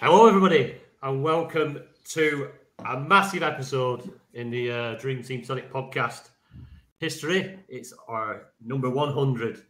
Hello, 0.00 0.28
everybody, 0.28 0.76
and 1.02 1.24
welcome 1.24 1.82
to 2.10 2.50
a 2.84 3.00
massive 3.00 3.42
episode 3.42 4.08
in 4.32 4.48
the 4.48 4.70
uh, 4.70 4.94
Dream 4.94 5.24
Team 5.24 5.42
Tonic 5.42 5.72
podcast 5.72 6.28
history. 7.00 7.58
It's 7.68 7.92
our 8.06 8.52
number 8.64 8.88
100, 8.88 9.64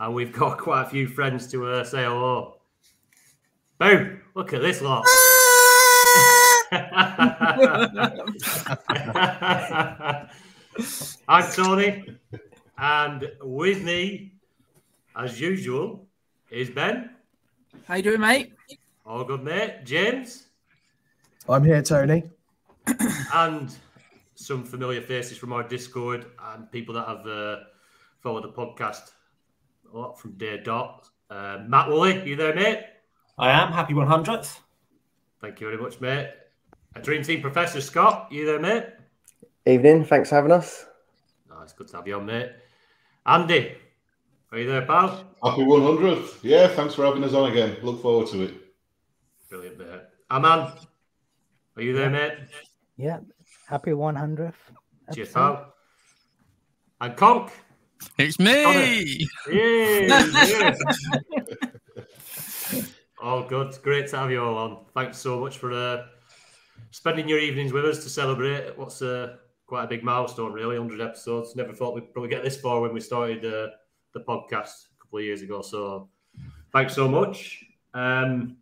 and 0.00 0.12
we've 0.12 0.32
got 0.32 0.58
quite 0.66 0.82
a 0.82 0.86
few 0.86 1.06
friends 1.06 1.46
to 1.52 1.68
uh, 1.68 1.84
say 1.84 2.02
hello. 2.02 2.56
Boom! 3.78 4.22
Look 4.34 4.52
at 4.52 4.60
this 4.60 4.82
lot. 4.82 5.04
I'm 11.28 11.52
Tony, 11.52 12.18
and 12.76 13.30
with 13.40 13.84
me, 13.84 14.32
as 15.16 15.40
usual, 15.40 16.08
is 16.50 16.70
Ben. 16.70 17.10
How 17.86 17.94
you 17.94 18.02
doing, 18.02 18.20
mate? 18.20 18.53
All 19.06 19.22
good, 19.22 19.42
mate. 19.42 19.84
James. 19.84 20.46
I'm 21.46 21.62
here, 21.62 21.82
Tony. 21.82 22.24
and 23.34 23.74
some 24.34 24.64
familiar 24.64 25.02
faces 25.02 25.36
from 25.36 25.52
our 25.52 25.62
Discord 25.62 26.24
and 26.52 26.70
people 26.72 26.94
that 26.94 27.06
have 27.06 27.26
uh, 27.26 27.56
followed 28.20 28.44
the 28.44 28.48
podcast 28.48 29.12
a 29.92 29.96
lot 29.96 30.18
from 30.18 30.32
day 30.32 30.58
dot. 30.62 31.06
Uh, 31.28 31.58
Matt 31.68 31.88
Woolley, 31.88 32.26
you 32.26 32.34
there, 32.34 32.54
mate? 32.54 32.80
I 33.36 33.50
am. 33.50 33.72
Happy 33.72 33.92
100th. 33.92 34.58
Thank 35.42 35.60
you 35.60 35.66
very 35.66 35.80
much, 35.80 36.00
mate. 36.00 36.30
A 36.96 37.00
Dream 37.00 37.22
Team 37.22 37.42
Professor 37.42 37.82
Scott, 37.82 38.28
you 38.30 38.46
there, 38.46 38.60
mate? 38.60 38.86
Evening. 39.66 40.04
Thanks 40.04 40.30
for 40.30 40.36
having 40.36 40.52
us. 40.52 40.86
Oh, 41.52 41.60
it's 41.62 41.74
good 41.74 41.88
to 41.88 41.96
have 41.96 42.08
you 42.08 42.16
on, 42.16 42.24
mate. 42.24 42.52
Andy, 43.26 43.74
are 44.50 44.58
you 44.58 44.66
there, 44.66 44.86
pal? 44.86 45.08
Happy 45.42 45.62
100th. 45.62 46.38
Yeah, 46.42 46.68
thanks 46.68 46.94
for 46.94 47.04
having 47.04 47.22
us 47.22 47.34
on 47.34 47.50
again. 47.50 47.76
Look 47.82 48.00
forward 48.00 48.28
to 48.28 48.44
it. 48.44 48.63
Brilliant, 49.54 49.78
mate. 49.78 50.00
Aman, 50.32 50.72
are 51.76 51.82
you 51.82 51.92
there, 51.92 52.10
mate? 52.10 52.32
Yeah, 52.96 53.20
happy 53.68 53.92
100th. 53.92 54.52
Cheers, 55.14 55.30
pal. 55.30 55.72
And 57.00 57.16
Conk. 57.16 57.52
It's 58.18 58.40
me. 58.40 59.28
Yeah, 59.52 60.74
all 63.22 63.44
good. 63.44 63.78
Great 63.84 64.08
to 64.08 64.16
have 64.16 64.32
you 64.32 64.42
all 64.42 64.58
on. 64.58 64.86
Thanks 64.92 65.18
so 65.18 65.38
much 65.38 65.58
for 65.58 65.72
uh, 65.72 66.06
spending 66.90 67.28
your 67.28 67.38
evenings 67.38 67.72
with 67.72 67.84
us 67.84 68.02
to 68.02 68.10
celebrate 68.10 68.76
what's 68.76 69.02
uh, 69.02 69.36
quite 69.68 69.84
a 69.84 69.86
big 69.86 70.02
milestone, 70.02 70.52
really 70.52 70.76
100 70.80 71.00
episodes. 71.00 71.54
Never 71.54 71.72
thought 71.72 71.94
we'd 71.94 72.12
probably 72.12 72.30
get 72.30 72.42
this 72.42 72.60
far 72.60 72.80
when 72.80 72.92
we 72.92 72.98
started 72.98 73.44
uh, 73.44 73.68
the 74.14 74.20
podcast 74.26 74.86
a 74.96 75.04
couple 75.04 75.20
of 75.20 75.24
years 75.24 75.42
ago. 75.42 75.62
So 75.62 76.08
thanks 76.72 76.92
so 76.96 77.06
much. 77.06 77.64
Um, 77.94 78.56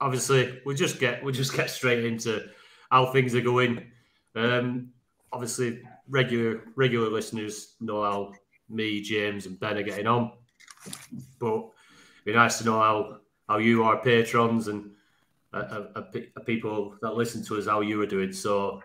obviously, 0.00 0.60
we'll 0.64 0.76
just 0.76 0.98
get 0.98 1.22
we'll 1.22 1.34
just 1.34 1.54
get 1.54 1.70
straight 1.70 2.04
into 2.04 2.48
how 2.90 3.06
things 3.06 3.34
are 3.34 3.40
going. 3.40 3.90
Um, 4.34 4.90
obviously, 5.32 5.82
regular 6.08 6.62
regular 6.76 7.08
listeners 7.08 7.74
know 7.80 8.02
how 8.02 8.32
me, 8.68 9.00
James, 9.00 9.46
and 9.46 9.58
Ben 9.58 9.78
are 9.78 9.82
getting 9.82 10.06
on, 10.06 10.32
but 11.38 11.54
it'd 11.54 12.24
be 12.24 12.32
nice 12.32 12.58
to 12.58 12.64
know 12.64 12.78
how 12.80 13.18
how 13.48 13.58
you 13.58 13.82
are 13.84 13.96
patrons 13.98 14.68
and 14.68 14.90
uh, 15.52 15.56
uh, 15.96 16.02
uh, 16.36 16.40
people 16.44 16.94
that 17.00 17.14
listen 17.14 17.42
to 17.42 17.56
us 17.56 17.66
how 17.66 17.80
you 17.80 18.00
are 18.02 18.06
doing. 18.06 18.32
So 18.32 18.82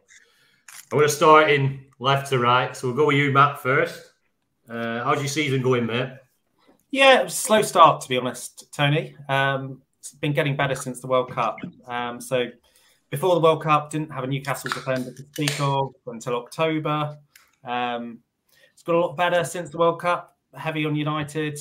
I'm 0.92 0.98
going 0.98 1.08
to 1.08 1.14
start 1.14 1.50
in 1.50 1.86
left 2.00 2.30
to 2.30 2.40
right. 2.40 2.76
So 2.76 2.88
we'll 2.88 2.96
go 2.96 3.08
with 3.08 3.18
you, 3.18 3.32
Matt, 3.32 3.60
first. 3.60 4.14
Uh, 4.70 5.04
how's 5.04 5.20
your 5.20 5.28
season 5.28 5.62
going, 5.62 5.86
mate? 5.86 6.14
Yeah, 6.90 7.28
slow 7.28 7.62
start, 7.64 8.02
to 8.02 8.10
be 8.10 8.18
honest, 8.18 8.72
Tony. 8.72 9.16
Um, 9.28 9.82
been 10.12 10.34
getting 10.34 10.56
better 10.56 10.76
since 10.76 11.00
the 11.00 11.08
World 11.08 11.32
Cup. 11.32 11.58
Um, 11.88 12.20
so 12.20 12.48
before 13.10 13.36
the 13.36 13.42
World 13.42 13.64
Cup, 13.64 13.90
didn't 13.90 14.12
have 14.12 14.24
a 14.24 14.28
Newcastle 14.28 14.70
defender 14.72 15.14
to 15.14 15.24
speak 15.34 15.60
of 15.60 15.94
until 16.08 16.36
October. 16.36 17.18
Um, 17.64 18.20
it's 18.74 18.84
got 18.84 18.96
a 18.96 19.00
lot 19.00 19.16
better 19.16 19.44
since 19.44 19.70
the 19.70 19.78
World 19.78 20.02
Cup. 20.02 20.38
Heavy 20.54 20.86
on 20.86 20.96
United. 20.96 21.58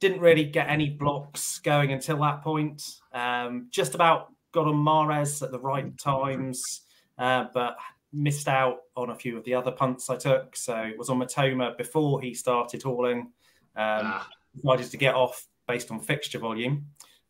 Didn't 0.00 0.20
really 0.20 0.44
get 0.44 0.68
any 0.68 0.90
blocks 0.90 1.58
going 1.60 1.92
until 1.92 2.18
that 2.22 2.42
point. 2.42 2.82
Um, 3.12 3.68
just 3.70 3.94
about 3.94 4.32
got 4.52 4.66
on 4.66 4.74
Mahrez 4.74 5.42
at 5.42 5.52
the 5.52 5.60
right 5.60 5.96
times, 5.98 6.82
uh, 7.18 7.46
but 7.54 7.76
missed 8.12 8.48
out 8.48 8.78
on 8.96 9.10
a 9.10 9.14
few 9.14 9.38
of 9.38 9.44
the 9.44 9.54
other 9.54 9.70
punts 9.70 10.10
I 10.10 10.16
took. 10.16 10.56
So 10.56 10.76
it 10.76 10.98
was 10.98 11.08
on 11.08 11.18
Mitoma 11.20 11.76
before 11.78 12.20
he 12.20 12.34
started 12.34 12.82
hauling. 12.82 13.20
Um, 13.20 13.30
Ah. 13.76 14.28
Decided 14.54 14.90
to 14.90 14.96
get 14.98 15.14
off 15.14 15.46
based 15.66 15.90
on 15.90 15.98
fixture 16.00 16.38
volume. 16.38 16.84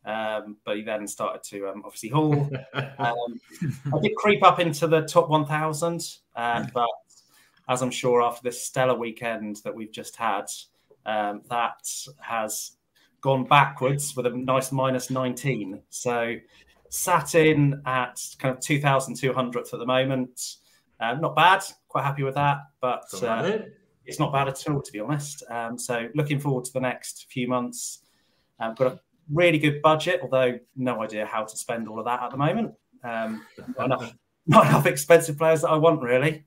Um, 0.04 0.56
but 0.64 0.76
he 0.76 0.82
then 0.82 1.06
started 1.06 1.42
to 1.44 1.68
um, 1.68 1.82
obviously 1.84 2.08
haul. 2.08 2.50
Um, 2.98 3.40
I 3.92 4.00
did 4.00 4.14
creep 4.14 4.44
up 4.44 4.60
into 4.60 4.86
the 4.86 5.02
top 5.02 5.28
1,000, 5.28 6.18
uh, 6.36 6.64
but 6.72 6.86
as 7.68 7.82
I'm 7.82 7.90
sure 7.90 8.22
after 8.22 8.42
this 8.42 8.64
stellar 8.64 8.94
weekend 8.94 9.56
that 9.64 9.74
we've 9.74 9.90
just 9.90 10.16
had, 10.16 10.46
um, 11.04 11.42
that 11.48 11.88
has 12.20 12.72
gone 13.20 13.44
backwards 13.44 14.14
with 14.14 14.26
a 14.26 14.30
nice 14.30 14.72
minus 14.72 15.10
19. 15.10 15.80
So 15.90 16.36
sat 16.88 17.34
in 17.34 17.80
at 17.86 18.20
kind 18.38 18.54
of 18.54 18.60
2,200th 18.60 19.72
at 19.72 19.78
the 19.78 19.86
moment. 19.86 20.56
Um, 21.00 21.20
not 21.20 21.34
bad, 21.34 21.62
quite 21.88 22.04
happy 22.04 22.22
with 22.22 22.34
that, 22.34 22.58
but 22.80 23.04
uh, 23.22 23.58
it's 24.04 24.18
not 24.18 24.32
bad 24.32 24.48
at 24.48 24.68
all, 24.68 24.82
to 24.82 24.92
be 24.92 25.00
honest. 25.00 25.42
Um, 25.48 25.78
so 25.78 26.08
looking 26.14 26.38
forward 26.38 26.64
to 26.66 26.72
the 26.72 26.80
next 26.80 27.26
few 27.30 27.48
months. 27.48 28.00
Um, 28.60 28.74
got 28.74 28.92
a 28.92 29.00
really 29.32 29.58
good 29.58 29.82
budget, 29.82 30.20
although 30.22 30.58
no 30.76 31.02
idea 31.02 31.26
how 31.26 31.44
to 31.44 31.56
spend 31.56 31.88
all 31.88 31.98
of 31.98 32.04
that 32.04 32.22
at 32.22 32.30
the 32.30 32.36
moment. 32.36 32.74
Um, 33.04 33.44
not 33.76 33.86
enough, 33.86 34.14
not 34.46 34.66
enough 34.66 34.86
expensive 34.86 35.38
players 35.38 35.62
that 35.62 35.70
I 35.70 35.76
want 35.76 36.02
really. 36.02 36.44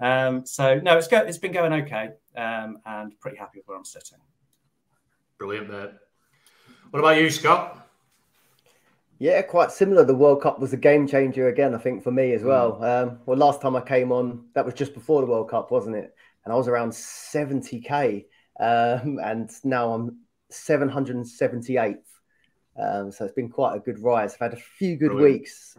Um, 0.00 0.46
so 0.46 0.78
no, 0.78 0.96
it's 0.96 1.08
go, 1.08 1.18
it's 1.18 1.38
been 1.38 1.52
going 1.52 1.72
okay, 1.72 2.10
um, 2.36 2.78
and 2.86 3.18
pretty 3.20 3.36
happy 3.36 3.58
with 3.58 3.66
where 3.66 3.76
I'm 3.76 3.84
sitting. 3.84 4.18
Brilliant, 5.38 5.70
mate. 5.70 5.90
What 6.90 7.00
about 7.00 7.20
you, 7.20 7.30
Scott? 7.30 7.88
Yeah, 9.18 9.42
quite 9.42 9.72
similar. 9.72 10.04
The 10.04 10.14
World 10.14 10.42
Cup 10.42 10.60
was 10.60 10.72
a 10.72 10.76
game 10.76 11.08
changer 11.08 11.48
again, 11.48 11.74
I 11.74 11.78
think, 11.78 12.04
for 12.04 12.12
me 12.12 12.32
as 12.32 12.44
well. 12.44 12.82
Um, 12.84 13.18
well, 13.26 13.36
last 13.36 13.60
time 13.60 13.74
I 13.74 13.80
came 13.80 14.12
on, 14.12 14.46
that 14.54 14.64
was 14.64 14.74
just 14.74 14.94
before 14.94 15.20
the 15.20 15.26
World 15.26 15.50
Cup, 15.50 15.72
wasn't 15.72 15.96
it? 15.96 16.14
And 16.44 16.52
I 16.52 16.56
was 16.56 16.68
around 16.68 16.90
70k, 16.90 18.26
um, 18.60 19.18
and 19.22 19.50
now 19.64 19.92
I'm 19.92 20.18
778th. 20.52 21.96
Um, 22.78 23.10
so 23.10 23.24
it's 23.24 23.34
been 23.34 23.48
quite 23.48 23.76
a 23.76 23.80
good 23.80 23.98
rise. 23.98 24.34
I've 24.34 24.50
had 24.50 24.54
a 24.54 24.62
few 24.78 24.96
good 24.96 25.10
Brilliant. 25.10 25.40
weeks, 25.40 25.76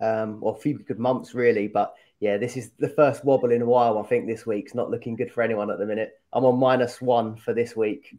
um, 0.00 0.38
or 0.42 0.54
a 0.54 0.60
few 0.60 0.78
good 0.78 0.98
months, 0.98 1.34
really. 1.34 1.66
But 1.66 1.94
yeah, 2.20 2.36
this 2.36 2.56
is 2.56 2.70
the 2.78 2.88
first 2.88 3.24
wobble 3.24 3.52
in 3.52 3.62
a 3.62 3.66
while. 3.66 3.98
I 3.98 4.02
think 4.02 4.26
this 4.26 4.46
week's 4.46 4.74
not 4.74 4.90
looking 4.90 5.16
good 5.16 5.32
for 5.32 5.42
anyone 5.42 5.70
at 5.70 5.78
the 5.78 5.86
minute. 5.86 6.20
I'm 6.32 6.44
on 6.44 6.58
minus 6.58 7.00
one 7.00 7.36
for 7.36 7.54
this 7.54 7.74
week, 7.74 8.18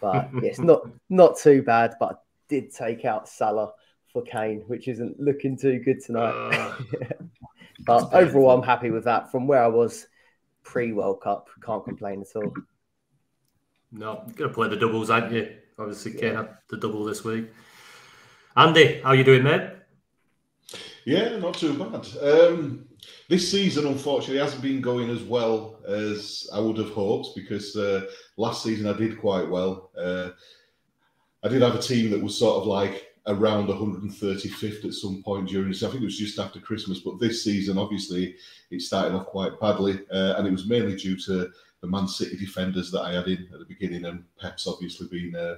but 0.00 0.28
yeah, 0.34 0.40
it's 0.42 0.58
not 0.58 0.82
not 1.08 1.38
too 1.38 1.62
bad. 1.62 1.94
But 1.98 2.12
I 2.12 2.14
did 2.48 2.72
take 2.72 3.04
out 3.04 3.28
Salah 3.28 3.72
for 4.12 4.22
Kane, 4.22 4.62
which 4.66 4.86
isn't 4.86 5.18
looking 5.18 5.56
too 5.56 5.78
good 5.78 6.04
tonight. 6.04 6.32
Uh, 6.32 6.76
but 7.86 8.12
overall, 8.12 8.50
I'm 8.50 8.62
happy 8.62 8.90
with 8.90 9.04
that. 9.04 9.30
From 9.30 9.46
where 9.46 9.62
I 9.62 9.68
was 9.68 10.06
pre 10.64 10.92
World 10.92 11.22
Cup, 11.22 11.48
can't 11.64 11.84
complain 11.84 12.20
at 12.20 12.36
all. 12.36 12.52
no, 13.90 14.22
you're 14.26 14.34
gonna 14.36 14.52
play 14.52 14.68
the 14.68 14.76
doubles, 14.76 15.08
aren't 15.08 15.32
you? 15.32 15.56
Obviously, 15.78 16.12
Kane 16.12 16.34
had 16.34 16.50
the 16.68 16.76
double 16.76 17.04
this 17.04 17.24
week. 17.24 17.48
Andy, 18.56 19.00
how 19.02 19.12
you 19.12 19.22
doing, 19.22 19.44
mate? 19.44 19.70
Yeah, 21.04 21.38
not 21.38 21.54
too 21.54 21.78
bad. 21.78 22.06
Um, 22.20 22.84
this 23.28 23.48
season, 23.50 23.86
unfortunately, 23.86 24.38
hasn't 24.38 24.62
been 24.62 24.80
going 24.80 25.08
as 25.08 25.22
well 25.22 25.78
as 25.86 26.48
I 26.52 26.58
would 26.58 26.76
have 26.78 26.90
hoped 26.90 27.36
because 27.36 27.76
uh, 27.76 28.06
last 28.36 28.64
season 28.64 28.88
I 28.88 28.98
did 28.98 29.20
quite 29.20 29.48
well. 29.48 29.90
Uh, 29.96 30.30
I 31.44 31.48
did 31.48 31.62
have 31.62 31.76
a 31.76 31.82
team 31.82 32.10
that 32.10 32.22
was 32.22 32.36
sort 32.36 32.60
of 32.60 32.66
like 32.66 33.06
around 33.28 33.68
135th 33.68 34.84
at 34.84 34.94
some 34.94 35.22
point 35.22 35.48
during. 35.48 35.70
I 35.70 35.76
think 35.76 35.94
it 35.94 36.04
was 36.04 36.18
just 36.18 36.38
after 36.38 36.58
Christmas, 36.58 37.00
but 37.00 37.20
this 37.20 37.44
season, 37.44 37.78
obviously, 37.78 38.34
it 38.70 38.82
started 38.82 39.14
off 39.14 39.26
quite 39.26 39.60
badly, 39.60 40.00
uh, 40.12 40.34
and 40.36 40.46
it 40.46 40.52
was 40.52 40.66
mainly 40.66 40.96
due 40.96 41.16
to 41.16 41.50
the 41.80 41.86
Man 41.86 42.08
City 42.08 42.36
defenders 42.36 42.90
that 42.90 43.02
I 43.02 43.12
had 43.12 43.28
in 43.28 43.48
at 43.52 43.60
the 43.60 43.64
beginning, 43.64 44.06
and 44.06 44.24
Pep's 44.40 44.66
obviously 44.66 45.06
been 45.06 45.36
uh, 45.36 45.56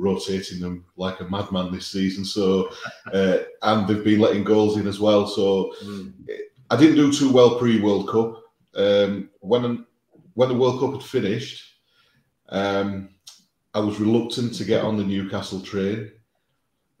rotating 0.00 0.60
them 0.60 0.84
like 0.96 1.20
a 1.20 1.28
madman 1.28 1.72
this 1.72 1.86
season. 1.86 2.24
So, 2.24 2.70
uh, 3.12 3.38
and 3.62 3.86
they've 3.86 4.04
been 4.04 4.20
letting 4.20 4.44
goals 4.44 4.76
in 4.76 4.86
as 4.86 4.98
well. 4.98 5.26
So, 5.26 5.74
mm. 5.84 6.12
I 6.70 6.76
didn't 6.76 6.96
do 6.96 7.12
too 7.12 7.32
well 7.32 7.58
pre 7.58 7.80
World 7.80 8.08
Cup. 8.08 8.42
Um, 8.74 9.30
when 9.40 9.84
when 10.34 10.48
the 10.48 10.54
World 10.54 10.80
Cup 10.80 10.92
had 10.92 11.02
finished, 11.02 11.74
um, 12.48 13.10
I 13.74 13.80
was 13.80 14.00
reluctant 14.00 14.54
to 14.54 14.64
get 14.64 14.84
on 14.84 14.96
the 14.96 15.04
Newcastle 15.04 15.60
train. 15.60 16.12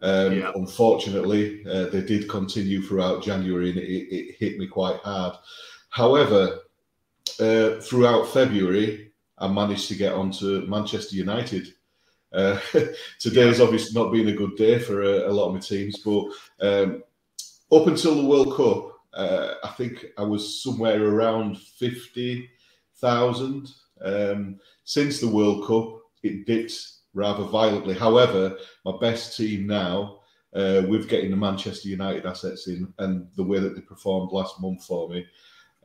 Um, 0.02 0.38
yeah. 0.38 0.52
Unfortunately, 0.54 1.64
uh, 1.66 1.86
they 1.86 2.02
did 2.02 2.28
continue 2.28 2.82
throughout 2.82 3.22
January, 3.22 3.70
and 3.70 3.78
it, 3.78 4.14
it 4.14 4.36
hit 4.38 4.58
me 4.58 4.66
quite 4.66 4.96
hard. 5.00 5.36
However, 5.90 6.60
uh, 7.38 7.80
throughout 7.80 8.28
February, 8.28 9.12
I 9.38 9.48
managed 9.48 9.88
to 9.88 9.94
get 9.94 10.12
onto 10.12 10.66
Manchester 10.66 11.16
United. 11.16 11.74
Uh, 12.32 12.58
has 12.72 13.60
obviously 13.60 14.00
not 14.00 14.12
been 14.12 14.28
a 14.28 14.32
good 14.32 14.56
day 14.56 14.78
for 14.78 15.02
a, 15.02 15.28
a 15.28 15.32
lot 15.32 15.48
of 15.48 15.54
my 15.54 15.60
teams, 15.60 15.98
but 15.98 16.26
um, 16.60 17.02
up 17.72 17.86
until 17.86 18.14
the 18.14 18.24
World 18.24 18.56
Cup, 18.56 18.92
uh, 19.14 19.54
I 19.64 19.68
think 19.70 20.06
I 20.16 20.22
was 20.22 20.62
somewhere 20.62 21.02
around 21.02 21.58
50,000. 21.58 23.68
Um, 24.02 24.58
since 24.84 25.20
the 25.20 25.28
World 25.28 25.66
Cup, 25.66 26.00
it 26.22 26.46
dipped 26.46 26.74
rather 27.14 27.44
violently. 27.44 27.94
However, 27.94 28.56
my 28.84 28.92
best 29.00 29.36
team 29.36 29.66
now, 29.66 30.20
uh, 30.54 30.82
with 30.88 31.08
getting 31.08 31.30
the 31.30 31.36
Manchester 31.36 31.88
United 31.88 32.26
assets 32.26 32.68
in 32.68 32.92
and 32.98 33.28
the 33.36 33.44
way 33.44 33.60
that 33.60 33.74
they 33.74 33.80
performed 33.80 34.32
last 34.32 34.60
month 34.60 34.84
for 34.84 35.08
me, 35.08 35.26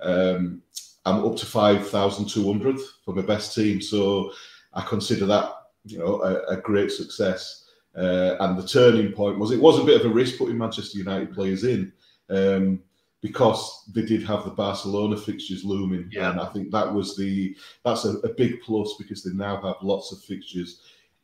um, 0.01 0.62
I'm 1.06 1.24
up 1.24 1.36
to 1.38 1.45
5,200 1.45 2.80
for 3.03 3.13
my 3.13 3.21
best 3.21 3.53
team. 3.53 3.81
So 3.81 4.31
I 4.74 4.81
consider 4.81 5.25
that, 5.27 5.53
you 5.86 6.00
know, 6.00 6.22
a, 6.22 6.56
a 6.56 6.58
great 6.58 6.92
success. 6.92 7.64
Uh, 7.96 8.36
and 8.42 8.58
the 8.58 8.68
turning 8.68 9.14
point 9.14 9.40
was 9.40 9.52
it 9.52 9.60
was 9.60 9.80
a 9.80 9.84
bit 9.84 10.00
of 10.00 10.06
a 10.06 10.14
risk 10.14 10.38
putting 10.38 10.58
Manchester 10.58 10.98
United 10.98 11.34
players 11.34 11.64
in. 11.64 11.92
Um, 12.30 12.82
because 13.26 13.86
they 13.92 14.04
did 14.04 14.22
have 14.22 14.44
the 14.44 14.52
Barcelona 14.52 15.18
fixtures 15.18 15.66
looming. 15.66 16.08
Yeah. 16.12 16.30
And 16.30 16.40
I 16.40 16.46
think 16.46 16.70
that 16.70 16.94
was 16.94 17.18
the 17.18 17.58
that's 17.84 18.06
a, 18.06 18.18
a, 18.20 18.30
big 18.30 18.62
plus 18.62 18.94
because 19.00 19.24
they 19.24 19.34
now 19.34 19.60
have 19.62 19.78
lots 19.82 20.12
of 20.12 20.22
fixtures. 20.22 20.82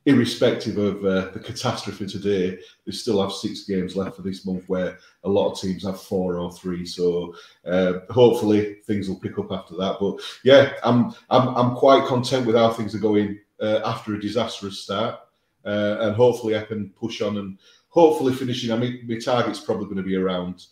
Irrespective 0.08 0.80
of 0.80 1.06
uh, 1.06 1.30
the 1.30 1.40
catastrophe 1.40 2.08
today, 2.08 2.58
they 2.88 2.92
still 2.92 3.22
have 3.22 3.31
six 3.31 3.66
games 3.66 3.96
left 3.96 4.16
for 4.16 4.24
this 4.24 4.48
month, 4.48 4.68
where 4.68 4.98
a 5.25 5.30
lot 5.30 5.52
of 5.52 5.62
teams 5.62 5.84
have 5.84 6.02
four 6.02 6.40
or 6.40 6.52
three. 6.52 6.88
So 6.88 7.36
uh, 7.68 8.00
hopefully 8.10 8.78
things 8.88 9.08
will 9.08 9.19
pick 9.19 9.38
up 9.38 9.52
after 9.52 9.75
that. 9.75 9.98
But 10.00 10.22
yeah, 10.44 10.74
I'm 10.84 11.13
I'm 11.30 11.50
I'm 11.56 11.75
quite 11.75 12.08
content 12.08 12.48
with 12.48 12.56
how 12.56 12.74
things 12.74 12.96
are 12.96 13.00
going 13.00 13.38
uh, 13.62 13.81
after 13.86 14.16
a 14.16 14.19
disastrous 14.19 14.80
start, 14.80 15.19
uh, 15.66 15.98
and 16.02 16.16
hopefully 16.16 16.58
I 16.58 16.63
can 16.63 16.90
push 16.90 17.22
on 17.22 17.38
and 17.38 17.58
hopefully 17.90 18.34
finishing. 18.34 18.72
I 18.72 18.78
mean, 18.78 19.06
my 19.08 19.19
target's 19.19 19.60
probably 19.60 19.86
going 19.86 19.98
to 19.98 20.04
be 20.04 20.16
around 20.16 20.66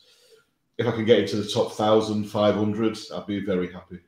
if 0.79 0.87
I 0.87 0.91
can 0.91 1.03
get 1.03 1.19
into 1.19 1.35
the 1.35 1.47
top 1.47 1.77
1,500, 1.77 2.97
I'd 3.13 3.27
be 3.27 3.45
very 3.45 3.71
happy. 3.71 3.99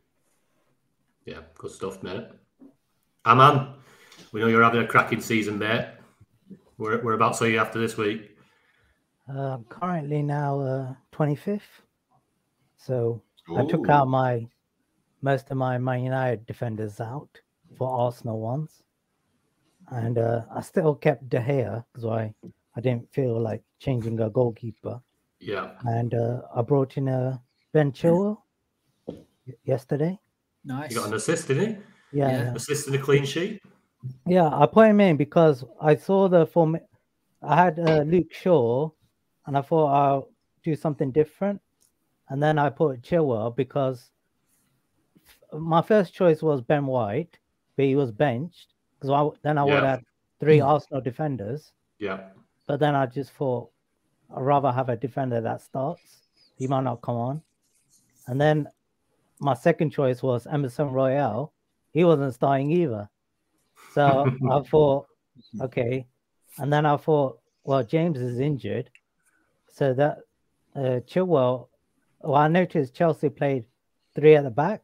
Yeah, 1.26 1.40
good 1.56 1.72
stuff, 1.72 2.02
mate. 2.02 2.28
Aman, 3.26 3.74
we 4.32 4.40
know 4.40 4.48
you're 4.48 4.64
having 4.64 4.82
a 4.82 4.88
cracking 4.88 5.20
season, 5.20 5.60
mate. 5.60 5.90
We're, 6.78 7.04
we're 7.04 7.14
about 7.14 7.34
to 7.34 7.40
see 7.40 7.52
you 7.52 7.60
after 7.60 7.78
this 7.78 7.98
week. 7.98 8.38
Uh, 9.30 9.58
currently 9.68 10.24
now 10.24 10.62
uh, 10.62 10.94
25th. 11.12 11.62
So 12.78 13.22
Ooh. 13.50 13.58
I 13.58 13.66
took 13.66 13.90
out 13.90 14.08
my 14.08 14.48
most 15.22 15.52
of 15.52 15.58
my 15.58 15.78
Man 15.78 16.06
United 16.06 16.46
defenders 16.46 17.02
out 17.02 17.42
for 17.78 17.90
Arsenal 17.90 18.40
once, 18.40 18.84
And 19.90 20.18
uh, 20.18 20.42
I 20.54 20.62
still 20.62 20.96
kept 20.96 21.30
De 21.30 21.40
Gea 21.40 21.84
because 21.92 22.06
I, 22.06 22.34
I 22.76 22.82
didn't 22.82 23.12
feel 23.14 23.40
like 23.40 23.62
changing 23.80 24.20
a 24.20 24.30
goalkeeper. 24.30 25.02
Yeah. 25.40 25.72
And 25.86 26.14
uh, 26.14 26.42
I 26.56 26.62
brought 26.62 26.98
in 26.98 27.08
a 27.08 27.42
Ben 27.74 27.92
Chilwell 27.92 28.38
yesterday. 29.64 30.20
Nice. 30.64 30.92
You 30.92 30.98
got 30.98 31.08
an 31.08 31.16
assist, 31.16 31.48
didn't 31.48 31.68
he? 31.68 31.78
Yeah. 32.20 32.30
yeah. 32.30 32.54
Assist 32.54 32.88
in 32.88 32.94
a 32.94 33.00
clean 33.00 33.26
sheet. 33.26 33.62
Yeah, 34.26 34.50
I 34.52 34.66
put 34.66 34.88
him 34.88 35.00
in 35.00 35.18
because 35.18 35.64
I 35.80 35.96
saw 35.96 36.28
the 36.28 36.46
form. 36.46 36.78
I 37.42 37.56
had 37.56 37.80
uh, 37.80 38.02
Luke 38.02 38.34
Shaw, 38.34 38.90
and 39.46 39.58
I 39.58 39.62
thought 39.62 39.88
I'll 39.88 40.30
do 40.64 40.76
something 40.76 41.12
different, 41.12 41.62
and 42.30 42.42
then 42.42 42.58
I 42.58 42.70
put 42.70 43.02
Chilwell 43.02 43.56
because 43.56 44.12
my 45.54 45.82
first 45.82 46.14
choice 46.14 46.42
was 46.42 46.62
Ben 46.62 46.86
White, 46.86 47.38
but 47.76 47.86
he 47.86 47.96
was 47.96 48.12
benched 48.12 48.74
because 49.00 49.38
then 49.44 49.58
I 49.58 49.66
yeah. 49.66 49.74
would 49.74 49.84
have 49.84 50.04
three 50.40 50.60
Arsenal 50.60 51.02
defenders. 51.02 51.72
Yeah. 52.00 52.20
But 52.68 52.80
then 52.80 52.96
I 52.96 53.06
just 53.06 53.32
thought 53.32 53.70
I'd 54.36 54.42
rather 54.42 54.72
have 54.72 54.90
a 54.90 54.96
defender 54.96 55.42
that 55.42 55.62
starts. 55.62 56.22
He 56.58 56.68
might 56.68 56.84
not 56.84 57.02
come 57.02 57.16
on. 57.16 57.42
And 58.28 58.40
then 58.40 58.68
my 59.40 59.54
second 59.54 59.92
choice 59.92 60.22
was 60.22 60.48
Emerson 60.48 60.92
Royal. 60.92 61.54
He 61.92 62.04
wasn't 62.04 62.34
starting 62.34 62.72
either. 62.72 63.10
So 63.94 64.32
I 64.52 64.62
thought, 64.62 65.08
okay. 65.60 66.06
And 66.58 66.72
then 66.72 66.86
I 66.86 66.98
thought, 66.98 67.40
well, 67.64 67.84
James 67.84 68.20
is 68.20 68.40
injured. 68.40 68.90
So 69.72 69.94
that 69.94 70.20
uh, 70.76 71.02
Chilwell, 71.08 71.68
well, 72.22 72.36
I 72.36 72.48
noticed 72.48 72.94
Chelsea 72.94 73.30
played 73.30 73.66
three 74.16 74.36
at 74.36 74.44
the 74.44 74.52
back. 74.52 74.82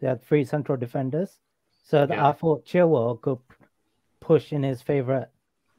They 0.00 0.08
had 0.08 0.22
three 0.22 0.44
central 0.44 0.76
defenders. 0.76 1.38
So 1.84 2.06
yeah. 2.08 2.28
I 2.28 2.32
thought 2.32 2.64
Chilwell 2.64 3.20
could 3.20 3.38
push 4.20 4.52
in 4.52 4.62
his 4.62 4.80
favorite 4.80 5.28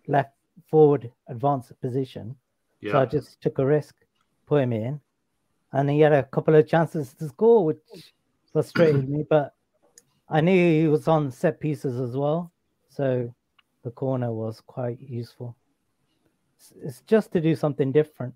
left 0.08 0.34
forward 0.70 1.12
advanced 1.28 1.74
position. 1.82 2.36
Yeah. 2.80 2.92
So 2.92 3.00
I 3.00 3.06
just 3.06 3.42
took 3.42 3.58
a 3.58 3.66
risk, 3.66 3.96
put 4.46 4.62
him 4.62 4.72
in, 4.72 5.02
and 5.74 5.90
he 5.90 6.00
had 6.00 6.14
a 6.14 6.24
couple 6.24 6.56
of 6.56 6.68
chances 6.68 7.14
to 7.16 7.28
score, 7.28 7.66
which 7.66 8.14
frustrated 8.54 9.10
me. 9.10 9.26
But 9.28 9.56
I 10.30 10.42
knew 10.42 10.82
he 10.82 10.88
was 10.88 11.08
on 11.08 11.32
set 11.32 11.60
pieces 11.60 12.00
as 12.00 12.16
well, 12.16 12.52
so 12.88 13.34
the 13.84 13.92
corner 13.92 14.32
was 14.32 14.62
quite 14.62 15.00
useful. 15.02 15.56
It's, 16.58 16.74
it's 16.84 17.02
just 17.02 17.32
to 17.34 17.42
do 17.42 17.56
something 17.56 17.92
different. 17.92 18.36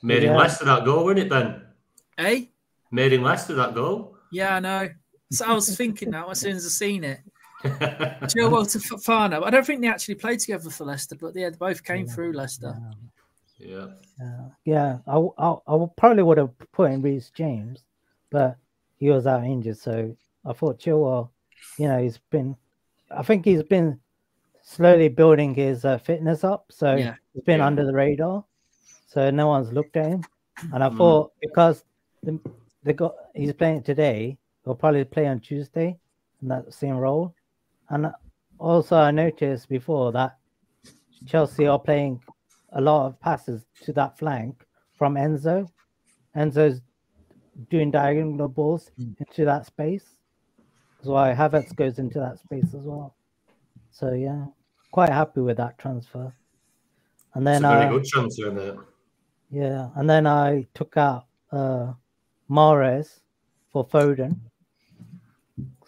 Made 0.00 0.22
yeah. 0.22 0.30
him 0.30 0.36
less 0.36 0.58
to 0.58 0.64
that 0.66 0.84
goal, 0.84 1.04
wouldn't 1.06 1.26
it, 1.26 1.30
Ben? 1.30 1.62
Eh? 2.18 2.44
Made 2.92 3.12
him 3.12 3.22
less 3.22 3.48
to 3.48 3.54
that 3.54 3.74
goal. 3.74 4.16
Yeah, 4.30 4.56
I 4.56 4.60
know. 4.60 4.88
So 5.34 5.46
I 5.46 5.52
was 5.52 5.76
thinking 5.76 6.10
that 6.12 6.28
as 6.28 6.40
soon 6.40 6.56
as 6.56 6.64
I 6.64 6.68
seen 6.68 7.04
it. 7.04 7.20
Joe 8.28 8.50
Walter 8.50 8.78
Fofana. 8.78 9.42
I 9.42 9.50
don't 9.50 9.66
think 9.66 9.80
they 9.80 9.88
actually 9.88 10.16
played 10.16 10.40
together 10.40 10.70
for 10.70 10.84
Leicester, 10.84 11.16
but 11.16 11.34
they 11.34 11.48
both 11.50 11.82
came 11.82 12.06
yeah. 12.06 12.12
through 12.12 12.32
Leicester. 12.32 12.76
Yeah. 13.58 13.86
Yeah. 14.18 14.48
Yeah, 14.64 14.98
I, 15.06 15.16
I, 15.38 15.56
I 15.66 15.86
probably 15.96 16.22
would 16.22 16.38
have 16.38 16.50
put 16.72 16.90
in 16.90 17.02
Reece 17.02 17.30
James, 17.30 17.84
but 18.30 18.56
he 18.98 19.08
was 19.10 19.26
out 19.26 19.44
injured. 19.44 19.78
So 19.78 20.16
I 20.44 20.52
thought 20.52 20.78
Chilwell, 20.78 21.30
you 21.78 21.88
know, 21.88 22.02
he's 22.02 22.18
been, 22.30 22.56
I 23.10 23.22
think 23.22 23.44
he's 23.44 23.62
been 23.62 23.98
slowly 24.62 25.08
building 25.08 25.54
his 25.54 25.84
uh, 25.84 25.98
fitness 25.98 26.44
up. 26.44 26.66
So 26.70 26.96
yeah. 26.96 27.14
he's 27.32 27.44
been 27.44 27.60
yeah. 27.60 27.66
under 27.66 27.84
the 27.86 27.94
radar. 27.94 28.44
So 29.06 29.30
no 29.30 29.46
one's 29.48 29.72
looked 29.72 29.96
at 29.96 30.06
him. 30.06 30.24
And 30.72 30.84
I 30.84 30.88
mm. 30.88 30.96
thought 30.96 31.32
because 31.40 31.84
the, 32.22 32.38
they 32.82 32.92
got 32.92 33.14
he's 33.34 33.52
playing 33.52 33.82
today, 33.82 34.36
he'll 34.64 34.74
probably 34.74 35.04
play 35.04 35.26
on 35.26 35.40
Tuesday 35.40 35.96
in 36.42 36.48
that 36.48 36.72
same 36.72 36.96
role. 36.96 37.34
And 37.90 38.10
also 38.58 38.96
I 38.96 39.10
noticed 39.10 39.68
before 39.68 40.12
that 40.12 40.36
Chelsea 41.26 41.66
are 41.66 41.78
playing 41.78 42.20
a 42.72 42.80
lot 42.80 43.06
of 43.06 43.20
passes 43.20 43.64
to 43.82 43.92
that 43.92 44.18
flank 44.18 44.64
from 44.96 45.14
Enzo. 45.14 45.68
Enzo's 46.36 46.80
doing 47.70 47.90
diagonal 47.90 48.48
balls 48.48 48.90
mm. 48.98 49.14
into 49.20 49.44
that 49.44 49.66
space. 49.66 50.04
That's 50.98 51.08
why 51.08 51.34
Havertz 51.34 51.74
goes 51.76 51.98
into 51.98 52.18
that 52.18 52.38
space 52.38 52.74
as 52.74 52.82
well. 52.82 53.14
So 53.90 54.12
yeah, 54.12 54.46
quite 54.90 55.10
happy 55.10 55.40
with 55.40 55.56
that 55.58 55.78
transfer. 55.78 56.34
And 57.34 57.46
then 57.46 57.56
it's 57.56 57.64
a 57.64 57.68
very 57.68 57.86
uh, 57.86 57.90
good 57.90 58.04
transfer 58.04 58.50
there. 58.50 58.76
Yeah, 59.50 59.90
and 59.96 60.08
then 60.08 60.26
I 60.26 60.66
took 60.74 60.96
out 60.96 61.26
uh 61.52 61.92
Mahrez 62.50 63.20
for 63.70 63.86
Foden. 63.86 64.38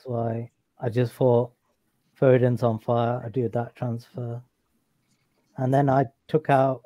So 0.06 0.16
I 0.16 0.50
I 0.78 0.88
just 0.88 1.12
thought 1.12 1.52
Foden's 2.14 2.62
on 2.62 2.78
fire. 2.78 3.22
I 3.24 3.28
do 3.28 3.48
that 3.48 3.74
transfer. 3.74 4.42
And 5.56 5.72
then 5.72 5.88
I 5.88 6.04
took 6.28 6.50
out 6.50 6.82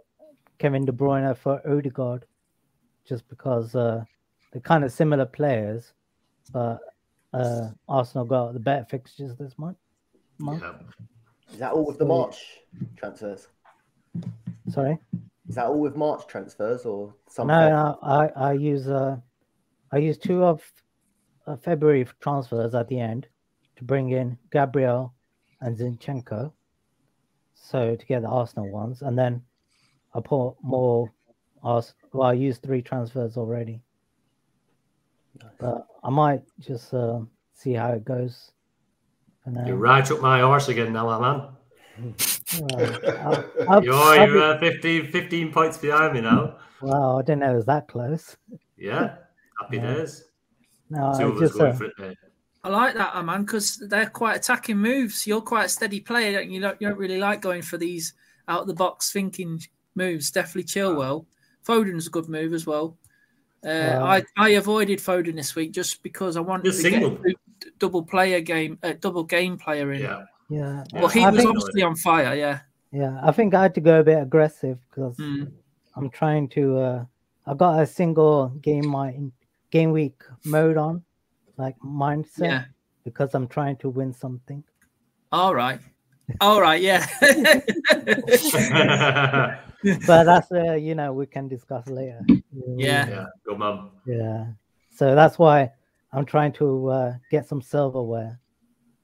Kevin 0.58 0.84
De 0.84 0.92
Bruyne 0.92 1.36
for 1.36 1.60
Odegaard 1.68 2.24
just 3.04 3.28
because 3.28 3.74
uh, 3.74 4.04
they're 4.52 4.60
kind 4.62 4.84
of 4.84 4.92
similar 4.92 5.26
players, 5.26 5.92
but 6.52 6.78
uh, 7.32 7.70
Arsenal 7.88 8.24
got 8.24 8.54
the 8.54 8.60
better 8.60 8.84
fixtures 8.84 9.36
this 9.36 9.58
month. 9.58 9.76
month. 10.38 10.62
Yeah. 10.62 10.72
Is 11.52 11.58
that 11.58 11.72
all 11.72 11.84
with 11.84 11.98
the 11.98 12.04
March 12.04 12.60
transfers? 12.96 13.48
Sorry. 14.68 14.98
Is 15.48 15.56
that 15.56 15.66
all 15.66 15.80
with 15.80 15.96
March 15.96 16.26
transfers 16.28 16.84
or 16.86 17.12
some? 17.28 17.48
No, 17.48 17.68
no, 17.68 17.98
I, 18.02 18.28
I 18.36 18.52
use 18.52 18.86
uh, 18.86 19.16
I 19.90 19.98
use 19.98 20.16
two 20.16 20.44
of 20.44 20.62
uh, 21.47 21.56
February 21.56 22.06
transfers 22.20 22.75
at 22.75 22.88
the 22.88 22.99
end 23.00 23.26
to 23.76 23.85
bring 23.85 24.11
in 24.11 24.38
Gabriel 24.52 25.14
and 25.61 25.76
Zinchenko. 25.76 26.52
So 27.54 27.94
to 27.97 28.06
get 28.06 28.23
the 28.23 28.28
Arsenal 28.28 28.70
ones, 28.70 29.02
and 29.02 29.18
then 29.18 29.42
I 30.14 30.20
put 30.20 30.54
more. 30.62 31.12
Ars- 31.62 31.94
Well, 32.12 32.28
I 32.28 32.32
used 32.32 32.62
three 32.62 32.80
transfers 32.82 33.37
already, 33.37 33.82
but 35.59 35.87
I 36.02 36.09
might 36.11 36.42
just 36.59 36.92
uh, 36.94 37.20
see 37.52 37.75
how 37.75 37.90
it 37.92 38.04
goes. 38.04 38.52
And 39.44 39.56
then, 39.56 39.66
You're 39.66 39.76
right 39.76 40.11
up 40.11 40.20
my 40.20 40.40
horse 40.40 40.68
again 40.68 40.92
now, 40.92 41.04
my 41.06 41.18
man. 41.20 42.14
well, 42.61 42.99
I'll- 43.20 43.50
I'll- 43.68 43.85
You're, 43.85 44.26
you're 44.26 44.42
uh, 44.42 44.59
15, 44.59 45.11
15 45.12 45.52
points 45.52 45.76
behind 45.78 46.14
me 46.14 46.23
now. 46.23 46.56
Wow, 46.80 47.18
I 47.18 47.23
didn't 47.23 47.40
know 47.40 47.52
it 47.52 47.56
was 47.56 47.66
that 47.66 47.87
close. 47.88 48.37
Yeah. 48.78 49.16
Happy 49.61 49.76
Yeah. 49.76 49.94
days. 49.97 50.25
No, 50.90 51.14
Two 51.16 51.25
I 51.25 51.28
of 51.28 51.35
us 51.37 51.40
just 51.40 51.59
going 51.59 51.73
uh, 51.73 51.76
for 51.76 51.85
it, 51.85 51.92
mate. 51.99 52.18
I 52.62 52.68
like 52.68 52.94
that, 52.94 53.25
man, 53.25 53.42
because 53.44 53.76
they're 53.88 54.11
quite 54.11 54.37
attacking 54.37 54.76
moves. 54.76 55.26
You're 55.26 55.40
quite 55.40 55.66
a 55.66 55.68
steady 55.68 56.00
player. 56.00 56.32
don't 56.32 56.49
You 56.50 56.56
You 56.56 56.61
don't, 56.61 56.80
you 56.82 56.88
don't 56.88 56.99
really 56.99 57.18
like 57.18 57.40
going 57.40 57.62
for 57.62 57.78
these 57.78 58.12
out 58.49 58.62
of 58.62 58.66
the 58.66 58.75
box 58.75 59.12
thinking 59.12 59.61
moves. 59.94 60.30
Definitely 60.30 60.64
chill 60.64 60.94
Chilwell. 60.94 61.25
Foden's 61.66 62.06
a 62.06 62.11
good 62.11 62.28
move 62.28 62.52
as 62.52 62.66
well. 62.66 62.97
Uh, 63.64 63.68
Yeah. 63.68 64.02
I, 64.04 64.23
I 64.37 64.49
avoided 64.50 64.99
Foden 64.99 65.37
this 65.37 65.54
week 65.54 65.73
just 65.73 66.02
because 66.02 66.37
I 66.37 66.40
wanted 66.40 66.66
You're 66.75 66.82
to 66.82 66.90
get 66.90 67.00
single. 67.02 67.25
a 67.25 67.28
d- 67.28 67.37
double 67.78 68.02
player 68.02 68.40
game, 68.40 68.78
uh, 68.82 68.94
double 69.00 69.25
game 69.25 69.56
player 69.56 69.92
in. 69.92 70.02
Yeah. 70.02 70.25
yeah. 70.49 70.85
Well, 70.92 71.09
he 71.09 71.23
I 71.25 71.30
was 71.30 71.38
think- 71.42 71.49
obviously 71.50 71.82
on 71.82 71.97
fire. 71.97 72.35
Yeah. 72.35 72.61
Yeah, 72.92 73.20
I 73.23 73.30
think 73.30 73.54
I 73.54 73.62
had 73.62 73.75
to 73.76 73.80
go 73.80 74.00
a 74.00 74.02
bit 74.04 74.20
aggressive 74.20 74.78
because 74.90 75.16
Mm. 75.16 75.52
I'm 75.97 76.11
trying 76.11 76.49
to. 76.50 76.76
Uh, 76.78 77.04
I 77.47 77.54
got 77.54 77.78
a 77.80 77.87
single 77.87 78.49
game 78.61 78.87
my 78.88 79.14
game 79.70 79.92
week 79.92 80.22
mode 80.44 80.76
on, 80.76 81.02
like 81.56 81.76
mindset, 81.84 82.44
Yeah. 82.44 82.64
because 83.04 83.34
I'm 83.34 83.48
trying 83.48 83.76
to 83.78 83.88
win 83.88 84.12
something. 84.12 84.62
All 85.32 85.54
right. 85.54 85.80
All 86.40 86.60
right. 86.60 86.80
Yeah. 86.80 87.06
But 89.82 90.24
that's 90.24 90.52
uh, 90.52 90.74
you 90.74 90.94
know 90.94 91.12
we 91.14 91.24
can 91.26 91.48
discuss 91.48 91.88
later. 91.88 92.20
Yeah. 92.76 93.08
yeah. 93.08 93.26
Good 93.46 93.58
man. 93.58 93.88
Yeah. 94.06 94.46
So 94.94 95.14
that's 95.14 95.38
why 95.38 95.70
I'm 96.12 96.26
trying 96.26 96.52
to 96.54 96.88
uh, 96.88 97.14
get 97.30 97.46
some 97.48 97.62
silverware. 97.62 98.38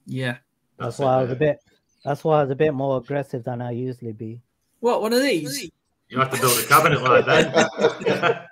yeah. 0.04 0.37
That's, 0.78 0.99
That's 0.99 1.00
why 1.06 1.14
I 1.14 1.18
it, 1.18 1.23
was 1.23 1.30
a 1.30 1.37
bit. 1.37 1.58
That's 2.04 2.23
why 2.25 2.38
I 2.38 2.42
was 2.42 2.50
a 2.50 2.54
bit 2.54 2.75
more 2.75 2.99
aggressive 2.99 3.42
than 3.42 3.62
I 3.62 3.70
usually 3.70 4.12
be. 4.12 4.42
What? 4.80 5.00
One 5.00 5.14
of 5.14 5.23
these? 5.23 5.70
You 6.11 6.18
have 6.18 6.30
to 6.30 6.38
build 6.38 6.58
a 6.58 6.62
cabinet 6.64 7.02
like 7.02 7.25
that. 7.25 8.46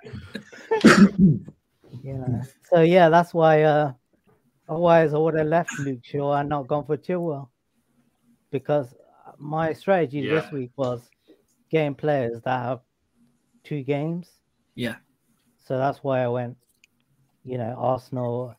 Yeah. 2.03 2.43
So 2.63 2.81
yeah, 2.81 3.09
that's 3.09 3.33
why. 3.33 3.63
Uh, 3.63 3.93
otherwise, 4.67 5.13
I 5.13 5.17
would 5.17 5.35
have 5.35 5.47
left 5.47 5.77
Luke 5.79 6.03
Shaw 6.03 6.33
and 6.33 6.49
not 6.49 6.67
gone 6.67 6.85
for 6.85 6.97
Chilwell, 6.97 7.49
because 8.51 8.95
my 9.37 9.73
strategy 9.73 10.19
Yeah. 10.21 10.35
this 10.41 10.51
week 10.51 10.71
was 10.75 11.09
getting 11.69 11.95
players 11.95 12.41
that 12.41 12.63
have 12.63 12.81
two 13.63 13.83
games. 13.83 14.39
Yeah. 14.75 14.95
So 15.57 15.77
that's 15.77 16.03
why 16.03 16.21
I 16.23 16.27
went. 16.27 16.57
You 17.43 17.57
know, 17.57 17.75
Arsenal 17.77 18.55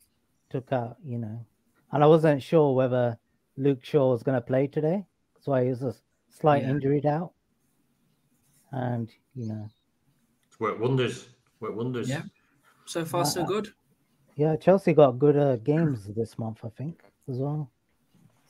took 0.50 0.72
out. 0.72 0.96
You 1.04 1.18
know, 1.18 1.44
and 1.92 2.04
I 2.04 2.06
wasn't 2.06 2.42
sure 2.42 2.74
whether 2.74 3.18
Luke 3.56 3.84
Shaw 3.84 4.10
was 4.10 4.22
going 4.22 4.36
to 4.36 4.46
play 4.46 4.66
today. 4.66 5.06
That's 5.34 5.46
why 5.46 5.64
he 5.64 5.70
was 5.70 5.82
a 5.82 5.94
slight 6.28 6.62
Yeah. 6.62 6.70
injury 6.70 7.04
out. 7.06 7.32
And 8.72 9.10
you 9.34 9.46
know, 9.48 9.68
Work 10.58 10.78
wonders. 10.80 11.28
Work 11.60 11.74
wonders. 11.76 12.08
Yeah. 12.08 12.22
So 12.86 13.04
far, 13.04 13.24
so 13.24 13.42
Uh, 13.42 13.46
good. 13.46 13.68
yeah, 14.36 14.56
Chelsea 14.56 14.92
got 14.92 15.18
good 15.18 15.36
uh, 15.36 15.56
games 15.56 16.06
this 16.14 16.38
month, 16.38 16.60
I 16.64 16.68
think, 16.68 17.02
as 17.28 17.38
well. 17.38 17.70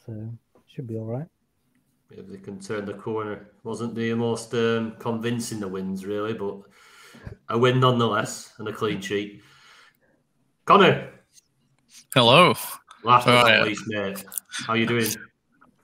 So 0.05 0.33
should 0.67 0.87
be 0.87 0.99
all 0.99 1.07
right. 1.07 1.27
If 2.11 2.29
they 2.29 2.37
can 2.37 2.61
turn 2.61 2.85
the 2.85 2.95
corner. 2.95 3.49
Wasn't 3.65 3.95
the 3.95 4.15
most 4.15 4.55
um, 4.55 4.93
convincing 4.99 5.59
the 5.59 5.69
wins, 5.69 6.05
really, 6.05 6.35
but 6.35 6.61
a 7.49 7.59
win 7.59 7.81
nonetheless 7.81 8.53
and 8.59 8.69
a 8.69 8.73
clean 8.73 9.01
sheet. 9.01 9.43
Connor, 10.67 11.11
Hello. 12.15 12.55
last 13.03 13.27
but 13.27 13.49
not 13.49 13.67
least, 13.67 13.85
mate. 13.87 14.25
How 14.67 14.75
you 14.75 14.87
doing? 14.87 15.07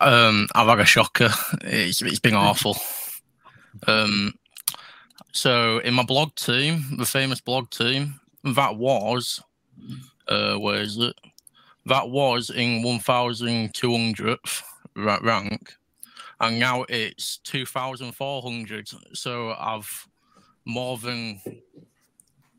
Um, 0.00 0.48
I've 0.54 0.68
had 0.68 0.80
a 0.80 0.84
shocker. 0.84 1.30
It's, 1.62 2.02
it's 2.02 2.18
been 2.20 2.34
awful. 2.34 2.76
Um, 3.86 4.34
so 5.32 5.78
in 5.78 5.94
my 5.94 6.02
blog 6.04 6.34
team, 6.34 6.96
the 6.98 7.06
famous 7.06 7.40
blog 7.40 7.70
team, 7.70 8.20
that 8.44 8.76
was, 8.76 9.40
uh, 10.28 10.56
where 10.56 10.82
is 10.82 10.98
it? 10.98 11.14
That 11.86 12.10
was 12.10 12.50
in 12.50 12.82
1,200th 12.82 14.62
rank, 14.96 15.74
and 16.40 16.58
now 16.58 16.84
it's 16.88 17.38
2,400. 17.38 18.90
So 19.14 19.54
I've 19.58 20.06
more 20.64 20.96
than, 20.98 21.40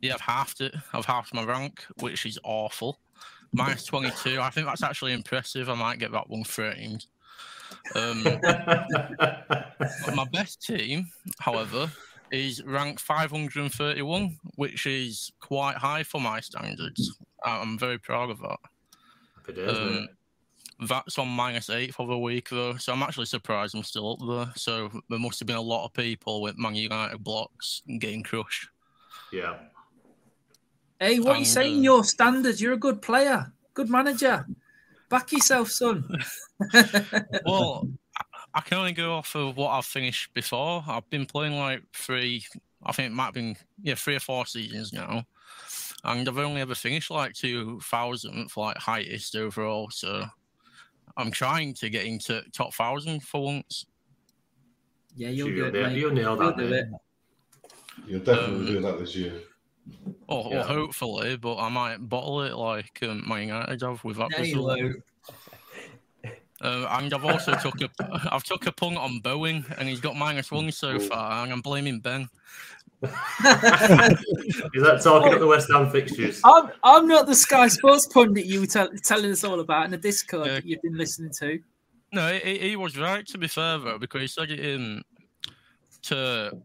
yeah, 0.01 0.15
I've 0.15 0.21
halved 0.21 0.61
it. 0.61 0.75
I've 0.93 1.05
halved 1.05 1.33
my 1.33 1.43
rank, 1.43 1.85
which 1.99 2.25
is 2.25 2.39
awful. 2.43 2.99
Minus 3.53 3.85
22. 3.85 4.41
I 4.41 4.49
think 4.49 4.65
that's 4.67 4.83
actually 4.83 5.13
impressive. 5.13 5.69
I 5.69 5.75
might 5.75 5.99
get 5.99 6.11
that 6.11 6.29
one 6.29 6.43
framed. 6.43 7.05
Um, 7.95 8.23
my 10.15 10.25
best 10.31 10.61
team, 10.61 11.07
however, 11.39 11.89
is 12.33 12.63
ranked 12.63 12.99
531, 13.01 14.37
which 14.55 14.85
is 14.87 15.31
quite 15.39 15.75
high 15.77 16.03
for 16.03 16.19
my 16.19 16.39
standards. 16.39 17.17
I- 17.45 17.59
I'm 17.59 17.77
very 17.77 17.99
proud 17.99 18.29
of 18.31 18.39
that. 18.39 18.57
Happy 19.45 19.61
Um, 19.65 20.07
that's 20.87 21.17
on 21.19 21.27
minus 21.27 21.69
eight 21.69 21.93
for 21.93 22.07
the 22.07 22.17
week, 22.17 22.49
though, 22.49 22.75
so 22.77 22.91
I'm 22.91 23.03
actually 23.03 23.27
surprised 23.27 23.75
I'm 23.75 23.83
still 23.83 24.13
up 24.13 24.27
there. 24.27 24.53
So 24.55 24.89
there 25.09 25.19
must 25.19 25.39
have 25.39 25.47
been 25.47 25.55
a 25.57 25.61
lot 25.61 25.85
of 25.85 25.93
people 25.93 26.41
with 26.41 26.57
Man 26.57 26.75
United 26.75 27.23
blocks 27.23 27.83
getting 27.99 28.23
crushed. 28.23 28.67
Yeah. 29.31 29.59
Hey, 30.99 31.19
what 31.19 31.35
are 31.35 31.39
you 31.39 31.45
saying? 31.45 31.77
uh, 31.79 31.81
Your 31.81 32.03
standards. 32.03 32.59
You're 32.61 32.73
a 32.73 32.77
good 32.77 33.01
player, 33.01 33.53
good 33.73 33.89
manager. 33.89 34.45
Back 35.09 35.31
yourself, 35.31 35.69
son. 35.69 36.03
Well, 37.45 37.87
I- 38.53 38.59
I 38.59 38.61
can 38.61 38.77
only 38.77 38.91
go 38.93 39.13
off 39.15 39.35
of 39.35 39.57
what 39.57 39.71
I've 39.71 39.85
finished 39.85 40.33
before. 40.33 40.83
I've 40.87 41.09
been 41.09 41.25
playing 41.25 41.57
like 41.57 41.83
three, 41.93 42.45
I 42.83 42.91
think 42.91 43.07
it 43.11 43.15
might 43.15 43.25
have 43.25 43.33
been, 43.33 43.57
yeah, 43.81 43.95
three 43.95 44.15
or 44.15 44.19
four 44.19 44.45
seasons 44.45 44.93
now. 44.93 45.25
And 46.03 46.27
I've 46.27 46.37
only 46.37 46.61
ever 46.61 46.75
finished 46.75 47.09
like 47.09 47.33
2000th, 47.33 48.57
like 48.57 48.77
highest 48.77 49.35
overall. 49.35 49.89
So 49.89 50.25
I'm 51.17 51.31
trying 51.31 51.73
to 51.75 51.89
get 51.89 52.05
into 52.05 52.41
top 52.51 52.73
thousand 52.73 53.21
for 53.21 53.43
once. 53.43 53.85
yeah, 55.15 55.29
you'll 55.29 55.49
You'll 55.49 55.57
do 55.57 55.65
it, 55.65 55.73
nail- 55.73 55.89
mate. 55.89 55.97
you'll 55.99 56.11
nail 56.11 56.23
You'll 56.23 56.37
that, 56.37 56.57
do 56.57 56.69
mate. 56.69 56.79
it. 56.79 56.87
You'll 58.07 58.19
definitely 58.19 58.55
Um, 58.55 58.65
do 58.65 58.81
that 58.81 58.99
this 58.99 59.15
year. 59.15 59.41
Or, 60.27 60.49
Yeah. 60.51 60.61
or 60.61 60.63
hopefully, 60.63 61.37
but 61.37 61.57
I 61.57 61.69
might 61.69 61.97
bottle 61.97 62.41
it 62.41 62.53
like 62.55 62.97
um, 63.03 63.27
Man 63.27 63.47
United 63.49 63.81
have 63.81 64.03
with 64.03 64.17
that 64.17 64.31
Yeah, 64.31 64.41
you 64.43 64.55
result. 64.67 64.81
will. 64.81 64.93
Uh, 66.63 66.87
and 66.91 67.13
I've 67.13 67.25
also 67.25 67.53
took 67.55 67.81
a, 67.81 67.89
I've 68.31 68.43
took 68.43 68.65
a 68.67 68.71
punt 68.71 68.97
on 68.97 69.19
Bowen, 69.19 69.65
and 69.77 69.89
he's 69.89 69.99
got 69.99 70.15
minus 70.15 70.49
one 70.51 70.71
so 70.71 70.97
far, 70.99 71.43
and 71.43 71.51
I'm 71.51 71.61
blaming 71.61 71.99
Ben. 71.99 72.29
Is 73.03 73.09
that 73.09 75.01
talking 75.03 75.33
up 75.33 75.39
the 75.39 75.47
West 75.47 75.69
Ham 75.69 75.89
fixtures? 75.89 76.39
I'm, 76.45 76.69
I'm 76.83 77.05
not 77.05 77.27
the 77.27 77.35
Sky 77.35 77.67
Sports 77.67 78.07
pundit 78.07 78.45
you 78.45 78.61
were 78.61 78.65
tell, 78.65 78.87
telling 79.03 79.29
us 79.29 79.43
all 79.43 79.59
about 79.59 79.85
in 79.85 79.91
the 79.91 79.97
Discord 79.97 80.47
Yeah. 80.47 80.53
that 80.53 80.65
you've 80.65 80.81
been 80.81 80.97
listening 80.97 81.31
to. 81.39 81.59
No, 82.13 82.31
he, 82.31 82.59
he 82.59 82.75
was 82.77 82.97
right 82.97 83.27
to 83.27 83.37
be 83.37 83.49
fair 83.49 83.77
though, 83.79 83.97
because 83.97 84.21
he 84.21 84.27
said 84.27 84.51
um, 84.51 85.01
to 86.03 86.57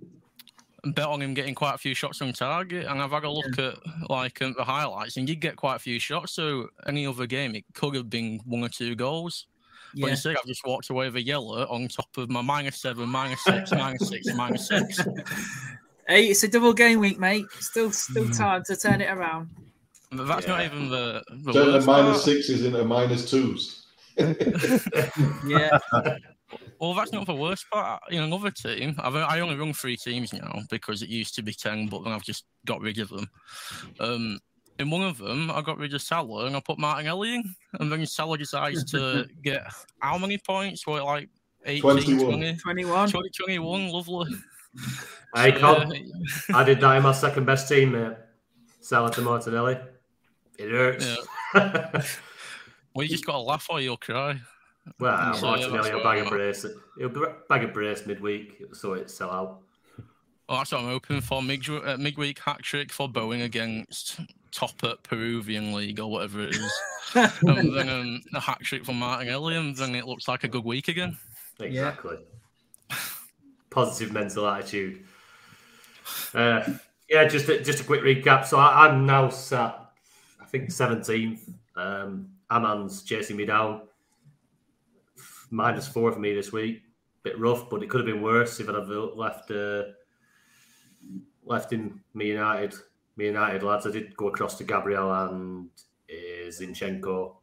bet 0.84 1.06
on 1.06 1.20
him 1.22 1.34
getting 1.34 1.54
quite 1.56 1.74
a 1.74 1.78
few 1.78 1.94
shots 1.94 2.22
on 2.22 2.32
target, 2.32 2.86
and 2.86 3.02
I've 3.02 3.10
had 3.10 3.24
a 3.24 3.30
look 3.30 3.58
at 3.58 3.74
like 4.08 4.40
um, 4.40 4.54
the 4.56 4.64
highlights, 4.64 5.16
and 5.16 5.28
he 5.28 5.34
did 5.34 5.40
get 5.40 5.56
quite 5.56 5.76
a 5.76 5.80
few 5.80 5.98
shots. 5.98 6.32
So 6.34 6.68
any 6.86 7.04
other 7.04 7.26
game, 7.26 7.56
it 7.56 7.64
could 7.74 7.96
have 7.96 8.08
been 8.08 8.40
one 8.44 8.62
or 8.62 8.68
two 8.68 8.94
goals. 8.94 9.46
But 9.94 10.00
Yeah. 10.00 10.10
instead, 10.10 10.36
I've 10.36 10.44
just 10.46 10.64
walked 10.66 10.90
away 10.90 11.06
with 11.06 11.16
a 11.16 11.22
yellow 11.22 11.66
on 11.68 11.88
top 11.88 12.08
of 12.16 12.30
my 12.30 12.40
minus 12.42 12.80
seven, 12.80 13.08
minus 13.08 13.42
six, 13.44 13.70
minus 13.76 14.08
six, 14.08 14.34
minus 14.34 14.68
six. 14.68 15.00
Hey, 16.06 16.26
it's 16.26 16.42
a 16.42 16.48
double 16.48 16.72
game 16.72 17.00
week, 17.00 17.18
mate. 17.18 17.44
Still, 17.60 17.90
still 17.92 18.28
time 18.30 18.62
to 18.66 18.76
turn 18.76 19.00
it 19.00 19.10
around. 19.10 19.50
But 20.10 20.26
that's 20.26 20.46
not 20.46 20.64
even 20.64 20.88
the, 20.88 21.22
the 21.44 21.52
Turn 21.52 21.66
the 21.66 21.72
worst 21.74 21.86
minus 21.86 22.10
part. 22.12 22.22
sixes 22.22 22.64
into 22.64 22.84
minus 22.84 23.30
twos. 23.30 23.84
Yeah. 25.46 25.78
Well, 26.80 26.94
that's 26.94 27.12
not 27.12 27.26
the 27.26 27.34
worst 27.34 27.66
part. 27.70 28.00
In 28.10 28.22
another 28.22 28.50
team, 28.50 28.94
I've 28.98 29.14
I 29.16 29.40
only 29.40 29.56
run 29.56 29.72
three 29.74 29.96
teams 29.96 30.32
now 30.32 30.60
because 30.70 31.02
it 31.02 31.08
used 31.08 31.34
to 31.34 31.42
be 31.42 31.52
ten, 31.52 31.88
but 31.88 32.04
then 32.04 32.12
I've 32.12 32.22
just 32.22 32.44
got 32.64 32.80
rid 32.80 32.98
of 32.98 33.08
them. 33.10 33.28
Um, 34.00 34.38
in 34.78 34.90
one 34.90 35.02
of 35.02 35.18
them, 35.18 35.50
I 35.50 35.60
got 35.62 35.78
rid 35.78 35.94
of 35.94 36.02
Salah 36.02 36.46
and 36.46 36.56
I 36.56 36.60
put 36.60 36.78
Martinelli 36.78 37.34
in, 37.36 37.54
and 37.80 37.90
then 37.90 38.04
Salah 38.06 38.38
decides 38.38 38.84
to 38.92 39.26
get 39.42 39.62
how 40.00 40.18
many 40.18 40.38
points? 40.38 40.86
What 40.86 41.04
like 41.04 41.28
18, 41.66 41.82
21. 41.82 42.18
20, 42.38 42.56
21. 42.56 43.10
20, 43.10 43.28
21, 43.30 43.88
lovely. 43.90 44.30
I 45.34 45.50
So, 45.52 45.58
can't. 45.58 45.94
yeah, 45.96 46.56
I 46.56 46.64
did 46.64 46.80
that 46.80 46.96
in 46.96 47.02
my 47.02 47.12
second 47.12 47.44
best 47.46 47.68
team, 47.68 47.92
mate. 47.92 48.16
Salah 48.80 49.10
to 49.12 49.20
Martinelli. 49.20 49.78
It 50.58 50.70
hurts. 50.70 51.18
well, 51.54 53.02
you 53.04 53.08
just 53.08 53.26
got 53.26 53.32
to 53.32 53.38
laugh 53.40 53.66
or 53.70 53.80
you'll 53.80 53.96
cry. 53.96 54.40
well, 54.98 55.34
So, 55.34 55.46
yeah, 55.46 55.50
Martinelli 55.68 55.76
that's 55.82 55.94
will 55.94 56.02
bag 56.02 56.18
I 56.18 56.20
a 56.20 56.24
got. 56.24 56.30
brace. 56.32 56.66
He'll 56.98 57.08
b- 57.08 57.24
bag 57.48 57.64
a 57.64 57.68
brace 57.68 58.06
midweek, 58.06 58.62
so 58.72 58.94
it 58.94 59.10
sell 59.10 59.30
out. 59.30 59.60
Well, 60.48 60.58
that's 60.58 60.72
what 60.72 60.80
I'm 60.82 60.88
hoping 60.88 61.20
for. 61.20 61.42
Mid- 61.42 61.68
uh, 61.68 61.96
midweek 61.98 62.38
hat 62.38 62.62
trick 62.62 62.90
for 62.92 63.08
Bowen 63.08 63.42
against 63.42 64.20
top 64.58 64.82
at 64.82 65.02
Peruvian 65.04 65.72
League 65.72 66.00
or 66.00 66.10
whatever 66.10 66.40
it 66.42 66.56
is. 66.56 66.80
and 67.14 67.76
then 67.76 67.88
um, 67.88 68.22
a 68.34 68.40
hat 68.40 68.58
trick 68.60 68.84
for 68.84 68.92
Martinelli, 68.92 69.56
and 69.56 69.76
then 69.76 69.94
it 69.94 70.06
looks 70.06 70.26
like 70.26 70.44
a 70.44 70.48
good 70.48 70.64
week 70.64 70.88
again. 70.88 71.16
Exactly. 71.60 72.18
Positive 73.70 74.12
mental 74.12 74.48
attitude. 74.48 75.04
Uh, 76.34 76.64
yeah, 77.08 77.26
just 77.26 77.48
a, 77.48 77.62
just 77.62 77.80
a 77.80 77.84
quick 77.84 78.02
recap. 78.02 78.44
So 78.46 78.58
I, 78.58 78.86
I'm 78.86 79.06
now 79.06 79.28
sat, 79.28 79.92
I 80.40 80.44
think 80.44 80.70
seventeenth. 80.70 81.48
Um, 81.76 82.30
Aman's 82.50 83.02
chasing 83.02 83.36
me 83.36 83.44
down. 83.44 83.82
Minus 85.50 85.86
four 85.86 86.12
for 86.12 86.18
me 86.18 86.34
this 86.34 86.52
week. 86.52 86.82
Bit 87.22 87.38
rough, 87.38 87.70
but 87.70 87.82
it 87.82 87.88
could 87.88 88.00
have 88.00 88.06
been 88.06 88.22
worse 88.22 88.58
if 88.60 88.68
I'd 88.68 88.74
have 88.74 88.88
left 88.88 89.50
uh, 89.50 89.84
left 91.44 91.72
in 91.72 92.00
me 92.14 92.28
United. 92.28 92.74
Me 93.18 93.26
United 93.26 93.64
lads. 93.64 93.84
I 93.84 93.90
did 93.90 94.16
go 94.16 94.28
across 94.28 94.56
to 94.58 94.64
Gabriel 94.64 95.12
and 95.12 95.68
uh, 96.08 96.48
Zinchenko. 96.48 97.34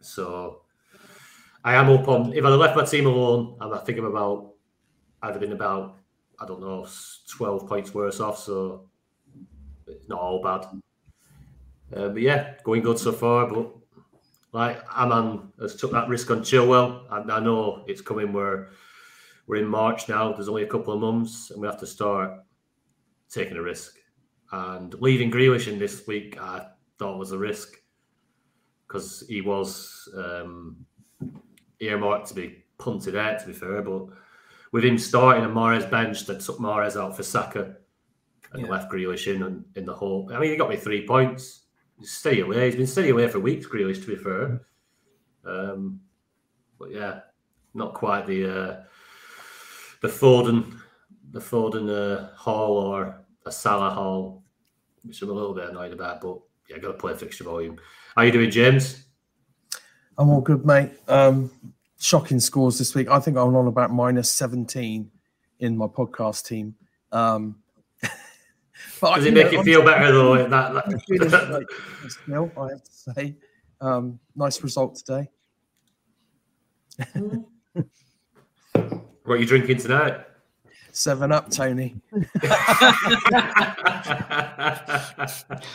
So 0.00 0.62
I 1.62 1.74
am 1.74 1.90
up 1.90 2.08
on. 2.08 2.32
If 2.32 2.42
have 2.42 2.54
left 2.54 2.76
my 2.76 2.86
team 2.86 3.06
alone, 3.06 3.58
and 3.60 3.74
I 3.74 3.78
think 3.78 3.98
I'm 3.98 4.06
about, 4.06 4.54
I'd 5.22 5.32
have 5.32 5.40
been 5.40 5.52
about, 5.52 5.98
I 6.40 6.46
don't 6.46 6.62
know, 6.62 6.88
twelve 7.28 7.68
points 7.68 7.92
worse 7.92 8.20
off. 8.20 8.38
So 8.38 8.88
it's 9.86 10.08
not 10.08 10.18
all 10.18 10.42
bad. 10.42 10.64
Uh, 11.94 12.08
but 12.08 12.22
yeah, 12.22 12.54
going 12.64 12.80
good 12.80 12.98
so 12.98 13.12
far. 13.12 13.46
But 13.46 13.70
like 14.52 14.82
Aman 14.96 15.52
has 15.60 15.76
took 15.76 15.92
that 15.92 16.08
risk 16.08 16.30
on 16.30 16.40
Chilwell, 16.40 17.04
and 17.10 17.30
I 17.30 17.38
know 17.38 17.84
it's 17.86 18.00
coming 18.00 18.32
where 18.32 18.70
we're 19.46 19.56
in 19.56 19.66
March 19.66 20.08
now. 20.08 20.32
There's 20.32 20.48
only 20.48 20.62
a 20.62 20.66
couple 20.66 20.94
of 20.94 21.00
months, 21.00 21.50
and 21.50 21.60
we 21.60 21.68
have 21.68 21.80
to 21.80 21.86
start 21.86 22.30
taking 23.28 23.58
a 23.58 23.62
risk. 23.62 23.98
And 24.52 24.94
leaving 25.00 25.30
Grealish 25.30 25.68
in 25.68 25.78
this 25.78 26.06
week, 26.06 26.40
I 26.40 26.66
thought 26.98 27.18
was 27.18 27.32
a 27.32 27.38
risk 27.38 27.80
because 28.86 29.24
he 29.28 29.40
was. 29.40 30.08
Um, 30.16 30.86
earmarked 31.80 32.28
to 32.28 32.34
be 32.34 32.64
punted 32.78 33.16
out, 33.16 33.40
to 33.40 33.46
be 33.46 33.52
fair. 33.52 33.82
But 33.82 34.06
with 34.72 34.84
him 34.84 34.98
starting 34.98 35.44
and 35.44 35.54
Mahrez 35.54 35.90
bench, 35.90 36.26
they 36.26 36.36
took 36.38 36.58
Mahrez 36.58 37.00
out 37.00 37.16
for 37.16 37.22
Saka 37.22 37.76
and 38.52 38.62
Yeah. 38.62 38.70
left 38.70 38.92
Grealish 38.92 39.34
in 39.34 39.42
and 39.42 39.64
in 39.76 39.84
the 39.86 39.94
hole. 39.94 40.30
I 40.32 40.38
mean, 40.38 40.50
he 40.50 40.56
got 40.56 40.68
me 40.68 40.76
three 40.76 41.06
points. 41.06 41.66
He's 41.98 42.10
steady 42.10 42.40
away. 42.40 42.66
He's 42.66 42.76
been 42.76 42.86
steady 42.86 43.10
away 43.10 43.28
for 43.28 43.40
weeks, 43.40 43.66
Grealish, 43.66 44.02
to 44.02 44.06
be 44.06 44.16
fair. 44.16 44.66
Um, 45.44 46.00
but 46.78 46.90
yeah, 46.90 47.20
not 47.74 47.94
quite 47.94 48.26
the 48.26 48.44
uh, 48.44 48.82
the 50.02 50.08
Foden, 50.08 50.78
the 51.30 51.40
Foden 51.40 51.88
uh, 51.88 52.34
haul 52.34 52.76
or 52.76 53.24
a 53.46 53.52
Salah 53.52 53.90
haul, 53.90 54.39
which 55.04 55.22
I'm 55.22 55.30
a 55.30 55.32
little 55.32 55.54
bit 55.54 55.68
annoyed 55.68 55.92
about. 55.92 56.20
But 56.20 56.38
yeah, 56.68 56.78
got 56.78 56.88
to 56.88 56.94
play 56.94 57.12
a 57.12 57.16
fixture 57.16 57.44
volume. 57.44 57.78
How 58.16 58.22
you 58.22 58.32
doing, 58.32 58.50
James? 58.50 59.04
I'm 60.18 60.28
all 60.30 60.40
good, 60.40 60.64
mate. 60.66 60.90
Um, 61.08 61.50
shocking 61.98 62.40
scores 62.40 62.78
this 62.78 62.94
week. 62.94 63.08
I 63.08 63.18
think 63.20 63.36
I'm 63.36 63.54
on 63.56 63.66
about 63.66 63.90
minus 63.90 64.30
17 64.30 65.10
in 65.60 65.76
my 65.76 65.86
podcast 65.86 66.46
team. 66.46 66.74
Um, 67.12 67.56
but 69.00 69.16
Does 69.16 69.24
I- 69.24 69.28
it 69.28 69.34
make 69.34 69.46
know, 69.46 69.52
you 69.52 69.62
feel 69.64 69.84
better 69.84 70.12
though? 70.12 70.46
That, 70.48 71.02
feeling 71.08 71.28
that, 71.30 71.50
like 71.50 71.66
still, 72.08 72.50
I 72.56 72.68
have 72.68 72.82
to 72.82 72.92
say. 72.92 73.36
Um, 73.80 74.18
nice 74.36 74.62
result 74.62 74.96
today. 74.96 75.30
what 79.24 79.34
are 79.34 79.36
you 79.36 79.46
drinking 79.46 79.78
tonight? 79.78 80.18
Seven 80.92 81.32
up, 81.32 81.50
Tony. 81.50 81.96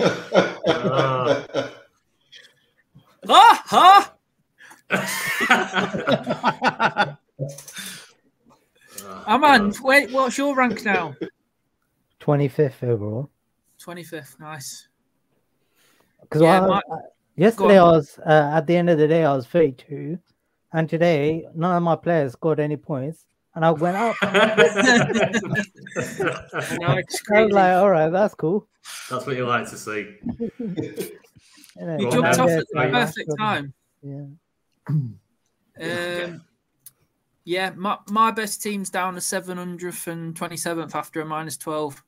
Oh. 0.08 1.68
Ah, 3.28 4.14
Oh, 9.08 9.24
Aman, 9.28 9.74
wait, 9.82 10.12
what's 10.12 10.38
your 10.38 10.56
rank 10.56 10.84
now? 10.86 11.16
25th 12.22 12.84
overall. 12.84 13.30
25th. 13.84 14.40
Nice. 14.40 14.88
Because 16.22 16.42
Yeah, 16.42 16.62
my- 16.62 16.82
yesterday 17.36 17.78
I 17.80 17.84
was 17.84 18.18
uh, 18.26 18.52
at 18.56 18.68
the 18.68 18.76
end 18.78 18.90
of 18.90 18.98
the 18.98 19.08
day 19.08 19.26
I 19.26 19.36
was 19.36 19.46
32, 19.48 20.18
and 20.74 20.90
today 20.90 21.46
none 21.54 21.76
of 21.76 21.84
my 21.84 21.96
players 21.96 22.32
scored 22.34 22.60
any 22.60 22.78
points, 22.78 23.26
and 23.56 23.66
I 23.66 23.72
went 23.72 23.98
up. 23.98 24.16
I 24.22 24.28
I 24.38 24.56
was 25.96 27.30
like, 27.52 27.74
all 27.76 27.90
right, 27.90 28.10
that's 28.10 28.36
cool. 28.36 28.68
That's 29.10 29.26
what 29.26 29.36
you 29.36 29.46
like 29.46 29.70
to 29.70 29.78
see. 29.78 30.16
You, 31.78 31.98
You 32.00 32.10
jumped 32.10 32.40
off 32.40 32.48
yeah, 32.48 32.58
at 32.60 32.66
the 32.72 32.80
right. 32.80 32.92
perfect 32.92 33.32
time. 33.38 33.74
Yeah. 34.02 34.28
Um, 35.82 36.42
yeah, 37.44 37.72
my, 37.76 37.98
my 38.10 38.32
best 38.32 38.64
team's 38.64 38.90
down 38.90 39.16
to 39.16 39.20
727th 39.20 40.96
after 40.96 41.20
a 41.20 41.26
minus 41.26 41.58
12. 41.58 42.02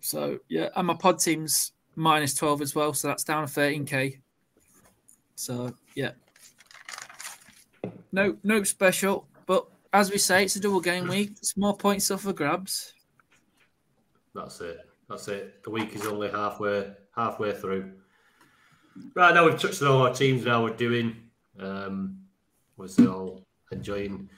So, 0.00 0.38
yeah, 0.48 0.70
and 0.74 0.86
my 0.86 0.94
pod 0.94 1.18
team's 1.18 1.72
minus 1.96 2.32
12 2.34 2.62
as 2.62 2.74
well. 2.74 2.94
So 2.94 3.08
that's 3.08 3.24
down 3.24 3.46
to 3.46 3.52
13k. 3.52 4.20
So, 5.34 5.74
yeah. 5.94 6.12
No, 8.10 8.38
no 8.42 8.62
special. 8.62 9.28
But 9.44 9.66
as 9.92 10.10
we 10.10 10.18
say, 10.18 10.44
it's 10.44 10.56
a 10.56 10.60
double 10.60 10.80
game 10.80 11.08
week. 11.08 11.30
It's 11.38 11.56
more 11.56 11.76
points 11.76 12.10
up 12.10 12.20
for 12.20 12.32
grabs. 12.32 12.92
That's 14.34 14.60
it. 14.60 14.78
That's 15.08 15.28
it. 15.28 15.62
The 15.64 15.70
week 15.70 15.94
is 15.94 16.06
only 16.06 16.30
halfway 16.30 16.92
halfway 17.16 17.52
through. 17.52 17.92
Right 19.14 19.34
now 19.34 19.46
we've 19.46 19.60
touched 19.60 19.82
on 19.82 19.88
all 19.88 20.06
our 20.06 20.14
teams. 20.14 20.44
Now 20.44 20.62
we're 20.62 20.76
doing. 20.76 21.16
Um, 21.58 22.18
we're 22.76 22.88
still 22.88 23.46
enjoying 23.72 24.28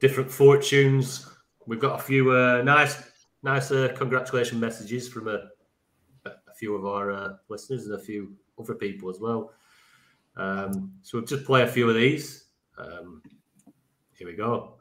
different 0.00 0.30
fortunes. 0.30 1.28
We've 1.66 1.80
got 1.80 2.00
a 2.00 2.02
few 2.02 2.32
uh, 2.32 2.62
nice, 2.62 3.02
nice 3.42 3.70
uh, 3.70 3.92
congratulation 3.96 4.58
messages 4.58 5.08
from 5.08 5.28
a, 5.28 5.48
a 6.26 6.54
few 6.56 6.74
of 6.74 6.84
our 6.84 7.10
uh, 7.12 7.28
listeners 7.48 7.86
and 7.86 7.94
a 7.94 7.98
few 7.98 8.34
other 8.58 8.74
people 8.74 9.08
as 9.08 9.20
well. 9.20 9.52
Um, 10.36 10.92
so 11.02 11.18
we'll 11.18 11.26
just 11.26 11.44
play 11.44 11.62
a 11.62 11.66
few 11.66 11.88
of 11.88 11.94
these. 11.94 12.46
Um, 12.78 13.22
here 14.20 14.28
we 14.28 14.36
go. 14.36 14.74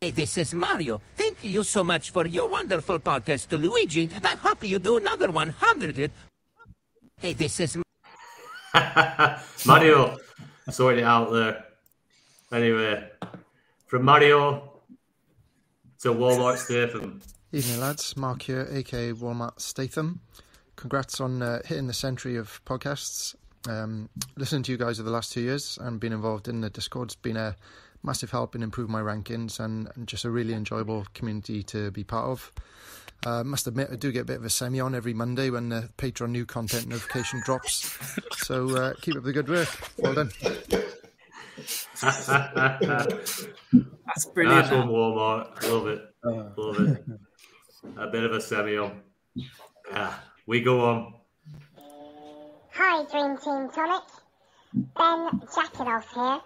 Hey, 0.00 0.10
this 0.10 0.36
is 0.36 0.54
Mario. 0.54 1.00
Thank 1.14 1.44
you 1.44 1.62
so 1.62 1.84
much 1.84 2.10
for 2.10 2.26
your 2.26 2.48
wonderful 2.48 2.98
podcast 2.98 3.46
to 3.50 3.56
Luigi. 3.56 4.10
I 4.24 4.34
hope 4.34 4.64
you 4.64 4.80
do 4.80 4.96
another 4.96 5.30
100. 5.30 6.10
Hey, 7.20 7.32
this 7.34 7.60
is 7.60 7.78
Mario 9.66 10.16
sorted 10.68 11.00
it 11.00 11.04
out 11.04 11.30
there. 11.30 11.64
Anyway, 12.50 13.08
from 13.86 14.04
Mario 14.04 14.80
to 16.00 16.08
Walmart 16.08 16.56
Statham. 16.56 17.20
Evening, 17.52 17.78
lads. 17.78 18.16
Mark 18.16 18.42
here, 18.42 18.66
aka 18.72 19.12
Walmart 19.12 19.60
Statham. 19.60 20.20
Congrats 20.74 21.20
on 21.20 21.40
uh, 21.40 21.60
hitting 21.64 21.86
the 21.86 21.92
century 21.94 22.34
of 22.34 22.60
podcasts. 22.64 23.36
Um, 23.68 24.08
listening 24.36 24.64
to 24.64 24.72
you 24.72 24.78
guys 24.78 24.98
over 24.98 25.08
the 25.08 25.14
last 25.14 25.32
two 25.32 25.42
years 25.42 25.78
and 25.80 26.00
being 26.00 26.14
involved 26.14 26.48
in 26.48 26.62
the 26.62 26.70
Discord's 26.70 27.14
been 27.14 27.36
a 27.36 27.54
massive 28.02 28.30
help 28.30 28.54
in 28.54 28.62
improving 28.62 28.92
my 28.92 29.00
rankings 29.00 29.60
and, 29.60 29.88
and 29.94 30.06
just 30.06 30.24
a 30.24 30.30
really 30.30 30.54
enjoyable 30.54 31.06
community 31.14 31.62
to 31.64 31.90
be 31.90 32.04
part 32.04 32.26
of. 32.26 32.52
Uh, 33.26 33.44
must 33.44 33.66
admit, 33.66 33.88
I 33.92 33.96
do 33.96 34.10
get 34.12 34.22
a 34.22 34.24
bit 34.24 34.36
of 34.38 34.44
a 34.44 34.50
semi 34.50 34.80
on 34.80 34.94
every 34.94 35.12
Monday 35.12 35.50
when 35.50 35.68
the 35.68 35.90
Patreon 35.98 36.30
new 36.30 36.46
content 36.46 36.88
notification 36.88 37.42
drops. 37.44 37.94
So 38.38 38.74
uh, 38.74 38.94
keep 39.02 39.16
up 39.16 39.24
the 39.24 39.32
good 39.32 39.48
work. 39.48 39.68
Well 39.98 40.14
done. 40.14 40.30
That's 42.00 42.28
Nice 42.28 44.24
brilliant. 44.32 44.70
one, 44.70 44.88
Walmart. 44.88 45.62
Love 45.70 45.86
it. 45.88 46.00
Love 46.24 46.80
it. 46.80 47.04
A 47.98 48.06
bit 48.06 48.24
of 48.24 48.32
a 48.32 48.40
semi 48.40 48.76
on. 48.78 49.02
Ah, 49.92 50.22
we 50.46 50.62
go 50.62 50.84
on. 50.84 51.14
Hi, 52.72 53.04
Dream 53.10 53.36
Team 53.36 53.68
Tonic. 53.70 54.02
Ben 54.96 55.40
Jackadoff 55.54 56.04
here. 56.14 56.40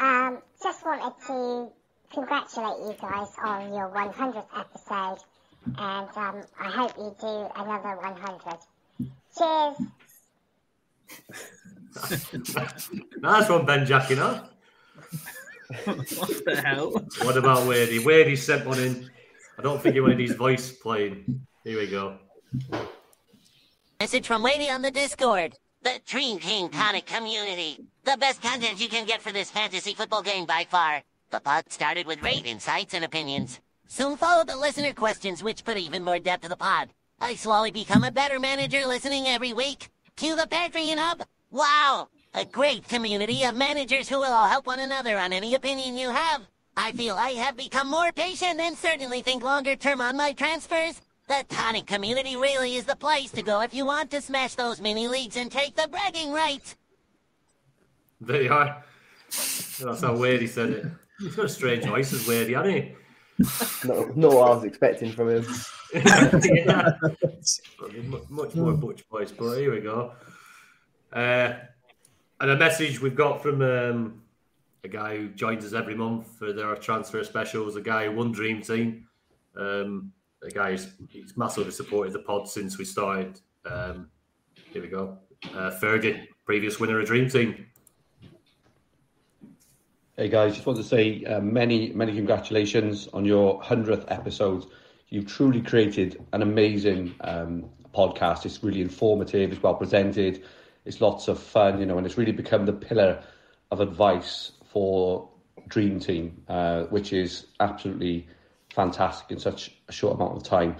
Um, 0.00 0.38
just 0.62 0.84
wanted 0.84 1.12
to 1.26 1.70
congratulate 2.10 2.78
you 2.86 2.96
guys 3.00 3.28
on 3.44 3.72
your 3.74 3.90
100th 3.90 4.46
episode, 4.56 5.18
and 5.76 6.08
um, 6.16 6.42
I 6.58 6.70
hope 6.70 6.96
you 6.96 7.14
do 7.20 7.48
another 7.54 7.96
100. 7.96 8.58
Cheers. 9.36 9.76
nice 13.18 13.48
one, 13.48 13.66
Ben 13.66 13.84
Jacking 13.84 14.20
off. 14.20 14.48
what 15.84 16.44
the 16.46 16.62
hell? 16.64 16.92
What 17.22 17.36
about 17.36 17.68
Wadey? 17.68 17.98
Wadey 18.02 18.36
sent 18.36 18.66
one 18.66 18.78
in. 18.78 19.10
I 19.58 19.62
don't 19.62 19.82
think 19.82 19.94
he 19.94 20.00
wanted 20.00 20.18
his 20.18 20.32
voice 20.32 20.72
playing. 20.72 21.46
Here 21.62 21.78
we 21.78 21.88
go. 21.88 22.16
Message 24.00 24.26
from 24.26 24.42
Wadey 24.42 24.70
on 24.70 24.80
the 24.80 24.90
Discord. 24.90 25.56
The 25.82 26.00
Dream 26.06 26.38
Team 26.38 26.70
Tonic 26.70 27.04
community. 27.06 27.84
The 28.04 28.16
best 28.16 28.40
content 28.40 28.80
you 28.80 28.88
can 28.88 29.06
get 29.06 29.20
for 29.20 29.30
this 29.30 29.50
fantasy 29.50 29.92
football 29.92 30.22
game 30.22 30.46
by 30.46 30.66
far. 30.70 31.02
The 31.30 31.40
pod 31.40 31.70
started 31.70 32.06
with 32.06 32.20
great 32.20 32.46
insights 32.46 32.94
and 32.94 33.04
opinions. 33.04 33.60
Soon 33.88 34.16
followed 34.16 34.48
the 34.48 34.56
listener 34.56 34.94
questions, 34.94 35.42
which 35.42 35.64
put 35.64 35.76
even 35.76 36.02
more 36.02 36.18
depth 36.18 36.42
to 36.42 36.48
the 36.48 36.56
pod. 36.56 36.88
I 37.20 37.34
slowly 37.34 37.70
become 37.70 38.02
a 38.02 38.10
better 38.10 38.40
manager 38.40 38.86
listening 38.86 39.26
every 39.26 39.52
week. 39.52 39.90
Cue 40.16 40.34
the 40.34 40.46
Patreon 40.46 40.96
Hub. 40.96 41.22
Wow! 41.50 42.08
A 42.32 42.44
great 42.46 42.88
community 42.88 43.44
of 43.44 43.54
managers 43.54 44.08
who 44.08 44.16
will 44.16 44.32
all 44.32 44.48
help 44.48 44.66
one 44.66 44.80
another 44.80 45.18
on 45.18 45.32
any 45.32 45.54
opinion 45.54 45.98
you 45.98 46.10
have. 46.10 46.42
I 46.76 46.92
feel 46.92 47.16
I 47.16 47.30
have 47.32 47.56
become 47.56 47.90
more 47.90 48.12
patient 48.12 48.60
and 48.60 48.78
certainly 48.78 49.20
think 49.20 49.42
longer 49.42 49.76
term 49.76 50.00
on 50.00 50.16
my 50.16 50.32
transfers. 50.32 51.02
The 51.28 51.44
Tonic 51.48 51.86
community 51.86 52.36
really 52.36 52.76
is 52.76 52.86
the 52.86 52.96
place 52.96 53.30
to 53.32 53.42
go 53.42 53.60
if 53.60 53.74
you 53.74 53.84
want 53.84 54.10
to 54.12 54.22
smash 54.22 54.54
those 54.54 54.80
mini 54.80 55.06
leagues 55.06 55.36
and 55.36 55.52
take 55.52 55.76
the 55.76 55.88
bragging 55.88 56.32
rights. 56.32 56.76
There 58.20 58.42
you 58.42 58.52
are. 58.52 58.84
That's 59.28 60.02
how 60.02 60.16
weird 60.16 60.40
he 60.40 60.46
said 60.46 60.70
it. 60.70 60.86
He's 61.18 61.36
got 61.36 61.46
a 61.46 61.48
strange 61.48 61.84
voice 61.84 62.12
as 62.12 62.26
Wadey, 62.26 62.54
hasn't 62.54 62.74
he? 62.74 62.94
Not, 63.88 64.16
not 64.16 64.32
what 64.32 64.50
I 64.50 64.54
was 64.54 64.64
expecting 64.64 65.12
from 65.12 65.30
him. 65.30 65.46
yeah. 65.94 66.92
Much 68.28 68.54
more 68.54 68.72
Butch 68.72 69.02
voice, 69.10 69.32
but 69.32 69.56
here 69.56 69.72
we 69.72 69.80
go. 69.80 70.12
Uh, 71.12 71.54
and 72.40 72.50
a 72.50 72.56
message 72.56 73.00
we've 73.00 73.14
got 73.14 73.42
from 73.42 73.62
um, 73.62 74.22
a 74.84 74.88
guy 74.88 75.16
who 75.16 75.28
joins 75.28 75.64
us 75.64 75.72
every 75.72 75.94
month 75.94 76.26
for 76.38 76.52
their 76.52 76.74
transfer 76.76 77.24
specials, 77.24 77.76
a 77.76 77.80
guy 77.80 78.06
who 78.06 78.12
won 78.12 78.32
Dream 78.32 78.62
Team. 78.62 79.06
Um, 79.56 80.12
a 80.42 80.50
guy 80.50 80.72
who's 80.72 80.88
he's 81.08 81.36
massively 81.36 81.72
supported 81.72 82.12
the 82.12 82.20
pod 82.20 82.48
since 82.48 82.78
we 82.78 82.84
started. 82.84 83.40
Um, 83.64 84.08
here 84.72 84.82
we 84.82 84.88
go. 84.88 85.18
Uh, 85.54 85.70
Fergie, 85.70 86.26
previous 86.46 86.80
winner 86.80 87.00
of 87.00 87.06
Dream 87.06 87.28
Team. 87.28 87.66
Hey 90.20 90.28
guys, 90.28 90.52
just 90.52 90.66
want 90.66 90.76
to 90.76 90.84
say 90.84 91.24
uh, 91.24 91.40
many, 91.40 91.94
many 91.94 92.12
congratulations 92.14 93.08
on 93.14 93.24
your 93.24 93.58
100th 93.62 94.04
episode. 94.08 94.66
You've 95.08 95.24
truly 95.24 95.62
created 95.62 96.22
an 96.34 96.42
amazing 96.42 97.14
um, 97.22 97.70
podcast. 97.94 98.44
It's 98.44 98.62
really 98.62 98.82
informative, 98.82 99.50
it's 99.50 99.62
well 99.62 99.76
presented, 99.76 100.44
it's 100.84 101.00
lots 101.00 101.28
of 101.28 101.42
fun, 101.42 101.80
you 101.80 101.86
know, 101.86 101.96
and 101.96 102.04
it's 102.04 102.18
really 102.18 102.32
become 102.32 102.66
the 102.66 102.72
pillar 102.74 103.24
of 103.70 103.80
advice 103.80 104.52
for 104.70 105.26
Dream 105.68 105.98
Team, 105.98 106.42
uh, 106.48 106.82
which 106.90 107.14
is 107.14 107.46
absolutely 107.58 108.28
fantastic 108.74 109.30
in 109.30 109.38
such 109.38 109.74
a 109.88 109.92
short 109.92 110.16
amount 110.16 110.36
of 110.36 110.42
time. 110.42 110.76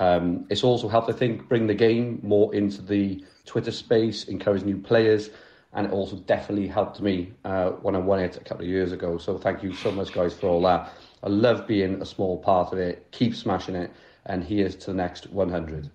Um, 0.00 0.46
it's 0.50 0.64
also 0.64 0.88
helped, 0.88 1.08
I 1.08 1.12
think, 1.12 1.48
bring 1.48 1.68
the 1.68 1.74
game 1.74 2.18
more 2.24 2.52
into 2.52 2.82
the 2.82 3.24
Twitter 3.46 3.70
space, 3.70 4.24
encourage 4.24 4.64
new 4.64 4.78
players, 4.78 5.30
and 5.72 5.86
it 5.86 5.92
also 5.92 6.16
definitely 6.16 6.66
helped 6.66 7.00
me 7.00 7.32
uh, 7.44 7.70
when 7.70 7.94
I 7.94 7.98
won 7.98 8.18
it 8.20 8.36
a 8.36 8.40
couple 8.40 8.64
of 8.64 8.70
years 8.70 8.92
ago. 8.92 9.18
So 9.18 9.38
thank 9.38 9.62
you 9.62 9.74
so 9.74 9.92
much, 9.92 10.12
guys, 10.12 10.34
for 10.34 10.48
all 10.48 10.62
that. 10.62 10.92
I 11.22 11.28
love 11.28 11.66
being 11.66 12.00
a 12.02 12.06
small 12.06 12.38
part 12.38 12.72
of 12.72 12.78
it. 12.78 13.06
Keep 13.12 13.34
smashing 13.34 13.76
it, 13.76 13.92
and 14.26 14.42
here's 14.42 14.74
to 14.76 14.86
the 14.86 14.94
next 14.94 15.30
100. 15.30 15.90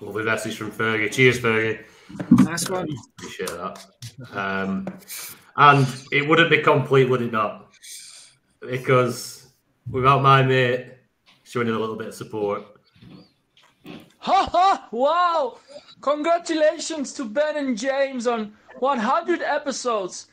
Lovely 0.00 0.24
message 0.24 0.56
from 0.56 0.70
Fergie. 0.70 1.10
Cheers, 1.10 1.40
Fergie. 1.40 1.84
Nice 2.44 2.68
one. 2.68 2.88
Appreciate 3.18 3.50
that. 3.50 3.84
Um, 4.32 4.86
and 5.56 5.86
it 6.12 6.28
wouldn't 6.28 6.50
be 6.50 6.58
complete, 6.58 7.08
would 7.08 7.22
it 7.22 7.32
not? 7.32 7.72
Because 8.60 9.52
without 9.90 10.22
my 10.22 10.42
mate 10.42 10.86
showing 11.42 11.68
a 11.68 11.78
little 11.78 11.96
bit 11.96 12.08
of 12.08 12.14
support. 12.14 12.64
Ha 14.18 14.48
ha! 14.52 14.88
Wow! 14.92 15.58
Congratulations 16.02 17.12
to 17.14 17.24
Ben 17.24 17.56
and 17.56 17.78
James 17.78 18.26
on 18.26 18.52
100 18.80 19.40
episodes. 19.40 20.26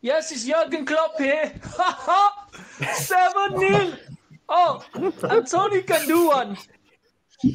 Yes, 0.00 0.32
it's 0.32 0.46
Jurgen 0.46 0.86
Klopp 0.86 1.18
here. 1.18 1.52
Ha 1.76 1.96
ha! 2.00 2.48
7 2.94 3.58
0! 3.58 3.92
Oh, 4.48 4.82
and 4.94 5.46
Tony 5.46 5.82
can 5.82 6.06
do 6.06 6.28
one. 6.28 6.56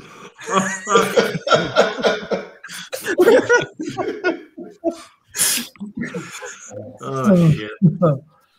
oh 7.01 7.51
shit! 7.51 7.71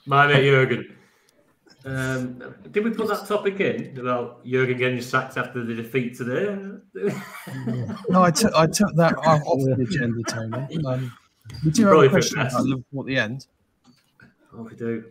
My 0.06 0.26
mate 0.26 0.42
Jurgen. 0.42 0.96
Um, 1.84 2.54
did 2.70 2.84
we 2.84 2.90
put 2.90 3.08
that 3.08 3.26
topic 3.26 3.58
in 3.60 3.98
about 3.98 4.44
Jurgen 4.46 4.78
getting 4.78 5.00
sacked 5.00 5.36
after 5.36 5.64
the 5.64 5.74
defeat 5.74 6.16
today? 6.16 6.56
No, 8.08 8.22
I 8.22 8.30
took 8.30 8.52
that 8.52 9.14
off 9.26 9.58
the 9.64 9.72
agenda, 9.80 10.22
Tony. 10.28 10.84
Um, 10.84 11.12
we 11.64 11.70
do 11.70 11.86
have 11.86 12.04
a 12.04 12.08
question 12.08 12.36
best. 12.38 12.54
about 12.54 12.66
Liverpool 12.66 13.00
at 13.00 13.06
the 13.06 13.16
end. 13.16 13.46
Oh, 14.54 14.62
we 14.62 14.76
do. 14.76 15.04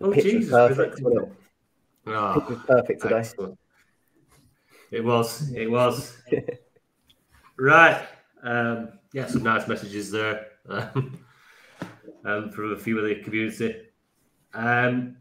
Oh, 0.00 0.12
Jesus. 0.12 0.50
perfect, 0.50 1.00
wasn't 1.00 1.28
it? 1.28 1.32
Ah, 2.08 2.34
Pitch 2.34 2.48
was 2.48 2.58
perfect 2.66 3.02
today. 3.02 3.14
excellent. 3.18 3.58
It 4.90 5.04
was. 5.04 5.52
It 5.52 5.70
was. 5.70 6.18
right. 7.56 8.04
Um, 8.42 8.88
yeah, 9.12 9.26
some 9.26 9.44
nice 9.44 9.68
messages 9.68 10.10
there 10.10 10.46
um, 10.68 11.20
from 12.50 12.72
a 12.72 12.76
few 12.76 12.98
of 12.98 13.04
the 13.04 13.22
community. 13.22 13.76
Um, 14.54 15.16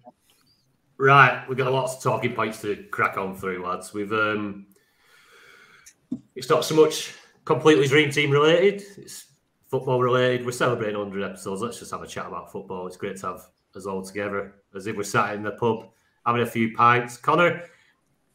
right, 1.01 1.47
we've 1.47 1.57
got 1.57 1.71
lots 1.71 1.95
of 1.95 2.03
talking 2.03 2.33
points 2.33 2.61
to 2.61 2.75
crack 2.91 3.17
on 3.17 3.35
through, 3.35 3.65
lads. 3.65 3.93
We've 3.93 4.13
um, 4.13 4.67
it's 6.35 6.49
not 6.49 6.63
so 6.63 6.75
much 6.75 7.13
completely 7.45 7.87
dream 7.87 8.11
team 8.11 8.29
related. 8.29 8.83
It's 8.97 9.25
football 9.67 10.01
related. 10.01 10.45
We're 10.45 10.51
celebrating 10.51 10.97
100 10.97 11.23
episodes. 11.23 11.61
Let's 11.61 11.79
just 11.79 11.91
have 11.91 12.03
a 12.03 12.07
chat 12.07 12.27
about 12.27 12.51
football. 12.51 12.87
It's 12.87 12.97
great 12.97 13.17
to 13.17 13.27
have 13.27 13.41
us 13.75 13.85
all 13.85 14.03
together 14.03 14.55
as 14.75 14.85
if 14.87 14.95
we're 14.95 15.03
sat 15.03 15.33
in 15.33 15.43
the 15.43 15.51
pub 15.51 15.89
having 16.25 16.41
a 16.41 16.45
few 16.45 16.75
pints. 16.75 17.17
Connor, 17.17 17.63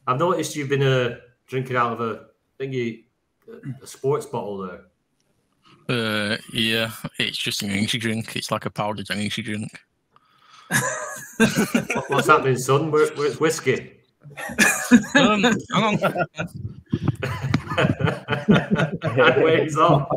I've 0.07 0.19
noticed 0.19 0.57
you've 0.57 0.69
been 0.69 0.83
uh, 0.83 1.19
drinking 1.47 1.77
out 1.77 1.93
of 1.93 2.01
a 2.01 2.27
thingy, 2.59 3.05
a 3.83 3.87
sports 3.87 4.27
bottle 4.27 4.59
there. 4.59 4.81
Uh, 5.89 6.37
yeah, 6.53 6.91
it's 7.19 7.39
just 7.39 7.63
an 7.63 7.71
energy 7.71 7.99
drink. 7.99 8.35
It's 8.35 8.51
like 8.51 8.67
a 8.67 8.71
powdered 8.71 9.11
energy 9.11 9.43
drink. 9.43 9.71
What- 11.39 12.11
What's 12.11 12.27
happening, 12.29 12.59
son? 12.59 12.91
Where, 12.91 13.09
where's 13.15 13.39
whiskey? 13.41 13.93
Um, 15.15 15.43
hang 15.43 15.55
on. 15.75 15.99
and 19.03 19.45
waves 19.45 19.77
off. 19.77 20.09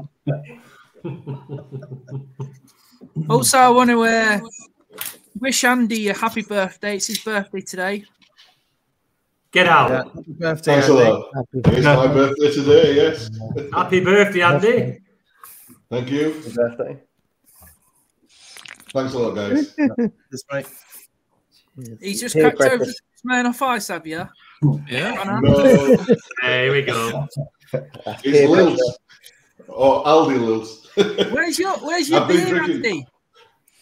Also, 3.29 3.57
I 3.57 3.69
want 3.69 3.89
to 3.89 4.01
uh, 4.03 4.39
wish 5.39 5.63
Andy 5.63 6.09
a 6.09 6.13
happy 6.13 6.41
birthday. 6.41 6.95
It's 6.97 7.07
his 7.07 7.19
birthday 7.19 7.61
today. 7.61 8.05
Get 9.51 9.67
out. 9.67 9.89
Yeah, 9.89 10.03
happy 10.03 10.33
birthday, 10.33 10.71
Thanks 10.73 10.89
a 10.89 10.91
Andy. 10.93 11.09
lot. 11.09 11.31
It's 11.53 11.85
my 11.85 12.07
birthday 12.07 12.51
today, 12.51 12.95
yes. 12.95 13.29
Happy 13.73 13.99
birthday, 13.99 14.41
Andy. 14.41 14.99
Thank 15.89 16.11
you. 16.11 16.33
Happy 16.33 16.51
birthday. 16.53 16.99
Thanks 18.93 19.13
a 19.13 19.19
lot, 19.19 19.35
guys. 19.35 19.75
This 20.31 20.43
mate. 20.51 20.67
He's 22.01 22.21
just 22.21 22.35
cracked 22.35 22.59
over 22.61 22.77
breakfast. 22.77 23.01
Smirnoff 23.25 23.61
Ice, 23.61 23.87
have 23.89 24.07
you? 24.07 24.27
Yeah. 24.87 25.23
No, 25.41 25.97
There 26.41 26.71
we 26.71 26.81
go. 26.83 27.27
it's 27.73 28.21
Here, 28.21 28.47
Lils. 28.47 28.79
Or 29.67 30.03
Aldi 30.03 30.39
Lils. 30.39 31.31
Where's 31.33 31.59
your 31.59 31.77
Where's 31.77 32.09
your 32.09 32.21
I've 32.21 32.27
been 32.27 32.37
beer, 32.45 32.55
drinking- 32.55 32.75
Andy? 32.75 33.05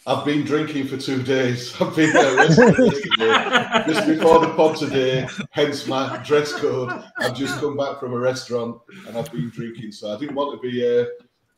I've 0.06 0.24
been 0.24 0.42
drinking 0.42 0.88
for 0.88 0.96
two 0.96 1.22
days. 1.22 1.74
I've 1.82 1.94
been 1.94 2.16
at 2.16 2.32
a 2.32 2.36
restaurant 2.36 2.78
yesterday, 2.78 3.84
just 3.92 4.06
before 4.06 4.38
the 4.40 4.54
pod 4.54 4.76
today, 4.76 5.28
hence 5.50 5.86
my 5.86 6.16
dress 6.24 6.52
code. 6.54 6.90
I've 7.18 7.36
just 7.36 7.58
come 7.60 7.76
back 7.76 8.00
from 8.00 8.14
a 8.14 8.18
restaurant 8.18 8.80
and 9.06 9.18
I've 9.18 9.30
been 9.30 9.50
drinking, 9.50 9.92
so 9.92 10.14
I 10.14 10.18
didn't 10.18 10.34
want 10.34 10.58
to 10.60 10.66
be 10.66 11.00
uh, 11.00 11.04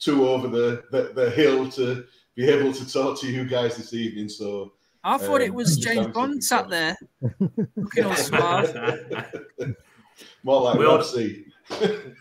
too 0.01 0.29
over 0.29 0.49
the, 0.49 0.83
the, 0.91 1.13
the 1.15 1.31
hill 1.31 1.71
to 1.73 2.05
be 2.35 2.49
able 2.49 2.73
to 2.73 2.93
talk 2.93 3.21
to 3.21 3.29
you 3.31 3.45
guys 3.45 3.77
this 3.77 3.95
evening. 3.95 4.29
So 4.29 4.73
I 5.03 5.17
thought 5.19 5.41
it 5.41 5.51
Um, 5.51 5.57
was 5.57 5.77
James 5.79 6.07
Bond 6.09 6.43
sat 6.45 6.63
fun. 6.63 6.71
there, 6.71 6.97
looking 7.77 8.05
all 8.05 8.15
smart. 8.15 8.69
more 10.43 10.63
like 10.63 10.79
We 10.79 10.85
all- 10.87 10.97
Red 10.99 11.07
Sea. 11.07 11.45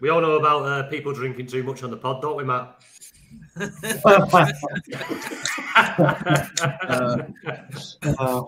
We 0.00 0.08
all 0.08 0.22
know 0.22 0.36
about 0.38 0.64
uh, 0.64 0.82
people 0.88 1.12
drinking 1.12 1.46
too 1.48 1.62
much 1.62 1.82
on 1.82 1.90
the 1.90 1.96
pod, 1.98 2.22
don't 2.22 2.34
we, 2.34 2.44
Matt? 2.44 2.82
Uh, 8.08 8.46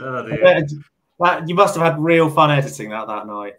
Oh, 0.00 0.26
bet- 0.28 0.70
that- 1.18 1.48
you 1.48 1.54
must 1.54 1.74
have 1.76 1.84
had 1.84 1.98
real 1.98 2.28
fun 2.30 2.50
editing 2.50 2.90
that 2.90 3.06
that 3.08 3.26
night. 3.26 3.54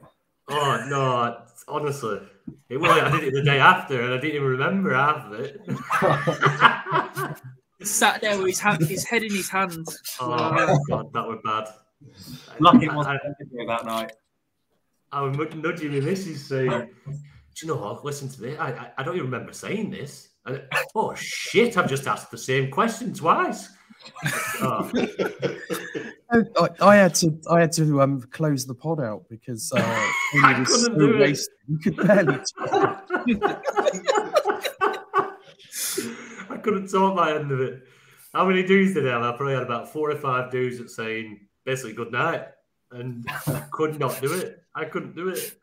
Oh 0.50 0.86
no! 0.88 1.38
Honestly, 1.68 2.22
it 2.70 2.78
was. 2.78 2.90
I 2.90 3.12
did 3.12 3.24
it 3.26 3.34
the 3.34 3.44
day 3.44 3.60
after, 3.60 4.02
and 4.02 4.14
I 4.14 4.18
didn't 4.18 4.36
even 4.36 4.48
remember 4.48 4.94
half 4.94 5.26
of 5.26 5.34
it. 5.34 5.62
He 7.80 7.86
sat 7.86 8.22
there 8.22 8.38
with 8.38 8.48
his 8.48 8.60
hand, 8.60 8.86
his 8.86 9.06
head 9.06 9.24
in 9.24 9.32
his 9.34 9.50
hands. 9.50 9.98
Oh 10.20 10.78
god, 10.90 11.14
that 11.14 11.28
was 11.28 11.40
bad. 11.44 11.68
Lucky 12.60 12.86
it 12.86 12.92
I- 12.92 12.96
wasn't 12.96 13.16
I- 13.18 13.66
that 13.68 13.86
night. 13.86 14.12
I 15.12 15.22
was 15.22 15.36
nudging 15.38 15.62
nudging 15.62 15.92
my 15.94 16.00
missus 16.02 16.46
saying, 16.46 16.70
"Do 16.70 17.14
you 17.62 17.68
know 17.70 17.78
what? 17.78 18.06
Listen 18.06 18.30
to 18.30 18.42
this. 18.42 18.60
I, 18.60 18.68
I, 18.72 18.92
I 19.00 19.04
don't 19.04 19.16
even 19.16 19.26
remember 19.32 19.54
saying 19.54 19.90
this. 19.90 20.30
And, 20.46 20.62
oh 20.94 21.16
shit! 21.16 21.78
I've 21.78 21.90
just 21.90 22.06
asked 22.06 22.30
the 22.32 22.38
same 22.38 22.70
question 22.70 23.14
twice." 23.14 23.70
Oh. 24.62 24.90
I, 26.32 26.70
I 26.82 26.96
had 26.96 27.16
to 27.16 27.38
I 27.50 27.60
had 27.62 27.72
to 27.74 28.02
um 28.02 28.22
close 28.32 28.66
the 28.66 28.74
pod 28.76 29.02
out 29.02 29.24
because 29.30 29.72
uh, 29.76 29.80
I 30.44 30.54
it 30.56 30.60
was 30.60 30.68
couldn't 30.70 31.00
so 31.00 31.08
do 31.08 31.16
it. 31.16 31.20
wasted. 31.20 31.54
You 31.68 31.80
could 31.80 31.96
barely 31.98 32.38
talk. 32.68 33.10
I 36.50 36.58
couldn't 36.58 36.90
talk 36.90 37.16
my 37.16 37.36
end 37.36 37.52
of 37.52 37.62
it. 37.62 37.84
How 38.34 38.46
many 38.46 38.64
dudes 38.64 38.94
did 38.94 39.08
I 39.08 39.14
have? 39.14 39.24
I 39.24 39.36
probably 39.36 39.54
had 39.54 39.64
about 39.64 39.92
four 39.92 40.12
or 40.12 40.16
five 40.16 40.52
dudes 40.52 40.78
that 40.78 40.90
saying 40.90 41.48
basically 41.66 41.94
good 41.94 42.12
night, 42.12 42.46
and 42.92 43.26
I 43.48 43.64
could 43.72 44.00
not 44.00 44.22
do 44.22 44.34
it. 44.34 44.64
I 44.76 44.86
couldn't 44.86 45.16
do 45.16 45.30
it. 45.30 45.56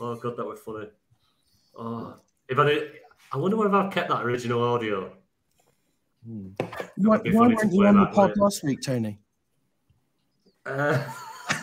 Oh 0.00 0.14
god, 0.16 0.36
that 0.36 0.44
was 0.44 0.60
funny. 0.60 0.88
Oh, 1.76 2.16
if 2.48 2.58
I 2.58 2.64
did, 2.64 2.92
I 3.32 3.38
wonder 3.38 3.56
whether 3.56 3.74
I've 3.74 3.92
kept 3.92 4.10
that 4.10 4.22
original 4.22 4.62
audio. 4.62 5.12
Why, 6.24 6.54
why 6.96 7.20
weren't 7.32 7.72
you 7.72 7.86
on 7.86 7.96
the 7.96 8.04
that, 8.04 8.12
pod 8.12 8.30
wouldn't 8.30 8.38
last 8.38 8.62
week, 8.62 8.80
Tony? 8.82 9.18
Uh, 10.64 11.02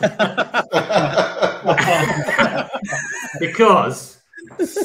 because 3.40 4.20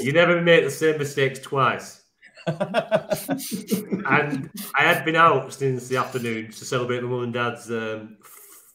you 0.02 0.14
never 0.14 0.42
make 0.42 0.64
the 0.64 0.72
same 0.72 0.98
mistakes 0.98 1.40
twice. 1.40 2.05
And 2.48 4.50
I 4.76 4.84
had 4.84 5.04
been 5.04 5.16
out 5.16 5.54
since 5.54 5.88
the 5.88 5.98
afternoon 5.98 6.52
to 6.52 6.66
celebrate 6.66 7.04
my 7.04 7.10
mum 7.10 7.24
and 7.24 7.34
dad's 7.34 7.70
um, 7.72 8.18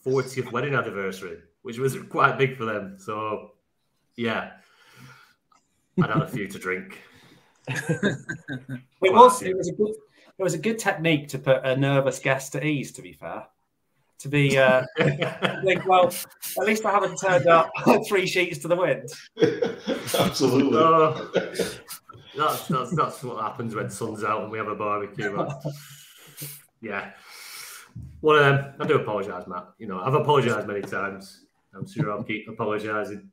40th 0.04 0.52
wedding 0.52 0.74
anniversary, 0.74 1.38
which 1.62 1.78
was 1.78 1.96
quite 2.04 2.38
big 2.38 2.56
for 2.56 2.64
them. 2.64 2.96
So, 2.98 3.52
yeah, 4.16 4.52
I'd 6.02 6.10
had 6.10 6.22
a 6.22 6.28
few 6.28 6.48
to 6.48 6.58
drink. 6.58 6.98
It 9.02 9.14
was 9.14 9.42
it 9.42 9.56
was 9.56 9.68
a 9.68 9.72
good 9.72 9.94
it 10.38 10.42
was 10.42 10.52
a 10.52 10.58
good 10.58 10.78
technique 10.78 11.28
to 11.28 11.38
put 11.38 11.64
a 11.64 11.74
nervous 11.74 12.18
guest 12.18 12.54
at 12.54 12.64
ease. 12.64 12.92
To 12.92 13.02
be 13.02 13.14
fair, 13.14 13.46
to 14.20 14.28
be 14.28 14.58
uh, 14.58 14.84
think, 14.98 15.86
well, 15.86 16.12
at 16.60 16.66
least 16.66 16.84
I 16.84 16.90
haven't 16.90 17.16
turned 17.16 17.46
up 17.46 17.70
three 18.08 18.26
sheets 18.26 18.58
to 18.58 18.68
the 18.68 18.76
wind. 18.76 19.08
Absolutely. 20.18 20.78
Oh, 20.78 21.30
that's, 22.36 22.68
that's, 22.68 22.96
that's 22.96 23.22
what 23.22 23.42
happens 23.42 23.74
when 23.74 23.86
the 23.86 23.90
sun's 23.92 24.24
out 24.24 24.42
and 24.42 24.50
we 24.50 24.58
have 24.58 24.68
a 24.68 24.74
barbecue. 24.74 25.36
man. 25.36 25.48
yeah. 26.80 27.10
One 28.20 28.36
of 28.36 28.44
them. 28.44 28.74
I 28.78 28.86
do 28.86 28.96
apologise, 28.96 29.46
Matt. 29.46 29.68
You 29.78 29.86
know, 29.88 30.00
I've 30.00 30.14
apologised 30.14 30.66
many 30.66 30.82
times. 30.82 31.46
I'm 31.74 31.86
sure 31.86 32.10
I'll 32.10 32.22
keep 32.22 32.48
apologising. 32.48 33.30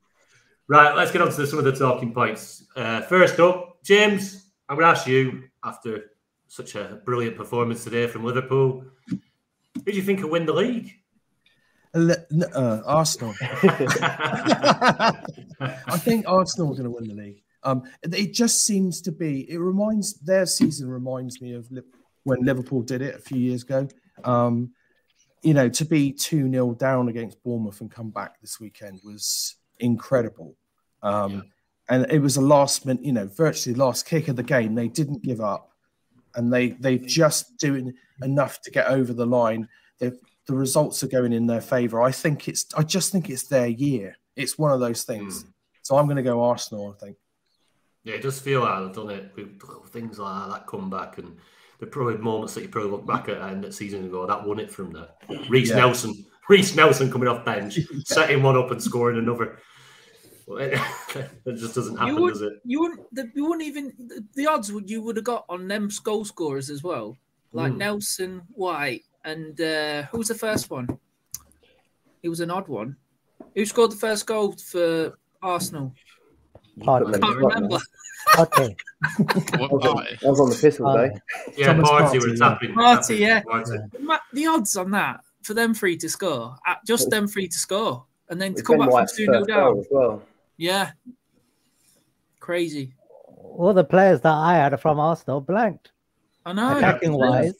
Right, 0.66 0.94
let's 0.94 1.10
get 1.12 1.22
on 1.22 1.32
to 1.32 1.46
some 1.46 1.58
of 1.58 1.64
the 1.64 1.72
talking 1.72 2.12
points. 2.12 2.66
Uh, 2.76 3.00
first 3.02 3.40
up, 3.40 3.82
James, 3.82 4.50
I'm 4.68 4.76
going 4.76 4.84
to 4.84 4.98
ask 4.98 5.06
you 5.06 5.44
after 5.64 6.10
such 6.46 6.74
a 6.74 7.00
brilliant 7.04 7.36
performance 7.36 7.84
today 7.84 8.06
from 8.06 8.24
Liverpool. 8.24 8.84
Who 9.08 9.18
do 9.84 9.92
you 9.92 10.02
think 10.02 10.20
will 10.20 10.30
win 10.30 10.46
the 10.46 10.52
league? 10.52 10.92
Uh, 11.94 12.82
Arsenal. 12.84 13.34
I 13.40 15.12
think 15.98 16.28
Arsenal 16.28 16.72
are 16.72 16.76
going 16.76 16.84
to 16.84 16.90
win 16.90 17.08
the 17.08 17.14
league. 17.14 17.42
Um, 17.68 17.82
it- 18.02 18.32
just 18.32 18.64
seems 18.64 19.00
to 19.02 19.12
be. 19.12 19.50
It 19.50 19.58
reminds 19.58 20.14
their 20.20 20.46
season 20.46 20.88
reminds 20.88 21.40
me 21.40 21.52
of 21.54 21.68
when 22.24 22.40
Liverpool 22.44 22.82
did 22.82 23.02
it 23.02 23.14
a 23.14 23.18
few 23.18 23.38
years 23.38 23.62
ago. 23.62 23.88
Um, 24.24 24.72
you 25.42 25.54
know, 25.54 25.68
to 25.68 25.84
be 25.84 26.12
two 26.12 26.50
0 26.50 26.74
down 26.74 27.08
against 27.08 27.42
Bournemouth 27.44 27.80
and 27.80 27.90
come 27.90 28.10
back 28.10 28.40
this 28.40 28.58
weekend 28.60 29.00
was 29.04 29.56
incredible. 29.78 30.56
Um, 31.02 31.32
And 31.90 32.04
it 32.12 32.18
was 32.18 32.36
a 32.36 32.42
last 32.42 32.84
minute, 32.84 33.02
you 33.04 33.12
know, 33.12 33.26
virtually 33.26 33.74
last 33.74 34.04
kick 34.04 34.28
of 34.28 34.36
the 34.36 34.42
game. 34.42 34.74
They 34.74 34.88
didn't 34.88 35.22
give 35.22 35.40
up, 35.40 35.72
and 36.34 36.52
they 36.52 36.70
they 36.84 36.98
just 36.98 37.56
doing 37.56 37.94
enough 38.22 38.60
to 38.62 38.70
get 38.70 38.88
over 38.88 39.14
the 39.14 39.24
line. 39.24 39.68
They, 39.98 40.12
the 40.46 40.54
results 40.54 41.02
are 41.02 41.08
going 41.08 41.32
in 41.32 41.46
their 41.46 41.62
favour. 41.62 42.02
I 42.02 42.12
think 42.12 42.46
it's. 42.46 42.66
I 42.76 42.82
just 42.82 43.10
think 43.12 43.30
it's 43.30 43.46
their 43.48 43.68
year. 43.68 44.16
It's 44.36 44.58
one 44.58 44.70
of 44.72 44.80
those 44.80 45.04
things. 45.04 45.44
So 45.82 45.96
I'm 45.96 46.04
going 46.06 46.16
to 46.24 46.30
go 46.32 46.42
Arsenal. 46.42 46.94
I 46.94 47.04
think. 47.04 47.16
Yeah, 48.04 48.14
it 48.14 48.22
does 48.22 48.40
feel 48.40 48.60
like 48.60 48.84
they've 48.84 48.94
done 48.94 49.10
it 49.10 49.32
with 49.36 49.60
things 49.90 50.18
like 50.18 50.50
that, 50.50 50.66
come 50.66 50.88
back, 50.88 51.18
and 51.18 51.36
the 51.78 51.86
probably 51.86 52.16
moments 52.16 52.54
that 52.54 52.62
you 52.62 52.68
probably 52.68 52.90
look 52.90 53.06
back 53.06 53.28
at 53.28 53.40
end 53.40 53.64
of 53.64 53.74
season 53.74 54.04
ago, 54.06 54.26
that 54.26 54.46
won 54.46 54.58
it 54.60 54.70
from 54.70 54.92
there. 54.92 55.08
Reiss 55.48 55.70
Yeah. 55.70 55.76
Nelson, 55.76 56.24
Reiss 56.48 56.74
Nelson 56.74 57.10
coming 57.10 57.28
off 57.28 57.44
bench, 57.44 57.78
setting 58.04 58.42
one 58.42 58.56
up 58.56 58.70
and 58.70 58.82
scoring 58.82 59.18
another. 59.18 59.58
It, 60.50 60.80
it 61.44 61.56
just 61.56 61.74
doesn't 61.74 61.96
happen, 61.98 62.20
would, 62.20 62.32
does 62.34 62.42
it? 62.42 62.54
you 62.64 62.80
wouldn't. 62.80 63.14
The, 63.14 63.30
you 63.34 63.44
wouldn't 63.44 63.62
even. 63.66 63.92
The, 63.98 64.24
the 64.34 64.46
odds 64.46 64.72
would 64.72 64.88
you 64.88 65.02
would 65.02 65.16
have 65.16 65.24
got 65.24 65.44
on 65.48 65.68
them 65.68 65.90
goal 66.02 66.24
scorers 66.24 66.70
as 66.70 66.82
well, 66.82 67.16
like 67.52 67.72
Mm. 67.72 67.78
Nelson 67.78 68.42
White 68.52 69.04
and 69.24 69.60
uh, 69.60 70.02
who 70.04 70.18
was 70.18 70.28
the 70.28 70.34
first 70.34 70.70
one? 70.70 70.88
It 72.22 72.28
was 72.30 72.40
an 72.40 72.50
odd 72.50 72.66
one. 72.68 72.96
Who 73.54 73.66
scored 73.66 73.92
the 73.92 73.96
first 73.96 74.26
goal 74.26 74.52
for 74.52 75.18
Arsenal? 75.42 75.94
Partey. 76.80 77.14
I 77.14 77.18
can't 77.18 77.36
remember. 77.36 77.78
Okay. 78.38 78.76
I 79.18 79.68
was 79.70 79.86
on, 79.86 79.98
I 79.98 80.28
was 80.28 80.40
on 80.40 80.50
the 80.50 80.58
piss 80.60 80.80
all 80.80 80.94
day. 80.96 81.10
Yeah, 81.56 81.68
Thomas 81.68 81.88
Party 81.88 82.18
Partey, 82.18 82.20
were 82.20 82.28
yeah. 82.28 82.48
tapping. 82.48 82.74
Partey, 82.74 83.18
yeah. 83.18 83.42
Partey. 83.42 84.00
Ma- 84.00 84.18
The 84.32 84.46
odds 84.46 84.76
on 84.76 84.90
that 84.92 85.20
for 85.42 85.54
them 85.54 85.72
three 85.74 85.96
to 85.98 86.08
score, 86.08 86.56
uh, 86.66 86.74
just 86.86 87.08
them 87.10 87.26
three 87.26 87.48
to 87.48 87.58
score, 87.58 88.04
and 88.28 88.40
then 88.40 88.52
to 88.54 88.58
It's 88.58 88.66
come 88.66 88.78
Ben 88.78 88.86
back 88.86 88.92
White's 88.94 89.16
from 89.16 89.26
2 89.26 89.32
0 89.32 89.44
down. 89.44 89.78
as 89.78 89.86
well. 89.90 90.22
Yeah. 90.56 90.90
Crazy. 92.40 92.94
All 93.26 93.72
the 93.72 93.84
players 93.84 94.20
that 94.22 94.32
I 94.34 94.54
had 94.56 94.78
from 94.80 94.98
Arsenal 95.00 95.40
blanked. 95.40 95.90
I 96.44 96.52
know. 96.52 96.76
Attacking 96.78 97.12
wise. 97.12 97.54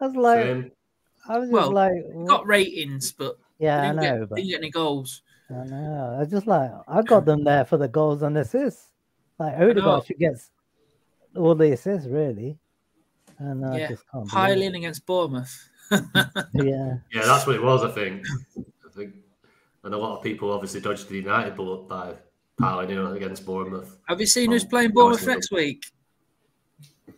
I 0.00 0.06
was 0.06 0.16
like, 0.16 0.44
Same. 0.44 0.70
I 1.28 1.38
was 1.38 1.48
just 1.48 1.52
Well, 1.52 1.72
like, 1.72 1.92
Got 2.26 2.46
ratings, 2.46 3.12
but 3.12 3.38
yeah, 3.58 3.78
I 3.80 3.86
didn't, 3.88 3.96
know, 3.96 4.02
get, 4.20 4.28
but 4.28 4.36
didn't 4.36 4.50
get 4.50 4.58
any 4.58 4.70
goals. 4.70 5.22
I 5.50 5.64
know. 5.64 6.18
I 6.20 6.24
just 6.24 6.46
like, 6.46 6.70
I 6.86 7.02
got 7.02 7.24
them 7.24 7.44
there 7.44 7.64
for 7.64 7.76
the 7.78 7.88
goals 7.88 8.22
and 8.22 8.36
assists. 8.36 8.88
Like 9.38 9.58
know. 9.58 9.70
Odegaard 9.70 10.06
should 10.06 10.18
get 10.18 10.34
all 11.36 11.54
the 11.54 11.72
assists, 11.72 12.08
really. 12.08 12.58
And 13.38 13.64
I 13.64 13.78
yeah. 13.78 13.88
just 13.88 14.04
can't. 14.12 14.28
High 14.30 14.54
believe 14.54 14.68
in 14.68 14.74
against 14.76 15.06
Bournemouth. 15.06 15.70
Yeah. 16.52 16.96
Yeah, 17.12 17.22
that's 17.24 17.46
what 17.46 17.56
it 17.56 17.62
was, 17.62 17.82
I 17.82 17.90
think. 17.90 18.26
I 18.58 18.90
think, 18.94 19.14
and 19.84 19.94
a 19.94 19.96
lot 19.96 20.16
of 20.18 20.22
people 20.22 20.52
obviously 20.52 20.80
dodged 20.80 21.08
the 21.08 21.16
United 21.16 21.56
bullet 21.56 21.88
by 21.88 22.14
piling 22.58 22.90
in 22.90 22.98
against 22.98 23.46
Bournemouth. 23.46 23.96
Have 24.08 24.20
you 24.20 24.26
seen 24.26 24.50
who's 24.50 24.64
Oh, 24.64 24.68
playing 24.68 24.90
Bournemouth 24.90 25.20
Arsenal. 25.20 25.36
next 25.36 25.50
week? 25.52 25.82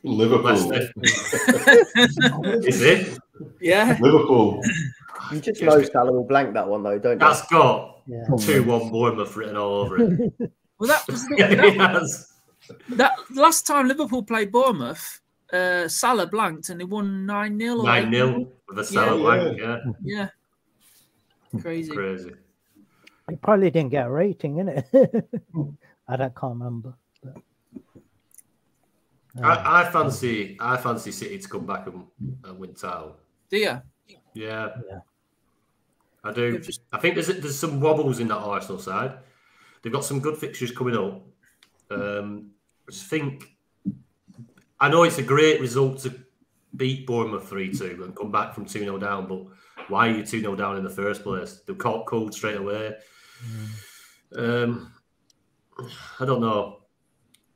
Liverpool. 0.04 0.72
Is 2.64 2.82
it? 2.82 3.18
Yeah. 3.60 3.98
Liverpool. 4.00 4.62
Ah, 5.18 5.34
you 5.34 5.40
just 5.40 5.62
know 5.62 5.82
Salah 5.82 6.12
will 6.12 6.24
blank 6.24 6.54
that 6.54 6.68
one 6.68 6.82
though, 6.82 6.98
don't 6.98 7.14
you? 7.14 7.18
That's 7.18 7.46
got 7.48 7.99
Yeah. 8.10 8.36
two 8.38 8.64
one 8.64 8.90
Bournemouth 8.90 9.36
written 9.36 9.56
all 9.56 9.74
over 9.74 9.98
it. 10.02 10.32
Well, 10.78 10.88
that 10.88 11.06
was 11.08 11.26
the, 11.28 11.34
yeah, 11.38 11.54
that, 11.54 11.76
has. 12.00 12.32
that 12.96 13.12
last 13.34 13.66
time 13.66 13.86
Liverpool 13.86 14.22
played 14.22 14.50
Bournemouth. 14.50 15.20
Uh, 15.52 15.86
Salah 15.88 16.26
blanked 16.26 16.70
and 16.70 16.80
they 16.80 16.84
won 16.84 17.26
nine 17.26 17.58
0 17.60 17.82
Nine 17.82 18.10
0 18.10 18.48
with 18.66 18.78
a 18.78 18.84
Salah 18.84 19.14
Yeah. 19.16 19.22
blank. 19.22 19.58
Yeah, 19.60 19.78
Yeah. 21.52 21.60
Crazy. 21.60 21.92
crazy. 21.92 22.30
He 23.28 23.36
probably 23.36 23.70
didn't 23.70 23.90
get 23.90 24.06
a 24.06 24.10
rating, 24.10 24.54
innit? 24.56 24.84
I 26.08 26.16
don't 26.16 26.34
can't 26.34 26.54
remember. 26.54 26.94
But, 27.22 27.36
uh, 29.38 29.46
I, 29.46 29.82
I 29.82 29.90
fancy 29.90 30.56
I 30.60 30.76
fancy 30.78 31.12
City 31.12 31.38
to 31.38 31.48
come 31.48 31.66
back 31.66 31.86
and, 31.88 32.06
and 32.44 32.58
win 32.58 32.72
title. 32.74 33.16
Do 33.50 33.58
you? 33.58 33.82
Yeah. 34.34 34.68
Yeah. 34.90 35.00
I 36.24 36.32
do. 36.32 36.58
Just- 36.58 36.82
I 36.92 36.98
think 36.98 37.14
there's 37.14 37.28
there's 37.28 37.58
some 37.58 37.80
wobbles 37.80 38.20
in 38.20 38.28
that 38.28 38.36
Arsenal 38.38 38.78
side. 38.80 39.18
They've 39.82 39.92
got 39.92 40.04
some 40.04 40.20
good 40.20 40.36
fixtures 40.36 40.70
coming 40.70 40.96
up. 40.96 41.22
Um, 41.90 42.50
I 42.86 42.92
just 42.92 43.06
think 43.06 43.56
I 44.78 44.88
know 44.88 45.02
it's 45.04 45.18
a 45.18 45.22
great 45.22 45.60
result 45.60 45.98
to 46.00 46.14
beat 46.76 47.06
Bournemouth 47.06 47.48
three 47.48 47.72
two 47.72 48.02
and 48.04 48.14
come 48.14 48.30
back 48.30 48.54
from 48.54 48.64
two 48.66 48.80
0 48.80 48.98
down, 48.98 49.26
but 49.26 49.44
why 49.88 50.08
are 50.08 50.12
you 50.12 50.24
two 50.24 50.40
0 50.40 50.54
down 50.56 50.76
in 50.76 50.84
the 50.84 50.90
first 50.90 51.22
place? 51.22 51.62
They 51.66 51.74
caught 51.74 52.06
cold 52.06 52.34
straight 52.34 52.56
away. 52.58 52.94
Um, 54.36 54.92
I 56.20 56.24
don't 56.24 56.40
know. 56.40 56.82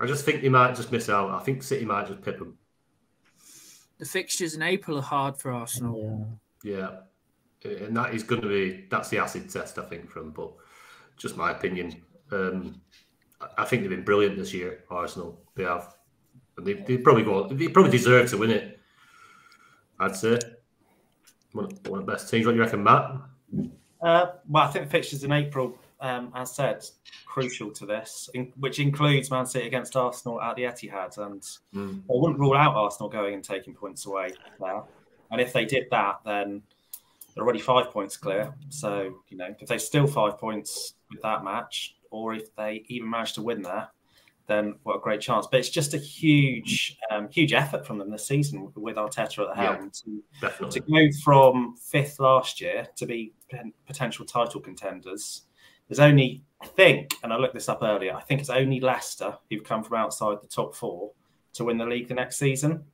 I 0.01 0.07
just 0.07 0.25
think 0.25 0.43
they 0.43 0.49
might 0.49 0.75
just 0.75 0.91
miss 0.91 1.09
out. 1.09 1.31
I 1.31 1.41
think 1.45 1.63
City 1.63 1.85
might 1.85 2.07
just 2.09 2.23
pip 2.23 2.39
them. 2.39 2.59
The 3.99 4.05
fixtures 4.05 4.55
in 4.55 4.63
April 4.63 4.99
are 4.99 5.03
hard 5.03 5.37
for 5.37 5.53
Arsenal. 5.53 6.29
Yeah, 6.65 6.97
and 7.65 7.97
that 7.97 8.15
is 8.15 8.23
going 8.23 8.43
to 8.43 8.49
be 8.49 8.85
that's 8.91 9.09
the 9.09 9.19
acid 9.19 9.49
test, 9.51 9.79
I 9.79 9.83
think, 9.85 10.11
from. 10.11 10.31
But 10.31 10.53
just 11.17 11.37
my 11.37 11.51
opinion. 11.51 12.03
Um, 12.31 12.81
I- 13.59 13.65
think 13.65 13.83
they've 13.83 13.91
been 13.91 14.05
brilliant 14.05 14.37
this 14.37 14.53
year. 14.55 14.85
Arsenal, 14.91 15.41
they 15.55 15.65
have, 15.65 15.95
and 16.57 16.67
they, 16.67 16.75
they 16.75 16.97
probably 16.99 17.25
go. 17.25 17.47
They 17.49 17.69
probably 17.69 17.91
deserve 17.93 18.31
to 18.31 18.39
win 18.39 18.51
it. 18.51 18.81
I'd 20.01 20.17
say 20.17 20.39
one, 21.53 21.67
of- 21.67 21.87
one 21.89 22.01
of 22.01 22.07
the 22.07 22.13
best 22.13 22.31
teams. 22.31 22.47
What 22.47 22.53
do 22.53 22.57
you 22.59 22.63
reckon, 22.65 22.83
Matt? 22.83 23.13
Uh, 24.03 24.27
well, 24.49 24.65
I 24.65 24.71
think 24.71 24.85
the 24.87 24.91
fixtures 24.91 25.25
in 25.25 25.33
April, 25.33 25.79
um, 26.01 26.31
as 26.35 26.55
said, 26.55 26.85
crucial 27.27 27.71
to 27.71 27.87
this, 27.87 28.29
in, 28.35 28.53
which 28.59 28.79
includes 28.79 29.31
Man 29.31 29.47
City 29.47 29.67
against 29.67 29.97
Arsenal 29.97 30.41
at 30.43 30.57
the 30.57 30.63
Etihad, 30.65 31.17
and 31.19 31.41
Mm. 31.75 32.01
I 32.03 32.05
wouldn't 32.09 32.39
rule 32.39 32.55
out 32.55 32.75
Arsenal 32.75 33.09
going 33.09 33.35
and 33.35 33.43
taking 33.45 33.75
points 33.75 34.05
away 34.07 34.33
there. 34.61 34.83
And 35.31 35.41
if 35.41 35.53
they 35.53 35.65
did 35.65 35.85
that, 35.91 36.21
then 36.25 36.63
they're 37.35 37.45
already 37.45 37.61
five 37.61 37.91
points 37.91 38.17
clear. 38.17 38.55
So 38.69 39.21
you 39.29 39.37
know, 39.37 39.55
if 39.59 39.69
they 39.69 39.79
steal 39.79 40.07
five 40.07 40.39
points 40.39 40.95
with 41.11 41.23
that 41.23 41.45
match, 41.45 41.97
or 42.11 42.35
if 42.35 42.55
they 42.55 42.85
even 42.89 43.11
manage 43.11 43.33
to 43.35 43.43
win 43.43 43.63
there, 43.63 43.89
then 44.47 44.75
what 44.83 44.97
a 44.97 45.01
great 45.01 45.21
chance. 45.21 45.47
But 45.51 45.61
it's 45.61 45.71
just 45.71 45.95
a 45.95 45.99
huge, 45.99 46.97
um, 47.11 47.29
huge 47.29 47.53
effort 47.53 47.87
from 47.87 47.99
them 47.99 48.11
this 48.11 48.27
season 48.27 48.71
with, 48.75 48.97
Arteta 48.97 49.49
at 49.49 49.57
the 49.57 49.63
Yeah, 49.63 49.77
helm 49.77 49.91
to 49.91 50.71
to 50.71 50.81
go 50.81 51.19
from 51.23 51.77
fifth 51.77 52.21
last 52.21 52.61
year 52.61 52.87
to 52.97 53.07
be 53.07 53.33
potential 53.87 54.25
title 54.25 54.61
contenders. 54.61 55.43
There's 55.89 56.01
only, 56.01 56.43
I 56.63 56.67
think, 56.67 57.15
and 57.23 57.33
I 57.33 57.37
looked 57.37 57.55
this 57.55 57.69
up 57.69 57.83
earlier, 57.83 58.15
I 58.15 58.23
think 58.23 58.41
it's 58.41 58.51
only 58.51 58.81
Leicester 58.81 59.37
who've 59.51 59.65
come 59.65 59.83
from 59.83 59.99
outside 59.99 60.39
the 60.41 60.49
top 60.49 60.75
four 60.75 61.11
to 61.55 61.65
win 61.65 61.77
the 61.77 61.85
league 61.85 62.09
the 62.09 62.15
next 62.15 62.39
season. 62.39 62.85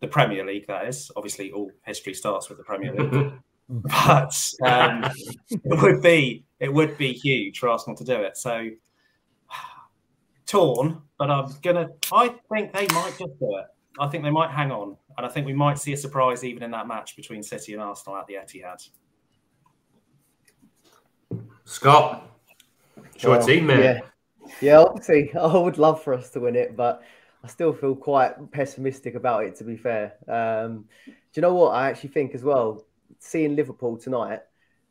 The 0.00 0.08
Premier 0.08 0.44
League, 0.44 0.66
that 0.66 0.86
is. 0.86 1.10
Obviously, 1.16 1.52
all 1.52 1.70
history 1.86 2.12
starts 2.12 2.48
with 2.48 2.58
the 2.58 2.64
Premier 2.64 2.92
League. 2.92 3.32
but 3.68 4.52
um, 4.64 5.10
it 5.50 5.82
would 5.82 6.02
be 6.02 6.44
it 6.60 6.72
would 6.72 6.96
be 6.98 7.12
huge 7.12 7.58
for 7.58 7.68
Arsenal 7.68 7.96
to 7.96 8.04
do 8.04 8.14
it. 8.14 8.36
So 8.36 8.68
torn, 10.46 11.02
but 11.18 11.30
I'm 11.30 11.50
gonna. 11.62 11.88
I 12.12 12.34
think 12.52 12.72
they 12.72 12.86
might 12.92 13.14
just 13.18 13.38
do 13.38 13.56
it. 13.58 13.66
I 13.98 14.08
think 14.08 14.24
they 14.24 14.30
might 14.30 14.50
hang 14.50 14.70
on, 14.70 14.96
and 15.16 15.26
I 15.26 15.28
think 15.28 15.46
we 15.46 15.54
might 15.54 15.78
see 15.78 15.92
a 15.92 15.96
surprise 15.96 16.44
even 16.44 16.62
in 16.62 16.70
that 16.72 16.88
match 16.88 17.16
between 17.16 17.42
City 17.42 17.74
and 17.74 17.82
Arsenal 17.82 18.18
at 18.18 18.26
the 18.26 18.34
Etihad. 18.34 18.88
Scott, 21.64 22.28
it's 23.14 23.22
your 23.22 23.38
Well, 23.38 23.46
team, 23.46 23.66
mate. 23.66 23.84
Yeah, 23.84 24.00
yeah. 24.60 24.78
Obviously, 24.80 25.32
I 25.40 25.56
would 25.56 25.78
love 25.78 26.02
for 26.02 26.12
us 26.12 26.30
to 26.30 26.40
win 26.40 26.56
it, 26.56 26.76
but 26.76 27.02
I 27.42 27.46
still 27.46 27.72
feel 27.72 27.94
quite 27.94 28.50
pessimistic 28.50 29.14
about 29.14 29.44
it. 29.44 29.56
To 29.56 29.64
be 29.64 29.76
fair, 29.76 30.14
um, 30.28 30.86
do 31.06 31.12
you 31.34 31.42
know 31.42 31.54
what 31.54 31.70
I 31.70 31.88
actually 31.88 32.10
think 32.10 32.34
as 32.34 32.42
well? 32.42 32.84
Seeing 33.24 33.56
Liverpool 33.56 33.96
tonight, 33.96 34.40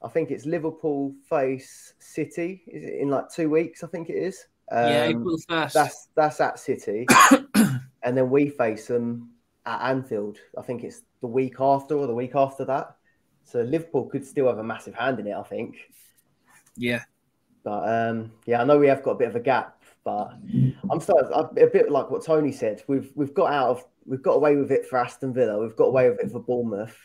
I 0.02 0.10
think 0.10 0.32
it's 0.32 0.46
Liverpool 0.46 1.13
face 1.30 1.93
City 2.00 2.63
is 2.67 2.84
it 2.84 2.96
in 3.00 3.10
like 3.10 3.30
two 3.30 3.50
weeks. 3.50 3.84
I 3.84 3.88
think 3.88 4.10
it 4.10 4.15
is. 4.15 4.48
Yeah, 4.72 5.04
Um, 5.04 5.12
April 5.12 5.38
1st. 5.50 5.74
That's 5.74 6.08
that's 6.15 6.41
at 6.41 6.58
City, 6.58 7.06
and 8.02 8.17
then 8.17 8.30
we 8.30 8.50
face 8.50 8.88
them 8.88 9.30
at 9.65 9.89
Anfield. 9.91 10.39
I 10.58 10.63
think 10.63 10.84
it's 10.84 11.04
the 11.22 11.28
week 11.28 11.56
after 11.60 11.96
or 11.96 12.08
the 12.08 12.13
week 12.13 12.36
after 12.36 12.65
that. 12.65 12.96
So 13.43 13.62
Liverpool 13.62 14.06
could 14.08 14.26
still 14.26 14.48
have 14.48 14.58
a 14.58 14.63
massive 14.63 14.96
hand 14.96 15.19
in 15.19 15.28
it. 15.28 15.36
I 15.36 15.43
think. 15.43 15.76
Yeah. 16.76 17.04
But 17.63 17.88
um, 17.88 18.32
yeah, 18.46 18.62
I 18.62 18.65
know 18.65 18.80
we 18.80 18.88
have 18.88 19.04
got 19.04 19.12
a 19.12 19.15
bit 19.15 19.30
of 19.30 19.36
a 19.36 19.39
gap, 19.39 19.84
but 20.04 20.34
I'm 20.91 21.00
starting 21.00 21.32
a 21.32 21.67
bit 21.67 21.91
like 21.91 22.10
what 22.10 22.26
Tony 22.26 22.52
said. 22.52 22.84
We've 22.88 23.12
we've 23.15 23.34
got 23.34 23.54
out 23.54 23.69
of 23.69 23.86
we've 24.06 24.24
got 24.24 24.34
away 24.34 24.56
with 24.56 24.72
it 24.72 24.86
for 24.86 24.98
Aston 24.98 25.34
Villa. 25.34 25.60
We've 25.60 25.76
got 25.76 25.86
away 25.86 26.10
with 26.10 26.19
it 26.19 26.32
for 26.32 26.39
Bournemouth. 26.39 26.98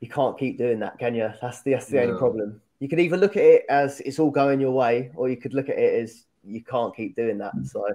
You 0.00 0.08
can't 0.08 0.38
keep 0.38 0.58
doing 0.58 0.78
that, 0.80 0.98
can 0.98 1.14
you? 1.14 1.32
That's 1.40 1.62
the 1.62 1.72
that's 1.72 1.86
the 1.86 2.00
only 2.02 2.18
problem. 2.18 2.60
You 2.80 2.88
could 2.88 3.00
either 3.00 3.16
look 3.16 3.36
at 3.36 3.42
it 3.42 3.64
as 3.70 4.00
it's 4.00 4.18
all 4.18 4.30
going 4.30 4.60
your 4.60 4.72
way, 4.72 5.10
or 5.16 5.28
you 5.28 5.36
could 5.36 5.54
look 5.54 5.68
at 5.68 5.78
it 5.78 6.02
as 6.02 6.26
you 6.44 6.62
can't 6.62 6.94
keep 6.94 7.16
doing 7.16 7.38
that. 7.38 7.54
So 7.64 7.86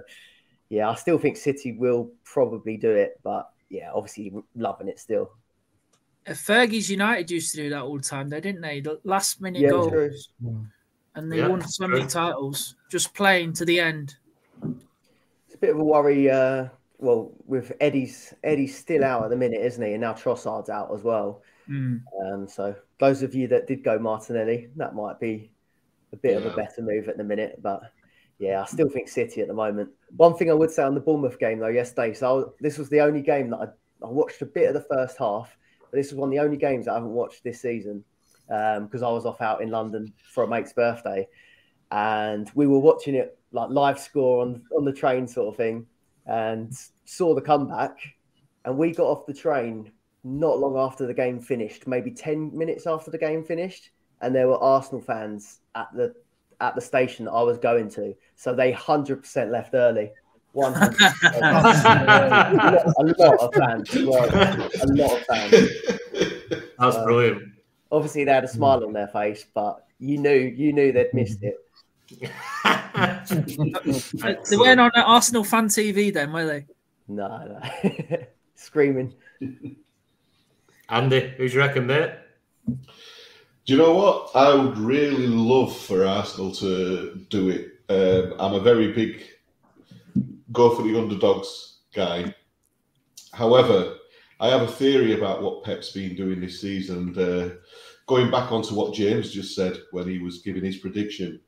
yeah, 0.68 0.90
I 0.90 0.94
still 0.94 1.18
think 1.18 1.36
City 1.36 1.72
will 1.72 2.10
probably 2.24 2.76
do 2.76 2.90
it, 2.90 3.20
but 3.22 3.50
yeah, 3.68 3.90
obviously 3.94 4.32
loving 4.56 4.88
it 4.88 4.98
still. 4.98 5.30
Uh, 6.26 6.32
Fergie's 6.32 6.90
United 6.90 7.30
used 7.30 7.50
to 7.52 7.56
do 7.56 7.70
that 7.70 7.82
all 7.82 7.96
the 7.96 8.02
time, 8.02 8.28
though, 8.28 8.40
didn't 8.40 8.60
they? 8.60 8.80
The 8.80 9.00
last 9.04 9.40
minute 9.40 9.62
Yeah, 9.62 9.70
goals, 9.70 9.88
true. 10.40 10.60
and 11.14 11.30
they 11.30 11.38
Yeah, 11.38 11.48
won 11.48 11.62
so 11.62 11.86
many 11.86 12.02
true. 12.02 12.10
titles 12.10 12.76
just 12.90 13.12
playing 13.14 13.52
to 13.54 13.64
the 13.64 13.80
end. 13.80 14.16
It's 15.46 15.54
a 15.54 15.58
bit 15.58 15.70
of 15.70 15.78
a 15.78 15.84
worry. 15.84 16.30
Uh, 16.30 16.68
well, 16.98 17.32
with 17.46 17.72
Eddie's 17.80 18.32
Eddie's 18.44 18.78
still 18.78 19.04
out 19.04 19.24
at 19.24 19.30
the 19.30 19.36
minute, 19.36 19.60
isn't 19.60 19.84
he? 19.84 19.92
And 19.92 20.00
now 20.00 20.12
Trossard's 20.12 20.70
out 20.70 20.94
as 20.94 21.02
well. 21.02 21.42
Mm. 21.68 22.02
Um, 22.24 22.48
so 22.48 22.74
those 22.98 23.22
of 23.22 23.34
you 23.34 23.48
that 23.48 23.66
did 23.66 23.84
go 23.84 23.98
Martinelli, 23.98 24.68
that 24.76 24.94
might 24.94 25.20
be 25.20 25.50
a 26.12 26.16
bit 26.16 26.36
of 26.36 26.46
a 26.46 26.54
better 26.56 26.82
move 26.82 27.08
at 27.08 27.16
the 27.16 27.24
minute. 27.24 27.60
But 27.62 27.82
yeah, 28.38 28.62
I 28.62 28.64
still 28.66 28.88
think 28.88 29.08
City 29.08 29.40
at 29.40 29.48
the 29.48 29.54
moment. 29.54 29.90
One 30.16 30.34
thing 30.34 30.50
I 30.50 30.54
would 30.54 30.70
say 30.70 30.82
on 30.82 30.94
the 30.94 31.00
Bournemouth 31.00 31.38
game 31.38 31.58
though, 31.58 31.68
yesterday, 31.68 32.14
so 32.14 32.28
I 32.28 32.32
was- 32.32 32.52
this 32.60 32.78
was 32.78 32.88
the 32.88 33.00
only 33.00 33.22
game 33.22 33.50
that 33.50 33.58
I, 33.58 34.04
I 34.04 34.10
watched 34.10 34.42
a 34.42 34.46
bit 34.46 34.68
of 34.68 34.74
the 34.74 34.86
first 34.94 35.16
half. 35.18 35.56
But 35.80 35.98
this 35.98 36.10
was 36.10 36.18
one 36.18 36.28
of 36.28 36.32
the 36.32 36.40
only 36.40 36.56
games 36.56 36.88
I 36.88 36.94
haven't 36.94 37.12
watched 37.12 37.44
this 37.44 37.60
season 37.60 38.04
because 38.48 39.02
I 39.02 39.10
was 39.10 39.24
off 39.24 39.40
out 39.40 39.62
in 39.62 39.70
London 39.70 40.12
for 40.32 40.44
a 40.44 40.48
mate's 40.48 40.72
birthday, 40.72 41.28
and 41.90 42.50
we 42.54 42.66
were 42.66 42.78
watching 42.78 43.14
it 43.14 43.38
like 43.52 43.70
live 43.70 44.00
score 44.00 44.42
on 44.42 44.62
on 44.76 44.84
the 44.84 44.92
train 44.92 45.26
sort 45.28 45.48
of 45.48 45.56
thing, 45.56 45.86
and 46.26 46.72
saw 47.04 47.34
the 47.34 47.40
comeback, 47.40 47.98
and 48.64 48.76
we 48.76 48.92
got 48.92 49.06
off 49.06 49.26
the 49.26 49.34
train 49.34 49.92
not 50.24 50.58
long 50.58 50.76
after 50.76 51.06
the 51.06 51.14
game 51.14 51.40
finished, 51.40 51.86
maybe 51.86 52.10
10 52.10 52.56
minutes 52.56 52.86
after 52.86 53.10
the 53.10 53.18
game 53.18 53.42
finished, 53.44 53.90
and 54.20 54.34
there 54.34 54.48
were 54.48 54.58
Arsenal 54.58 55.00
fans 55.00 55.60
at 55.74 55.88
the 55.94 56.14
at 56.60 56.74
the 56.76 56.80
station 56.80 57.24
that 57.24 57.32
I 57.32 57.42
was 57.42 57.58
going 57.58 57.88
to. 57.90 58.14
So 58.36 58.54
they 58.54 58.72
100% 58.72 59.50
left 59.50 59.74
early. 59.74 60.12
100%. 60.54 60.96
a 62.98 63.02
lot 63.18 63.38
of 63.40 63.54
fans. 63.54 63.94
A 63.96 64.00
lot 64.00 65.18
of 65.18 65.24
fans. 65.26 65.68
That's 66.78 66.96
Uh, 66.96 67.04
brilliant. 67.04 67.42
Obviously, 67.90 68.22
they 68.24 68.32
had 68.32 68.44
a 68.44 68.48
smile 68.48 68.84
on 68.84 68.92
their 68.92 69.08
face, 69.08 69.44
but 69.52 69.84
you 69.98 70.18
knew 70.18 70.30
you 70.38 70.72
knew 70.72 70.92
they'd 70.92 71.12
missed 71.12 71.42
it. 71.42 71.58
They 74.50 74.56
weren't 74.56 74.80
on 74.80 74.90
Arsenal 74.94 75.44
fan 75.44 75.68
TV 75.68 76.12
then, 76.12 76.32
were 76.32 76.44
they? 76.44 76.66
No, 77.08 77.60
no. 77.82 78.18
screaming. 78.54 79.14
Andy, 80.92 81.32
who's 81.38 81.54
you 81.54 81.60
reckon, 81.60 81.86
mate? 81.86 82.10
Do 82.66 82.76
you 83.64 83.78
know 83.78 83.94
what? 83.94 84.30
I 84.34 84.54
would 84.54 84.76
really 84.76 85.26
love 85.26 85.74
for 85.74 86.04
Arsenal 86.04 86.52
to 86.56 87.24
do 87.30 87.48
it. 87.48 87.70
Um, 87.88 88.34
I'm 88.38 88.52
a 88.52 88.60
very 88.60 88.92
big 88.92 89.22
go 90.52 90.76
for 90.76 90.82
the 90.82 90.98
underdogs 90.98 91.78
guy. 91.94 92.34
However, 93.32 93.96
I 94.38 94.48
have 94.48 94.60
a 94.60 94.66
theory 94.66 95.14
about 95.14 95.42
what 95.42 95.64
Pep's 95.64 95.92
been 95.92 96.14
doing 96.14 96.42
this 96.42 96.60
season. 96.60 97.14
And, 97.16 97.18
uh, 97.18 97.54
going 98.06 98.30
back 98.30 98.52
onto 98.52 98.74
what 98.74 98.92
James 98.92 99.32
just 99.32 99.54
said 99.56 99.78
when 99.92 100.06
he 100.06 100.18
was 100.18 100.42
giving 100.42 100.62
his 100.62 100.76
prediction, 100.76 101.40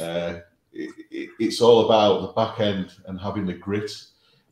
uh, 0.00 0.40
it, 0.72 0.90
it, 1.12 1.30
it's 1.38 1.60
all 1.60 1.84
about 1.84 2.22
the 2.22 2.32
back 2.32 2.58
end 2.58 2.90
and 3.06 3.20
having 3.20 3.46
the 3.46 3.54
grit. 3.54 3.92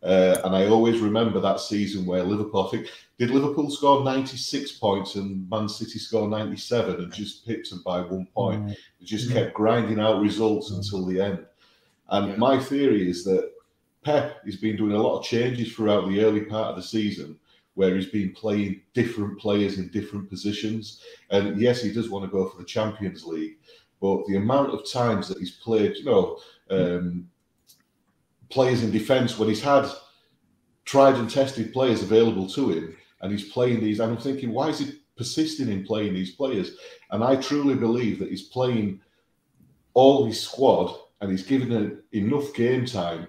Uh, 0.07 0.41
and 0.45 0.55
I 0.55 0.69
always 0.69 1.01
remember 1.01 1.41
that 1.41 1.59
season 1.59 2.07
where 2.07 2.23
Liverpool, 2.23 2.67
I 2.67 2.71
think, 2.71 2.87
did 3.19 3.31
Liverpool 3.31 3.71
score 3.71 4.05
96 4.05 4.73
points 4.73 5.17
and 5.17 5.51
Man 5.51 5.69
City 5.69 5.99
score 5.99 6.29
97 6.29 6.95
and 6.97 7.13
just 7.13 7.45
pipped 7.45 7.71
them 7.71 7.83
by 7.85 8.03
one 8.03 8.29
point? 8.33 8.69
They 8.69 9.05
just 9.05 9.33
kept 9.33 9.55
grinding 9.55 9.99
out 9.99 10.21
results 10.21 10.71
until 10.71 11.05
the 11.05 11.21
end. 11.21 11.45
And 12.09 12.39
my 12.39 12.61
theory 12.61 13.11
is 13.11 13.25
that 13.25 13.51
Pep 14.05 14.45
has 14.45 14.55
been 14.55 14.77
doing 14.77 14.93
a 14.93 15.03
lot 15.03 15.19
of 15.19 15.25
changes 15.25 15.73
throughout 15.73 16.09
the 16.09 16.23
early 16.23 16.43
part 16.43 16.69
of 16.69 16.77
the 16.77 16.83
season 16.83 17.37
where 17.75 17.97
he's 17.97 18.07
been 18.07 18.33
playing 18.33 18.81
different 18.95 19.39
players 19.41 19.79
in 19.79 19.89
different 19.89 20.31
positions. 20.31 21.03
And 21.31 21.61
yes, 21.61 21.83
he 21.83 21.93
does 21.93 22.09
want 22.09 22.25
to 22.25 22.31
go 22.31 22.49
for 22.49 22.59
the 22.59 22.65
Champions 22.65 23.25
League, 23.25 23.57
but 24.01 24.25
the 24.27 24.37
amount 24.37 24.71
of 24.71 24.89
times 24.91 25.27
that 25.29 25.39
he's 25.39 25.57
played, 25.57 25.97
you 25.97 26.05
know, 26.05 26.39
um, 26.71 27.29
players 28.51 28.83
in 28.83 28.91
defence 28.91 29.39
when 29.39 29.49
he's 29.49 29.63
had 29.63 29.89
tried 30.85 31.17
and 31.17 31.29
tested 31.29 31.73
players 31.73 32.03
available 32.03 32.49
to 32.49 32.71
him 32.71 32.97
and 33.21 33.33
he's 33.33 33.51
playing 33.51 33.81
these, 33.81 34.01
and 34.01 34.13
I'm 34.13 34.19
thinking, 34.19 34.53
why 34.53 34.69
is 34.69 34.79
he 34.79 35.01
persisting 35.17 35.69
in 35.69 35.85
playing 35.85 36.15
these 36.15 36.35
players? 36.35 36.77
And 37.11 37.25
I 37.25 37.37
truly 37.37 37.75
believe 37.75 38.19
that 38.19 38.29
he's 38.29 38.49
playing 38.49 39.01
all 39.95 40.27
his 40.27 40.41
squad 40.41 40.95
and 41.21 41.31
he's 41.31 41.47
given 41.47 42.03
enough 42.13 42.53
game 42.55 42.85
time 42.85 43.27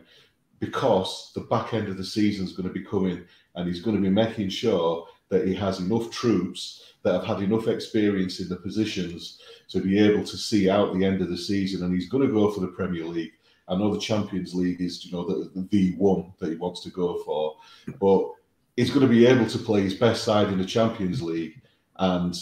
because 0.60 1.32
the 1.36 1.42
back 1.42 1.74
end 1.74 1.88
of 1.88 1.98
the 1.98 2.04
season 2.04 2.46
is 2.46 2.54
going 2.54 2.68
to 2.68 2.74
be 2.74 2.84
coming 2.84 3.24
and 3.56 3.68
he's 3.68 3.82
going 3.82 3.96
to 3.96 4.02
be 4.02 4.10
making 4.10 4.50
sure 4.50 5.08
that 5.30 5.48
he 5.48 5.54
has 5.54 5.80
enough 5.80 6.10
troops 6.12 6.94
that 7.04 7.14
have 7.14 7.26
had 7.26 7.42
enough 7.42 7.68
experience 7.68 8.40
in 8.40 8.50
the 8.50 8.56
positions 8.56 9.40
to 9.70 9.80
be 9.80 10.00
able 10.00 10.24
to 10.24 10.38
see 10.38 10.70
out 10.70 10.94
the 10.94 11.06
end 11.06 11.22
of 11.22 11.30
the 11.30 11.38
season 11.38 11.84
and 11.84 11.94
he's 11.94 12.10
going 12.10 12.26
to 12.26 12.34
go 12.34 12.52
for 12.52 12.60
the 12.60 12.68
Premier 12.68 13.06
League. 13.06 13.32
I 13.68 13.76
know 13.76 13.94
the 13.94 14.00
Champions 14.00 14.54
League 14.54 14.82
is, 14.82 15.06
you 15.06 15.12
know, 15.12 15.26
the, 15.26 15.68
the 15.72 15.96
one 15.98 16.34
that 16.40 16.50
he 16.50 16.56
wants 16.56 16.82
to 16.84 16.90
go 16.90 17.22
for, 17.24 17.58
but 18.00 18.32
he's 18.76 18.90
going 18.92 19.06
to 19.06 19.08
be 19.08 19.26
able 19.26 19.48
to 19.48 19.58
play 19.58 19.82
his 19.82 19.96
best 19.96 20.24
side 20.24 20.48
in 20.48 20.58
the 20.58 20.66
Champions 20.66 21.22
League. 21.22 21.62
And 21.98 22.38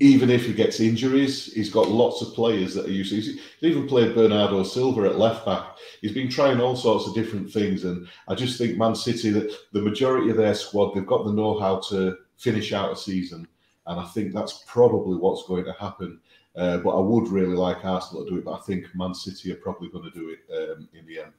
even 0.00 0.30
if 0.30 0.46
he 0.46 0.52
gets 0.52 0.80
injuries, 0.80 1.52
he's 1.52 1.70
got 1.70 1.88
lots 1.88 2.22
of 2.22 2.34
players 2.34 2.74
that 2.74 2.86
are 2.86 2.92
used 2.92 3.10
to. 3.10 3.16
He's 3.16 3.38
even 3.60 3.86
played 3.86 4.14
Bernardo 4.14 4.62
Silva 4.62 5.02
at 5.02 5.18
left 5.18 5.44
back. 5.44 5.76
He's 6.00 6.12
been 6.12 6.30
trying 6.30 6.60
all 6.60 6.76
sorts 6.76 7.06
of 7.06 7.14
different 7.14 7.50
things. 7.50 7.84
And 7.84 8.06
I 8.28 8.34
just 8.34 8.58
think 8.58 8.78
Man 8.78 8.94
City, 8.94 9.30
that 9.30 9.54
the 9.72 9.82
majority 9.82 10.30
of 10.30 10.36
their 10.36 10.54
squad, 10.54 10.94
they've 10.94 11.06
got 11.06 11.24
the 11.24 11.32
know 11.32 11.58
how 11.60 11.80
to 11.90 12.16
finish 12.38 12.72
out 12.72 12.92
a 12.92 12.96
season. 12.96 13.46
And 13.86 14.00
I 14.00 14.04
think 14.06 14.32
that's 14.32 14.64
probably 14.66 15.16
what's 15.18 15.46
going 15.46 15.66
to 15.66 15.74
happen. 15.74 16.20
Uh, 16.56 16.78
but 16.78 16.90
I 16.90 17.00
would 17.00 17.28
really 17.28 17.54
like 17.54 17.84
Arsenal 17.84 18.24
to 18.24 18.30
do 18.30 18.38
it. 18.38 18.44
But 18.44 18.54
I 18.54 18.60
think 18.60 18.86
Man 18.94 19.14
City 19.14 19.52
are 19.52 19.56
probably 19.56 19.88
going 19.88 20.04
to 20.04 20.10
do 20.10 20.30
it 20.30 20.72
um, 20.72 20.88
in 20.94 21.06
the 21.06 21.20
end. 21.20 21.32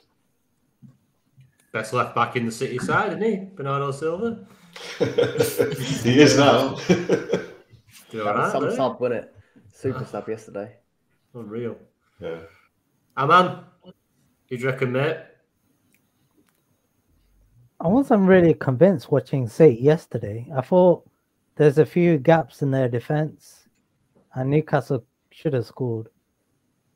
Best 1.71 1.93
left 1.93 2.15
back 2.15 2.35
in 2.35 2.45
the 2.45 2.51
City 2.51 2.77
side, 2.79 3.09
isn't 3.09 3.21
he? 3.21 3.49
Bernardo 3.55 3.91
Silva. 3.91 4.45
he 4.99 6.21
is 6.21 6.37
now. 6.37 6.75
Doing 8.11 8.25
That 8.25 8.35
was 8.35 8.51
some 8.51 8.63
wasn't 8.63 8.75
sub, 8.75 8.99
wasn't 8.99 9.23
it? 9.23 9.35
Super 9.73 10.05
sub 10.05 10.27
yesterday. 10.27 10.75
Unreal. 11.33 11.77
Yeah. 12.19 12.39
Aman, 13.17 13.59
who 13.83 14.57
do 14.57 14.63
you 14.63 14.65
reckon, 14.65 14.91
mate? 14.91 15.17
I 17.79 17.87
wasn't 17.87 18.27
really 18.27 18.53
convinced 18.53 19.11
watching 19.11 19.47
City 19.47 19.75
yesterday. 19.75 20.49
I 20.55 20.61
thought 20.61 21.07
there's 21.55 21.77
a 21.77 21.85
few 21.85 22.17
gaps 22.17 22.61
in 22.61 22.71
their 22.71 22.89
defense, 22.89 23.64
and 24.35 24.49
Newcastle 24.49 25.03
should 25.31 25.53
have 25.53 25.65
scored. 25.65 26.09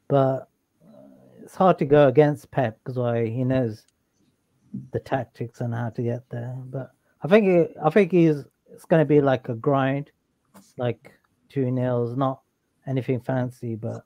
But 0.07 0.49
it's 1.43 1.55
hard 1.55 1.77
to 1.79 1.85
go 1.85 2.07
against 2.07 2.51
Pep 2.51 2.77
because 2.83 2.97
why 2.97 3.25
he 3.25 3.43
knows 3.43 3.85
the 4.91 4.99
tactics 4.99 5.61
and 5.61 5.73
how 5.73 5.89
to 5.89 6.01
get 6.03 6.29
there. 6.29 6.55
But 6.65 6.91
I 7.23 7.27
think 7.27 7.47
it, 7.47 7.75
I 7.83 7.89
think 7.89 8.11
he's 8.11 8.45
it's 8.71 8.85
going 8.85 9.01
to 9.01 9.05
be 9.05 9.19
like 9.21 9.49
a 9.49 9.55
grind, 9.55 10.11
like 10.77 11.11
two 11.49 11.71
nils, 11.71 12.15
not 12.15 12.41
anything 12.87 13.19
fancy, 13.19 13.75
but 13.75 14.03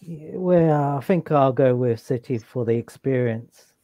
yeah, 0.00 0.30
well, 0.34 0.96
I 0.98 1.00
think 1.02 1.30
I'll 1.30 1.52
go 1.52 1.74
with 1.74 2.00
City 2.00 2.38
for 2.38 2.64
the 2.64 2.74
experience. 2.74 3.74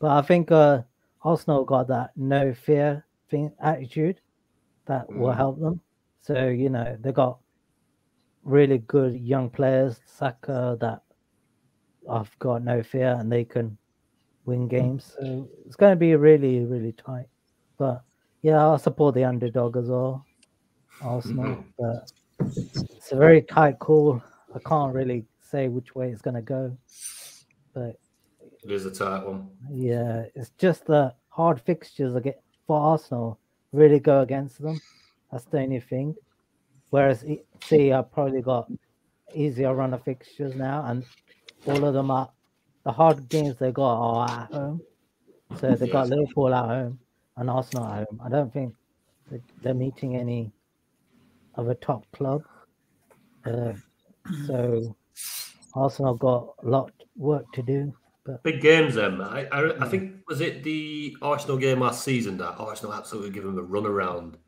But 0.00 0.12
I 0.12 0.22
think 0.22 0.50
uh, 0.50 0.82
Arsenal 1.22 1.64
got 1.64 1.88
that 1.88 2.10
no 2.16 2.54
fear 2.54 3.04
thing 3.30 3.52
attitude 3.60 4.20
that 4.86 5.08
will 5.10 5.32
Mm. 5.32 5.36
help 5.36 5.60
them. 5.60 5.80
So 6.24 6.48
you 6.48 6.70
know 6.70 6.96
they 7.02 7.12
got 7.12 7.38
really 8.44 8.78
good 8.78 9.20
young 9.20 9.50
players, 9.50 10.00
Saka 10.06 10.78
that 10.80 11.02
I've 12.10 12.36
got 12.38 12.64
no 12.64 12.82
fear 12.82 13.16
and 13.20 13.30
they 13.30 13.44
can 13.44 13.76
win 14.46 14.66
mm. 14.66 14.70
games. 14.70 15.14
So 15.20 15.48
it's 15.66 15.76
going 15.76 15.92
to 15.92 15.96
be 15.96 16.16
really 16.16 16.60
really 16.60 16.92
tight. 16.92 17.26
But 17.76 18.02
yeah, 18.40 18.58
I'll 18.58 18.78
support 18.78 19.14
the 19.14 19.24
underdog 19.24 19.76
as 19.76 19.88
well, 19.88 20.24
Arsenal. 21.02 21.56
Mm-hmm. 21.56 21.68
But 21.78 22.10
it's 22.96 23.12
a 23.12 23.16
very 23.16 23.42
tight 23.42 23.78
call. 23.78 24.22
I 24.54 24.60
can't 24.66 24.94
really 24.94 25.26
say 25.42 25.68
which 25.68 25.94
way 25.94 26.08
it's 26.08 26.22
going 26.22 26.36
to 26.36 26.42
go. 26.42 26.74
But 27.74 27.98
It 28.62 28.70
is 28.70 28.86
a 28.86 28.90
tight 28.90 29.26
one. 29.26 29.50
yeah, 29.70 30.24
it's 30.34 30.52
just 30.56 30.86
the 30.86 31.14
hard 31.28 31.60
fixtures 31.60 32.14
again 32.14 32.34
for 32.66 32.80
Arsenal 32.80 33.38
really 33.72 33.98
go 34.00 34.22
against 34.22 34.62
them. 34.62 34.80
That's 35.34 35.46
the 35.46 35.58
only 35.58 35.80
thing. 35.80 36.14
Whereas 36.90 37.24
City 37.60 37.88
have 37.88 38.12
probably 38.12 38.40
got 38.40 38.70
easier 39.34 39.74
run 39.74 39.92
of 39.92 40.04
fixtures 40.04 40.54
now, 40.54 40.84
and 40.86 41.04
all 41.66 41.84
of 41.84 41.92
them 41.92 42.12
are 42.12 42.30
the 42.84 42.92
hard 42.92 43.28
games 43.28 43.56
they 43.58 43.72
got 43.72 43.96
are 43.96 44.30
at 44.30 44.52
home. 44.52 44.80
So 45.58 45.74
they 45.74 45.88
got. 45.88 46.08
Liverpool 46.08 46.54
at 46.54 46.66
home 46.66 47.00
and 47.36 47.50
Arsenal 47.50 47.84
at 47.84 48.06
home. 48.06 48.20
I 48.24 48.28
don't 48.28 48.52
think 48.52 48.74
they're 49.60 49.74
meeting 49.74 50.14
any 50.14 50.52
of 51.56 51.68
a 51.68 51.74
top 51.74 52.06
club. 52.12 52.42
Uh, 53.44 53.72
so 54.46 54.96
Arsenal 55.74 56.14
got 56.14 56.54
a 56.62 56.68
lot 56.68 56.92
work 57.16 57.44
to 57.54 57.62
do. 57.62 57.92
But 58.24 58.44
Big 58.44 58.60
games, 58.60 58.94
then. 58.94 59.20
I, 59.20 59.46
I, 59.46 59.84
I 59.84 59.88
think 59.88 60.20
was 60.28 60.40
it 60.40 60.62
the 60.62 61.16
Arsenal 61.22 61.56
game 61.56 61.80
last 61.80 62.04
season 62.04 62.38
that 62.38 62.54
Arsenal 62.56 62.94
absolutely 62.94 63.32
gave 63.32 63.42
them 63.42 63.58
a 63.58 63.62
run 63.62 63.84
around 63.84 64.38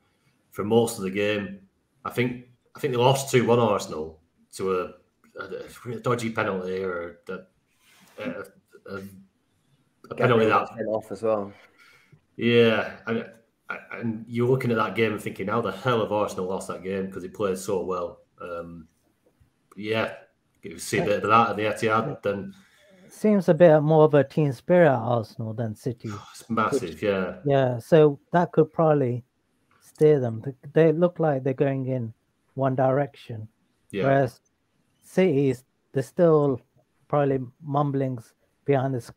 for 0.56 0.64
most 0.64 0.96
of 0.96 1.04
the 1.04 1.10
game. 1.10 1.60
I 2.06 2.10
think 2.10 2.46
I 2.74 2.80
think 2.80 2.94
they 2.94 2.98
lost 2.98 3.30
two 3.30 3.46
one 3.46 3.58
Arsenal 3.58 4.20
to 4.54 4.72
a, 4.72 4.92
a, 5.38 5.92
a 5.92 6.00
dodgy 6.00 6.30
penalty 6.30 6.82
or 6.82 7.18
a, 7.28 7.32
a, 7.32 8.44
a, 8.90 9.02
a 10.10 10.14
penalty 10.14 10.46
that 10.46 10.50
got 10.50 10.80
off 10.88 11.12
as 11.12 11.22
well. 11.22 11.52
yeah, 12.38 12.92
and 13.06 13.26
and 13.92 14.24
you're 14.26 14.48
looking 14.48 14.70
at 14.70 14.78
that 14.78 14.94
game 14.94 15.12
and 15.12 15.20
thinking, 15.20 15.48
how 15.48 15.60
the 15.60 15.72
hell 15.72 16.00
have 16.00 16.12
Arsenal 16.12 16.46
lost 16.46 16.68
that 16.68 16.82
game 16.82 17.06
because 17.06 17.22
he 17.22 17.28
played 17.28 17.58
so 17.58 17.84
well. 17.84 18.20
Um, 18.40 18.88
yeah, 19.76 20.14
you 20.62 20.78
see 20.78 20.98
a 20.98 21.04
bit 21.04 21.22
of 21.22 21.28
that 21.28 21.50
at 21.50 21.56
the 21.56 21.64
Etihad, 21.64 22.22
then 22.22 22.54
seems 23.10 23.48
a 23.50 23.54
bit 23.54 23.80
more 23.82 24.04
of 24.04 24.14
a 24.14 24.24
team 24.24 24.52
spirit 24.52 24.88
at 24.88 24.98
Arsenal 24.98 25.52
than 25.52 25.74
City. 25.74 26.10
it's 26.30 26.48
massive. 26.48 27.02
Yeah, 27.02 27.36
Yeah, 27.44 27.78
so 27.78 28.18
that 28.32 28.52
could 28.52 28.72
probably 28.72 29.22
steer 29.96 30.20
them. 30.20 30.44
They 30.74 30.92
look 30.92 31.18
like 31.18 31.42
they're 31.42 31.54
going 31.54 31.86
in 31.86 32.12
one 32.52 32.76
direction, 32.76 33.48
yeah. 33.90 34.04
whereas 34.04 34.40
City's 35.02 35.64
there's 35.92 36.06
still 36.06 36.60
probably 37.08 37.38
mumblings 37.62 38.34
behind 38.66 38.94
the, 38.94 39.10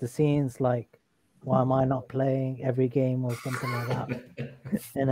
the 0.00 0.08
scenes, 0.08 0.60
like 0.60 0.98
why 1.44 1.60
am 1.60 1.70
I 1.70 1.84
not 1.84 2.08
playing 2.08 2.64
every 2.64 2.88
game 2.88 3.24
or 3.24 3.32
something 3.36 3.70
like 3.70 3.88
that. 3.88 4.08
In 4.96 5.08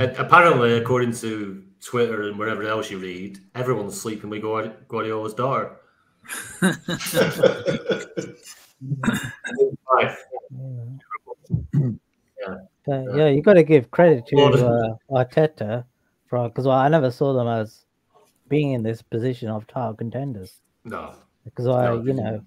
it, 0.00 0.18
apparently, 0.18 0.74
according 0.74 1.12
to 1.24 1.64
Twitter 1.80 2.28
and 2.28 2.38
wherever 2.38 2.64
else 2.64 2.90
you 2.90 2.98
read, 2.98 3.38
everyone's 3.54 3.98
sleeping 3.98 4.28
with 4.28 4.42
Guardi- 4.42 4.86
Guardiola's 4.86 5.32
daughter. 5.32 5.80
Yeah. 12.38 12.54
But 12.86 13.16
yeah, 13.16 13.28
you 13.28 13.42
got 13.42 13.54
to 13.54 13.64
give 13.64 13.90
credit 13.90 14.26
to 14.26 14.36
Well, 14.36 14.98
uh, 15.10 15.24
Arteta 15.24 15.84
for 16.28 16.48
because 16.48 16.66
I 16.66 16.88
never 16.88 17.10
saw 17.10 17.32
them 17.32 17.48
as 17.48 17.84
being 18.48 18.72
in 18.72 18.82
this 18.82 19.02
position 19.02 19.48
of 19.48 19.66
title 19.66 19.94
contenders. 19.94 20.60
No. 20.84 21.14
because 21.44 21.66
I, 21.66 21.86
No. 21.86 22.02
you 22.02 22.14
know, 22.14 22.44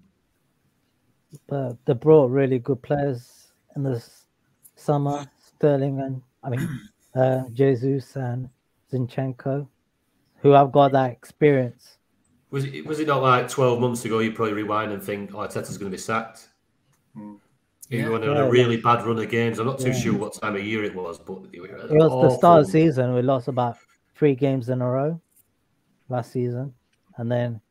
but 1.48 1.78
they 1.86 1.94
brought 1.94 2.32
really 2.32 2.60
good 2.60 2.82
players 2.82 3.52
in 3.76 3.84
this 3.84 4.28
summer. 4.76 5.30
Sterling 5.40 6.00
and 6.00 6.22
I 6.42 6.50
mean, 6.50 6.80
uh, 7.16 7.44
Jesus 7.52 8.16
and 8.16 8.50
Zinchenko, 8.92 9.68
who 10.42 10.52
have 10.52 10.72
got 10.72 10.94
that 10.94 11.12
experience. 11.12 11.98
Was 12.50 12.66
it, 12.66 12.86
was 12.86 13.00
it 13.00 13.08
not 13.08 13.22
like 13.22 13.48
12 13.50 13.80
months 13.80 14.06
ago 14.06 14.20
you 14.20 14.32
probably 14.32 14.54
rewind 14.54 14.92
and 14.92 15.04
think, 15.04 15.36
oh, 15.36 15.40
Arteta's 15.40 15.78
going 15.78 15.92
to 15.92 15.96
be 15.96 16.02
sacked? 16.02 16.48
Yeah. 17.90 18.06
You 18.06 18.12
went 18.12 18.24
on 18.24 18.36
Yeah. 18.36 18.44
a 18.44 18.50
really 18.50 18.78
bad 18.78 19.06
run 19.06 19.18
of 19.18 19.30
games. 19.30 19.58
I'm 19.60 19.66
not 19.66 19.80
too 19.80 19.88
Yeah. 19.88 19.94
sure 19.94 20.18
what 20.18 20.34
time 20.34 20.56
of 20.56 20.64
year 20.64 20.84
it 20.84 20.96
was, 20.96 21.18
but 21.18 21.40
it 21.52 21.60
was, 21.60 21.72
It 21.72 21.98
was 21.98 22.12
the 22.32 22.38
start 22.38 22.62
of 22.62 22.66
the 22.68 22.72
season. 22.72 23.14
We 23.14 23.22
lost 23.24 23.48
about 23.48 23.78
three 24.16 24.36
games 24.36 24.70
in 24.70 24.82
a 24.82 24.90
row 24.90 25.20
last 26.08 26.32
season, 26.32 26.74
and 27.18 27.32
then 27.32 27.62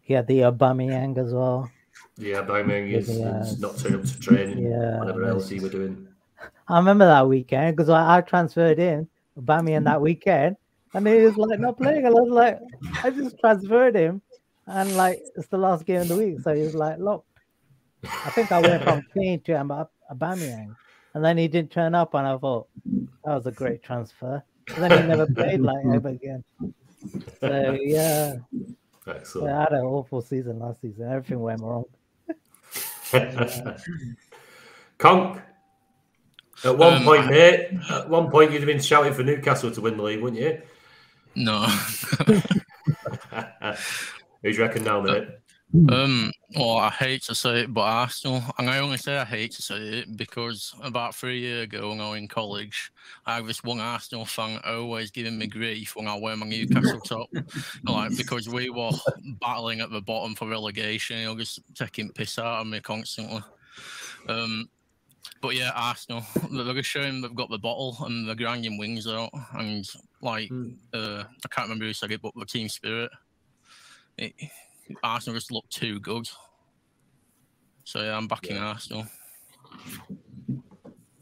he 0.00 0.12
had 0.14 0.26
the 0.26 0.40
Aubameyang 0.40 1.16
as 1.18 1.32
well. 1.32 1.70
Yeah, 2.18 2.42
Bangman 2.42 2.88
is, 2.88 3.18
Yeah. 3.18 3.40
is 3.40 3.58
not 3.60 3.76
turning 3.78 4.00
up 4.00 4.06
to 4.06 4.20
training, 4.20 4.58
Yeah, 4.58 4.98
whatever 4.98 5.22
it's 5.22 5.30
else 5.30 5.48
he 5.48 5.60
was 5.60 5.70
doing. 5.70 6.06
I 6.68 6.78
remember 6.78 7.06
that 7.06 7.26
weekend 7.26 7.76
because 7.76 7.88
I, 7.88 8.18
I 8.18 8.20
transferred 8.20 8.78
in 8.78 9.08
Aubameyang 9.38 9.84
that 9.84 10.00
weekend, 10.00 10.56
and 10.94 11.06
he 11.06 11.22
was 11.22 11.36
like 11.36 11.60
not 11.60 11.76
playing. 11.78 12.04
And 12.06 12.08
I 12.08 12.20
was 12.20 12.30
like, 12.30 12.58
I 13.04 13.10
just 13.10 13.38
transferred 13.38 13.94
him, 13.96 14.20
and 14.66 14.96
like 14.96 15.22
it's 15.34 15.48
the 15.48 15.58
last 15.58 15.86
game 15.86 16.02
of 16.02 16.08
the 16.08 16.16
week, 16.16 16.40
so 16.40 16.54
he 16.54 16.62
was 16.62 16.74
like, 16.74 16.98
look, 16.98 17.24
I 18.24 18.30
think 18.30 18.52
I 18.52 18.60
went 18.60 18.82
from 18.82 19.02
Kane 19.14 19.40
to 19.42 19.52
Ab- 19.52 19.88
Aubameyang, 20.12 20.74
and 21.14 21.24
then 21.24 21.36
he 21.38 21.48
didn't 21.48 21.70
turn 21.70 21.94
up, 21.94 22.14
and 22.14 22.26
I 22.26 22.36
thought 22.38 22.68
that 22.84 23.34
was 23.34 23.46
a 23.46 23.52
great 23.52 23.82
transfer. 23.82 24.42
And 24.74 24.82
then 24.82 25.02
he 25.02 25.08
never 25.08 25.26
played 25.26 25.60
like 25.60 25.84
ever 25.94 26.08
again. 26.08 26.44
So 27.40 27.76
yeah, 27.80 28.34
Excellent. 29.06 29.52
I 29.52 29.60
had 29.60 29.72
an 29.72 29.84
awful 29.84 30.20
season 30.20 30.58
last 30.58 30.80
season. 30.80 31.08
Everything 31.08 31.40
went 31.40 31.60
wrong. 31.60 31.84
Conk. 34.98 35.40
At 36.64 36.76
one 36.78 36.94
Um, 36.94 37.04
point, 37.04 37.26
mate, 37.26 37.68
at 37.90 38.08
one 38.08 38.30
point 38.30 38.50
you'd 38.50 38.60
have 38.62 38.66
been 38.66 38.80
shouting 38.80 39.12
for 39.12 39.22
Newcastle 39.22 39.70
to 39.70 39.80
win 39.80 39.96
the 39.98 40.02
league, 40.02 40.22
wouldn't 40.22 40.40
you? 40.40 40.62
No. 41.34 41.66
Who's 44.42 44.56
do 44.56 44.62
reckon 44.62 44.84
now, 44.84 45.02
mate? 45.02 45.28
Um, 45.74 46.32
well, 46.54 46.76
I 46.76 46.90
hate 46.90 47.22
to 47.24 47.34
say 47.34 47.62
it, 47.62 47.74
but 47.74 47.82
Arsenal, 47.82 48.42
and 48.56 48.70
I 48.70 48.78
only 48.78 48.98
say 48.98 49.18
I 49.18 49.24
hate 49.24 49.52
to 49.52 49.62
say 49.62 49.76
it 49.76 50.16
because 50.16 50.72
about 50.82 51.14
three 51.14 51.40
years 51.40 51.64
ago 51.64 51.90
when 51.90 52.00
I 52.00 52.10
was 52.10 52.18
in 52.18 52.28
college, 52.28 52.92
I 53.26 53.36
had 53.36 53.46
this 53.46 53.64
one 53.64 53.80
Arsenal 53.80 54.24
fan 54.24 54.60
always 54.64 55.10
giving 55.10 55.36
me 55.36 55.48
grief 55.48 55.96
when 55.96 56.06
I 56.06 56.16
wear 56.16 56.36
my 56.36 56.46
Newcastle 56.46 57.00
top, 57.00 57.28
like 57.84 58.16
because 58.16 58.48
we 58.48 58.70
were 58.70 58.92
battling 59.40 59.80
at 59.80 59.90
the 59.90 60.00
bottom 60.00 60.34
for 60.34 60.48
relegation. 60.48 61.18
He 61.18 61.26
was 61.26 61.36
just 61.36 61.60
taking 61.74 62.10
piss 62.10 62.38
out 62.38 62.60
of 62.60 62.68
me 62.68 62.80
constantly. 62.80 63.42
Um, 64.28 64.70
but 65.42 65.56
yeah, 65.56 65.72
Arsenal, 65.74 66.24
they're 66.50 66.74
just 66.74 66.88
showing 66.88 67.20
they've 67.20 67.34
got 67.34 67.50
the 67.50 67.58
bottle 67.58 67.98
and 68.06 68.26
they're 68.26 68.36
grinding 68.36 68.78
wings 68.78 69.08
out, 69.08 69.30
and 69.54 69.86
like 70.22 70.50
uh, 70.94 71.24
I 71.24 71.48
can't 71.50 71.66
remember 71.66 71.86
who 71.86 71.92
said 71.92 72.12
it, 72.12 72.22
but 72.22 72.32
the 72.36 72.46
team 72.46 72.68
spirit. 72.68 73.10
It, 74.16 74.32
Arsenal 75.02 75.36
just 75.36 75.52
look 75.52 75.68
too 75.68 76.00
good. 76.00 76.28
So 77.84 78.02
yeah, 78.02 78.16
I'm 78.16 78.26
backing 78.26 78.58
Arsenal. 78.58 79.06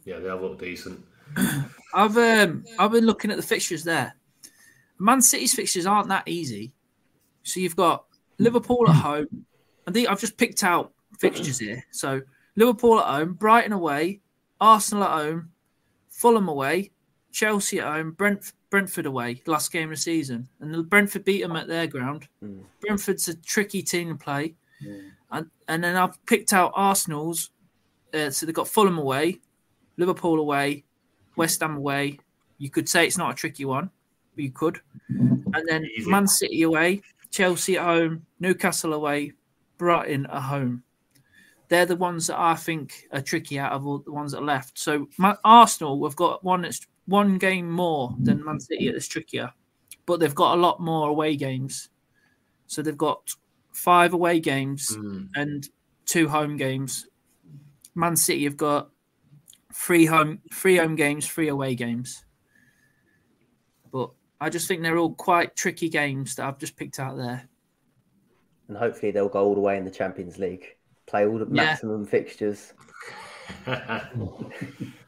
Yeah, 0.05 0.19
they 0.19 0.29
have 0.29 0.41
looked 0.43 0.61
decent. 0.61 1.05
I've 1.95 2.17
um, 2.17 2.65
I've 2.79 2.93
been 2.93 3.07
looking 3.07 3.31
at 3.31 3.37
the 3.37 3.43
fixtures 3.43 3.85
there. 3.85 4.15
Man 4.99 5.21
City's 5.21 5.55
fixtures 5.55 5.87
aren't 5.87 6.09
that 6.09 6.27
easy. 6.27 6.73
So 7.43 7.61
you've 7.61 7.77
got 7.77 8.07
Liverpool 8.39 8.89
at 8.89 8.97
home. 8.97 9.47
I 9.87 9.91
think 9.91 10.09
I've 10.09 10.21
just 10.21 10.37
picked 10.37 10.65
out 10.65 10.93
fixtures 11.19 11.59
here. 11.59 11.85
So 11.91 12.23
Liverpool 12.57 13.01
at 13.01 13.07
home, 13.07 13.35
Brighton 13.35 13.73
away, 13.73 14.21
Arsenal 14.61 15.05
at 15.05 15.11
home, 15.11 15.51
Fulham 16.11 16.49
away, 16.49 16.93
Chelsea 17.33 17.81
at 17.81 17.87
home, 17.87 18.13
Brent, 18.13 18.53
Brentford 18.75 19.07
away, 19.07 19.41
last 19.47 19.71
game 19.71 19.85
of 19.85 19.91
the 19.91 19.97
season. 19.97 20.49
And 20.59 20.91
Brentford 20.91 21.25
beat 21.25 21.43
them 21.43 21.55
at 21.55 21.69
their 21.69 21.87
ground. 21.87 22.27
Brentford's 22.81 23.29
a 23.29 23.37
tricky 23.37 23.83
team 23.83 24.09
to 24.09 24.17
play. 24.17 24.57
And, 25.31 25.49
and 25.69 25.85
then 25.85 25.95
I've 25.95 26.27
picked 26.27 26.53
out 26.53 26.73
Arsenal's. 26.75 27.51
Uh, 28.13 28.31
so 28.31 28.45
they've 28.45 28.53
got 28.53 28.67
Fulham 28.67 28.99
away, 28.99 29.39
Liverpool 29.97 30.41
away, 30.41 30.83
West 31.37 31.61
Ham 31.61 31.77
away. 31.77 32.19
You 32.59 32.69
could 32.69 32.89
say 32.89 33.07
it's 33.07 33.17
not 33.17 33.31
a 33.31 33.37
tricky 33.37 33.65
one, 33.65 33.91
but 34.35 34.43
you 34.43 34.51
could. 34.51 34.81
And 35.09 35.63
then 35.69 35.89
Man 36.07 36.27
City 36.27 36.63
away, 36.63 37.03
Chelsea 37.31 37.79
at 37.79 37.85
home, 37.85 38.27
Newcastle 38.41 38.93
away, 38.93 39.35
Brighton 39.79 40.27
at 40.27 40.43
home. 40.43 40.83
They're 41.69 41.87
the 41.87 41.95
ones 41.95 42.27
that 42.27 42.41
I 42.41 42.57
think 42.57 43.07
are 43.13 43.23
tricky 43.23 43.57
out 43.57 43.71
of 43.71 43.87
all 43.87 43.99
the 43.99 44.11
ones 44.11 44.33
that 44.33 44.39
are 44.39 44.45
left. 44.45 44.81
So 44.81 45.09
my, 45.17 45.37
Arsenal, 45.45 46.01
we've 46.01 46.17
got 46.17 46.43
one 46.43 46.63
that's 46.63 46.85
one 47.07 47.39
game 47.39 47.71
more 47.71 48.15
than 48.21 48.45
Man 48.45 48.61
City 48.61 48.91
that's 48.91 49.09
trickier, 49.09 49.53
but 50.07 50.21
they've 50.21 50.35
got 50.35 50.57
a 50.57 50.61
lot 50.61 50.81
more 50.81 51.09
away 51.09 51.37
games. 51.37 51.89
So 52.67 52.83
they've 52.83 52.97
got 52.97 53.31
five 53.73 54.15
away 54.15 54.41
games 54.41 54.95
hmm. 54.95 55.25
and 55.35 55.69
two 56.07 56.29
home 56.29 56.57
games. 56.57 57.07
Man 57.95 58.17
City 58.17 58.45
have 58.45 58.57
got 58.57 58.91
three 59.73 60.07
home 60.07 60.41
three 60.53 60.77
home 60.77 60.97
games, 60.97 61.27
three 61.27 61.49
away 61.49 61.75
games. 61.75 62.25
But 63.93 64.11
I 64.41 64.49
just 64.49 64.67
think 64.67 64.83
they're 64.83 64.99
all 64.99 65.15
quite 65.15 65.57
tricky 65.57 65.89
games 65.89 66.37
that 66.37 66.47
I've 66.47 66.59
just 66.59 66.77
picked 66.77 66.99
out 66.99 67.17
there. 67.17 67.49
And 68.69 68.77
hopefully 68.77 69.13
they'll 69.13 69.29
go 69.29 69.45
all 69.45 69.55
the 69.55 69.61
way 69.61 69.77
in 69.77 69.85
the 69.85 69.91
Champions 69.91 70.39
League. 70.39 70.77
Play 71.07 71.27
all 71.27 71.39
the 71.39 71.47
Yeah. 71.47 71.65
maximum 71.65 72.07
fixtures. 72.07 72.73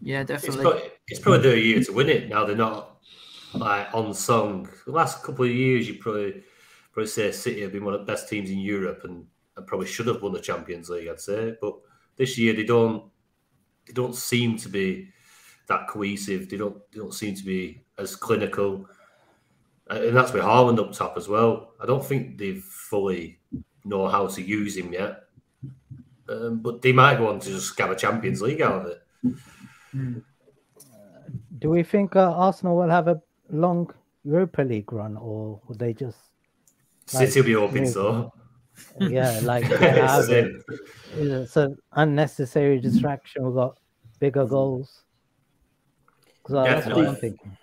Yeah, 0.00 0.20
It's 0.20 0.28
definitely. 0.28 0.62
probably, 0.62 0.82
it's 1.08 1.20
probably 1.20 1.42
their 1.42 1.56
year 1.58 1.82
to 1.82 1.92
win 1.92 2.08
it. 2.08 2.28
Now 2.28 2.44
they're 2.44 2.56
not 2.56 3.00
like 3.54 3.92
on 3.94 4.14
song. 4.14 4.68
The 4.86 4.92
last 4.92 5.22
couple 5.22 5.44
of 5.44 5.50
years, 5.50 5.88
you 5.88 5.94
probably 5.98 6.42
probably 6.92 7.08
say 7.08 7.32
City 7.32 7.62
have 7.62 7.72
been 7.72 7.84
one 7.84 7.94
of 7.94 8.00
the 8.00 8.06
best 8.06 8.28
teams 8.28 8.50
in 8.50 8.58
Europe 8.58 9.00
and, 9.04 9.26
and 9.56 9.66
probably 9.66 9.86
should 9.86 10.06
have 10.06 10.22
won 10.22 10.32
the 10.32 10.40
Champions 10.40 10.88
League. 10.90 11.08
I'd 11.08 11.20
say, 11.20 11.56
but 11.60 11.74
this 12.16 12.38
year 12.38 12.52
they 12.52 12.64
don't 12.64 13.10
they 13.86 13.92
don't 13.92 14.14
seem 14.14 14.56
to 14.58 14.68
be 14.68 15.10
that 15.66 15.88
cohesive. 15.88 16.48
They 16.48 16.56
don't 16.56 16.78
they 16.92 16.98
don't 16.98 17.14
seem 17.14 17.34
to 17.34 17.44
be 17.44 17.84
as 17.98 18.14
clinical, 18.16 18.86
and 19.88 20.16
that's 20.16 20.32
with 20.32 20.42
Haaland 20.42 20.78
up 20.78 20.92
top 20.92 21.16
as 21.16 21.28
well. 21.28 21.74
I 21.80 21.86
don't 21.86 22.04
think 22.04 22.38
they 22.38 22.54
fully 22.56 23.40
know 23.84 24.06
how 24.08 24.26
to 24.28 24.42
use 24.42 24.76
him 24.76 24.92
yet. 24.92 25.24
Um, 26.28 26.60
but 26.60 26.82
they 26.82 26.92
might 26.92 27.16
go 27.16 27.28
on 27.28 27.40
to 27.40 27.48
just 27.48 27.74
grab 27.74 27.90
a 27.90 27.96
Champions 27.96 28.42
League 28.42 28.60
out 28.60 28.84
of 28.84 28.86
it. 28.86 29.02
Do 31.58 31.70
we 31.70 31.82
think 31.82 32.16
uh, 32.16 32.32
Arsenal 32.32 32.76
will 32.76 32.90
have 32.90 33.08
a 33.08 33.20
long 33.50 33.90
Europa 34.24 34.62
League 34.62 34.92
run, 34.92 35.16
or 35.16 35.60
will 35.66 35.76
they 35.76 35.92
just? 35.92 36.18
City 37.06 37.40
will 37.40 37.46
be 37.46 37.52
hoping 37.54 37.82
move 37.84 37.92
so. 37.92 38.32
Yeah, 39.00 39.40
like 39.42 39.68
they 39.68 39.74
It's 39.74 39.98
have 39.98 40.28
it. 40.30 40.52
Yeah, 41.16 41.44
so 41.46 41.74
unnecessary 41.92 42.80
distraction. 42.80 43.44
We've 43.44 43.54
got 43.54 43.78
bigger 44.20 44.46
goals. 44.46 45.02
'Cause, 46.44 46.54
uh, 46.56 46.64
that's 46.64 46.86
what 46.86 47.06
I'm 47.08 47.16
thinking. 47.16 47.56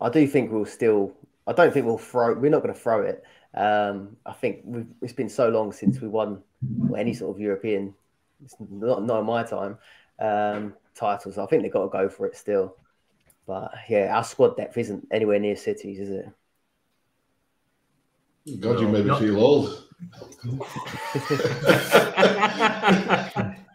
I 0.00 0.10
do 0.10 0.26
think 0.26 0.50
we'll 0.50 0.64
still. 0.64 1.12
I 1.46 1.52
don't 1.52 1.72
think 1.72 1.86
we'll 1.86 1.96
throw. 1.98 2.34
We're 2.34 2.50
not 2.50 2.62
going 2.62 2.74
to 2.74 2.80
throw 2.80 3.02
it. 3.02 3.22
Um, 3.54 4.16
I 4.26 4.32
think 4.32 4.60
we've, 4.64 4.86
it's 5.00 5.12
been 5.12 5.28
so 5.30 5.48
long 5.48 5.72
since 5.72 6.00
we 6.00 6.08
won 6.08 6.42
any 6.96 7.14
sort 7.14 7.34
of 7.36 7.40
European. 7.40 7.94
It's 8.44 8.56
not 8.58 9.04
not 9.04 9.20
in 9.20 9.26
my 9.26 9.44
time. 9.44 9.78
Um, 10.18 10.74
titles. 10.94 11.38
I 11.38 11.46
think 11.46 11.62
they've 11.62 11.72
got 11.72 11.84
to 11.84 11.88
go 11.88 12.08
for 12.08 12.26
it 12.26 12.36
still. 12.36 12.76
But 13.46 13.72
yeah, 13.88 14.14
our 14.16 14.24
squad 14.24 14.56
depth 14.56 14.76
isn't 14.76 15.06
anywhere 15.10 15.38
near 15.38 15.56
City's, 15.56 16.00
is 16.00 16.10
it? 16.10 16.28
God, 18.60 18.80
you 18.80 18.88
made 18.88 19.04
me 19.04 19.08
Not- 19.08 19.20
feel 19.20 19.38
old. 19.40 19.84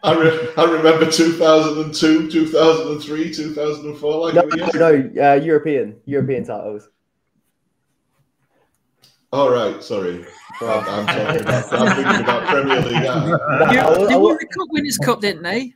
I, 0.04 0.14
re- 0.18 0.48
I 0.56 0.64
remember 0.64 1.10
2002, 1.10 2.30
2003, 2.30 3.32
2004. 3.32 4.20
Like 4.20 4.34
No, 4.34 4.42
no, 4.42 4.68
no, 4.74 5.22
uh, 5.22 5.34
European 5.34 5.96
European 6.06 6.44
titles. 6.44 6.88
All 9.34 9.50
right, 9.50 9.82
sorry. 9.82 10.24
I'm, 10.60 10.68
I'm 10.68 11.06
talking 11.06 11.40
about. 11.42 11.72
I'm 11.72 11.96
thinking 11.96 12.20
about 12.22 12.48
Premier 12.48 12.80
League. 12.82 13.02
Yeah, 13.02 13.88
I- 13.88 14.06
they 14.06 14.14
won 14.16 14.36
the 14.38 14.46
Cup 14.46 14.68
Winners' 14.70 14.96
Cup, 14.98 15.20
didn't 15.20 15.42
they? 15.42 15.72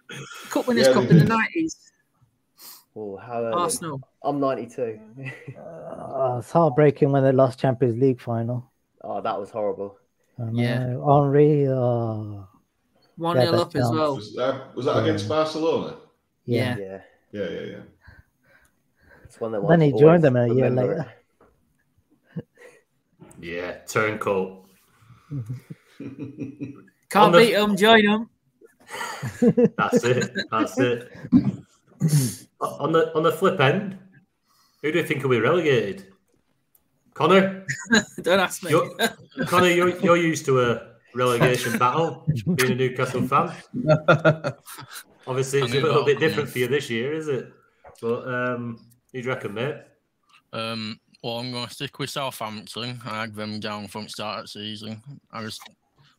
Cup 0.48 0.68
Winners' 0.68 0.86
Yeah, 0.86 0.92
Cup 0.92 1.11
in 1.11 1.18
the 1.18 1.24
nineties. 1.24 1.76
Oh, 2.94 3.16
how 3.16 3.42
early? 3.42 3.61
Arsenal. 3.61 4.00
I'm 4.22 4.38
92. 4.38 5.00
Uh, 5.59 6.36
it's 6.38 6.52
heartbreaking 6.52 7.11
when 7.11 7.24
they 7.24 7.32
lost 7.32 7.59
Champions 7.59 7.96
League 8.00 8.20
final. 8.20 8.70
oh, 9.02 9.20
that 9.20 9.38
was 9.38 9.50
horrible. 9.50 9.98
I 10.38 10.50
Yeah. 10.52 10.86
know. 10.90 11.22
Henry. 11.24 11.66
Oh, 11.68 12.46
One 13.16 13.36
Yeah, 13.36 13.42
nil 13.44 13.52
that 13.52 13.61
up 13.61 13.74
as 13.76 13.90
well. 13.90 14.14
Was 14.16 14.34
that, 14.36 14.76
was 14.76 14.86
that 14.86 14.98
against 15.02 15.28
Barcelona? 15.28 15.96
yeah. 16.44 16.76
Yeah, 16.76 17.00
Yeah, 17.32 17.48
yeah, 17.50 17.61
yeah. 17.61 17.82
it's 19.24 19.40
one 19.40 19.50
that 19.50 19.66
Then 19.68 19.80
he 19.80 19.90
joined 19.92 20.22
them 20.22 20.36
a 20.36 20.46
year 20.46 20.70
later. 20.70 21.12
Yeah, 23.41 23.78
turncoat. 23.86 24.66
Can't 26.01 27.32
the- 27.32 27.39
beat 27.39 27.53
them, 27.53 27.76
join 27.76 28.05
them. 28.05 28.30
That's 29.76 30.05
it. 30.05 30.30
That's 30.51 30.78
it. 30.78 31.12
on 32.61 32.93
the 32.93 33.12
on 33.14 33.22
the 33.22 33.32
flip 33.32 33.61
end, 33.61 33.99
who 34.82 34.93
do 34.93 34.99
you 34.99 35.05
think 35.05 35.22
will 35.22 35.30
be 35.30 35.41
relegated? 35.41 36.07
Connor, 37.14 37.66
Don't 38.22 38.39
ask 38.39 38.62
me. 38.62 38.70
you're, 38.70 38.95
Connor, 39.47 39.70
you're, 39.70 39.99
you're 39.99 40.16
used 40.16 40.45
to 40.47 40.61
a 40.62 40.93
relegation 41.16 41.76
battle, 41.76 42.24
being 42.55 42.72
a 42.72 42.74
Newcastle 42.76 43.26
fan. 43.26 43.53
Obviously, 45.26 45.61
it's 45.61 45.74
a 45.74 45.80
little 45.80 46.05
bit 46.05 46.20
different 46.20 46.49
for 46.49 46.61
you 46.61 46.68
this 46.68 46.89
year, 46.89 47.12
is 47.12 47.26
it? 47.26 47.53
But 48.01 48.28
um, 48.28 48.78
who 49.12 49.20
do 49.20 49.28
you 49.28 49.34
reckon, 49.34 49.55
mate? 49.55 49.76
Um, 50.53 51.01
well, 51.22 51.38
I'm 51.38 51.52
going 51.52 51.66
to 51.66 51.74
stick 51.74 51.98
with 51.98 52.10
Southampton. 52.10 53.00
I 53.04 53.20
had 53.20 53.34
them 53.34 53.60
down 53.60 53.88
from 53.88 54.08
start 54.08 54.44
of 54.44 54.50
season. 54.50 55.02
I 55.32 55.42
was 55.42 55.58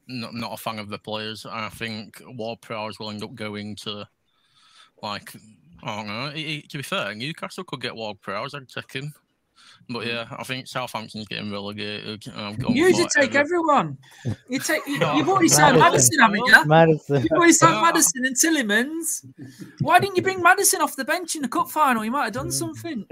not, 0.07 0.33
not 0.33 0.53
a 0.53 0.57
fan 0.57 0.79
of 0.79 0.89
the 0.89 0.97
players. 0.97 1.45
I 1.45 1.69
think 1.69 2.21
Ward 2.25 2.61
Prowse 2.61 2.99
will 2.99 3.09
end 3.09 3.23
up 3.23 3.33
going 3.35 3.75
to, 3.77 4.07
like, 5.01 5.33
I 5.83 5.95
don't 5.95 6.07
know. 6.07 6.31
To 6.31 6.77
be 6.77 6.83
fair, 6.83 7.15
Newcastle 7.15 7.63
could 7.63 7.81
get 7.81 7.95
Ward 7.95 8.19
Prowse. 8.21 8.53
I'd 8.53 8.67
take 8.67 8.91
him. 8.93 9.13
But 9.91 10.05
yeah, 10.05 10.27
I 10.37 10.43
think 10.43 10.67
Southampton's 10.67 11.27
getting 11.27 11.51
relegated. 11.51 12.23
I'm 12.35 12.55
going 12.57 12.75
You 12.75 12.83
for 12.83 12.89
usually 12.89 13.07
take 13.15 13.33
Everton. 13.33 13.37
everyone. 13.37 13.97
You 14.47 14.59
take. 14.59 14.85
You, 14.85 14.99
No. 14.99 15.15
you've 15.15 15.27
already 15.27 15.47
signed 15.47 15.79
Madison, 15.79 16.19
haven't 16.19 16.45
you? 16.45 16.65
Madison. 16.65 17.21
You've 17.23 17.31
already 17.31 17.53
signed 17.53 17.81
Madison 17.81 18.23
and 18.25 18.35
Tielemans. 18.35 19.25
Why 19.81 19.97
didn't 19.99 20.15
you 20.15 20.21
bring 20.21 20.43
Madison 20.43 20.81
off 20.81 20.95
the 20.95 21.05
bench 21.05 21.35
in 21.35 21.41
the 21.41 21.47
cup 21.47 21.71
final? 21.71 22.05
You 22.05 22.11
might 22.11 22.25
have 22.25 22.33
done 22.33 22.51
something. 22.51 23.03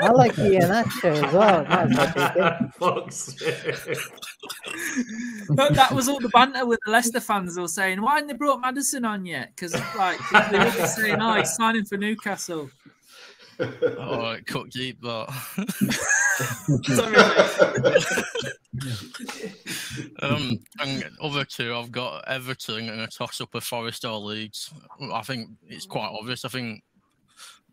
I 0.00 0.10
like 0.10 0.34
Iheanacho 0.34 1.24
as 1.24 1.32
well. 1.34 1.64
Might 1.64 1.90
as 1.90 1.96
well 1.96 2.12
take 2.12 2.60
him. 2.60 2.72
Fuck's 2.78 3.16
sake. 3.16 3.98
But 5.50 5.74
that 5.74 5.92
was 5.92 6.08
all 6.08 6.20
the 6.20 6.28
banter 6.28 6.64
with 6.66 6.78
the 6.84 6.92
Leicester 6.92 7.20
fans. 7.20 7.54
They 7.56 7.60
were 7.60 7.68
saying, 7.68 8.00
"Why 8.00 8.14
haven't 8.14 8.28
they 8.28 8.34
brought 8.34 8.60
Madison 8.60 9.04
on 9.04 9.26
yet?" 9.26 9.50
Because 9.54 9.74
like 9.96 10.18
they 10.50 10.58
were 10.58 10.86
saying, 10.86 11.16
"Oh, 11.20 11.34
he's 11.34 11.52
signing 11.54 11.84
for 11.84 11.96
Newcastle." 11.96 12.70
Oh, 13.60 14.36
cut 14.46 14.70
deep, 14.70 14.98
but. 15.00 15.26
um, 20.20 20.58
and 20.80 21.04
other 21.20 21.44
two, 21.44 21.74
I've 21.74 21.92
got 21.92 22.28
Everton 22.28 22.88
and 22.88 23.00
a 23.00 23.06
toss 23.06 23.40
up 23.40 23.54
of 23.54 23.64
Forest 23.64 24.04
or 24.04 24.18
Leeds. 24.18 24.70
I 25.12 25.22
think 25.22 25.48
it's 25.68 25.86
quite 25.86 26.08
obvious. 26.08 26.44
I 26.44 26.48
think 26.48 26.82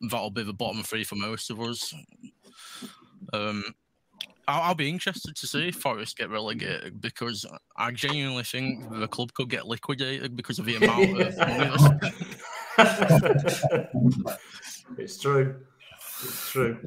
that'll 0.10 0.32
be 0.32 0.44
the 0.44 0.54
bottom 0.54 0.84
three 0.84 1.04
for 1.04 1.16
most 1.16 1.50
of 1.50 1.60
us. 1.60 1.94
Um, 3.34 3.64
I'll, 4.48 4.62
I'll 4.62 4.76
be 4.76 4.90
interested 4.90 5.36
to 5.36 5.48
see 5.48 5.70
if 5.70 5.76
Forest 5.76 6.18
get 6.18 6.30
relegated 6.30 7.02
because 7.02 7.46
I 7.78 7.92
genuinely 7.92 8.44
think 8.44 8.90
the 8.92 9.08
club 9.08 9.34
could 9.34 9.50
get 9.50 9.68
liquidated 9.68 10.36
because 10.36 10.60
of 10.60 10.66
the 10.66 10.76
amount 10.76 11.22
of 11.22 11.38
money. 11.38 11.72
It's 14.98 15.18
true. 15.18 15.56
It's 16.24 16.52
true. 16.52 16.78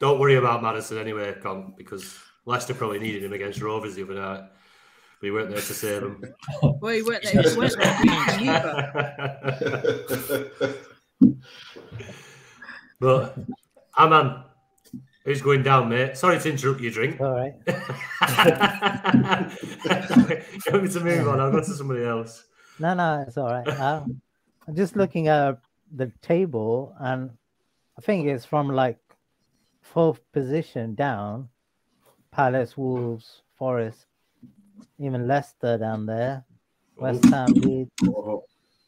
Don't 0.00 0.18
worry 0.18 0.34
about 0.34 0.62
Madison 0.62 0.98
anyway, 0.98 1.34
Con, 1.40 1.74
because 1.76 2.18
Leicester 2.46 2.74
probably 2.74 2.98
needed 2.98 3.22
him 3.24 3.32
against 3.32 3.62
Rovers 3.62 3.94
the 3.94 4.02
other 4.02 4.14
night. 4.14 4.42
We 5.20 5.30
weren't 5.30 5.48
there 5.48 5.58
to 5.58 5.62
save 5.62 6.02
him. 6.02 6.22
Well, 6.62 6.94
he 6.94 7.02
went 7.02 7.22
there. 7.22 7.42
He 7.42 7.56
went 7.56 7.74
there. 7.78 7.94
but, 13.00 13.38
Aman, 13.96 14.44
who's 15.24 15.40
going 15.40 15.62
down, 15.62 15.88
mate? 15.88 16.16
Sorry 16.16 16.38
to 16.38 16.50
interrupt 16.50 16.80
your 16.80 16.92
drink. 16.92 17.20
All 17.20 17.30
right. 17.30 17.54
you 17.66 17.72
want 20.72 20.84
me 20.84 20.90
to 20.90 21.00
move 21.00 21.28
on? 21.28 21.40
I'll 21.40 21.50
go 21.50 21.60
to 21.60 21.64
somebody 21.64 22.04
else. 22.04 22.44
No, 22.78 22.92
no, 22.94 23.24
it's 23.26 23.38
all 23.38 23.48
right. 23.48 23.68
Um, 23.80 24.20
I'm 24.66 24.76
just 24.76 24.96
looking 24.96 25.28
at 25.28 25.58
the 25.96 26.12
table, 26.22 26.94
and 26.98 27.30
I 27.98 28.00
think 28.00 28.26
it's 28.26 28.44
from 28.44 28.68
like 28.68 28.98
fourth 29.80 30.20
position 30.32 30.94
down. 30.94 31.48
Palace, 32.30 32.76
Wolves, 32.76 33.42
Forest, 33.56 34.06
even 34.98 35.28
Leicester 35.28 35.78
down 35.78 36.04
there, 36.06 36.44
West 36.96 37.24
Ham, 37.26 37.52
Leeds. 37.52 37.90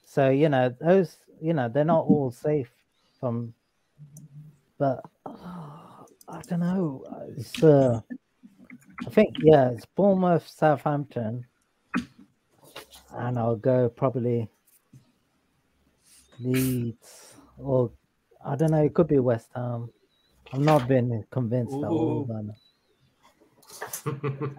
So 0.05 0.31
you 0.31 0.49
know 0.49 0.75
those, 0.81 1.17
you 1.41 1.53
know, 1.55 1.69
they're 1.69 1.85
not 1.85 2.07
all 2.07 2.31
safe 2.31 2.71
from, 3.21 3.55
but 4.79 5.01
I 5.27 6.41
don't 6.49 6.61
know. 6.61 7.05
It's 7.37 7.63
uh, 7.63 8.01
I 9.07 9.11
think 9.11 9.37
yeah, 9.43 9.71
it's 9.71 9.87
Bournemouth, 9.87 10.49
Southampton, 10.49 11.47
and 13.13 13.39
I'll 13.39 13.57
go 13.57 13.89
probably 13.89 14.49
Leeds 16.41 17.37
or 17.59 17.91
I 18.45 18.57
don't 18.57 18.71
know. 18.71 18.83
It 18.83 18.95
could 18.95 19.09
be 19.09 19.19
West 19.19 19.49
Ham. 19.55 19.91
I've 20.53 20.61
not 20.61 20.87
been 20.87 21.25
convinced 21.31 21.75
at 21.75 21.85
all. 21.85 22.23
Ooh. 22.23 22.33
man. 22.33 22.55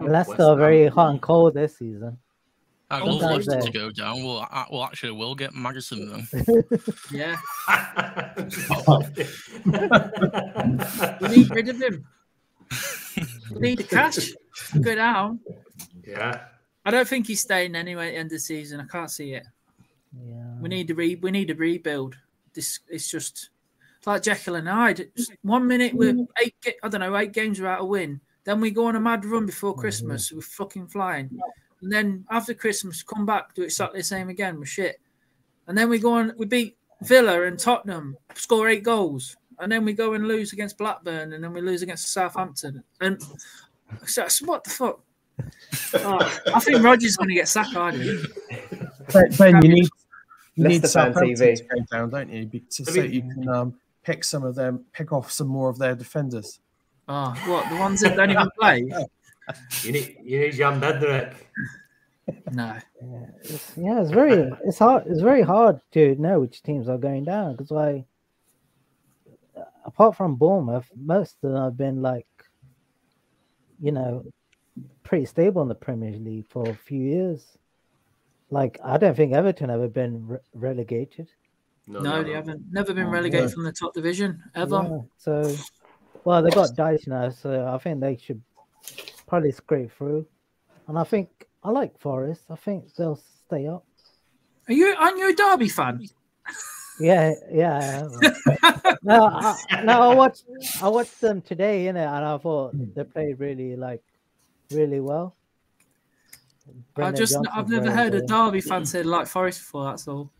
Leicester 0.00 0.42
are 0.42 0.56
very 0.56 0.88
hot 0.88 1.10
and 1.10 1.20
cold 1.20 1.54
this 1.54 1.78
season. 1.78 2.18
I'd 2.90 3.02
oh, 3.02 3.06
love 3.06 3.20
Sometimes 3.20 3.46
Leicester 3.46 3.72
to 3.72 3.78
go 3.78 3.90
down. 3.90 4.24
Well, 4.24 4.48
I, 4.50 4.64
well, 4.70 4.84
actually, 4.84 5.12
we'll 5.12 5.34
get 5.34 5.54
Madison 5.54 6.10
then. 6.10 6.26
Yeah. 7.12 7.36
we 11.20 11.28
need 11.28 11.50
rid 11.50 11.68
of 11.68 11.82
him. 11.82 12.06
We 13.52 13.60
need 13.60 13.78
the 13.78 13.84
cash. 13.84 14.32
Go 14.80 14.94
down. 14.94 15.40
Yeah. 16.06 16.40
I 16.84 16.90
don't 16.90 17.06
think 17.06 17.26
he's 17.26 17.40
staying 17.40 17.74
anyway 17.74 18.08
at 18.08 18.12
the 18.12 18.16
end 18.16 18.26
of 18.26 18.32
the 18.32 18.38
season. 18.38 18.80
I 18.80 18.86
can't 18.86 19.10
see 19.10 19.34
it. 19.34 19.44
Yeah. 20.12 20.54
We 20.60 20.68
need 20.68 20.88
to 20.88 20.94
re 20.94 21.14
we 21.16 21.30
need 21.30 21.50
a 21.50 21.54
rebuild. 21.54 22.16
This 22.54 22.80
it's 22.88 23.10
just 23.10 23.50
it's 23.98 24.06
like 24.06 24.22
Jekyll 24.22 24.56
and 24.56 24.68
Hyde. 24.68 25.10
Just 25.16 25.32
one 25.42 25.66
minute 25.66 25.94
we're 25.94 26.12
mm. 26.12 26.26
eight 26.42 26.54
I 26.82 26.88
don't 26.88 27.00
know, 27.00 27.16
eight 27.16 27.32
games 27.32 27.58
without 27.58 27.82
a 27.82 27.84
win. 27.84 28.20
Then 28.44 28.60
we 28.60 28.70
go 28.70 28.86
on 28.86 28.96
a 28.96 29.00
mad 29.00 29.24
run 29.24 29.46
before 29.46 29.72
mm-hmm. 29.72 29.80
Christmas. 29.80 30.32
We're 30.32 30.40
fucking 30.40 30.88
flying. 30.88 31.38
And 31.82 31.92
then 31.92 32.24
after 32.30 32.54
Christmas, 32.54 33.02
come 33.02 33.26
back, 33.26 33.54
do 33.54 33.62
exactly 33.62 34.00
the 34.00 34.04
same 34.04 34.30
again. 34.30 34.58
We're 34.58 34.64
shit. 34.64 35.00
And 35.66 35.76
then 35.76 35.88
we 35.88 35.98
go 35.98 36.14
on, 36.14 36.32
we 36.38 36.46
beat 36.46 36.76
Villa 37.02 37.42
and 37.42 37.58
Tottenham, 37.58 38.16
score 38.34 38.68
eight 38.68 38.82
goals. 38.82 39.36
And 39.60 39.70
then 39.70 39.84
we 39.84 39.92
go 39.92 40.14
and 40.14 40.26
lose 40.26 40.52
against 40.52 40.78
Blackburn, 40.78 41.32
and 41.32 41.42
then 41.42 41.52
we 41.52 41.60
lose 41.60 41.82
against 41.82 42.12
Southampton. 42.12 42.82
And 43.00 43.20
so, 44.06 44.26
what 44.44 44.64
the 44.64 44.70
fuck? 44.70 45.00
Oh, 45.94 46.18
I 46.52 46.58
think 46.58 46.82
Rodgers 46.82 47.10
is 47.10 47.16
going 47.16 47.28
to 47.28 47.34
get 47.34 47.46
sacked. 47.46 47.76
I 47.76 47.92
do. 47.92 48.26
Ben, 49.12 49.30
ben, 49.38 49.62
you 49.62 49.68
need 49.68 49.88
you 50.54 50.64
need 50.64 50.82
Leicester 50.82 50.98
fan 50.98 51.14
Southampton 51.14 51.46
TV. 51.46 51.56
to 51.56 51.64
go 51.64 51.84
down, 51.90 52.10
don't 52.10 52.30
you? 52.30 52.46
To, 52.46 52.84
so 52.84 53.00
you 53.00 53.22
can 53.22 53.48
um, 53.48 53.74
pick 54.02 54.24
some 54.24 54.44
of 54.44 54.54
them, 54.54 54.84
pick 54.92 55.12
off 55.12 55.30
some 55.30 55.46
more 55.46 55.68
of 55.68 55.78
their 55.78 55.94
defenders. 55.94 56.60
Oh, 57.08 57.34
what 57.46 57.68
the 57.70 57.76
ones 57.76 58.00
that 58.00 58.16
don't 58.16 58.30
even 58.30 58.48
play? 58.58 58.88
You 59.82 59.92
need 59.92 60.16
you 60.22 60.40
need 60.40 60.52
Jan 60.52 60.78
Bednarek. 60.78 61.32
No. 62.52 62.76
It's, 63.44 63.72
yeah, 63.78 64.02
it's 64.02 64.10
very 64.10 64.52
it's 64.62 64.78
hard. 64.78 65.04
It's 65.06 65.22
very 65.22 65.40
hard 65.40 65.80
to 65.92 66.14
know 66.16 66.40
which 66.40 66.62
teams 66.62 66.86
are 66.86 66.98
going 66.98 67.24
down 67.24 67.52
because 67.52 67.70
like 67.70 68.04
apart 69.86 70.16
from 70.16 70.36
Bournemouth, 70.36 70.90
most 70.94 71.36
of 71.42 71.52
them 71.52 71.62
have 71.62 71.76
been 71.76 72.02
like 72.02 72.26
you 73.80 73.92
know 73.92 74.24
pretty 75.02 75.24
stable 75.24 75.62
in 75.62 75.68
the 75.68 75.74
Premier 75.74 76.12
League 76.18 76.46
for 76.46 76.68
a 76.68 76.74
few 76.74 77.00
years. 77.00 77.56
Like 78.50 78.78
I 78.84 78.96
don't 78.96 79.16
think 79.16 79.32
Everton 79.32 79.70
ever 79.70 79.88
been 79.88 80.26
re- 80.26 80.38
relegated. 80.54 81.28
No, 81.86 82.22
they 82.22 82.32
haven't. 82.32 82.62
Never 82.70 82.92
been 82.92 83.08
relegated 83.08 83.52
from 83.52 83.64
the 83.64 83.72
top 83.72 83.94
division 83.94 84.42
ever. 84.54 84.82
Yeah, 84.82 84.98
so 85.16 85.56
well 86.24 86.42
they 86.42 86.50
got 86.50 86.70
Dyche 86.70 87.06
now, 87.06 87.30
so 87.30 87.66
I 87.66 87.78
think 87.78 88.00
they 88.00 88.16
should 88.16 88.42
probably 89.26 89.52
scrape 89.52 89.92
through. 89.92 90.26
And 90.86 90.98
I 90.98 91.04
think 91.04 91.46
I 91.62 91.70
like 91.70 91.98
Forest. 91.98 92.44
I 92.50 92.56
think 92.56 92.94
they'll 92.94 93.20
stay 93.46 93.66
up. 93.66 93.84
Are 94.68 94.74
you? 94.74 94.94
Aren't 94.98 95.18
you 95.18 95.30
a 95.30 95.34
Derby 95.34 95.68
fan? 95.68 96.06
Yeah, 97.00 97.32
yeah. 97.52 97.78
I 97.78 97.84
am. 97.84 98.96
no, 99.02 99.24
I, 99.24 99.82
no, 99.84 100.10
I 100.10 100.14
watched 100.14 100.44
I 100.82 100.88
watched 100.88 101.20
them 101.20 101.42
today, 101.42 101.84
you 101.84 101.92
know, 101.92 102.06
and 102.06 102.24
I 102.24 102.38
thought 102.38 102.72
hmm. 102.72 102.86
they 102.94 103.04
played 103.04 103.38
really 103.38 103.76
like 103.76 104.02
really 104.70 105.00
well. 105.00 105.34
I 106.68 106.72
Brendan 106.94 107.16
just 107.16 107.32
Johnson's 107.34 107.54
I've 107.56 107.68
never 107.68 107.90
heard 107.90 108.14
a. 108.14 108.26
Derby 108.26 108.60
fan 108.60 108.84
say 108.84 109.02
like 109.02 109.26
Forest 109.26 109.60
before. 109.60 109.84
That's 109.84 110.08
all. 110.08 110.30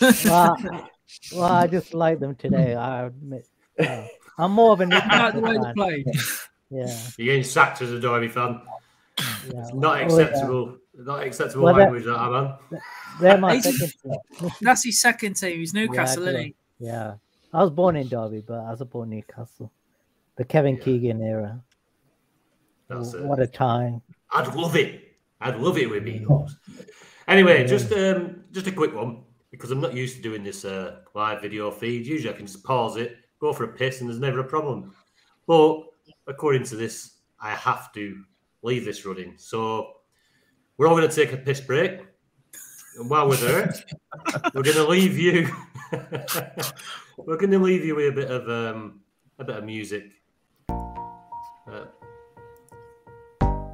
well, 0.00 0.56
I- 0.60 0.88
well, 1.34 1.44
I 1.44 1.66
just 1.66 1.94
like 1.94 2.20
them 2.20 2.34
today. 2.34 2.74
I 2.74 3.06
admit. 3.06 3.46
Yeah. 3.78 4.06
I'm 4.38 4.52
more 4.52 4.72
of 4.72 4.80
a 4.80 4.84
I 4.92 5.30
like 5.30 5.34
the 5.34 5.40
Newcastle 5.40 5.42
way 5.42 6.02
they 6.04 6.12
fan. 6.12 6.28
Yeah, 6.68 6.98
You're 7.16 7.26
getting 7.26 7.44
sacked 7.44 7.80
as 7.82 7.92
a 7.92 8.00
Derby 8.00 8.28
fan. 8.28 8.60
yeah. 9.18 9.24
It's 9.60 9.72
not 9.74 9.98
yeah. 9.98 10.04
acceptable. 10.06 10.76
Not 10.98 11.22
acceptable 11.22 11.64
Well, 11.64 11.74
language, 11.74 12.04
that, 12.04 12.16
Aman. 12.16 12.54
They're 13.20 13.38
my 13.38 13.60
second 13.60 13.92
team. 14.02 14.50
That's 14.62 14.84
his 14.84 15.00
second 15.00 15.34
team. 15.34 15.58
He's 15.58 15.74
Newcastle, 15.74 16.24
yeah, 16.24 16.30
isn't 16.30 16.42
he? 16.42 16.54
Yeah, 16.78 17.14
I 17.52 17.62
was 17.62 17.70
born 17.70 17.96
in 17.96 18.08
Derby, 18.08 18.42
but 18.46 18.60
I 18.60 18.74
support 18.74 19.08
Newcastle. 19.08 19.70
The 20.36 20.44
Kevin 20.44 20.78
Keegan 20.78 21.22
era. 21.22 21.62
That's 22.88 23.14
it. 23.14 23.24
What 23.24 23.40
a 23.40 23.46
time! 23.46 24.02
I'd 24.32 24.54
love 24.54 24.74
it. 24.76 25.05
I'd 25.40 25.60
love 25.60 25.78
it 25.78 25.90
with 25.90 26.02
me. 26.02 26.26
Anyway, 27.28 27.66
just 27.66 27.92
um, 27.92 28.44
just 28.52 28.66
a 28.66 28.72
quick 28.72 28.94
one 28.94 29.22
because 29.50 29.70
I'm 29.70 29.80
not 29.80 29.94
used 29.94 30.16
to 30.16 30.22
doing 30.22 30.42
this 30.42 30.64
uh, 30.64 31.00
live 31.14 31.42
video 31.42 31.70
feed. 31.70 32.06
Usually, 32.06 32.32
I 32.32 32.36
can 32.36 32.46
just 32.46 32.64
pause 32.64 32.96
it, 32.96 33.16
go 33.40 33.52
for 33.52 33.64
a 33.64 33.68
piss, 33.68 34.00
and 34.00 34.08
there's 34.08 34.20
never 34.20 34.40
a 34.40 34.44
problem. 34.44 34.94
But 35.46 35.82
according 36.26 36.64
to 36.64 36.76
this, 36.76 37.18
I 37.40 37.50
have 37.50 37.92
to 37.94 38.22
leave 38.62 38.84
this 38.84 39.04
running. 39.04 39.34
So 39.36 39.92
we're 40.76 40.88
all 40.88 40.96
going 40.96 41.08
to 41.08 41.14
take 41.14 41.32
a 41.32 41.36
piss 41.36 41.60
break, 41.60 42.00
and 42.98 43.10
while 43.10 43.28
we're 43.28 43.36
there, 43.36 43.74
we're 44.54 44.62
going 44.62 44.76
to 44.76 44.88
leave 44.88 45.18
you. 45.18 45.48
we're 47.18 47.36
going 47.36 47.50
to 47.50 47.58
leave 47.58 47.84
you 47.84 47.94
with 47.94 48.08
a 48.08 48.12
bit 48.12 48.30
of 48.30 48.48
um, 48.48 49.00
a 49.38 49.44
bit 49.44 49.56
of 49.56 49.64
music. 49.64 50.12
Uh, 50.70 51.86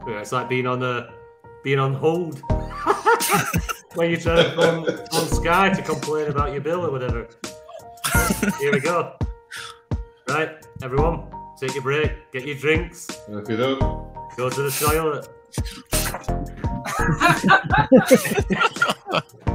it's 0.07 0.33
like 0.33 0.49
being 0.49 0.67
on 0.67 0.83
a 0.83 1.22
being 1.63 1.79
on 1.79 1.95
hold 1.95 2.41
when 3.95 4.11
you're 4.11 4.19
trying 4.21 4.45
to 4.45 4.57
phone 4.57 4.89
on 4.89 5.27
Sky 5.29 5.71
to 5.71 5.83
complain 5.83 6.29
about 6.29 6.53
your 6.53 6.61
bill 6.61 6.85
or 6.87 6.91
whatever. 6.91 7.29
Here 8.59 8.73
we 8.73 8.81
go. 8.81 9.17
Right, 10.29 10.51
everyone, 10.83 11.25
take 11.61 11.75
your 11.75 11.83
break, 11.83 12.31
get 12.33 12.47
your 12.47 12.57
drinks, 12.57 13.07
Okay, 13.29 13.57
doke. 13.57 13.81
go 14.37 14.49
to 14.51 14.63
the 14.63 14.71
toilet. 14.71 15.29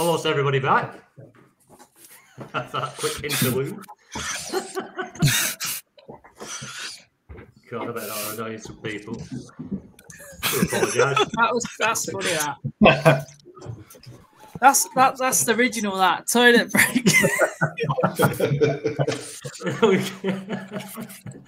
Almost 0.00 0.24
everybody 0.24 0.58
back. 0.60 0.94
That's 2.54 2.72
that 2.72 2.96
quick 2.96 3.22
interlude. 3.22 3.84
God, 7.70 7.82
I 7.82 7.92
bet 7.92 8.08
that 8.08 8.34
annoying 8.34 8.58
some 8.60 8.76
people. 8.76 9.22
I. 10.42 10.56
That 11.36 11.50
was 11.52 11.66
that's 11.78 12.10
funny. 12.10 12.30
That. 12.80 13.26
That's 14.58 14.88
that, 14.94 15.18
that's 15.18 15.44
the 15.44 15.54
original. 15.54 15.98
That 15.98 16.26
toilet 16.26 16.72
break. 16.72 17.04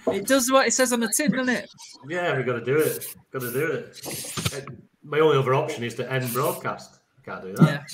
it 0.15 0.27
does 0.27 0.51
what 0.51 0.67
it 0.67 0.73
says 0.73 0.93
on 0.93 0.99
the 0.99 1.11
tin, 1.17 1.31
doesn't 1.31 1.49
it? 1.49 1.71
Yeah, 2.07 2.37
we 2.37 2.43
got 2.43 2.59
to 2.59 2.63
do 2.63 2.77
it. 2.77 3.03
Got 3.31 3.41
to 3.41 3.51
do 3.51 3.65
it. 3.65 3.99
My 5.03 5.21
only 5.21 5.39
other 5.39 5.55
option 5.55 5.83
is 5.83 5.95
to 5.95 6.13
end 6.13 6.31
broadcast. 6.33 6.99
Can't 7.25 7.41
do 7.41 7.53
that. 7.53 7.85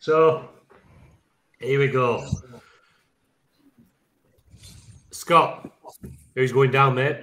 So 0.00 0.48
here 1.60 1.78
we 1.78 1.88
go. 1.88 2.26
Scott, 5.10 5.70
who's 6.34 6.52
going 6.52 6.70
down, 6.70 6.94
mate? 6.94 7.18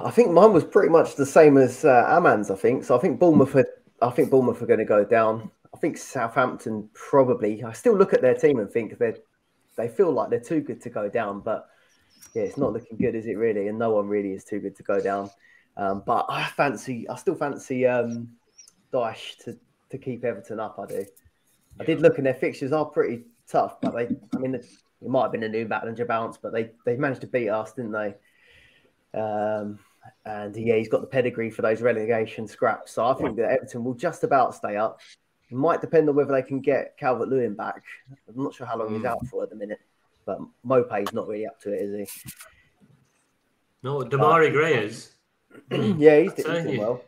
I 0.00 0.10
think 0.10 0.32
mine 0.32 0.52
was 0.52 0.64
pretty 0.64 0.88
much 0.88 1.14
the 1.14 1.24
same 1.24 1.58
as 1.58 1.84
uh, 1.84 2.06
Aman's. 2.08 2.50
I 2.50 2.56
think 2.56 2.82
so. 2.82 2.96
I 2.96 3.00
think 3.00 3.20
Bournemouth. 3.20 3.54
Are, 3.54 3.66
I 4.02 4.10
think 4.10 4.30
Bournemouth 4.30 4.60
are 4.60 4.66
going 4.66 4.80
to 4.80 4.84
go 4.84 5.04
down. 5.04 5.48
I 5.72 5.78
think 5.78 5.96
Southampton 5.96 6.90
probably. 6.92 7.62
I 7.62 7.72
still 7.72 7.96
look 7.96 8.12
at 8.12 8.20
their 8.20 8.34
team 8.34 8.58
and 8.58 8.68
think 8.68 8.98
they 8.98 9.14
they 9.76 9.86
feel 9.86 10.10
like 10.10 10.28
they're 10.28 10.40
too 10.40 10.60
good 10.60 10.80
to 10.82 10.90
go 10.90 11.08
down. 11.08 11.38
But 11.38 11.68
yeah, 12.34 12.42
it's 12.42 12.58
not 12.58 12.72
looking 12.72 12.96
good, 12.96 13.14
is 13.14 13.26
it 13.26 13.34
really? 13.34 13.68
And 13.68 13.78
no 13.78 13.90
one 13.90 14.08
really 14.08 14.32
is 14.32 14.42
too 14.42 14.58
good 14.58 14.74
to 14.76 14.82
go 14.82 15.00
down. 15.00 15.30
Um, 15.76 16.02
but 16.04 16.26
I 16.28 16.46
fancy. 16.46 17.08
I 17.08 17.14
still 17.14 17.36
fancy 17.36 17.86
um, 17.86 18.30
to 18.90 19.56
to 19.90 19.98
keep 19.98 20.24
Everton 20.24 20.60
up. 20.60 20.78
I 20.78 20.86
do. 20.86 21.04
I 21.80 21.84
did 21.84 22.00
look, 22.00 22.18
and 22.18 22.26
their 22.26 22.34
fixtures 22.34 22.72
are 22.72 22.84
pretty 22.84 23.24
tough. 23.48 23.80
But 23.80 23.94
they, 23.94 24.08
I 24.34 24.38
mean, 24.38 24.54
it 24.54 24.66
might 25.02 25.22
have 25.22 25.32
been 25.32 25.44
a 25.44 25.48
new 25.48 25.66
battle 25.66 25.94
bounce, 26.06 26.36
but 26.36 26.52
they 26.52 26.70
they 26.84 26.96
managed 26.96 27.20
to 27.22 27.26
beat 27.26 27.48
us, 27.48 27.72
didn't 27.72 27.92
they? 27.92 28.14
Um, 29.18 29.78
and 30.24 30.56
yeah, 30.56 30.76
he's 30.76 30.88
got 30.88 31.00
the 31.00 31.06
pedigree 31.06 31.50
for 31.50 31.62
those 31.62 31.80
relegation 31.80 32.46
scraps. 32.46 32.92
So 32.92 33.06
I 33.06 33.14
think 33.14 33.36
that 33.36 33.50
Everton 33.50 33.84
will 33.84 33.94
just 33.94 34.24
about 34.24 34.54
stay 34.54 34.76
up. 34.76 35.00
It 35.50 35.56
might 35.56 35.80
depend 35.80 36.08
on 36.08 36.14
whether 36.14 36.32
they 36.32 36.42
can 36.42 36.60
get 36.60 36.96
Calvert 36.98 37.28
Lewin 37.28 37.54
back. 37.54 37.82
I'm 38.28 38.42
not 38.42 38.54
sure 38.54 38.66
how 38.66 38.78
long 38.78 38.94
he's 38.94 39.04
out 39.04 39.24
for 39.26 39.42
at 39.42 39.50
the 39.50 39.56
minute, 39.56 39.80
but 40.26 40.38
Maupay's 40.66 41.12
not 41.14 41.26
really 41.26 41.46
up 41.46 41.58
to 41.62 41.72
it, 41.72 41.80
is 41.80 42.10
he? 42.12 42.30
No, 43.82 44.00
Demarai 44.00 44.52
Gray 44.52 44.84
is. 44.84 45.12
yeah, 45.70 46.20
he's, 46.20 46.34
he's 46.34 46.44
doing 46.44 46.78
well. 46.78 47.02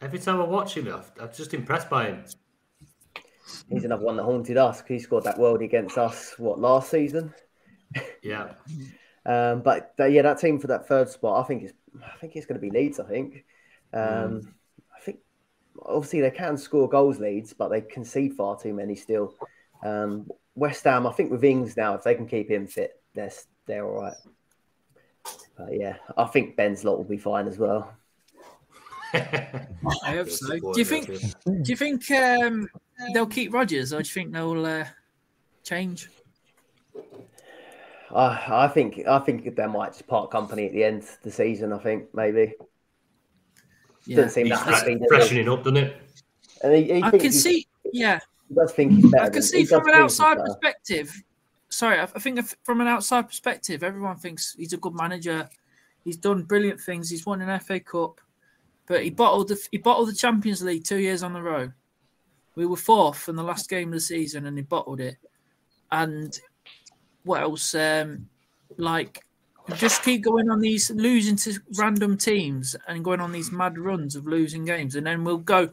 Every 0.00 0.18
time 0.18 0.40
I 0.40 0.44
watch 0.44 0.76
him, 0.76 0.88
I'm 0.88 1.30
just 1.34 1.54
impressed 1.54 1.90
by 1.90 2.06
him. 2.06 2.24
He's 3.68 3.84
another 3.84 4.04
one 4.04 4.16
that 4.16 4.24
haunted 4.24 4.56
us. 4.56 4.82
He 4.86 4.98
scored 4.98 5.24
that 5.24 5.38
world 5.38 5.62
against 5.62 5.98
us, 5.98 6.34
what, 6.38 6.58
last 6.60 6.90
season? 6.90 7.34
Yeah. 8.22 8.52
Um, 9.26 9.60
but 9.60 9.92
uh, 10.00 10.06
yeah, 10.06 10.22
that 10.22 10.38
team 10.38 10.58
for 10.58 10.68
that 10.68 10.88
third 10.88 11.10
spot, 11.10 11.44
I 11.44 11.46
think 11.46 11.64
is, 11.64 11.74
I 12.02 12.16
think 12.18 12.34
it's 12.34 12.46
going 12.46 12.58
to 12.58 12.66
be 12.66 12.70
Leeds. 12.70 12.98
I 12.98 13.04
think. 13.04 13.44
Um, 13.92 14.00
Mm. 14.00 14.52
I 14.96 15.00
think 15.00 15.18
obviously 15.84 16.22
they 16.22 16.30
can 16.30 16.56
score 16.56 16.88
goals, 16.88 17.18
Leeds, 17.18 17.52
but 17.52 17.68
they 17.68 17.82
concede 17.82 18.34
far 18.34 18.58
too 18.58 18.72
many 18.72 18.94
still. 18.94 19.34
Um, 19.82 20.30
West 20.54 20.84
Ham, 20.84 21.06
I 21.06 21.12
think 21.12 21.30
with 21.30 21.44
Ings 21.44 21.76
now, 21.76 21.94
if 21.94 22.04
they 22.04 22.14
can 22.14 22.26
keep 22.26 22.50
him 22.50 22.66
fit, 22.66 23.02
they're 23.14 23.30
they're 23.66 23.86
all 23.86 24.00
right. 24.00 24.16
But 25.58 25.78
yeah, 25.78 25.96
I 26.16 26.24
think 26.24 26.56
Ben's 26.56 26.84
lot 26.84 26.96
will 26.96 27.04
be 27.04 27.18
fine 27.18 27.48
as 27.48 27.58
well. 27.58 27.92
I 29.14 30.10
hope 30.12 30.30
so. 30.30 30.58
Do 30.58 30.72
you 30.76 30.84
think? 30.84 31.06
Do 31.06 31.62
you 31.64 31.76
think 31.76 32.10
um, 32.10 32.68
they'll 33.14 33.26
keep 33.26 33.52
Rodgers, 33.52 33.92
or 33.92 34.02
do 34.02 34.08
you 34.08 34.12
think 34.12 34.32
they'll 34.32 34.64
uh, 34.66 34.84
change? 35.64 36.08
I 38.14 38.64
I 38.64 38.68
think 38.68 39.06
I 39.06 39.18
think 39.18 39.54
they 39.54 39.66
might 39.66 39.92
just 39.92 40.06
part 40.06 40.30
company 40.30 40.66
at 40.66 40.72
the 40.72 40.84
end 40.84 41.02
of 41.02 41.18
the 41.22 41.30
season. 41.30 41.72
I 41.72 41.78
think 41.78 42.14
maybe. 42.14 42.54
Doesn't 44.08 44.30
seem 44.30 44.46
He's 44.46 44.58
that 44.64 44.74
happy. 44.74 44.98
freshening 45.06 45.48
up, 45.50 45.64
doesn't 45.64 45.76
it? 45.76 45.96
And 46.62 46.74
he, 46.74 46.84
he 46.94 47.02
I 47.02 47.10
can 47.10 47.30
see. 47.30 47.66
Yeah, 47.92 48.20
He 48.48 48.54
does 48.54 48.72
think 48.72 48.92
he's 48.92 49.10
better. 49.10 49.24
I 49.24 49.28
can 49.28 49.42
see 49.42 49.64
from 49.64 49.86
an 49.86 49.94
outside 49.94 50.38
perspective. 50.38 51.22
Sorry, 51.68 51.98
I 51.98 52.04
I 52.04 52.06
think 52.06 52.40
from 52.64 52.80
an 52.80 52.86
outside 52.86 53.28
perspective, 53.28 53.82
everyone 53.82 54.16
thinks 54.16 54.54
he's 54.54 54.72
a 54.72 54.78
good 54.78 54.94
manager. 54.94 55.48
He's 56.04 56.16
done 56.16 56.44
brilliant 56.44 56.80
things. 56.80 57.10
He's 57.10 57.26
won 57.26 57.42
an 57.42 57.60
FA 57.60 57.80
Cup, 57.80 58.20
but 58.88 59.04
he 59.04 59.10
bottled 59.10 59.48
the 59.48 59.68
he 59.70 59.78
bottled 59.78 60.08
the 60.08 60.14
Champions 60.14 60.62
League 60.62 60.84
two 60.84 60.98
years 60.98 61.22
on 61.22 61.34
the 61.34 61.42
row. 61.42 61.70
We 62.54 62.66
were 62.66 62.76
fourth 62.76 63.28
in 63.28 63.36
the 63.36 63.42
last 63.42 63.68
game 63.68 63.88
of 63.88 63.94
the 63.94 64.00
season, 64.00 64.46
and 64.46 64.56
he 64.56 64.62
bottled 64.62 65.00
it. 65.00 65.16
And 65.92 66.36
what 67.22 67.42
else? 67.42 67.74
Um, 67.74 68.28
like, 68.76 69.24
just 69.76 70.02
keep 70.02 70.22
going 70.22 70.50
on 70.50 70.60
these 70.60 70.90
losing 70.90 71.36
to 71.36 71.54
random 71.76 72.16
teams 72.16 72.74
and 72.88 73.04
going 73.04 73.20
on 73.20 73.30
these 73.30 73.52
mad 73.52 73.78
runs 73.78 74.16
of 74.16 74.26
losing 74.26 74.64
games, 74.64 74.96
and 74.96 75.06
then 75.06 75.22
we'll 75.22 75.38
go, 75.38 75.70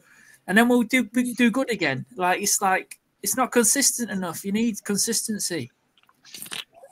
and 0.47 0.57
then 0.57 0.68
we'll 0.68 0.84
do 0.84 1.05
do 1.05 1.49
good 1.49 1.72
again. 1.72 2.05
Like 2.16 2.41
it's 2.41 2.61
like 2.61 2.99
it's 3.24 3.38
not 3.38 3.51
consistent 3.51 4.11
enough. 4.11 4.43
You 4.45 4.51
need 4.51 4.84
consistency. 4.84 5.72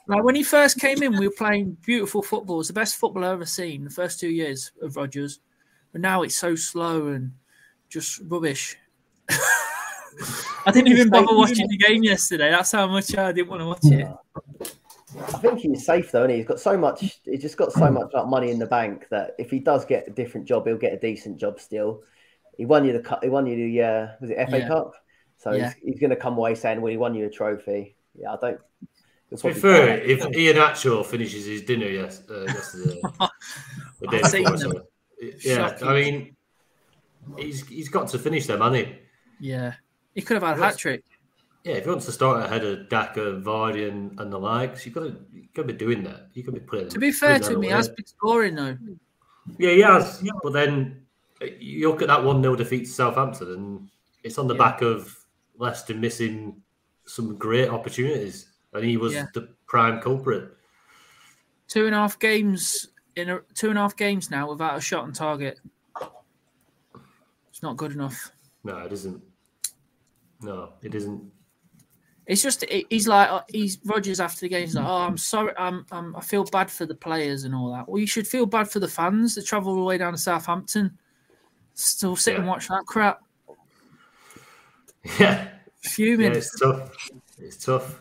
Like 0.08 0.24
when 0.24 0.36
he 0.36 0.44
first 0.44 0.80
came 0.80 1.04
in, 1.04 1.18
we 1.18 1.28
were 1.28 1.36
playing 1.38 1.78
beautiful 1.86 2.24
football. 2.24 2.60
It's 2.60 2.68
the 2.70 2.74
best 2.74 2.96
football 2.96 3.24
I've 3.24 3.34
ever 3.34 3.46
seen 3.46 3.84
the 3.84 3.90
first 3.90 4.20
two 4.20 4.30
years 4.30 4.72
of 4.82 4.96
Rodgers. 4.96 5.40
But 5.94 6.02
now 6.02 6.24
it's 6.24 6.36
so 6.36 6.56
slow 6.56 7.08
and 7.08 7.32
just 7.88 8.20
rubbish. 8.28 8.76
I 9.30 10.72
didn't 10.72 10.88
even 10.92 11.10
bother 11.10 11.36
watching 11.38 11.68
the 11.68 11.78
game 11.78 12.04
yesterday. 12.04 12.50
That's 12.50 12.72
how 12.72 12.88
much 12.88 13.16
I 13.16 13.32
didn't 13.32 13.50
want 13.50 13.62
to 13.62 13.68
watch 13.68 13.86
it. 13.86 14.08
I 15.16 15.38
think 15.38 15.60
he's 15.60 15.86
safe 15.86 16.12
though, 16.12 16.24
and 16.24 16.32
he? 16.32 16.38
he's 16.38 16.48
got 16.48 16.60
so 16.60 16.76
much. 16.76 17.22
He's 17.24 17.42
just 17.42 17.58
got 17.58 17.72
so 17.72 17.92
much 17.92 18.10
like, 18.14 18.26
money 18.26 18.50
in 18.50 18.58
the 18.58 18.66
bank 18.66 19.06
that 19.12 19.36
if 19.38 19.52
he 19.52 19.60
does 19.60 19.86
get 19.86 20.08
a 20.08 20.12
different 20.12 20.48
job, 20.48 20.66
he'll 20.66 20.78
get 20.78 20.94
a 20.94 21.00
decent 21.00 21.40
job 21.40 21.60
still. 21.60 22.02
He 22.58 22.66
won 22.66 22.86
you 22.86 22.94
the 22.94 23.00
cup. 23.00 23.24
He 23.24 23.30
won 23.30 23.46
you 23.46 23.56
the 23.56 23.82
uh, 23.84 24.08
was 24.20 24.32
it 24.32 24.50
FA 24.50 24.60
Yeah. 24.60 24.68
Cup? 24.68 24.94
So 25.38 25.54
Yeah. 25.54 25.66
he's, 25.66 25.94
he's 25.94 26.00
going 26.00 26.10
to 26.10 26.16
come 26.16 26.38
away 26.38 26.56
saying, 26.56 26.82
"Well, 26.82 26.92
he 26.92 26.98
won 26.98 27.14
you 27.14 27.28
a 27.28 27.30
trophy." 27.30 27.96
Yeah, 28.16 28.34
I 28.34 28.38
don't. 28.42 28.60
he'll 29.30 29.38
To 29.38 29.48
be 29.48 29.54
fair, 29.54 30.00
if. 30.00 30.22
Iheanacho 30.22 31.06
finishes 31.06 31.46
his 31.46 31.62
dinner 31.62 31.88
yes, 31.88 32.24
uh, 32.30 32.46
yesterday, 32.46 33.02
the 34.02 34.08
day 34.08 34.22
I've 34.22 34.32
seen 34.32 34.44
before, 34.44 34.58
them. 34.58 34.72
sorry. 34.72 34.84
Yeah, 35.44 35.56
Shocking. 35.56 35.88
I 35.88 35.94
mean, 35.94 36.36
he's 37.38 37.68
he's 37.68 37.90
got 37.90 38.08
to 38.10 38.20
finish 38.20 38.46
them, 38.48 38.62
hasn't 38.62 38.88
he? 38.88 38.96
Yeah, 39.40 39.74
he 40.16 40.22
could 40.22 40.36
have 40.36 40.44
had 40.44 40.60
a 40.60 40.64
hat 40.64 40.78
trick. 40.78 41.04
Yeah, 41.64 41.76
if 41.76 41.86
he 41.86 41.90
wants 41.90 42.06
to 42.08 42.12
start 42.12 42.44
ahead 42.46 42.66
of 42.66 42.90
Daka, 42.90 43.42
Vardy, 43.42 43.88
and, 43.90 44.20
and 44.20 44.32
the 44.32 44.38
likes, 44.38 44.86
you've 44.86 44.96
got 44.96 45.02
to 45.04 45.16
you 45.34 45.48
got 45.54 45.62
to 45.64 45.68
be 45.70 45.74
doing 45.74 46.04
that. 46.04 46.28
You 46.34 46.44
got 46.44 46.54
to 46.54 46.60
be 46.60 46.66
putting. 46.66 46.90
To 46.90 47.00
be 47.00 47.12
fair 47.12 47.40
to 47.40 47.50
me, 47.52 47.56
him, 47.56 47.62
he 47.62 47.68
away. 47.70 47.76
has 47.78 47.90
been 47.90 48.06
scoring 48.06 48.56
though. 48.56 48.78
Yeah, 49.58 49.72
he 49.72 49.82
has. 49.82 50.24
But 50.44 50.54
then 50.54 51.06
uh, 51.42 51.46
you 51.60 51.90
look 51.90 52.02
at 52.02 52.08
that 52.10 52.24
one 52.24 52.42
0 52.42 52.56
defeat 52.56 52.86
to 52.86 52.92
Southampton, 52.92 53.54
and 53.54 53.90
it's 54.24 54.38
on 54.38 54.48
the 54.48 54.56
Yeah. 54.56 54.58
back 54.60 54.82
of 54.82 55.16
Leicester 55.58 55.94
missing 55.94 56.62
some 57.06 57.38
great 57.38 57.70
opportunities, 57.70 58.48
and 58.74 58.84
he 58.84 58.98
was 58.98 59.14
Yeah. 59.14 59.26
the 59.34 59.50
prime 59.68 60.02
culprit. 60.02 60.52
Two 61.68 61.86
and 61.86 61.96
a 61.96 61.98
half 61.98 62.20
games 62.20 62.88
in 63.16 63.30
a 63.30 63.40
two 63.56 63.70
and 63.70 63.78
a 63.78 63.82
half 63.82 63.96
games 63.96 64.30
now 64.32 64.50
without 64.50 64.78
a 64.78 64.82
shot 64.82 65.04
on 65.04 65.14
target. 65.14 65.60
It's 67.50 67.62
not 67.64 67.78
good 67.78 67.92
enough. 67.94 68.32
No, 68.64 68.78
it 68.80 68.92
isn't. 68.94 69.22
No, 70.42 70.74
it 70.82 70.96
isn't. 70.96 71.24
It's 72.26 72.42
just 72.42 72.64
it- 72.64 72.88
he's 72.90 73.08
like 73.08 73.30
uh, 73.30 73.42
he's 73.50 73.78
Rodgers 73.86 74.20
after 74.20 74.42
the 74.42 74.50
game. 74.50 74.62
He's 74.62 74.76
like, 74.76 74.86
"Oh, 74.86 74.90
I'm 75.08 75.18
sorry. 75.18 75.54
I'm, 75.58 75.86
I'm 75.92 76.16
I 76.16 76.22
feel 76.22 76.44
bad 76.46 76.72
for 76.72 76.86
the 76.86 76.96
players 76.96 77.44
and 77.44 77.54
all 77.54 77.72
that." 77.74 77.88
Well, 77.88 78.00
you 78.00 78.08
should 78.08 78.28
feel 78.28 78.46
bad 78.46 78.70
for 78.70 78.80
the 78.80 78.88
fans 78.88 79.36
that 79.36 79.46
travel 79.46 79.72
all 79.74 79.78
the 79.80 79.84
way 79.84 79.98
down 79.98 80.14
to 80.14 80.18
Southampton, 80.18 80.98
still 81.74 82.16
sit 82.16 82.36
and 82.38 82.48
watch 82.48 82.68
that 82.70 82.86
crap. 82.86 83.22
Yeah, 85.20 85.50
Fuming. 85.82 86.32
yeah 86.32 86.38
it's 86.38 86.58
tough. 86.58 87.10
It's 87.38 87.66
tough. 87.66 88.00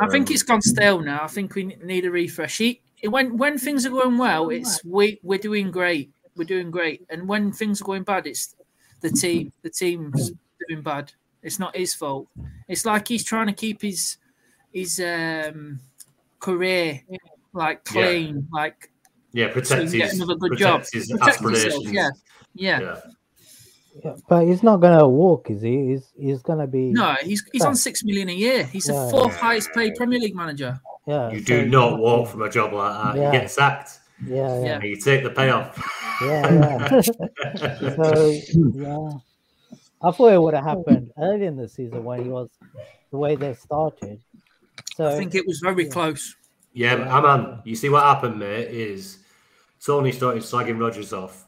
I 0.00 0.08
think 0.08 0.28
Um, 0.28 0.32
it's 0.34 0.42
gone 0.42 0.60
stale 0.60 0.98
now. 1.00 1.22
I 1.22 1.28
think 1.28 1.54
we 1.54 1.64
need 1.84 2.04
a 2.04 2.10
refresh. 2.10 2.58
He, 2.58 2.80
when 3.04 3.36
when 3.36 3.58
things 3.58 3.86
are 3.86 3.90
going 3.90 4.18
well, 4.18 4.50
it's 4.50 4.84
we 4.84 5.18
we're 5.22 5.38
doing 5.38 5.70
great. 5.70 6.10
We're 6.36 6.44
doing 6.44 6.70
great, 6.70 7.04
and 7.10 7.28
when 7.28 7.52
things 7.52 7.80
are 7.80 7.84
going 7.84 8.02
bad, 8.04 8.26
it's 8.26 8.54
the 9.00 9.10
team. 9.10 9.52
The 9.62 9.70
team's 9.70 10.32
doing 10.68 10.82
bad. 10.82 11.12
It's 11.42 11.58
not 11.58 11.76
his 11.76 11.94
fault. 11.94 12.28
It's 12.68 12.84
like 12.84 13.08
he's 13.08 13.24
trying 13.24 13.46
to 13.46 13.52
keep 13.52 13.82
his 13.82 14.16
his 14.72 15.00
um, 15.00 15.80
career 16.38 17.02
like 17.52 17.80
Yeah. 17.92 17.92
clean, 17.92 18.48
like 18.52 18.90
yeah, 19.32 19.48
protect 19.52 19.82
he 19.82 19.88
can 19.88 19.98
get 19.98 20.10
his, 20.10 20.20
another 20.20 20.36
good 20.36 20.52
protect 20.52 20.60
job. 20.60 20.80
his 20.92 21.10
Protect 21.10 21.40
himself, 21.40 21.82
aspirations. 21.82 21.92
Yeah, 21.92 22.10
yeah. 22.54 22.80
yeah. 22.80 23.00
Yeah, 24.04 24.14
but 24.28 24.46
he's 24.46 24.62
not 24.62 24.76
gonna 24.76 25.06
walk, 25.08 25.50
is 25.50 25.62
he? 25.62 25.88
He's 25.88 26.12
he's 26.16 26.42
gonna 26.42 26.66
be. 26.66 26.92
No, 26.92 27.16
he's 27.22 27.44
he's 27.52 27.64
on 27.64 27.74
six 27.74 28.04
million 28.04 28.28
a 28.28 28.34
year. 28.34 28.64
He's 28.64 28.84
the 28.84 29.08
fourth 29.10 29.36
highest 29.36 29.72
paid 29.72 29.94
Premier 29.96 30.18
League 30.18 30.34
manager. 30.36 30.80
Yeah, 31.06 31.30
You 31.32 31.40
so- 31.40 31.44
do 31.46 31.66
not 31.66 31.98
walk 31.98 32.28
from 32.28 32.42
a 32.42 32.50
job 32.50 32.72
like 32.72 32.92
that. 33.02 33.16
Yeah. 33.16 33.32
You 33.32 33.38
get 33.40 33.50
sacked. 33.50 33.98
Yeah, 34.24 34.62
yeah. 34.62 34.74
And 34.74 34.84
you 34.84 34.96
take 34.96 35.22
the 35.24 35.30
payoff. 35.30 35.76
Yeah, 36.22 36.52
yeah. 36.52 37.00
so 37.96 38.40
yeah, 38.52 39.08
I 40.02 40.10
thought 40.10 40.32
it 40.34 40.42
would 40.42 40.52
have 40.52 40.64
happened 40.64 41.10
early 41.16 41.46
in 41.46 41.56
the 41.56 41.66
season 41.66 42.04
when 42.04 42.22
he 42.22 42.28
was 42.28 42.50
the 43.10 43.16
way 43.16 43.36
they 43.36 43.54
started. 43.54 44.20
So 44.96 45.08
I 45.08 45.16
think 45.16 45.34
it 45.34 45.46
was 45.46 45.60
very 45.60 45.86
close. 45.86 46.36
Yeah, 46.74 46.96
but, 46.96 47.08
ah, 47.08 47.22
man, 47.22 47.62
you 47.64 47.74
see 47.74 47.88
what 47.88 48.02
happened, 48.02 48.38
mate, 48.38 48.68
is 48.68 49.20
Tony 49.82 50.12
started 50.12 50.42
slagging 50.42 50.78
Rodgers 50.78 51.14
off. 51.14 51.46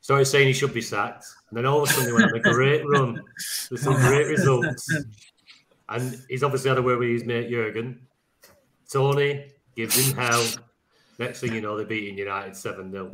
Started 0.00 0.24
saying 0.24 0.48
he 0.48 0.52
should 0.52 0.74
be 0.74 0.80
sacked. 0.80 1.26
And 1.50 1.56
then 1.56 1.66
all 1.66 1.82
of 1.82 1.88
a 1.88 1.92
sudden 1.92 2.08
he 2.08 2.12
went 2.12 2.30
on 2.30 2.38
a 2.38 2.40
great 2.40 2.86
run 2.86 3.22
with 3.70 3.80
some 3.82 3.94
great 3.94 4.26
results. 4.26 4.88
And 5.88 6.20
he's 6.28 6.42
obviously 6.42 6.68
had 6.68 6.78
a 6.78 6.82
word 6.82 6.98
with 6.98 7.08
his 7.08 7.24
mate 7.24 7.48
Jurgen. 7.48 8.00
Tony 8.90 9.50
gives 9.74 9.96
him 9.96 10.16
hell. 10.16 10.44
Next 11.18 11.40
thing 11.40 11.54
you 11.54 11.60
know, 11.60 11.76
they're 11.76 11.86
beating 11.86 12.18
United 12.18 12.54
7 12.54 12.92
0. 12.92 13.10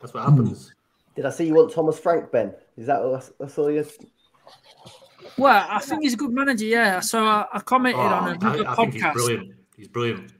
That's 0.00 0.14
what 0.14 0.24
happens. 0.24 0.74
Did 1.14 1.26
I 1.26 1.30
see 1.30 1.46
you 1.46 1.54
want 1.54 1.72
Thomas 1.72 1.98
Frank, 1.98 2.30
Ben? 2.30 2.54
Is 2.76 2.86
that 2.86 3.02
what 3.02 3.30
I 3.42 3.46
saw 3.48 3.68
you? 3.68 3.84
Well, 5.36 5.66
I 5.68 5.78
think 5.80 6.02
he's 6.02 6.14
a 6.14 6.16
good 6.16 6.30
manager, 6.30 6.64
yeah. 6.64 7.00
So 7.00 7.24
I, 7.24 7.46
I 7.52 7.60
commented 7.60 8.00
Oh, 8.00 8.06
on 8.06 8.36
another 8.36 8.66
I, 8.66 8.72
I 8.72 8.76
think 8.76 8.94
he's 8.94 9.02
brilliant. 9.12 9.54
He's 9.76 9.88
brilliant. 9.88 10.32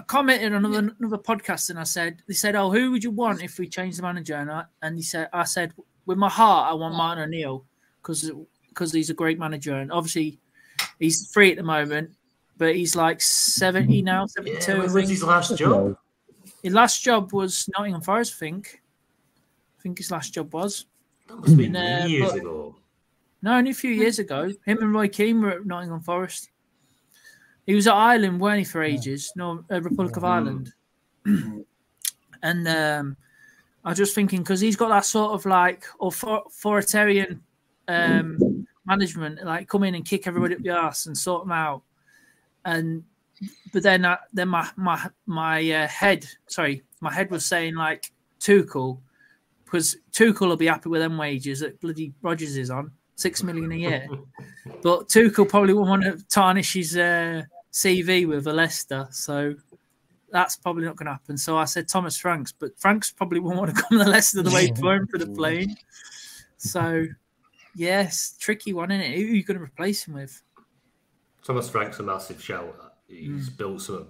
I 0.00 0.02
commented 0.04 0.54
on 0.54 0.64
another 0.64 0.94
another 0.98 1.18
podcast 1.18 1.68
and 1.68 1.78
I 1.78 1.82
said, 1.82 2.22
they 2.26 2.32
said, 2.32 2.54
oh, 2.56 2.70
who 2.70 2.90
would 2.90 3.04
you 3.04 3.10
want 3.10 3.42
if 3.42 3.58
we 3.58 3.68
changed 3.68 3.98
the 3.98 4.02
manager? 4.02 4.34
And 4.34 4.50
I 4.50 4.64
and 4.80 4.96
he 4.96 5.02
said, 5.02 5.28
I 5.34 5.44
said, 5.44 5.74
with 6.06 6.16
my 6.16 6.30
heart, 6.30 6.72
I 6.72 6.74
want 6.74 6.94
Martin 6.94 7.24
O'Neill 7.24 7.66
because 8.00 8.30
because 8.70 8.92
he's 8.92 9.10
a 9.10 9.14
great 9.14 9.38
manager 9.38 9.74
and 9.74 9.92
obviously 9.92 10.38
he's 10.98 11.30
free 11.30 11.50
at 11.50 11.58
the 11.58 11.62
moment, 11.62 12.14
but 12.56 12.74
he's 12.74 12.96
like 12.96 13.20
seventy 13.20 14.00
now, 14.00 14.24
seventy 14.24 14.56
two. 14.58 14.78
Yeah, 14.78 14.90
was 14.90 15.08
his 15.10 15.22
last 15.22 15.58
job? 15.58 15.98
His 16.62 16.72
last 16.72 17.02
job 17.02 17.34
was 17.34 17.68
Nottingham 17.76 18.00
Forest, 18.00 18.34
I 18.36 18.38
think. 18.38 18.80
I 19.78 19.82
think 19.82 19.98
his 19.98 20.10
last 20.10 20.32
job 20.32 20.54
was. 20.54 20.86
That 21.28 21.36
must 21.36 21.48
have 21.48 21.58
been 21.58 21.76
uh, 21.76 22.06
years 22.06 22.30
but- 22.30 22.40
ago. 22.40 22.76
No, 23.42 23.56
only 23.56 23.70
a 23.70 23.74
few 23.74 23.90
years 23.90 24.18
ago. 24.18 24.50
Him 24.66 24.78
and 24.82 24.92
Roy 24.92 25.08
Keane 25.08 25.40
were 25.40 25.50
at 25.50 25.66
Nottingham 25.66 26.00
Forest. 26.00 26.50
He 27.70 27.76
was 27.76 27.86
at 27.86 27.94
Ireland, 27.94 28.40
weren't 28.40 28.58
he, 28.58 28.64
for 28.64 28.82
ages? 28.82 29.32
No, 29.36 29.64
uh, 29.70 29.80
Republic 29.80 30.16
of 30.16 30.24
Ireland. 30.24 30.72
and 32.42 32.66
um, 32.66 33.16
I 33.84 33.90
was 33.90 33.98
just 33.98 34.12
thinking 34.12 34.40
because 34.40 34.58
he's 34.58 34.74
got 34.74 34.88
that 34.88 35.04
sort 35.04 35.34
of 35.34 35.46
like 35.46 35.84
authoritarian 36.00 37.40
um, 37.86 38.66
management, 38.84 39.44
like 39.44 39.68
come 39.68 39.84
in 39.84 39.94
and 39.94 40.04
kick 40.04 40.26
everybody 40.26 40.56
up 40.56 40.62
the 40.62 40.70
ass 40.70 41.06
and 41.06 41.16
sort 41.16 41.44
them 41.44 41.52
out. 41.52 41.82
And 42.64 43.04
but 43.72 43.84
then, 43.84 44.04
uh, 44.04 44.16
then 44.32 44.48
my 44.48 44.68
my 44.74 45.08
my 45.26 45.70
uh, 45.70 45.86
head, 45.86 46.26
sorry, 46.48 46.82
my 47.00 47.14
head 47.14 47.30
was 47.30 47.46
saying 47.46 47.76
like 47.76 48.10
Tuchel, 48.40 48.98
because 49.64 49.96
Tuchel 50.10 50.48
will 50.48 50.56
be 50.56 50.66
happy 50.66 50.88
with 50.88 51.02
them 51.02 51.16
wages 51.16 51.60
that 51.60 51.80
bloody 51.80 52.14
Rodgers 52.20 52.56
is 52.56 52.68
on 52.68 52.90
six 53.14 53.44
million 53.44 53.70
a 53.70 53.76
year. 53.76 54.08
but 54.82 55.08
Tuchel 55.08 55.48
probably 55.48 55.72
won't 55.72 55.88
want 55.88 56.02
to 56.02 56.26
tarnish 56.26 56.72
his 56.72 56.96
uh, 56.96 57.42
CV 57.72 58.26
with 58.26 58.46
a 58.46 58.52
Leicester, 58.52 59.06
so 59.10 59.54
that's 60.32 60.56
probably 60.56 60.84
not 60.84 60.96
going 60.96 61.06
to 61.06 61.12
happen. 61.12 61.36
So 61.36 61.56
I 61.56 61.64
said 61.64 61.88
Thomas 61.88 62.16
Franks, 62.16 62.52
but 62.52 62.78
Franks 62.78 63.10
probably 63.10 63.40
won't 63.40 63.58
want 63.58 63.74
to 63.74 63.82
come 63.82 63.98
to 63.98 64.04
Leicester 64.04 64.42
the 64.42 64.50
way 64.50 64.68
he's 64.68 64.80
going 64.80 65.06
for 65.06 65.18
the 65.18 65.26
plane. 65.26 65.76
So 66.56 67.06
yes, 67.74 68.34
tricky 68.38 68.72
one, 68.72 68.90
isn't 68.90 69.00
it? 69.12 69.16
Who 69.16 69.24
are 69.24 69.34
you 69.34 69.42
going 69.42 69.58
to 69.58 69.64
replace 69.64 70.06
him 70.06 70.14
with? 70.14 70.42
Thomas 71.44 71.68
Frank's 71.70 71.98
a 72.00 72.02
massive 72.02 72.42
shout. 72.42 72.94
He's 73.08 73.48
Hmm. 73.48 73.54
built 73.56 73.82
some 73.82 74.06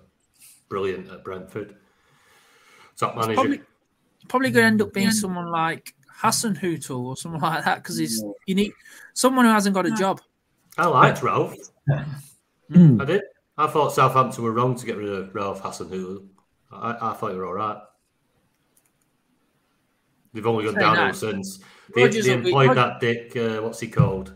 brilliant 0.68 1.10
at 1.10 1.24
Brentford. 1.24 1.76
Top 2.96 3.14
manager. 3.16 3.34
Probably, 3.34 3.60
probably 4.28 4.50
going 4.50 4.62
to 4.64 4.66
end 4.66 4.82
up 4.82 4.92
being 4.92 5.10
someone 5.10 5.50
like 5.50 5.94
Hasenhüttl 6.20 6.98
or 6.98 7.16
someone 7.16 7.40
like 7.40 7.64
that 7.64 7.76
because 7.82 7.96
he's 7.96 8.22
you 8.46 8.54
need 8.54 8.72
someone 9.14 9.46
who 9.46 9.50
hasn't 9.52 9.74
got 9.74 9.86
a 9.86 9.90
job. 9.92 10.20
I 10.76 10.86
liked 10.86 11.22
Ralph. 11.22 11.54
I 11.90 13.04
did. 13.06 13.22
I 13.60 13.66
thought 13.66 13.92
Southampton 13.92 14.42
were 14.42 14.52
wrong 14.52 14.74
to 14.74 14.86
get 14.86 14.96
rid 14.96 15.10
of 15.10 15.34
Ralph 15.34 15.60
Hassan 15.60 16.30
I, 16.72 16.92
I 16.92 17.12
thought 17.12 17.28
they 17.28 17.36
were 17.36 17.46
all 17.46 17.52
right. 17.52 17.78
They've 20.32 20.46
only 20.46 20.64
gone 20.64 20.74
Say 20.74 20.80
downhill 20.80 21.06
that. 21.06 21.16
since. 21.16 21.58
They, 21.94 22.08
they 22.08 22.20
will 22.20 22.42
be- 22.42 22.48
employed 22.48 22.76
that 22.76 23.00
dick, 23.00 23.36
uh, 23.36 23.60
what's 23.60 23.80
he 23.80 23.88
called? 23.88 24.34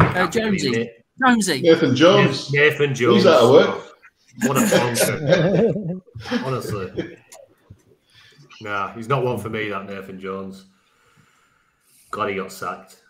Uh, 0.00 0.26
Jonesy. 0.26 0.90
Jonesy. 1.24 1.62
Nathan 1.62 1.94
Jones. 1.94 2.52
Nathan 2.52 2.94
Jones. 2.94 3.16
He's 3.18 3.26
out 3.26 3.42
of 3.42 3.50
work. 3.50 3.84
What 4.42 4.56
a 4.56 4.60
plonker. 4.60 6.00
Honestly. 6.44 7.16
Nah, 8.60 8.92
he's 8.94 9.08
not 9.08 9.24
one 9.24 9.38
for 9.38 9.50
me, 9.50 9.68
that 9.68 9.86
Nathan 9.86 10.18
Jones. 10.18 10.66
God, 12.10 12.30
he 12.30 12.36
got 12.36 12.50
sacked. 12.50 13.02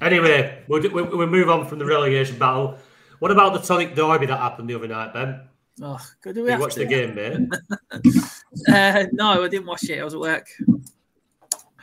Anyway, 0.00 0.62
we'll, 0.68 0.82
do- 0.82 0.90
we'll, 0.90 1.16
we'll 1.16 1.26
move 1.26 1.48
on 1.48 1.66
from 1.66 1.78
the 1.78 1.84
relegation 1.86 2.38
battle. 2.38 2.76
What 3.20 3.30
about 3.30 3.52
the 3.52 3.60
tonic 3.60 3.94
derby 3.94 4.26
that 4.26 4.38
happened 4.38 4.68
the 4.68 4.74
other 4.74 4.88
night, 4.88 5.12
Ben? 5.12 5.40
Oh, 5.80 5.98
do 6.22 6.32
Did 6.32 6.42
we 6.42 6.46
you 6.46 6.50
have 6.50 6.60
watch 6.60 6.74
to? 6.74 6.80
the 6.80 6.86
game, 6.86 7.14
mate? 7.14 7.38
Uh, 8.68 9.06
no, 9.12 9.42
I 9.42 9.48
didn't 9.48 9.66
watch 9.66 9.84
it. 9.88 9.98
I 9.98 10.04
was 10.04 10.12
at 10.12 10.20
work. 10.20 10.46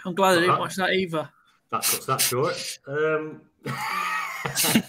I'm 0.05 0.13
glad 0.13 0.33
I 0.33 0.35
didn't 0.35 0.51
Alright. 0.51 0.59
watch 0.59 0.75
that 0.75 0.91
either. 0.91 1.27
That 1.71 1.83
cuts 1.83 2.05
that 2.05 2.21
short. 2.21 2.79
Um, 2.87 3.41
so, 4.55 4.79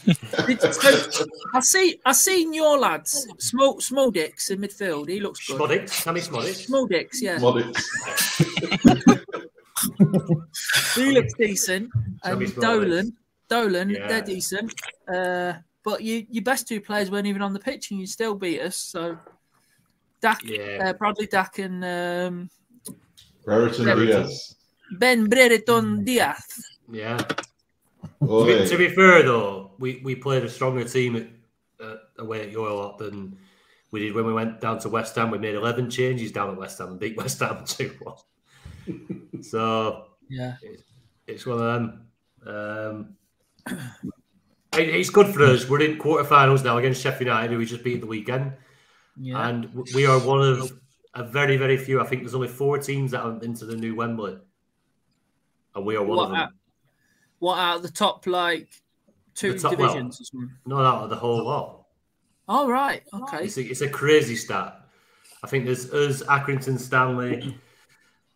I 1.54 1.60
see. 1.60 1.98
I 2.04 2.12
seen 2.12 2.52
your 2.52 2.78
lads, 2.78 3.26
small 3.38 3.80
small 3.80 4.10
dicks 4.10 4.50
in 4.50 4.60
midfield. 4.60 5.08
He 5.08 5.20
looks 5.20 5.46
good. 5.46 5.58
Szmodics, 5.58 5.88
Sammy 5.90 6.20
Szmodics. 6.20 6.66
Small 6.66 6.86
dicks, 6.86 7.22
yeah. 7.22 7.38
Szmodics. 7.38 7.80
he 10.94 11.12
looks 11.12 11.32
decent. 11.34 11.90
Sammy 12.24 12.46
And 12.46 12.54
Dolan, 12.56 13.16
Dolan, 13.48 13.90
Yeah. 13.90 14.06
they're 14.08 14.22
decent. 14.22 14.72
Uh, 15.12 15.54
but 15.84 16.02
you, 16.02 16.26
your 16.30 16.44
best 16.44 16.68
two 16.68 16.80
players 16.80 17.10
weren't 17.10 17.26
even 17.26 17.42
on 17.42 17.52
the 17.52 17.58
pitch, 17.60 17.90
and 17.90 18.00
you 18.00 18.06
still 18.06 18.34
beat 18.34 18.60
us. 18.60 18.76
So, 18.76 19.18
Dack, 20.20 20.42
Yeah. 20.44 20.88
uh, 20.90 20.92
Bradley 20.94 21.26
Dack, 21.26 21.58
and 21.58 21.84
um, 21.84 22.50
Brereton 23.44 23.84
Brereton. 23.84 24.06
Diaz. 24.06 24.56
Ben 24.98 25.26
Brereton 25.28 26.04
Diaz. 26.04 26.44
Yeah. 26.90 27.18
Oh, 28.20 28.44
to, 28.46 28.62
be, 28.62 28.68
to 28.68 28.76
be 28.78 28.88
fair, 28.88 29.22
though, 29.22 29.70
we, 29.78 30.00
we 30.04 30.14
played 30.14 30.44
a 30.44 30.48
stronger 30.48 30.84
team 30.84 31.16
at, 31.16 31.26
uh, 31.84 31.96
away 32.18 32.42
at 32.42 32.50
your 32.50 32.70
lot 32.70 32.98
than 32.98 33.38
we 33.90 34.00
did 34.00 34.14
when 34.14 34.26
we 34.26 34.32
went 34.32 34.60
down 34.60 34.78
to 34.80 34.88
West 34.88 35.14
Ham. 35.16 35.30
We 35.30 35.38
made 35.38 35.54
11 35.54 35.90
changes 35.90 36.32
down 36.32 36.50
at 36.50 36.56
West 36.56 36.78
Ham 36.78 36.88
and 36.90 37.00
beat 37.00 37.16
West 37.16 37.40
Ham 37.40 37.62
2 37.66 37.96
1. 38.02 38.14
So 39.42 40.06
Yeah. 40.28 40.56
it's 41.26 41.46
one 41.46 41.58
of 41.58 41.64
them. 41.64 42.06
Um, 42.46 43.16
it- 44.78 44.88
it's 44.88 45.10
good 45.10 45.28
for 45.34 45.42
us. 45.44 45.68
We're 45.68 45.82
in 45.82 45.98
quarterfinals 45.98 46.64
now 46.64 46.78
against 46.78 47.02
Sheffield 47.02 47.26
United, 47.26 47.50
who 47.52 47.58
we 47.58 47.64
just 47.66 47.84
beat 47.84 48.00
the 48.00 48.06
weekend. 48.06 48.52
Yeah. 49.16 49.48
And 49.48 49.74
we 49.94 50.06
are 50.06 50.18
one 50.18 50.40
of 50.42 50.72
a 51.14 51.24
very, 51.24 51.56
very 51.56 51.76
few. 51.76 52.00
I 52.00 52.04
think 52.04 52.22
there's 52.22 52.34
only 52.34 52.48
four 52.48 52.78
teams 52.78 53.10
that 53.10 53.20
are 53.22 53.42
into 53.42 53.66
the 53.66 53.76
new 53.76 53.94
Wembley. 53.94 54.38
And 55.74 55.84
we 55.84 55.96
are 55.96 56.02
one 56.02 56.16
What 56.16 56.24
of 56.24 56.30
them. 56.30 56.38
out, 56.40 56.50
what 57.38 57.58
out 57.58 57.76
of 57.78 57.82
the 57.82 57.90
top 57.90 58.26
like 58.26 58.68
two 59.34 59.58
top- 59.58 59.76
well, 59.78 59.88
divisions 59.88 60.20
or 60.20 60.24
something? 60.24 60.50
Not 60.66 60.84
out 60.84 61.04
of 61.04 61.10
the 61.10 61.16
whole 61.16 61.44
lot. 61.44 61.76
Oh 62.48 62.68
right, 62.68 63.02
okay. 63.12 63.44
It's 63.44 63.56
a, 63.58 63.62
it's 63.62 63.80
a 63.80 63.88
crazy 63.88 64.34
stat. 64.34 64.80
I 65.42 65.46
think 65.46 65.66
there's 65.66 65.92
us, 65.92 66.22
Accrington, 66.24 66.78
Stanley. 66.80 67.56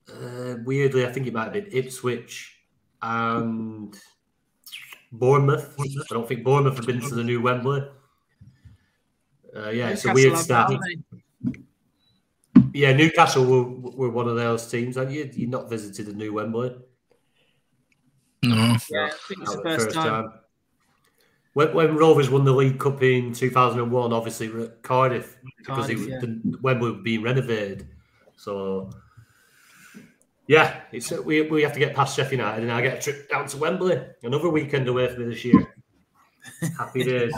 Uh, 0.09 0.57
weirdly, 0.65 1.07
I 1.07 1.13
think 1.13 1.27
it 1.27 1.33
might 1.33 1.45
have 1.45 1.53
been 1.53 1.69
Ipswich 1.73 2.59
and 3.03 3.97
Bournemouth. 5.13 5.75
I 5.79 6.15
don't 6.15 6.29
think 6.29 6.45
Bournemouth 6.45 6.77
have 6.77 6.87
been 6.87 7.01
to 7.01 7.15
the 7.15 7.25
new 7.25 7.41
Wembley. 7.41 7.89
Uh, 9.57 9.71
yeah, 9.71 9.91
it's 9.91 10.05
a 10.05 10.13
weird 10.13 10.33
have 10.33 10.43
stat. 10.43 10.69
that, 10.69 10.81
haven't 11.45 11.67
Yeah, 12.75 12.93
Newcastle 12.93 13.45
were, 13.45 13.63
were 13.63 14.11
one 14.11 14.29
of 14.29 14.37
those 14.37 14.67
teams, 14.67 14.97
and 14.97 15.13
you 15.13 15.31
you 15.33 15.47
not 15.47 15.71
visited 15.71 16.07
the 16.07 16.13
new 16.13 16.35
Wembley. 16.35 16.75
No. 18.43 18.77
Yeah, 18.91 19.07
I 19.07 19.11
think 19.11 19.43
it's 19.43 19.57
the 19.57 19.63
first 19.63 19.93
time. 19.93 20.33
When, 21.55 21.73
when 21.73 21.97
Rovers 21.97 22.29
won 22.31 22.45
the 22.45 22.53
League 22.53 22.81
Cup 22.81 23.03
in 23.03 23.33
2001, 23.33 24.13
obviously 24.13 24.49
we 24.49 24.65
at 24.65 24.83
Cardiff 24.83 25.37
because 25.57 25.89
it 25.89 25.95
Cardiff, 25.95 25.99
was, 26.01 26.09
yeah. 26.09 26.19
the 26.21 26.59
Wembley 26.63 26.91
was 26.91 27.01
being 27.03 27.23
renovated. 27.23 27.89
So, 28.37 28.91
yeah, 30.47 30.81
it's 30.93 31.11
we, 31.11 31.43
we 31.43 31.63
have 31.63 31.73
to 31.73 31.79
get 31.79 31.95
past 31.95 32.17
Sheffield 32.17 32.41
United 32.41 32.63
and 32.63 32.73
I 32.73 32.81
get 32.83 32.99
a 32.99 33.01
trip 33.01 33.31
down 33.31 33.47
to 33.49 33.57
Wembley. 33.57 34.01
Another 34.23 34.49
weekend 34.49 34.89
away 34.89 35.09
for 35.13 35.21
me 35.21 35.27
this 35.35 35.45
year. 35.45 35.75
Happy 36.79 37.05
days. 37.05 37.33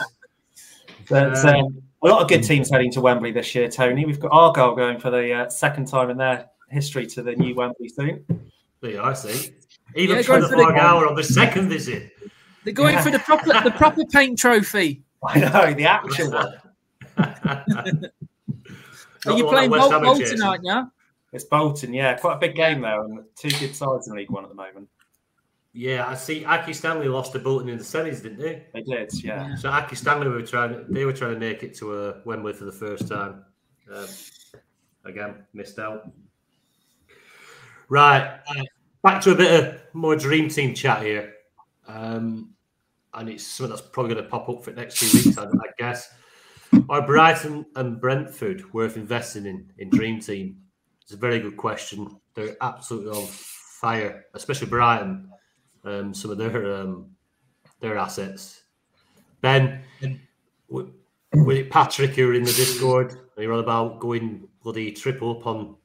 But, 1.09 1.37
Um, 1.45 1.55
um, 1.55 1.81
a 2.03 2.07
lot 2.07 2.21
of 2.21 2.27
good 2.27 2.43
teams 2.43 2.69
heading 2.69 2.91
to 2.91 3.01
Wembley 3.01 3.31
this 3.31 3.55
year, 3.55 3.69
Tony. 3.69 4.05
We've 4.05 4.19
got 4.19 4.31
Argyle 4.31 4.75
going 4.75 4.99
for 4.99 5.09
the 5.09 5.33
uh, 5.33 5.49
second 5.49 5.87
time 5.87 6.09
in 6.09 6.17
their 6.17 6.47
history 6.69 7.07
to 7.07 7.23
the 7.23 7.35
new 7.35 7.55
Wembley 7.55 7.89
soon. 7.89 8.25
There 8.81 8.91
you 8.91 8.99
are, 9.01 9.15
see. 9.15 9.53
Even 9.95 10.17
Yeah, 10.17 10.21
yeah, 10.21 10.27
going 10.27 10.43
for 10.43 10.55
the- 10.57 10.63
Argyle 10.63 11.09
on 11.09 11.15
the 11.15 11.23
second 11.23 11.69
visit. 11.69 12.11
They're 12.65 12.73
going 12.73 12.95
Yeah. 12.95 13.03
for 13.03 13.11
the 13.11 13.19
proper 13.19 13.47
the 13.63 13.71
proper 13.77 14.03
paint 14.11 14.37
trophy. 14.37 15.03
I 15.25 15.39
know 15.39 15.73
the 15.73 15.85
actual 15.85 16.31
one. 16.33 16.53
Are 19.25 19.33
you 19.37 19.45
playing 19.47 19.71
West 19.71 19.81
Bol- 19.81 19.89
Ham 19.91 20.01
are 20.01 20.05
Bolton, 20.05 20.21
chasing. 20.21 20.41
aren't 20.41 20.63
you? 20.65 20.91
It's 21.33 21.43
Bolton, 21.43 21.93
yeah, 21.93 22.13
quite 22.15 22.35
a 22.35 22.39
big 22.39 22.55
game 22.55 22.81
there, 22.81 23.03
and 23.03 23.23
two 23.35 23.49
good 23.59 23.75
sides 23.75 24.07
in 24.07 24.15
League 24.15 24.31
One 24.31 24.43
at 24.43 24.49
the 24.49 24.55
moment. 24.55 24.87
Yeah, 25.73 26.07
I 26.07 26.15
see. 26.15 26.43
Accy 26.43 26.73
Stanley 26.73 27.07
lost 27.07 27.33
to 27.33 27.39
Bolton 27.39 27.69
in 27.69 27.77
the 27.77 27.83
semis, 27.83 28.23
didn't 28.23 28.39
they? 28.39 28.65
They 28.73 28.81
did, 28.81 29.13
yeah. 29.23 29.55
So 29.55 29.69
Accy 29.69 29.97
Stanley 29.97 30.27
were 30.27 30.41
trying. 30.41 30.85
They 30.89 31.05
were 31.05 31.13
trying 31.13 31.33
to 31.33 31.39
make 31.39 31.61
it 31.63 31.75
to 31.77 31.93
uh, 31.93 32.21
Wembley 32.25 32.53
for 32.53 32.65
the 32.65 32.71
first 32.71 33.07
time. 33.07 33.43
Um, 33.93 34.07
again, 35.05 35.45
missed 35.53 35.77
out. 35.77 36.09
Right, 37.89 38.39
uh, 38.47 38.63
back 39.03 39.21
to 39.21 39.31
a 39.31 39.35
bit 39.35 39.63
of 39.63 39.81
more 39.93 40.15
dream 40.15 40.49
team 40.49 40.73
chat 40.73 41.03
here, 41.03 41.33
um, 41.87 42.53
and 43.13 43.29
it's 43.29 43.45
something 43.45 43.69
that's 43.69 43.87
probably 43.87 44.13
going 44.13 44.23
to 44.23 44.29
pop 44.29 44.49
up 44.49 44.63
for 44.63 44.71
the 44.71 44.81
next 44.81 44.97
few 44.97 45.19
weeks, 45.19 45.37
I, 45.37 45.43
I 45.43 45.71
guess. 45.77 46.09
Are 46.89 47.05
Brighton 47.05 47.65
and 47.75 48.01
Brentford 48.01 48.73
worth 48.73 48.97
investing 48.97 49.45
in 49.45 49.71
in 49.77 49.89
dream 49.89 50.19
team? 50.19 50.63
It's 51.07 51.13
a 51.13 51.17
very 51.17 51.39
good 51.39 51.55
question. 51.55 52.19
They're 52.33 52.57
absolutely 52.59 53.17
on 53.17 53.27
fire, 53.27 54.25
especially 54.33 54.67
Brighton. 54.67 55.29
Um, 55.85 56.13
some 56.13 56.31
of 56.31 56.37
their 56.37 56.75
um, 56.75 57.11
their 57.79 57.97
assets. 57.97 58.63
Ben, 59.39 59.83
with 61.31 61.69
Patrick 61.69 62.11
who 62.11 62.29
are 62.29 62.33
in 62.33 62.43
the 62.43 62.51
Discord, 62.51 63.15
are 63.37 63.41
you 63.41 63.53
on 63.53 63.59
about 63.59 64.01
going 64.01 64.49
bloody 64.61 64.91
triple 64.91 65.39
up 65.39 65.47
on 65.47 65.77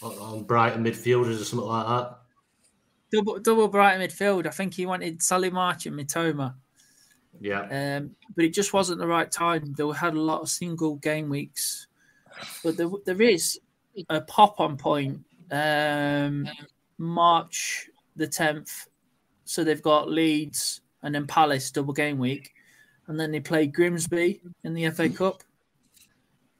on, 0.00 0.12
on 0.12 0.44
Brighton 0.44 0.82
midfielders 0.82 1.42
or 1.42 1.44
something 1.44 1.68
like 1.68 1.86
that? 1.86 2.18
Double 3.12 3.38
double 3.40 3.68
Brighton 3.68 4.00
midfield. 4.00 4.46
I 4.46 4.50
think 4.50 4.72
he 4.72 4.86
wanted 4.86 5.22
Solly 5.22 5.50
March 5.50 5.84
and 5.84 5.94
Mitoma. 5.94 6.54
Yeah. 7.38 7.98
Um, 7.98 8.16
but 8.34 8.46
it 8.46 8.54
just 8.54 8.72
wasn't 8.72 8.98
the 8.98 9.06
right 9.06 9.30
time. 9.30 9.74
They 9.76 9.86
had 9.88 10.14
a 10.14 10.20
lot 10.22 10.40
of 10.40 10.48
single 10.48 10.96
game 10.96 11.28
weeks. 11.28 11.86
But 12.62 12.78
there, 12.78 12.88
there 13.04 13.20
is 13.20 13.60
a 14.08 14.20
pop 14.20 14.60
on 14.60 14.76
point. 14.76 15.20
Um, 15.50 16.48
March 16.98 17.88
the 18.16 18.26
10th. 18.26 18.86
So 19.44 19.64
they've 19.64 19.82
got 19.82 20.10
Leeds 20.10 20.80
and 21.02 21.14
then 21.14 21.26
Palace 21.26 21.70
double 21.70 21.92
game 21.92 22.18
week. 22.18 22.52
And 23.06 23.20
then 23.20 23.30
they 23.30 23.40
play 23.40 23.66
Grimsby 23.66 24.40
in 24.64 24.74
the 24.74 24.88
FA 24.90 25.08
Cup. 25.10 25.42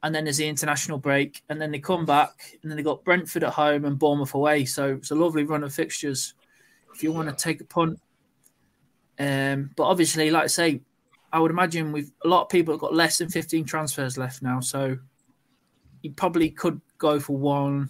And 0.03 0.15
then 0.15 0.25
there's 0.25 0.37
the 0.37 0.47
international 0.47 0.99
break. 0.99 1.43
And 1.49 1.61
then 1.61 1.71
they 1.71 1.79
come 1.79 2.05
back 2.05 2.59
and 2.63 2.71
then 2.71 2.77
they 2.77 2.83
got 2.83 3.05
Brentford 3.05 3.45
at 3.45 3.55
home 3.55 3.85
and 3.87 3.99
Bournemouth 3.99 4.35
away. 4.35 4.67
So 4.67 4.95
it's 4.95 5.11
a 5.11 5.15
lovely 5.15 5.45
run 5.45 5.65
of 5.65 5.73
fixtures 5.73 6.35
if 6.95 7.03
you 7.03 7.13
want 7.13 7.29
to 7.29 7.35
take 7.35 7.61
a 7.61 7.65
punt. 7.65 7.99
Um, 9.19 9.71
but 9.77 9.85
obviously, 9.85 10.31
like 10.31 10.45
I 10.45 10.49
say, 10.49 10.81
I 11.33 11.41
would 11.41 11.51
imagine 11.51 11.93
we've 11.93 12.11
a 12.25 12.29
lot 12.29 12.43
of 12.43 12.49
people 12.49 12.75
have 12.75 12.81
got 12.81 12.95
less 12.95 13.19
than 13.19 13.29
15 13.29 13.65
transfers 13.65 14.19
left 14.19 14.43
now. 14.43 14.61
So 14.61 14.99
you 16.05 16.13
probably 16.13 16.51
could 16.51 16.81
go 16.99 17.19
for 17.19 17.37
one, 17.37 17.89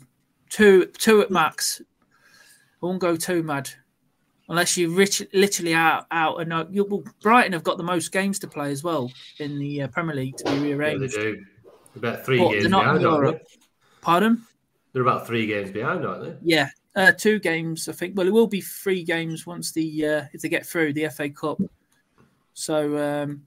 two, 0.48 0.86
two 0.98 1.20
at 1.20 1.32
max. 1.32 1.82
I 2.80 2.86
won't 2.86 3.00
go 3.00 3.16
too 3.16 3.42
mad. 3.42 3.68
Unless 4.48 4.76
you're 4.76 4.90
rich, 4.90 5.20
literally 5.32 5.74
out, 5.74 6.06
out, 6.10 6.40
and 6.40 6.52
uh, 6.52 6.66
you, 6.70 6.84
well, 6.84 7.02
Brighton 7.22 7.52
have 7.54 7.64
got 7.64 7.76
the 7.76 7.82
most 7.82 8.12
games 8.12 8.38
to 8.40 8.46
play 8.46 8.70
as 8.70 8.84
well 8.84 9.10
in 9.40 9.58
the 9.58 9.82
uh, 9.82 9.88
Premier 9.88 10.14
League 10.14 10.36
to 10.36 10.44
be 10.44 10.50
Yeah, 10.50 10.60
they 10.60 10.66
rearranged. 10.66 11.14
do. 11.14 11.44
About 11.96 12.24
three 12.24 12.38
But 12.38 12.50
games 12.50 12.68
behind, 12.68 13.00
Europe. 13.00 13.38
they? 13.40 13.56
Pardon? 14.00 14.42
They're 14.92 15.02
about 15.02 15.26
three 15.26 15.46
games 15.46 15.72
behind, 15.72 16.06
aren't 16.06 16.22
they? 16.22 16.36
Yeah, 16.42 16.68
uh, 16.94 17.12
two 17.12 17.40
games. 17.40 17.88
I 17.88 17.92
think. 17.92 18.16
Well, 18.16 18.28
it 18.28 18.32
will 18.32 18.46
be 18.46 18.60
three 18.60 19.02
games 19.02 19.46
once 19.46 19.72
the 19.72 20.06
uh, 20.06 20.24
if 20.32 20.42
they 20.42 20.48
get 20.48 20.66
through 20.66 20.92
the 20.92 21.08
FA 21.08 21.30
Cup. 21.30 21.58
So 22.52 22.98
um, 22.98 23.46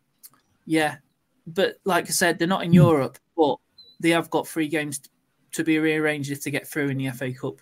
yeah, 0.65 0.97
but 1.45 1.76
like 1.86 2.07
I 2.07 2.09
said, 2.09 2.38
they're 2.39 2.47
not 2.47 2.63
in 2.63 2.74
Europe, 2.74 3.18
but 3.36 3.57
they 4.00 4.10
have 4.10 4.30
got 4.30 4.48
three 4.48 4.68
games 4.68 5.02
to 5.54 5.64
be 5.64 5.80
rearranged 5.80 6.32
if 6.32 6.43
they 6.43 6.52
get 6.52 6.68
through 6.68 6.89
in 6.89 6.98
the 6.98 7.10
FA 7.10 7.34
Cup. 7.34 7.62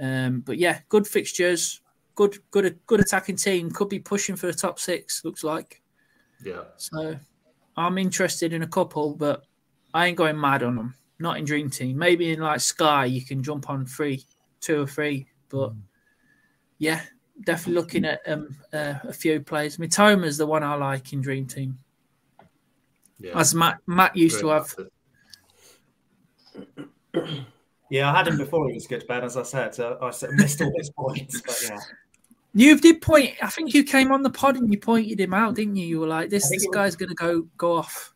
Um, 0.00 0.40
but 0.40 0.58
yeah, 0.58 0.80
good 0.88 1.06
fixtures, 1.06 1.80
good 2.14 2.38
good 2.50 2.78
good 2.86 3.00
attacking 3.00 3.36
team. 3.36 3.70
Could 3.70 3.88
be 3.88 3.98
pushing 3.98 4.36
for 4.36 4.46
the 4.46 4.52
top 4.52 4.78
six. 4.78 5.24
Looks 5.24 5.44
like. 5.44 5.82
Yeah. 6.44 6.62
So 6.76 7.16
I'm 7.76 7.98
interested 7.98 8.52
in 8.52 8.62
a 8.62 8.66
couple, 8.66 9.14
but 9.14 9.44
I 9.94 10.06
ain't 10.06 10.16
going 10.16 10.40
mad 10.40 10.62
on 10.62 10.76
them. 10.76 10.94
Not 11.18 11.38
in 11.38 11.44
Dream 11.44 11.68
Team. 11.68 11.98
Maybe 11.98 12.32
in 12.32 12.40
like 12.40 12.60
Sky, 12.60 13.06
you 13.06 13.24
can 13.24 13.42
jump 13.42 13.68
on 13.68 13.86
three, 13.86 14.24
two 14.60 14.82
or 14.82 14.86
three. 14.86 15.26
But 15.48 15.72
yeah, 16.78 17.02
definitely 17.44 17.74
looking 17.74 18.04
at 18.04 18.20
um, 18.26 18.56
uh, 18.72 18.94
a 19.02 19.12
few 19.12 19.40
players. 19.40 19.78
Mitoma's 19.78 20.38
the 20.38 20.46
one 20.46 20.62
I 20.62 20.74
like 20.74 21.12
in 21.12 21.20
Dream 21.20 21.46
Team. 21.46 21.78
Yeah. 23.18 23.38
As 23.38 23.52
Matt 23.54 23.78
Matt 23.86 24.16
used 24.16 24.38
to 24.38 24.44
Great 24.44 24.54
have. 24.54 24.74
Yeah, 27.90 28.12
I 28.12 28.16
had 28.18 28.28
him 28.28 28.36
before 28.36 28.68
he 28.68 28.74
was 28.74 28.86
good, 28.86 29.04
Ben, 29.08 29.24
as 29.24 29.36
I 29.36 29.42
said. 29.42 29.74
So 29.74 29.98
I 30.00 30.12
missed 30.32 30.60
all 30.60 30.72
his 30.76 30.90
points, 30.90 31.40
but 31.40 31.58
yeah. 31.64 31.78
You 32.54 32.78
did 32.78 33.00
point. 33.00 33.34
I 33.42 33.48
think 33.48 33.74
you 33.74 33.84
came 33.84 34.10
on 34.10 34.22
the 34.22 34.30
pod 34.30 34.56
and 34.56 34.70
you 34.72 34.78
pointed 34.78 35.20
him 35.20 35.34
out, 35.34 35.54
didn't 35.54 35.76
you? 35.76 35.86
You 35.86 36.00
were 36.00 36.06
like, 36.06 36.30
"This 36.30 36.48
this 36.50 36.66
guy's 36.72 36.96
going 36.96 37.10
to 37.10 37.14
go 37.14 37.46
go 37.56 37.76
off." 37.76 38.14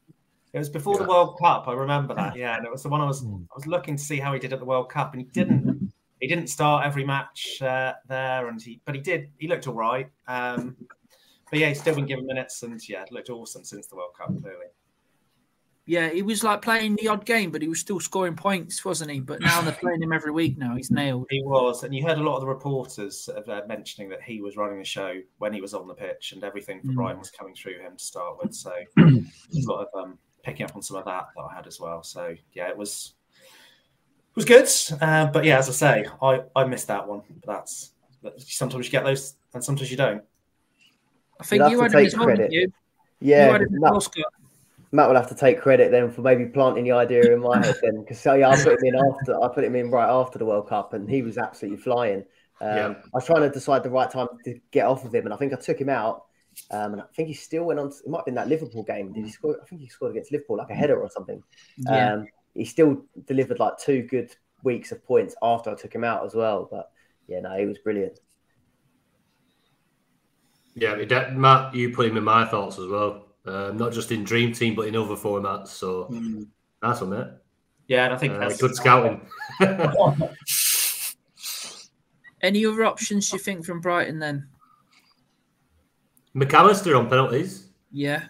It 0.52 0.58
was 0.58 0.68
before 0.68 0.98
the 0.98 1.04
World 1.04 1.38
Cup. 1.38 1.68
I 1.68 1.72
remember 1.72 2.14
that. 2.14 2.36
Yeah, 2.36 2.56
and 2.56 2.66
it 2.66 2.70
was 2.70 2.82
the 2.82 2.88
one 2.88 3.00
I 3.00 3.06
was 3.06 3.24
I 3.24 3.54
was 3.54 3.66
looking 3.66 3.96
to 3.96 4.02
see 4.02 4.18
how 4.18 4.32
he 4.32 4.38
did 4.38 4.52
at 4.52 4.58
the 4.58 4.64
World 4.64 4.90
Cup, 4.90 5.14
and 5.14 5.22
he 5.22 5.28
didn't. 5.28 5.92
He 6.20 6.28
didn't 6.28 6.48
start 6.48 6.86
every 6.86 7.04
match 7.04 7.60
uh, 7.62 7.94
there, 8.06 8.48
and 8.48 8.60
he 8.60 8.80
but 8.84 8.94
he 8.94 9.00
did. 9.00 9.30
He 9.38 9.48
looked 9.48 9.66
all 9.66 9.74
right. 9.74 10.08
Um, 10.28 10.76
but 11.50 11.58
yeah, 11.58 11.68
he's 11.68 11.80
still 11.80 11.94
been 11.94 12.06
given 12.06 12.26
minutes, 12.26 12.62
and 12.62 12.80
yeah, 12.88 13.04
looked 13.10 13.28
awesome 13.28 13.64
since 13.64 13.86
the 13.86 13.96
World 13.96 14.12
Cup. 14.16 14.28
Clearly, 14.40 14.66
Yeah, 15.84 16.10
he 16.10 16.22
was 16.22 16.44
like 16.44 16.62
playing 16.62 16.94
the 16.96 17.08
odd 17.08 17.24
game, 17.26 17.50
but 17.50 17.60
he 17.60 17.66
was 17.66 17.80
still 17.80 17.98
scoring 17.98 18.36
points, 18.36 18.84
wasn't 18.84 19.10
he? 19.10 19.18
But 19.18 19.40
now 19.40 19.60
they're 19.62 19.72
playing 19.72 20.00
him 20.00 20.12
every 20.12 20.30
week. 20.30 20.56
Now 20.56 20.76
he's 20.76 20.92
nailed. 20.92 21.26
he 21.28 21.42
was, 21.42 21.82
and 21.82 21.92
you 21.92 22.06
heard 22.06 22.18
a 22.18 22.22
lot 22.22 22.36
of 22.36 22.40
the 22.42 22.46
reporters 22.46 23.22
sort 23.22 23.38
of, 23.38 23.48
uh, 23.48 23.62
mentioning 23.66 24.08
that 24.10 24.22
he 24.22 24.40
was 24.40 24.56
running 24.56 24.78
the 24.78 24.84
show 24.84 25.14
when 25.38 25.52
he 25.52 25.60
was 25.60 25.74
on 25.74 25.88
the 25.88 25.94
pitch, 25.94 26.30
and 26.32 26.44
everything 26.44 26.80
for 26.82 26.88
Mm. 26.92 26.94
Brighton 26.94 27.18
was 27.18 27.32
coming 27.32 27.54
through 27.54 27.80
him 27.80 27.96
to 27.96 28.04
start 28.04 28.36
with. 28.40 28.54
So 28.54 28.72
there's 28.96 29.66
a 29.66 29.72
lot 29.72 29.88
of 29.92 30.00
um, 30.04 30.18
picking 30.44 30.64
up 30.64 30.76
on 30.76 30.82
some 30.82 30.98
of 30.98 31.04
that 31.06 31.26
that 31.34 31.42
I 31.42 31.52
had 31.54 31.66
as 31.66 31.80
well. 31.80 32.04
So 32.04 32.32
yeah, 32.52 32.68
it 32.68 32.76
was 32.76 33.14
it 33.40 34.36
was 34.36 34.44
good. 34.44 34.68
Uh, 35.02 35.26
but 35.26 35.44
yeah, 35.44 35.58
as 35.58 35.68
I 35.68 35.72
say, 35.72 36.06
I, 36.22 36.42
I 36.54 36.64
missed 36.64 36.86
that 36.86 37.08
one. 37.08 37.22
But 37.44 37.54
that's 37.54 37.90
sometimes 38.38 38.86
you 38.86 38.92
get 38.92 39.02
those, 39.04 39.34
and 39.52 39.64
sometimes 39.64 39.90
you 39.90 39.96
don't. 39.96 40.22
I 41.40 41.44
think 41.44 41.58
You'll 41.62 41.70
you 41.72 41.80
have 41.80 41.90
had 41.92 41.98
to 41.98 42.02
him 42.02 42.06
as 42.06 42.16
well, 42.16 42.26
didn't 42.28 42.36
credit. 42.38 42.52
you? 42.52 42.60
You 42.60 42.72
Yeah, 43.32 43.50
had 43.50 43.62
him 43.62 43.74
as 43.74 43.80
well, 43.80 44.00
Scott. 44.00 44.24
Matt 44.92 45.08
will 45.08 45.16
have 45.16 45.28
to 45.30 45.34
take 45.34 45.60
credit 45.60 45.90
then 45.90 46.10
for 46.10 46.20
maybe 46.20 46.44
planting 46.46 46.84
the 46.84 46.92
idea 46.92 47.32
in 47.32 47.40
my 47.40 47.56
head 47.64 47.76
then, 47.82 48.02
because 48.02 48.24
yeah, 48.24 48.50
I 48.50 48.56
put 48.56 48.78
him 48.78 48.84
in 48.84 48.94
after 48.94 49.42
I 49.42 49.48
put 49.48 49.64
him 49.64 49.74
in 49.74 49.90
right 49.90 50.08
after 50.08 50.38
the 50.38 50.44
World 50.44 50.68
Cup, 50.68 50.92
and 50.92 51.08
he 51.08 51.22
was 51.22 51.38
absolutely 51.38 51.82
flying. 51.82 52.24
Um, 52.60 52.76
Yeah. 52.76 52.88
I 52.88 53.14
was 53.14 53.24
trying 53.24 53.40
to 53.40 53.50
decide 53.50 53.82
the 53.82 53.90
right 53.90 54.10
time 54.10 54.28
to 54.44 54.60
get 54.70 54.86
off 54.86 55.04
of 55.04 55.14
him, 55.14 55.24
and 55.24 55.34
I 55.34 55.36
think 55.38 55.52
I 55.52 55.56
took 55.56 55.80
him 55.80 55.88
out. 55.88 56.26
Um, 56.70 56.92
and 56.92 57.00
I 57.00 57.04
think 57.16 57.28
he 57.28 57.34
still 57.34 57.64
went 57.64 57.80
on. 57.80 57.88
It 57.88 58.06
might 58.06 58.18
have 58.18 58.26
been 58.26 58.34
that 58.34 58.48
Liverpool 58.48 58.82
game. 58.82 59.12
Did 59.14 59.24
he 59.24 59.30
score? 59.30 59.56
I 59.60 59.64
think 59.66 59.80
he 59.80 59.88
scored 59.88 60.10
against 60.10 60.30
Liverpool, 60.30 60.58
like 60.58 60.68
a 60.68 60.74
header 60.74 61.00
or 61.00 61.10
something. 61.10 61.42
Yeah. 61.78 62.12
Um, 62.12 62.26
he 62.52 62.66
still 62.66 63.06
delivered 63.26 63.58
like 63.58 63.78
two 63.78 64.02
good 64.02 64.36
weeks 64.62 64.92
of 64.92 65.02
points 65.02 65.34
after 65.42 65.70
I 65.70 65.74
took 65.74 65.94
him 65.94 66.04
out 66.04 66.26
as 66.26 66.34
well. 66.34 66.68
But 66.70 66.90
yeah, 67.26 67.40
no, 67.40 67.58
he 67.58 67.64
was 67.64 67.78
brilliant. 67.78 68.20
Yeah, 70.74 70.96
Matt, 71.32 71.74
you 71.74 71.90
put 71.94 72.06
him 72.06 72.18
in 72.18 72.24
my 72.24 72.44
thoughts 72.44 72.78
as 72.78 72.86
well. 72.86 73.31
Um, 73.44 73.76
not 73.76 73.92
just 73.92 74.12
in 74.12 74.22
Dream 74.24 74.52
Team, 74.52 74.74
but 74.74 74.86
in 74.86 74.94
other 74.96 75.16
formats. 75.16 75.68
So 75.68 76.12
that's 76.80 77.02
on 77.02 77.10
mate. 77.10 77.26
Yeah, 77.88 78.04
and 78.06 78.14
I 78.14 78.16
think 78.16 78.34
Uh, 78.34 78.38
that's 78.38 78.60
good 78.60 78.74
scouting. 78.76 79.20
Any 82.40 82.66
other 82.66 82.84
options 82.84 83.32
you 83.32 83.38
think 83.38 83.64
from 83.64 83.80
Brighton 83.80 84.18
then? 84.18 84.48
McAllister 86.34 86.98
on 86.98 87.08
penalties. 87.08 87.68
Yeah, 87.92 88.24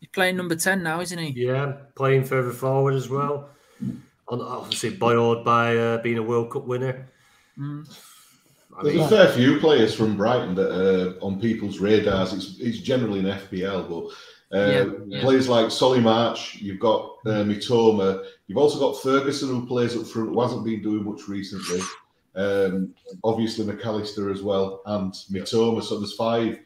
he's 0.00 0.08
playing 0.12 0.36
number 0.36 0.56
ten 0.56 0.82
now, 0.82 1.00
isn't 1.00 1.18
he? 1.18 1.30
Yeah, 1.46 1.72
playing 1.94 2.24
further 2.24 2.50
forward 2.52 2.94
as 2.94 3.08
well. 3.08 3.48
On- 4.28 4.40
Obviously, 4.40 4.90
buoyed 4.90 5.44
by 5.44 5.76
uh, 5.76 5.98
being 6.02 6.18
a 6.18 6.22
World 6.22 6.50
Cup 6.50 6.64
winner. 6.66 7.08
Mm. 7.58 7.88
I 8.76 8.82
There's 8.82 8.96
a 9.00 9.08
fair 9.08 9.28
few 9.32 9.60
players 9.60 9.94
from 9.94 10.16
Brighton 10.16 10.56
that 10.56 10.72
are 10.72 11.16
on 11.22 11.40
people's 11.40 11.78
radars. 11.78 12.32
It's, 12.32 12.58
it's 12.58 12.78
generally 12.78 13.20
an 13.20 13.26
FPL, 13.26 13.88
but 13.88 14.12
uh, 14.54 14.58
Yeah, 14.58 14.84
yeah. 15.06 15.20
players 15.20 15.48
like 15.48 15.70
Solly 15.70 16.00
March, 16.00 16.56
you've 16.56 16.80
got 16.80 17.16
uh, 17.26 17.44
Mitoma, 17.44 18.24
you've 18.46 18.58
also 18.58 18.78
got 18.78 19.02
Ferguson 19.02 19.48
who 19.48 19.66
plays 19.66 19.96
up 19.96 20.06
front, 20.06 20.30
who 20.30 20.40
hasn't 20.40 20.64
been 20.64 20.82
doing 20.82 21.04
much 21.04 21.28
recently. 21.28 21.80
Um, 22.36 22.94
obviously 23.22 23.64
McAllister 23.64 24.32
as 24.32 24.42
well, 24.42 24.82
and 24.86 25.12
Mitoma. 25.30 25.82
So 25.82 25.98
there's 25.98 26.14
five 26.14 26.58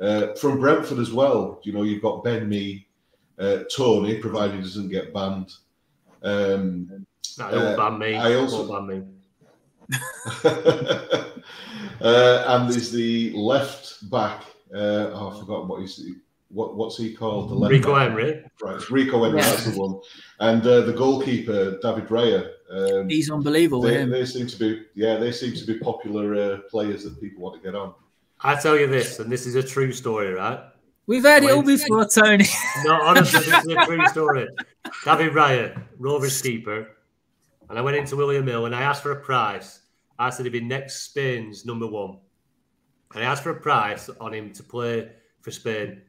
uh, 0.00 0.34
from 0.34 0.60
Brentford 0.60 0.98
as 0.98 1.12
well. 1.12 1.60
You 1.64 1.72
know, 1.72 1.82
you've 1.82 2.02
got 2.02 2.24
Ben 2.24 2.48
Mee, 2.48 2.86
uh, 3.38 3.60
Tony, 3.74 4.18
provided 4.18 4.56
he 4.56 4.62
doesn't 4.62 4.90
get 4.90 5.14
banned. 5.14 5.52
Um, 6.22 7.06
Nah, 7.38 7.50
they 7.50 7.58
won't 7.58 7.76
ban 7.76 7.98
me. 7.98 8.16
I 8.16 8.34
also 8.34 8.66
Won't 8.68 8.88
ban 8.88 8.98
me. 8.98 9.06
uh, 12.00 12.44
and 12.48 12.70
there's 12.70 12.90
the 12.90 13.32
left 13.34 14.10
back. 14.10 14.42
Uh, 14.74 15.10
oh, 15.12 15.30
I've 15.30 15.38
forgotten 15.38 15.68
what 15.68 15.80
he's 15.80 16.04
what 16.50 16.76
what's 16.76 16.96
he 16.96 17.14
called? 17.14 17.50
The 17.50 17.68
Rico 17.68 17.92
left 17.92 18.00
back. 18.00 18.16
Henry. 18.16 18.44
Right, 18.62 18.76
it's 18.76 18.90
Rico 18.90 19.24
Henry. 19.24 19.40
Yeah. 19.40 19.50
That's 19.50 19.64
the 19.66 19.78
one. 19.78 20.00
And 20.40 20.66
uh, 20.66 20.82
the 20.82 20.92
goalkeeper 20.92 21.78
David 21.80 22.08
Raya. 22.08 22.50
Um, 22.70 23.08
He's 23.08 23.30
unbelievable. 23.30 23.82
they, 23.82 23.94
him. 23.94 24.10
they 24.10 24.24
seem 24.24 24.46
to 24.46 24.58
be 24.58 24.82
yeah 24.94 25.16
they 25.16 25.32
seem 25.32 25.54
to 25.54 25.66
be 25.66 25.78
popular 25.78 26.34
uh, 26.34 26.58
players 26.70 27.04
that 27.04 27.20
people 27.20 27.42
want 27.42 27.56
to 27.56 27.66
get 27.66 27.74
on. 27.74 27.94
I 28.40 28.54
tell 28.54 28.78
you 28.78 28.86
this, 28.86 29.18
and 29.18 29.30
this 29.30 29.46
is 29.46 29.56
a 29.56 29.62
true 29.62 29.92
story, 29.92 30.32
right? 30.32 30.60
We've 31.06 31.22
heard 31.22 31.42
it 31.42 31.50
all 31.50 31.62
before, 31.62 32.06
Tony. 32.06 32.44
No, 32.84 33.00
honestly, 33.00 33.40
this 33.40 33.64
is 33.64 33.72
a 33.72 33.86
true 33.86 34.06
story. 34.08 34.46
David 35.04 35.32
Raya, 35.32 35.82
Rovers 35.98 36.40
keeper, 36.40 36.96
and 37.68 37.78
I 37.78 37.82
went 37.82 37.96
into 37.96 38.14
William 38.14 38.46
Hill 38.46 38.66
and 38.66 38.74
I 38.74 38.82
asked 38.82 39.02
for 39.02 39.12
a 39.12 39.20
price. 39.20 39.80
I 40.18 40.30
said 40.30 40.46
he'd 40.46 40.52
be 40.52 40.60
next 40.60 41.06
Spain's 41.06 41.64
number 41.64 41.86
one, 41.86 42.18
and 43.14 43.24
I 43.24 43.26
asked 43.26 43.42
for 43.42 43.50
a 43.50 43.60
price 43.60 44.08
on 44.20 44.34
him 44.34 44.52
to 44.52 44.62
play 44.62 45.10
for 45.40 45.50
Spain 45.50 46.02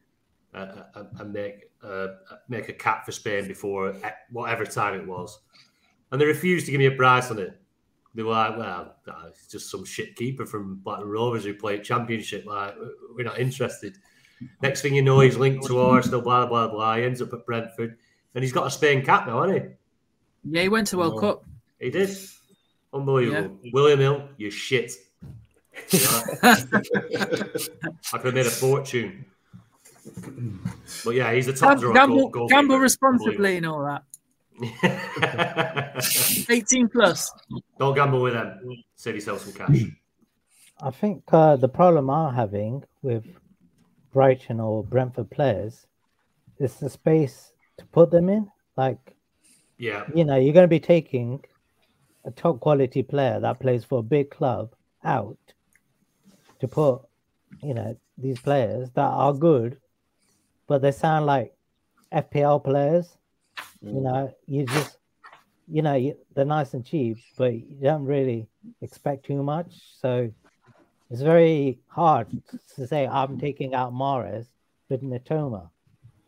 uh, 0.54 0.84
uh, 0.96 1.04
and 1.20 1.34
make 1.34 1.72
uh, 1.84 2.08
make 2.48 2.70
a 2.70 2.74
cap 2.74 3.06
for 3.06 3.12
Spain 3.12 3.48
before 3.48 3.94
whatever 4.32 4.66
time 4.66 5.00
it 5.00 5.08
was, 5.08 5.40
and 6.12 6.20
they 6.20 6.26
refused 6.26 6.66
to 6.66 6.72
give 6.72 6.80
me 6.80 6.88
a 6.88 6.92
price 6.92 7.32
on 7.32 7.40
it. 7.40 7.60
They 8.16 8.24
were 8.24 8.32
like, 8.32 8.58
"Well, 8.58 8.96
nah, 9.08 9.28
it's 9.28 9.48
just 9.48 9.70
some 9.70 9.86
shit 9.86 10.16
keeper 10.16 10.46
from 10.46 10.78
Blackburn 10.84 11.10
Rovers 11.10 11.44
who 11.46 11.54
played 11.54 11.84
Championship. 11.84 12.46
Like, 12.46 12.76
we're 13.16 13.24
not 13.24 13.40
interested." 13.40 13.98
Next 14.62 14.82
thing 14.82 14.96
you 14.96 15.02
know, 15.02 15.20
he's 15.20 15.36
linked 15.38 15.66
to 15.68 15.80
Arsenal, 15.80 16.22
blah, 16.22 16.46
blah, 16.46 16.70
blah. 16.70 16.96
He 16.96 17.04
ends 17.04 17.22
up 17.22 17.34
at 17.34 17.46
Brentford. 17.46 17.98
And 18.34 18.42
he's 18.44 18.54
got 18.54 18.68
a 18.68 18.72
Spain 18.72 19.04
cap 19.04 19.28
now, 19.28 19.42
hasn't 19.42 19.64
he? 19.64 19.70
Yeah, 20.52 20.62
he 20.62 20.70
went 20.70 20.88
to 20.88 20.98
World 20.98 21.16
Oh. 21.18 21.20
Cup. 21.20 21.46
he? 21.78 21.86
He 21.88 21.92
did. 21.92 22.16
Unbelievable. 22.94 23.60
William 23.74 24.00
Hill, 24.00 24.30
you 24.38 24.50
shit. 24.50 24.94
I 25.92 26.56
could 28.14 28.26
have 28.26 28.34
made 28.34 28.46
a 28.46 28.50
fortune. 28.50 29.26
But 31.06 31.16
yeah, 31.16 31.32
he's 31.34 31.46
the 31.46 31.54
top 31.54 31.72
Gam- 31.72 31.80
drawer. 31.80 31.94
gamble, 31.94 32.16
goal- 32.18 32.30
goalkeeper. 32.30 32.56
gamble 32.62 32.78
responsibly 32.80 33.58
and 33.58 33.66
all 33.66 33.84
that. 33.86 34.04
18 36.50 36.90
plus. 36.90 37.32
Don't 37.78 37.96
gamble 37.96 38.22
with 38.22 38.34
them. 38.34 38.60
Save 38.96 39.16
yourself 39.16 39.42
some 39.42 39.54
cash. 39.54 39.84
I 40.82 40.92
think 40.92 41.24
uh, 41.32 41.56
the 41.56 41.68
problem 41.70 42.10
I'm 42.10 42.34
having 42.34 42.84
with 43.02 43.26
Brighton 44.14 44.60
or 44.60 44.84
Brentford 44.84 45.30
players 45.30 45.86
is 46.60 46.76
the 46.76 46.90
space 46.90 47.52
to 47.78 47.86
put 47.86 48.12
them 48.12 48.30
in. 48.30 48.50
Like, 48.78 49.16
Yeah. 49.78 50.06
you 50.14 50.26
know, 50.26 50.36
you're 50.38 50.54
going 50.54 50.64
to 50.66 50.68
be 50.68 50.80
taking 50.80 51.44
a 52.26 52.32
top 52.32 52.60
quality 52.60 53.02
player 53.04 53.40
that 53.40 53.60
plays 53.60 53.84
for 53.86 54.00
a 54.00 54.04
big 54.04 54.30
club 54.30 54.74
out 55.04 55.38
to 56.60 56.68
put, 56.68 57.02
you 57.64 57.74
know, 57.74 57.96
these 58.18 58.40
players 58.40 58.90
that 58.92 59.02
are 59.02 59.34
good, 59.34 59.78
but 60.70 60.84
they 60.84 60.92
sound 60.92 61.26
like 61.26 61.54
FPL 62.14 62.64
players. 62.64 63.18
You 63.82 63.94
mm. 63.94 64.04
know, 64.04 64.36
you 64.46 64.66
just, 64.66 64.98
you 65.68 65.82
know, 65.82 65.96
you, 65.96 66.16
they're 66.36 66.46
nice 66.46 66.74
and 66.74 66.86
cheap, 66.86 67.18
but 67.38 67.54
you 67.54 67.76
don't 67.82 68.06
really 68.06 68.48
expect 68.82 69.26
too 69.26 69.44
much. 69.44 69.72
So 70.00 70.32
it's 71.10 71.22
very 71.22 71.80
hard 71.88 72.28
to 72.76 72.88
say 72.88 73.08
I'm 73.08 73.40
taking 73.40 73.74
out 73.74 73.94
Mahrez 73.94 74.46
with 74.90 75.02
Mitoma. 75.02 75.70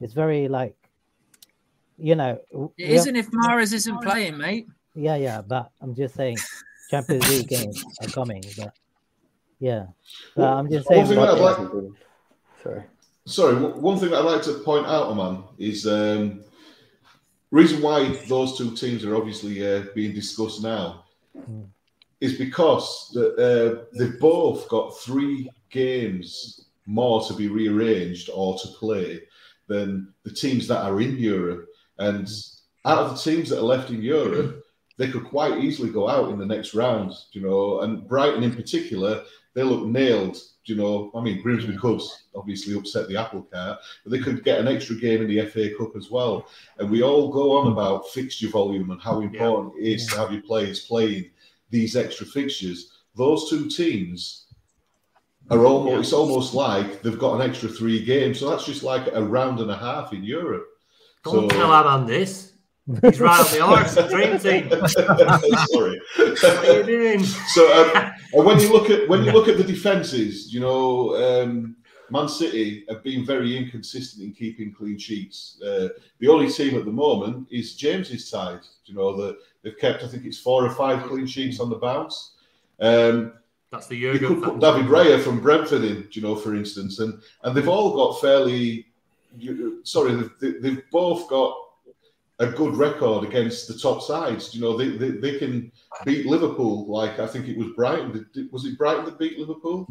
It's 0.02 0.14
very 0.14 0.48
like, 0.48 0.76
you 1.98 2.15
know, 2.15 2.40
w- 2.52 2.72
It 2.78 2.90
we 2.90 2.95
isn't 2.95 3.15
if 3.15 3.30
Mahrez 3.30 3.74
isn't 3.74 4.02
playing, 4.02 4.38
mate. 4.38 4.65
yeah, 4.95 5.18
yeah, 5.18 5.41
but 5.41 5.70
I'm 5.82 5.94
just 5.94 6.15
saying 6.15 6.38
Champions 6.90 7.30
League 7.30 7.48
games 7.56 7.84
are 8.02 8.10
coming, 8.10 8.44
but 8.57 8.74
yeah. 9.60 9.86
But 10.36 10.52
I'm 10.52 10.68
just 10.68 10.88
saying 10.88 11.06
thing 11.06 11.18
that 11.18 11.30
I'd 11.30 11.38
like, 11.38 11.84
Sorry. 12.64 12.84
Sorry, 13.32 13.56
one 13.56 13.98
thing 13.98 14.10
that 14.10 14.20
I'd 14.20 14.26
like 14.26 14.41
to 14.44 14.60
point 14.60 14.86
out, 14.86 15.08
Aman, 15.08 15.44
is 15.58 15.88
um, 15.88 16.44
reason 17.49 17.82
why 17.82 18.10
those 18.28 18.58
two 18.58 18.76
teams 18.76 19.06
are 19.06 19.16
obviously 19.16 19.66
uh, 19.66 19.86
being 19.95 20.14
discussed 20.14 20.62
now 20.62 21.06
is 22.20 22.38
because 22.38 23.10
the, 23.14 23.34
uh, 23.36 23.86
they've 23.98 24.20
both 24.20 24.68
got 24.68 24.98
three 24.99 25.49
games 25.70 26.72
more 26.86 27.26
to 27.26 27.34
be 27.34 27.48
rearranged 27.48 28.30
or 28.34 28.58
to 28.60 28.68
play 28.68 29.22
than 29.68 30.14
the 30.24 30.32
teams 30.32 30.68
that 30.68 30.84
are 30.84 30.99
in 30.99 31.18
Europe. 31.18 31.68
And 31.99 32.30
out 32.84 32.99
of 32.99 33.12
the 33.12 33.32
teams 33.32 33.49
that 33.49 33.60
are 33.60 33.64
left 33.64 33.91
in 33.91 34.02
Europe, 34.02 34.62
they 34.98 35.10
could 35.10 35.24
quite 35.24 35.64
easily 35.64 35.90
go 35.90 36.10
out 36.10 36.32
in 36.32 36.38
the 36.38 36.45
next 36.45 36.74
round, 36.74 37.14
you 37.32 37.41
know. 37.41 37.80
And 37.80 38.06
Brighton 38.06 38.44
in 38.44 38.53
particular, 38.53 39.24
they 39.53 39.64
look 39.64 39.86
nailed. 39.86 40.38
You 40.66 40.76
know, 40.76 41.12
I 41.16 41.22
mean, 41.22 41.42
Grimsby 41.42 41.78
Cubs 41.78 42.26
obviously 42.36 42.76
upset 42.76 43.08
the 43.08 43.18
apple 43.18 43.48
cart, 43.52 43.80
but 44.04 44.12
they 44.12 44.20
could 44.20 44.44
get 44.44 44.60
an 44.60 44.68
extra 44.68 44.96
game 44.96 45.22
in 45.22 45.28
the 45.28 45.46
FA 45.48 45.70
Cup 45.76 45.96
as 45.96 46.12
well. 46.12 46.48
And 46.78 46.90
we 46.90 47.02
all 47.02 47.32
go 47.32 47.58
on 47.58 47.72
about 47.72 48.10
fixture 48.10 48.50
volume 48.50 48.92
and 48.92 49.02
how 49.02 49.22
important 49.22 49.74
it 49.80 49.88
is 49.88 50.08
to 50.08 50.18
have 50.18 50.32
your 50.32 50.44
players 50.44 50.86
playing 50.86 51.32
these 51.72 51.96
extra 51.96 52.28
fixtures. 52.28 52.92
Those 53.16 53.50
two 53.50 53.70
teams 53.70 54.46
are 55.50 55.66
almost 55.66 56.00
it's 56.00 56.14
almost 56.14 56.54
like 56.54 57.02
they've 57.02 57.20
got 57.20 57.42
an 57.42 57.50
extra 57.50 57.68
three 57.68 58.04
games. 58.04 58.40
So 58.40 58.50
that's 58.50 58.66
just 58.66 58.84
like 58.84 59.08
a 59.14 59.24
round 59.24 59.60
and 59.60 59.72
a 59.72 59.78
half 59.78 60.14
in 60.14 60.24
Europe. 60.24 60.68
Don't 61.24 61.50
tell 61.50 61.72
Aman 61.72 62.08
this. 62.08 62.51
He's 63.01 63.19
right 63.19 63.39
on 63.39 63.51
the 63.51 63.61
arse. 63.61 63.95
Dream 64.09 64.39
team. 64.39 64.69
Sorry. 65.68 66.01
What 66.18 66.45
are 66.45 66.77
you 66.77 66.84
doing? 66.84 67.23
So 67.23 67.93
um, 67.95 68.45
when 68.45 68.59
you 68.59 68.72
look 68.72 68.89
at 68.89 69.07
when 69.07 69.23
you 69.23 69.31
look 69.31 69.47
at 69.47 69.57
the 69.57 69.63
defenses, 69.63 70.53
you 70.53 70.59
know, 70.59 71.15
um, 71.15 71.76
Man 72.11 72.27
City 72.27 72.84
have 72.89 73.03
been 73.03 73.26
very 73.26 73.55
inconsistent 73.55 74.23
in 74.23 74.34
keeping 74.34 74.73
clean 74.73 74.97
sheets. 74.97 75.61
Uh, 75.61 75.88
the 76.19 76.27
only 76.27 76.51
team 76.51 76.77
at 76.77 76.85
the 76.85 76.91
moment 76.91 77.47
is 77.49 77.76
James's 77.76 78.27
side. 78.27 78.59
You 78.85 78.95
know, 78.95 79.15
the, 79.15 79.38
they've 79.63 79.77
kept 79.77 80.03
I 80.03 80.07
think 80.07 80.26
it's 80.26 80.38
four 80.38 80.65
or 80.65 80.72
five 80.72 81.03
clean 81.03 81.26
sheets 81.26 81.59
on 81.59 81.69
the 81.69 81.77
bounce. 81.77 82.35
Um, 82.81 83.34
That's 83.72 83.88
the 83.88 83.95
you 83.95 84.19
could 84.19 84.43
put 84.43 84.59
David 84.59 84.88
Raya 84.88 85.22
from 85.22 85.39
Brentford 85.39 85.84
in, 85.84 86.07
you 86.11 86.22
know, 86.22 86.35
for 86.35 86.53
instance, 86.53 86.99
and 86.99 87.22
and 87.43 87.55
they've 87.55 87.69
all 87.69 87.95
got 87.95 88.19
fairly. 88.19 88.88
You, 89.38 89.80
sorry, 89.85 90.30
they've, 90.41 90.61
they've 90.61 90.84
both 90.91 91.30
got 91.30 91.55
a 92.41 92.47
good 92.47 92.76
record 92.76 93.23
against 93.23 93.68
the 93.68 93.77
top 93.77 94.01
sides. 94.01 94.53
You 94.53 94.61
know, 94.61 94.76
they, 94.76 94.89
they, 94.89 95.11
they 95.11 95.38
can 95.38 95.72
beat 96.05 96.26
Liverpool 96.26 96.88
like 96.88 97.19
I 97.19 97.27
think 97.27 97.47
it 97.47 97.57
was 97.57 97.68
Brighton. 97.76 98.27
Was 98.51 98.65
it 98.65 98.77
Brighton 98.80 99.05
that 99.05 99.19
beat 99.19 99.38
Liverpool? 99.38 99.88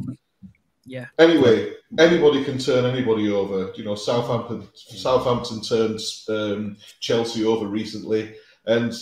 Yeah. 0.85 1.07
Anyway, 1.21 1.75
anybody 1.99 2.43
can 2.43 2.59
turn 2.59 2.85
anybody 2.85 3.31
over. 3.31 3.73
You 3.77 3.85
know, 3.85 3.95
Southampton 3.95 4.69
Southampton 4.75 5.63
turned 5.63 6.01
um, 6.29 6.77
Chelsea 6.99 7.45
over 7.45 7.67
recently, 7.69 8.35
and 8.67 8.93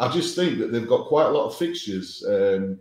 I 0.00 0.08
just 0.08 0.34
think 0.34 0.58
that 0.58 0.72
they've 0.72 0.88
got 0.88 1.06
quite 1.06 1.26
a 1.26 1.30
lot 1.30 1.46
of 1.46 1.56
fixtures. 1.56 2.24
Um, 2.28 2.80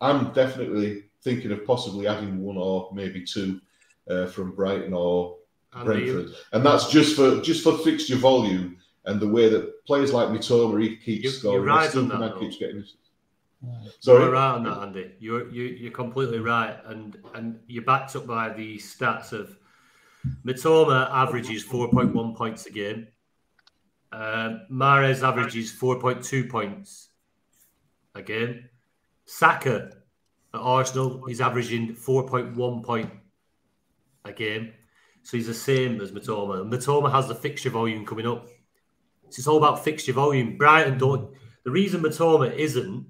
I'm 0.00 0.32
definitely 0.32 1.04
thinking 1.22 1.50
of 1.50 1.66
possibly 1.66 2.06
adding 2.06 2.40
one 2.40 2.56
or 2.56 2.90
maybe 2.94 3.24
two 3.24 3.60
uh, 4.08 4.26
from 4.26 4.54
Brighton 4.54 4.92
or 4.92 5.38
And 5.72 5.84
Brentford, 5.84 6.28
and 6.52 6.64
that's 6.64 6.88
just 6.88 7.16
for 7.16 7.40
just 7.40 7.64
for 7.64 7.76
fixture 7.78 8.14
volume 8.14 8.78
and 9.08 9.18
the 9.20 9.28
way 9.28 9.48
that 9.48 9.84
players 9.86 10.12
like 10.12 10.28
Mitoma 10.28 10.80
he 10.80 10.96
keeps 10.96 11.24
You- 11.24 11.30
scoring. 11.30 11.56
you're 11.56 11.64
right 11.66 11.94
on 11.96 12.08
that, 12.08 12.18
though. 12.20 12.38
keeps 12.40 12.58
getting. 12.58 12.84
Sorry, 12.84 13.92
Sorry. 14.00 14.22
you're 14.22 14.32
right 14.32 14.54
on 14.54 14.62
that, 14.64 14.78
Andy. 14.82 15.12
You're 15.18 15.48
you, 15.50 15.64
you're 15.64 15.90
completely 16.04 16.38
right, 16.38 16.76
and 16.86 17.16
and 17.34 17.58
you're 17.66 17.82
backed 17.84 18.14
up 18.14 18.26
by 18.26 18.50
the 18.52 18.76
stats 18.78 19.32
of 19.32 19.58
Mitoma 20.44 21.10
averages 21.10 21.62
four 21.64 21.90
point 21.90 22.14
one 22.14 22.34
points 22.34 22.66
a 22.66 22.70
game. 22.70 23.08
Uh, 24.12 24.58
Mahrez 24.70 25.22
averages 25.22 25.72
four 25.72 25.98
point 26.00 26.22
two 26.22 26.44
points 26.44 27.08
a 28.14 28.22
game. 28.22 28.68
Saka 29.24 29.90
at 30.54 30.60
Arsenal 30.60 31.26
is 31.26 31.40
averaging 31.40 31.94
four 31.94 32.26
point 32.26 32.56
one 32.56 32.82
point 32.82 33.10
a 34.24 34.32
game, 34.32 34.72
so 35.22 35.36
he's 35.36 35.46
the 35.46 35.54
same 35.54 36.00
as 36.00 36.12
Mitoma. 36.12 36.60
And 36.60 36.72
Mitoma 36.72 37.10
has 37.10 37.26
the 37.28 37.34
fixture 37.34 37.70
volume 37.70 38.06
coming 38.06 38.26
up. 38.26 38.48
It's 39.36 39.46
all 39.46 39.58
about 39.58 39.84
fixture 39.84 40.12
volume. 40.12 40.56
Brighton 40.56 40.98
don't. 40.98 41.34
The 41.64 41.70
reason 41.70 42.00
Mitoma 42.00 42.54
isn't 42.54 43.06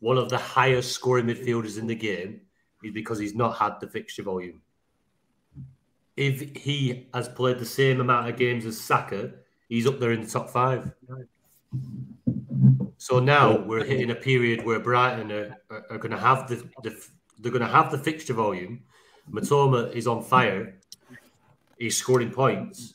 one 0.00 0.16
of 0.16 0.30
the 0.30 0.38
highest 0.38 0.92
scoring 0.92 1.26
midfielders 1.26 1.78
in 1.78 1.86
the 1.86 1.94
game 1.94 2.40
is 2.82 2.92
because 2.92 3.18
he's 3.18 3.34
not 3.34 3.58
had 3.58 3.78
the 3.80 3.86
fixture 3.86 4.22
volume. 4.22 4.62
If 6.16 6.56
he 6.56 7.08
has 7.14 7.28
played 7.28 7.58
the 7.58 7.66
same 7.66 8.00
amount 8.00 8.28
of 8.28 8.36
games 8.36 8.64
as 8.64 8.80
Saka, 8.80 9.32
he's 9.68 9.86
up 9.86 10.00
there 10.00 10.12
in 10.12 10.22
the 10.22 10.30
top 10.30 10.50
five. 10.50 10.92
So 12.96 13.20
now 13.20 13.58
we're 13.58 13.84
hitting 13.84 14.10
a 14.10 14.14
period 14.14 14.64
where 14.64 14.80
Brighton 14.80 15.30
are, 15.32 15.56
are, 15.70 15.84
are 15.90 15.98
going 15.98 16.10
to 16.10 16.18
have 16.18 16.48
the, 16.48 16.56
the 16.82 17.02
they're 17.38 17.52
going 17.52 17.62
to 17.62 17.68
have 17.68 17.90
the 17.90 17.98
fixture 17.98 18.34
volume. 18.34 18.82
Mitoma 19.30 19.92
is 19.94 20.06
on 20.06 20.22
fire. 20.22 20.78
He's 21.78 21.96
scoring 21.96 22.30
points. 22.30 22.94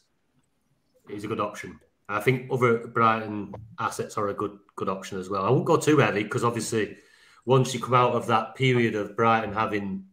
He's 1.10 1.24
a 1.24 1.28
good 1.28 1.40
option. 1.40 1.80
I 2.08 2.20
think 2.20 2.52
other 2.52 2.88
Brighton 2.88 3.54
assets 3.80 4.18
are 4.18 4.30
a 4.30 4.34
good 4.34 4.58
good 4.76 4.90
option 4.90 5.20
as 5.20 5.30
well. 5.30 5.44
I 5.44 5.50
won't 5.50 5.66
go 5.66 5.78
too 5.78 5.98
heavy 5.98 6.24
because 6.24 6.44
obviously 6.44 6.98
once 7.46 7.74
you 7.74 7.80
come 7.80 7.94
out 7.94 8.14
of 8.14 8.28
that 8.28 8.56
period 8.56 8.96
of 8.96 9.16
Brighton 9.16 9.54
having 9.54 10.06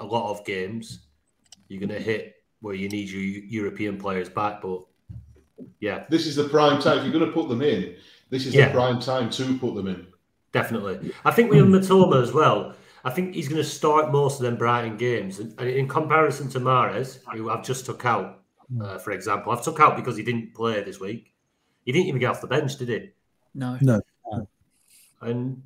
a 0.00 0.04
lot 0.04 0.30
of 0.30 0.44
games, 0.44 1.00
you're 1.68 1.80
going 1.80 1.90
to 1.90 2.00
hit 2.00 2.36
where 2.60 2.74
you 2.74 2.88
need 2.88 3.08
your 3.08 3.22
European 3.22 3.98
players 3.98 4.28
back. 4.28 4.60
But 4.62 4.82
yeah, 5.80 6.04
This 6.08 6.26
is 6.26 6.36
the 6.36 6.48
prime 6.48 6.80
time. 6.80 6.98
If 6.98 7.04
you're 7.04 7.12
going 7.12 7.26
to 7.26 7.32
put 7.32 7.48
them 7.48 7.62
in, 7.62 7.96
this 8.30 8.46
is 8.46 8.54
Yeah. 8.54 8.68
the 8.68 8.74
prime 8.74 9.00
time 9.00 9.30
to 9.30 9.58
put 9.58 9.74
them 9.74 9.88
in. 9.88 10.06
Definitely. 10.52 11.12
I 11.24 11.30
think 11.32 11.50
with 11.50 11.64
Mitoma 11.64 12.22
as 12.22 12.32
well, 12.32 12.74
I 13.04 13.10
think 13.10 13.34
he's 13.34 13.48
going 13.48 13.62
to 13.62 13.68
start 13.68 14.10
most 14.12 14.36
of 14.40 14.42
them 14.44 14.56
Brighton 14.56 14.96
games. 14.96 15.38
And 15.38 15.54
and 15.58 15.68
in 15.68 15.86
comparison 15.88 16.48
to 16.50 16.60
Mahrez, 16.60 17.18
who 17.32 17.50
I've 17.50 17.64
just 17.64 17.84
took 17.86 18.04
out, 18.04 18.42
uh, 18.80 18.98
for 18.98 19.12
example, 19.12 19.52
I've 19.52 19.62
took 19.62 19.80
out 19.80 19.96
because 19.96 20.16
he 20.16 20.22
didn't 20.22 20.54
play 20.54 20.82
this 20.82 21.00
week. 21.00 21.34
He 21.84 21.92
didn't 21.92 22.06
even 22.08 22.20
get 22.20 22.30
off 22.30 22.40
the 22.40 22.46
bench, 22.46 22.76
did 22.76 22.88
he? 22.88 23.10
No. 23.54 23.78
No. 23.80 24.00
And 25.20 25.62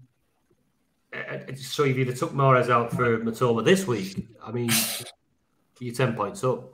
uh, 1.15 1.19
uh, 1.19 1.55
so 1.57 1.85
you've 1.85 1.99
either 1.99 2.13
took 2.13 2.33
Mahrez 2.33 2.71
out 2.71 2.93
for 2.93 3.19
Mitoma 3.19 3.65
this 3.65 3.87
week, 3.87 4.29
I 4.45 4.53
mean, 4.53 4.71
you're 5.81 5.95
10 5.95 6.15
points 6.15 6.45
up. 6.45 6.73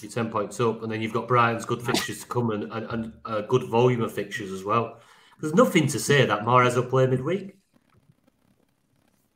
You're 0.00 0.10
10 0.10 0.30
points 0.30 0.60
up. 0.60 0.82
And 0.82 0.92
then 0.92 1.00
you've 1.00 1.12
got 1.12 1.28
Brighton's 1.28 1.64
good 1.64 1.82
fixtures 1.82 2.20
to 2.20 2.26
come 2.26 2.50
and, 2.50 2.64
and, 2.72 2.86
and 2.90 3.12
a 3.24 3.42
good 3.42 3.64
volume 3.64 4.02
of 4.02 4.12
fixtures 4.12 4.52
as 4.52 4.64
well. 4.64 5.00
There's 5.40 5.54
nothing 5.54 5.86
to 5.88 5.98
say 5.98 6.26
that 6.26 6.42
Mahrez 6.42 6.76
will 6.76 6.84
play 6.84 7.06
midweek. 7.06 7.56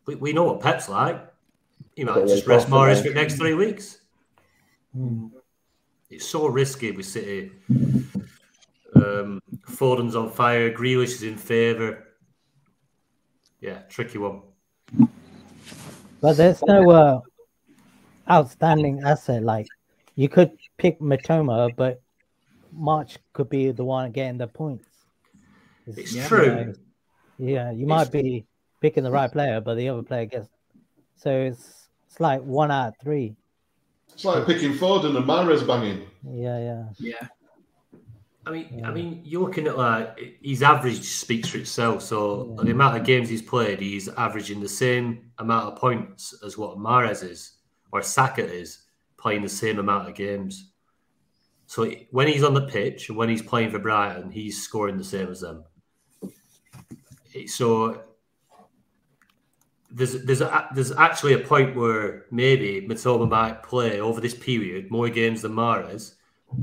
We, 0.07 0.17
we 0.17 0.33
know 0.33 0.45
what 0.45 0.61
Pep's 0.61 0.89
like. 0.89 1.33
He 1.95 2.05
might 2.05 2.27
just 2.27 2.47
rest 2.47 2.69
Mahrez 2.69 3.03
for 3.03 3.09
the 3.09 3.15
next 3.15 3.37
three 3.37 3.55
weeks. 3.55 4.01
It's 6.09 6.27
so 6.27 6.47
risky 6.47 6.93
with 6.93 7.07
City. 7.07 7.53
Um, 8.95 9.41
Foden's 9.67 10.15
on 10.15 10.31
fire. 10.31 10.73
Grealish 10.73 11.15
is 11.15 11.23
in 11.25 11.37
favour. 11.37 12.07
Yeah, 13.61 13.79
tricky 13.89 14.19
one. 14.19 14.43
But 16.21 16.37
there's 16.37 16.63
no 16.63 16.91
uh, 16.91 17.21
outstanding 18.31 19.03
asset. 19.05 19.43
Like 19.43 19.67
you 20.15 20.29
could 20.29 20.53
pick 20.77 21.01
Mitoma, 21.01 21.75
but 21.75 22.01
March 22.73 23.19
could 23.33 23.49
be 23.49 23.71
the 23.73 23.85
one 23.85 24.13
getting 24.13 24.39
the 24.39 24.47
points. 24.47 24.87
It's 25.87 26.13
you 26.13 26.23
true. 26.23 26.47
know, 26.47 26.75
yeah, 27.39 27.71
you 27.71 27.87
might 27.87 28.11
be 28.11 28.47
picking 28.81 29.05
the 29.05 29.11
right 29.11 29.31
player, 29.31 29.61
but 29.61 29.75
the 29.75 29.89
other 29.89 30.03
player 30.03 30.27
gets. 30.27 30.49
So 31.17 31.31
it's 31.31 31.89
it's 32.07 32.21
like 32.21 32.43
one 32.43 32.71
out 32.71 32.89
of 32.89 32.95
three. 33.03 33.37
It's 34.17 34.25
like 34.25 34.47
picking 34.47 34.73
Foden 34.73 35.15
and 35.15 35.27
Mahrez 35.27 35.67
banging. 35.67 36.09
Yeah, 36.27 36.59
yeah. 36.59 36.85
Yeah. 36.97 37.29
I 38.47 38.51
mean, 38.51 38.83
I 38.83 38.91
mean, 38.91 39.21
you're 39.23 39.43
looking 39.43 39.67
at 39.67 39.77
like 39.77 40.39
his 40.41 40.63
average 40.63 41.03
speaks 41.03 41.51
for 41.51 41.59
itself. 41.59 42.01
So 42.01 42.57
the 42.63 42.71
amount 42.71 42.97
of 42.97 43.05
games 43.05 43.29
he's 43.29 43.43
played, 43.43 43.79
he's 43.79 44.09
averaging 44.09 44.61
the 44.61 44.71
same 44.71 45.33
amount 45.37 45.67
of 45.67 45.77
points 45.79 46.35
as 46.43 46.57
what 46.57 46.79
Mahrez 46.79 47.23
is 47.23 47.59
or 47.93 48.01
Saka 48.01 48.43
is 48.43 48.85
playing 49.19 49.43
the 49.43 49.51
same 49.51 49.79
amount 49.79 50.09
of 50.09 50.15
games. 50.15 50.71
So 51.67 51.93
when 52.11 52.27
he's 52.27 52.43
on 52.43 52.55
the 52.55 52.69
pitch 52.69 53.11
and 53.11 53.19
when 53.19 53.29
he's 53.29 53.43
playing 53.43 53.71
for 53.71 53.79
Brighton, 53.79 54.31
he's 54.31 54.63
scoring 54.63 54.97
the 54.97 55.05
same 55.05 55.29
as 55.29 55.43
them. 55.43 55.63
So 57.49 58.03
there's 59.91 60.25
there's 60.25 60.41
a, 60.41 60.69
there's 60.75 60.93
actually 60.93 61.35
a 61.35 61.39
point 61.39 61.77
where 61.77 62.27
maybe 62.31 62.87
Mitoma 62.87 63.29
might 63.29 63.63
play 63.63 64.01
over 64.01 64.21
this 64.21 64.35
period 64.35 64.91
more 64.91 65.09
games 65.09 65.43
than 65.43 65.53
Mahrez. 65.53 66.15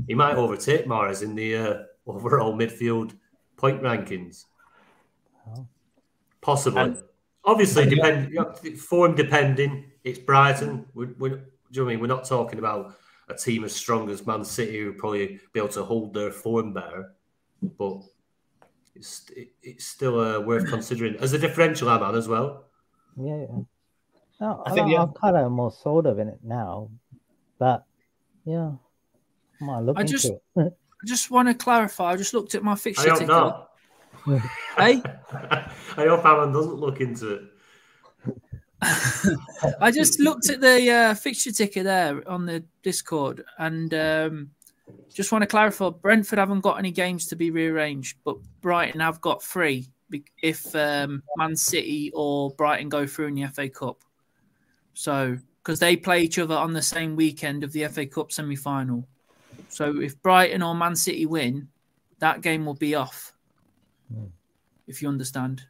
He 0.06 0.14
might 0.14 0.34
overtake 0.36 0.86
Mahrez 0.86 1.22
in 1.22 1.34
the 1.34 1.56
uh, 1.56 1.74
overall 2.06 2.54
midfield 2.54 3.14
point 3.56 3.82
rankings. 3.82 4.44
Possibly. 6.40 6.82
And- 6.82 7.02
Obviously, 7.46 7.84
depend 7.84 8.32
know, 8.32 8.54
form 8.74 9.14
depending. 9.14 9.84
It's 10.02 10.18
Brighton. 10.18 10.86
We're, 10.94 11.14
we're, 11.18 11.28
do 11.28 11.34
you 11.34 11.80
know 11.80 11.84
what 11.84 11.90
I 11.90 11.92
mean? 11.92 12.00
We're 12.00 12.06
not 12.06 12.24
talking 12.24 12.58
about 12.58 12.96
a 13.28 13.34
team 13.34 13.64
as 13.64 13.74
strong 13.74 14.08
as 14.08 14.26
Man 14.26 14.42
City 14.42 14.78
who 14.80 14.94
probably 14.94 15.40
be 15.52 15.60
able 15.60 15.68
to 15.68 15.84
hold 15.84 16.14
their 16.14 16.30
form 16.30 16.72
better, 16.72 17.12
but 17.78 18.00
it's 18.94 19.28
it, 19.36 19.52
it's 19.62 19.84
still 19.84 20.18
uh, 20.18 20.40
worth 20.40 20.68
considering 20.70 21.16
as 21.16 21.34
a 21.34 21.38
differential, 21.38 21.86
man, 21.86 22.14
as 22.14 22.28
well. 22.28 22.64
Yeah, 23.16 23.36
yeah. 23.36 23.46
No, 24.40 24.62
I 24.64 24.70
I 24.70 24.74
think, 24.74 24.86
think 24.86 24.92
yeah. 24.92 25.02
I'm 25.02 25.12
kind 25.12 25.36
of 25.36 25.50
more 25.52 25.70
sold 25.70 26.06
of 26.06 26.18
in 26.18 26.28
it 26.28 26.40
now, 26.42 26.90
but 27.58 27.84
yeah, 28.44 28.72
I 29.60 29.64
might 29.64 29.80
look 29.80 29.96
I 29.96 30.02
into 30.02 30.12
just, 30.12 30.26
it. 30.26 30.42
I 30.56 31.06
just 31.06 31.30
want 31.30 31.48
to 31.48 31.54
clarify. 31.54 32.12
I 32.12 32.16
just 32.16 32.34
looked 32.34 32.54
at 32.54 32.62
my 32.62 32.74
fixture 32.74 33.08
I 33.08 33.10
hope 33.10 33.18
ticket. 33.20 33.28
not. 33.28 33.70
Hey, 34.76 35.02
I 35.32 35.70
hope 35.96 36.24
Alan 36.24 36.52
doesn't 36.52 36.76
look 36.76 37.00
into 37.00 37.34
it. 37.34 37.42
I 39.80 39.90
just 39.90 40.20
looked 40.20 40.50
at 40.50 40.60
the 40.60 40.90
uh, 40.90 41.14
fixture 41.14 41.52
ticker 41.52 41.82
there 41.82 42.28
on 42.28 42.44
the 42.44 42.64
Discord, 42.82 43.44
and 43.58 43.94
um, 43.94 44.50
just 45.12 45.32
want 45.32 45.42
to 45.42 45.46
clarify: 45.46 45.90
Brentford 45.90 46.38
haven't 46.38 46.60
got 46.60 46.78
any 46.78 46.90
games 46.90 47.26
to 47.28 47.36
be 47.36 47.50
rearranged, 47.50 48.18
but 48.24 48.36
Brighton 48.60 49.00
have 49.00 49.20
got 49.20 49.42
three 49.42 49.80
be- 49.80 49.93
if 50.42 50.74
um, 50.74 51.22
Man 51.36 51.56
City 51.56 52.10
or 52.14 52.50
Brighton 52.52 52.88
go 52.88 53.06
through 53.06 53.28
in 53.28 53.34
the 53.34 53.48
FA 53.48 53.68
Cup. 53.68 54.02
So, 54.94 55.38
because 55.62 55.80
they 55.80 55.96
play 55.96 56.22
each 56.22 56.38
other 56.38 56.54
on 56.54 56.72
the 56.72 56.82
same 56.82 57.16
weekend 57.16 57.64
of 57.64 57.72
the 57.72 57.86
FA 57.88 58.06
Cup 58.06 58.32
semi-final. 58.32 59.06
So, 59.68 60.00
if 60.00 60.20
Brighton 60.22 60.62
or 60.62 60.74
Man 60.74 60.94
City 60.94 61.26
win, 61.26 61.68
that 62.18 62.40
game 62.40 62.64
will 62.64 62.74
be 62.74 62.94
off. 62.94 63.32
If 64.86 65.02
you 65.02 65.08
understand, 65.08 65.62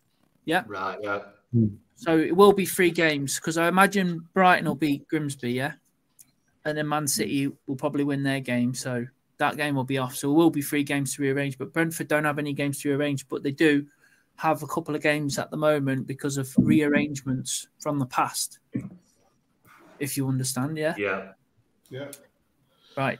yeah. 0.45 0.65
Right, 0.67 0.99
yeah. 1.03 1.21
So 1.97 2.19
it 2.19 2.35
will 2.35 2.53
be 2.53 2.67
three 2.67 2.91
games 2.91 3.37
because 3.37 3.57
I 3.57 3.69
imagine 3.69 4.27
Brighton 4.35 4.67
will 4.67 4.75
beat 4.75 5.09
Grimsby, 5.09 5.53
yeah, 5.53 5.75
and 6.65 6.77
then 6.77 6.89
Man 6.89 7.07
City 7.07 7.51
will 7.67 7.77
probably 7.77 8.05
win 8.05 8.23
their 8.23 8.41
game, 8.41 8.75
so 8.75 9.07
that 9.39 9.57
game 9.57 9.75
will 9.75 9.85
be 9.85 9.99
off. 9.99 10.17
So 10.17 10.31
it 10.31 10.35
will 10.35 10.51
be 10.51 10.63
three 10.63 10.83
games 10.83 11.15
to 11.15 11.23
rearrange. 11.23 11.57
But 11.57 11.73
Brentford 11.73 12.09
don't 12.09 12.25
have 12.25 12.39
any 12.39 12.53
games 12.53 12.81
to 12.81 12.89
rearrange, 12.91 13.29
but 13.29 13.43
they 13.43 13.53
do 13.53 13.87
have 14.37 14.63
a 14.63 14.67
couple 14.67 14.95
of 14.95 15.03
games 15.03 15.39
at 15.39 15.51
the 15.51 15.57
moment 15.57 16.07
because 16.07 16.37
of 16.37 16.53
rearrangements 16.59 17.69
from 17.81 17.99
the 17.99 18.07
past. 18.07 18.59
If 19.99 20.17
you 20.17 20.29
understand, 20.29 20.77
yeah, 20.77 20.95
Yeah. 20.99 21.33
Yeah. 21.91 22.11
right. 22.97 23.19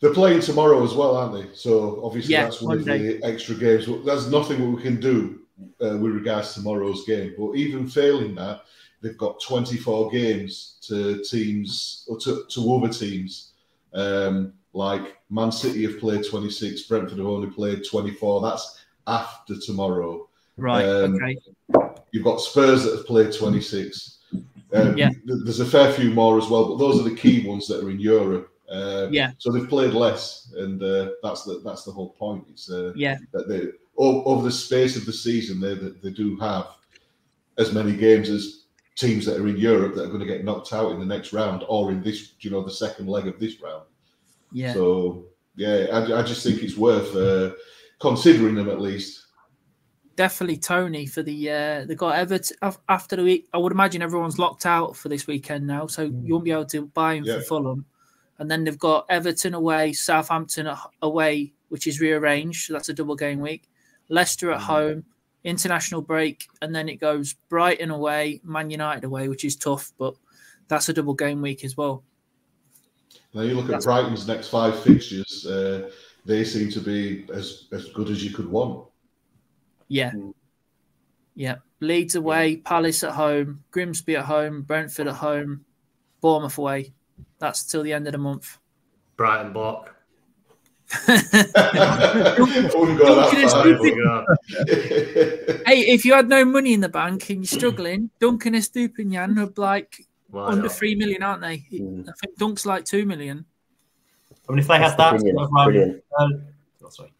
They're 0.00 0.14
playing 0.14 0.40
tomorrow 0.40 0.82
as 0.82 0.94
well, 0.94 1.16
aren't 1.16 1.34
they? 1.34 1.54
So 1.54 2.02
obviously 2.04 2.32
Yeah, 2.32 2.44
that's 2.44 2.62
one 2.62 2.78
of 2.78 2.84
the 2.84 3.20
extra 3.22 3.54
games. 3.54 3.86
There's 4.04 4.30
nothing 4.30 4.74
we 4.74 4.82
can 4.82 5.00
do 5.00 5.40
uh, 5.80 5.98
with 5.98 6.12
regards 6.12 6.48
to 6.48 6.54
tomorrow's 6.60 7.04
game. 7.06 7.34
But 7.38 7.52
even 7.54 7.86
failing 7.86 8.34
that, 8.36 8.62
they've 9.00 9.18
got 9.18 9.40
24 9.40 10.10
games 10.10 10.78
to 10.88 11.22
teams 11.24 12.06
or 12.08 12.18
to, 12.18 12.44
to 12.48 12.74
other 12.74 12.88
teams. 12.92 13.52
Um, 13.92 14.54
like 14.72 15.18
Man 15.28 15.52
City 15.52 15.82
have 15.84 16.00
played 16.00 16.24
26, 16.26 16.82
Brentford 16.82 17.18
have 17.18 17.26
only 17.26 17.50
played 17.50 17.84
24. 17.84 18.40
That's 18.40 18.81
after 19.06 19.58
tomorrow. 19.58 20.28
Right, 20.56 20.84
Um, 20.84 21.14
okay. 21.16 21.38
You've 22.12 22.24
got 22.24 22.40
Spurs 22.40 22.84
that 22.84 22.96
have 22.96 23.06
played 23.06 23.32
26. 23.32 24.18
Um, 24.74 24.96
Yeah. 24.96 25.10
There's 25.24 25.60
a 25.60 25.66
fair 25.66 25.92
few 25.92 26.10
more 26.10 26.38
as 26.38 26.48
well, 26.48 26.68
but 26.68 26.78
those 26.78 27.00
are 27.00 27.08
the 27.08 27.16
key 27.16 27.46
ones 27.46 27.66
that 27.68 27.82
are 27.84 27.90
in 27.90 28.00
Europe. 28.00 28.50
Uh, 28.70 29.08
Yeah. 29.10 29.32
So 29.38 29.50
they've 29.50 29.68
played 29.68 29.92
less, 29.94 30.52
and 30.56 30.82
uh, 30.82 31.10
that's 31.22 31.44
the 31.44 31.60
that's 31.64 31.84
the 31.84 31.92
whole 31.92 32.10
point. 32.10 32.44
It's 32.50 32.70
uh, 32.70 32.92
Yeah. 32.96 33.18
that 33.32 33.48
they 33.48 33.68
over 33.98 34.42
the 34.42 34.50
space 34.50 34.96
of 34.96 35.04
the 35.04 35.12
season 35.12 35.60
they, 35.60 35.74
they 35.74 36.10
do 36.10 36.36
have 36.38 36.66
as 37.58 37.74
many 37.74 37.94
games 37.94 38.30
as 38.30 38.64
teams 38.96 39.26
that 39.26 39.38
are 39.38 39.46
in 39.48 39.58
Europe 39.58 39.94
that 39.94 40.04
are 40.04 40.08
going 40.14 40.20
to 40.20 40.26
get 40.26 40.44
knocked 40.44 40.72
out 40.72 40.92
in 40.92 40.98
the 40.98 41.04
next 41.04 41.34
round 41.34 41.62
or 41.68 41.90
in 41.92 42.02
this 42.02 42.32
you 42.40 42.50
know 42.50 42.62
the 42.62 42.70
second 42.70 43.06
leg 43.08 43.26
of 43.26 43.38
this 43.38 43.60
round. 43.60 43.84
Yeah. 44.50 44.72
So 44.72 45.26
yeah, 45.56 45.88
I, 45.92 46.20
I 46.20 46.22
just 46.22 46.42
think 46.42 46.62
it's 46.62 46.78
worth 46.78 47.14
uh, 47.14 47.54
considering 48.02 48.54
them 48.56 48.68
at 48.68 48.80
least. 48.80 49.20
Definitely 50.14 50.58
Tony 50.58 51.06
for 51.06 51.22
the 51.22 51.50
uh 51.50 51.84
they 51.86 51.94
got 51.94 52.16
Everton 52.16 52.58
after 52.88 53.16
the 53.16 53.22
week. 53.24 53.48
I 53.54 53.58
would 53.58 53.72
imagine 53.72 54.02
everyone's 54.02 54.38
locked 54.38 54.66
out 54.66 54.94
for 54.94 55.08
this 55.08 55.26
weekend 55.26 55.66
now, 55.66 55.86
so 55.86 56.02
you 56.02 56.34
won't 56.34 56.44
be 56.44 56.50
able 56.52 56.66
to 56.66 56.86
buy 56.88 57.14
him 57.14 57.24
Yeah. 57.24 57.36
for 57.38 57.42
Fulham. 57.44 57.86
And 58.38 58.50
then 58.50 58.64
they've 58.64 58.78
got 58.78 59.06
Everton 59.08 59.54
away, 59.54 59.92
Southampton 59.94 60.68
away, 61.00 61.54
which 61.70 61.86
is 61.86 61.98
rearranged. 62.00 62.66
So 62.66 62.74
that's 62.74 62.90
a 62.90 62.92
double 62.94 63.16
game 63.16 63.40
week. 63.40 63.70
Leicester 64.08 64.50
at 64.52 64.60
home, 64.60 65.04
international 65.44 66.02
break, 66.02 66.46
and 66.60 66.74
then 66.74 66.88
it 66.90 66.96
goes 66.96 67.34
Brighton 67.48 67.90
away, 67.90 68.40
Man 68.44 68.68
United 68.68 69.04
away, 69.04 69.28
which 69.28 69.44
is 69.46 69.56
tough, 69.56 69.92
but 69.96 70.14
that's 70.68 70.88
a 70.90 70.92
double 70.92 71.14
game 71.14 71.40
week 71.40 71.64
as 71.64 71.76
well. 71.76 72.02
Now 73.32 73.42
you 73.42 73.54
look 73.54 73.64
at 73.64 73.68
That's- 73.68 73.84
Brighton's 73.86 74.26
next 74.28 74.48
five 74.48 74.78
fixtures; 74.82 75.46
uh, 75.46 75.90
they 76.24 76.44
seem 76.44 76.70
to 76.70 76.80
be 76.80 77.26
as 77.32 77.68
as 77.72 77.88
good 77.90 78.10
as 78.10 78.24
you 78.24 78.34
could 78.34 78.48
want. 78.48 78.86
Yeah. 79.88 80.12
Yeah. 81.34 81.56
Leeds 81.80 82.14
away, 82.14 82.56
Palace 82.58 83.02
at 83.02 83.12
home, 83.12 83.64
Grimsby 83.70 84.16
at 84.16 84.24
home, 84.24 84.62
Brentford 84.62 85.08
at 85.08 85.16
home, 85.16 85.64
Bournemouth 86.20 86.58
away. 86.58 86.92
That's 87.38 87.64
till 87.64 87.82
the 87.82 87.92
end 87.92 88.06
of 88.06 88.12
the 88.12 88.18
month. 88.18 88.58
Brighton 89.16 89.52
block. 89.52 89.94
I 91.08 92.36
wouldn't 92.38 92.98
go 92.98 93.14
that 93.14 93.32
Duncan 93.32 93.40
is 93.40 93.52
far. 93.52 93.62
stupid. 93.62 95.62
hey, 95.66 95.80
if 95.80 96.04
you 96.04 96.12
had 96.12 96.28
no 96.28 96.44
money 96.44 96.74
in 96.74 96.80
the 96.80 96.88
bank 96.88 97.28
and 97.30 97.38
you're 97.38 97.58
struggling, 97.58 98.10
Duncan 98.20 98.54
Estupiñán 98.54 99.36
would 99.36 99.58
like 99.58 100.06
Why 100.30 100.48
under 100.48 100.64
not? 100.64 100.72
three 100.72 100.94
million, 100.94 101.22
aren't 101.22 101.40
they? 101.40 101.58
Hmm. 101.76 102.02
I 102.08 102.12
think 102.20 102.36
Dunk's 102.36 102.66
like 102.66 102.84
two 102.84 103.06
million. 103.06 103.46
I 104.48 104.52
mean, 104.52 104.58
if 104.58 104.66
they 104.66 104.78
had 104.78 104.96
that 104.96 105.10
Brilliant, 105.12 105.36
sort 105.38 105.44
of 105.46 105.52
run, 105.52 105.66
brilliant. 105.72 106.04
uh, 106.18 106.28
oh, 106.84 106.88
sorry. 106.88 107.12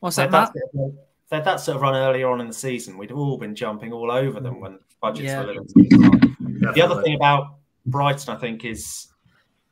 What's 0.00 0.16
that, 0.16 0.30
they 0.30 0.36
had 0.38 0.44
Matt? 0.44 0.52
that 0.54 0.72
sort 0.72 0.88
of- 0.90 0.94
if 0.94 1.28
they 1.30 1.36
had 1.36 1.44
that 1.46 1.56
sort 1.60 1.76
of 1.76 1.82
run 1.82 1.94
earlier 1.94 2.28
on 2.30 2.40
in 2.40 2.46
the 2.46 2.52
season, 2.52 2.98
we'd 2.98 3.10
have 3.10 3.18
all 3.18 3.38
been 3.38 3.54
jumping 3.54 3.92
all 3.92 4.10
over 4.10 4.38
them 4.40 4.60
when 4.60 4.78
budgets 5.00 5.24
Yeah. 5.26 5.40
were 5.40 5.46
limited. 5.54 6.74
The 6.74 6.82
other 6.82 7.02
thing 7.02 7.14
about 7.14 7.56
Brighton, 7.86 8.34
I 8.34 8.38
think, 8.38 8.64
is 8.64 9.08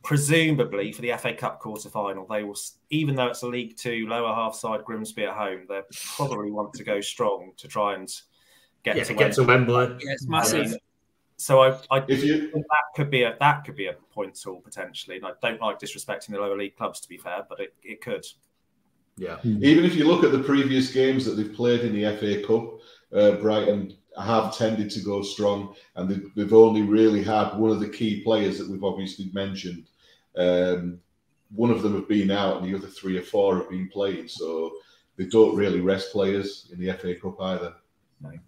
presumably 0.03 0.91
for 0.91 1.01
the 1.01 1.11
FA 1.13 1.33
Cup 1.33 1.59
quarter 1.59 1.87
final, 1.89 2.25
they 2.25 2.43
will, 2.43 2.55
even 2.89 3.15
though 3.15 3.27
it's 3.27 3.43
a 3.43 3.47
League 3.47 3.77
Two 3.77 4.07
lower 4.07 4.33
half 4.33 4.55
side 4.55 4.83
Grimsby 4.83 5.23
at 5.25 5.35
home, 5.35 5.61
they 5.69 5.81
probably 6.15 6.51
want 6.51 6.73
to 6.73 6.83
go 6.83 6.99
strong 7.01 7.51
to 7.57 7.67
try 7.67 7.93
and 7.93 8.11
get 8.83 8.95
Yeah, 8.97 9.03
to 9.03 9.09
to 9.09 9.13
get 9.19 9.33
to 9.33 9.43
Wembley. 9.43 9.85
Yeah, 10.03 10.11
it's 10.13 10.25
I 10.27 10.29
massive. 10.31 10.75
Mean, 11.41 11.77
so 11.77 11.87
I, 11.91 11.97
I 11.97 12.05
If 12.07 12.23
you 12.23 12.51
that 12.51 12.63
could 12.95 13.09
be 13.09 13.23
a 13.23 13.35
that 13.39 13.65
could 13.65 13.75
be 13.75 13.87
a 13.87 13.93
point 14.13 14.35
tool 14.35 14.61
potentially. 14.61 15.17
And 15.17 15.25
I 15.25 15.31
don't 15.41 15.61
like 15.61 15.79
disrespecting 15.79 16.31
the 16.31 16.39
lower 16.39 16.57
league 16.57 16.75
clubs 16.75 16.99
to 17.01 17.09
be 17.09 17.17
fair, 17.17 17.45
but 17.49 17.59
it, 17.59 17.73
it 17.83 18.01
could. 18.01 18.25
Yeah. 19.17 19.37
Even 19.43 19.85
if 19.85 19.95
you 19.95 20.07
look 20.07 20.23
at 20.23 20.31
the 20.31 20.43
previous 20.43 20.91
games 20.91 21.25
that 21.25 21.31
they've 21.31 21.53
played 21.53 21.81
in 21.81 21.93
the 21.93 22.17
FA 22.17 22.45
Cup, 22.45 22.79
uh, 23.13 23.37
Brighton 23.41 23.95
have 24.17 24.57
tended 24.57 24.89
to 24.91 25.01
go 25.01 25.21
strong, 25.21 25.75
and 25.95 26.09
they've, 26.09 26.35
they've 26.35 26.53
only 26.53 26.81
really 26.81 27.23
had 27.23 27.55
one 27.55 27.71
of 27.71 27.79
the 27.79 27.89
key 27.89 28.21
players 28.23 28.57
that 28.57 28.69
we've 28.69 28.83
obviously 28.83 29.29
mentioned. 29.33 29.85
Um, 30.35 30.99
one 31.53 31.69
of 31.69 31.81
them 31.81 31.93
have 31.95 32.07
been 32.07 32.31
out, 32.31 32.57
and 32.57 32.65
the 32.65 32.77
other 32.77 32.87
three 32.87 33.17
or 33.17 33.21
four 33.21 33.57
have 33.57 33.69
been 33.69 33.89
playing. 33.89 34.27
So 34.27 34.71
they 35.17 35.25
don't 35.25 35.55
really 35.55 35.81
rest 35.81 36.11
players 36.11 36.71
in 36.73 36.79
the 36.79 36.93
FA 36.93 37.15
Cup 37.15 37.39
either. 37.41 37.73
I've 38.25 38.39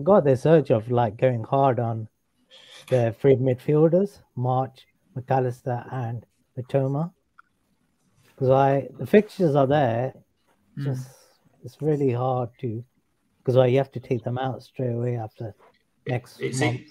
got 0.00 0.24
this 0.24 0.46
urge 0.46 0.70
of 0.70 0.90
like 0.90 1.16
going 1.18 1.44
hard 1.44 1.78
on 1.78 2.08
the 2.88 3.14
three 3.20 3.36
midfielders, 3.36 4.20
March, 4.36 4.86
McAllister, 5.16 5.86
and 5.92 6.24
Mitoma. 6.58 7.12
Because 8.28 8.50
I 8.50 8.88
the 8.98 9.06
fixtures 9.06 9.54
are 9.54 9.66
there, 9.66 10.14
Mm. 10.78 10.84
just 10.84 11.06
it's 11.62 11.82
really 11.82 12.10
hard 12.12 12.48
to 12.60 12.82
because 13.38 13.58
I 13.58 13.66
you 13.66 13.76
have 13.76 13.92
to 13.92 14.00
take 14.00 14.24
them 14.24 14.38
out 14.38 14.62
straight 14.62 14.94
away 14.94 15.16
after 15.16 15.54
next 16.06 16.40
It's, 16.40 16.62
e- 16.62 16.86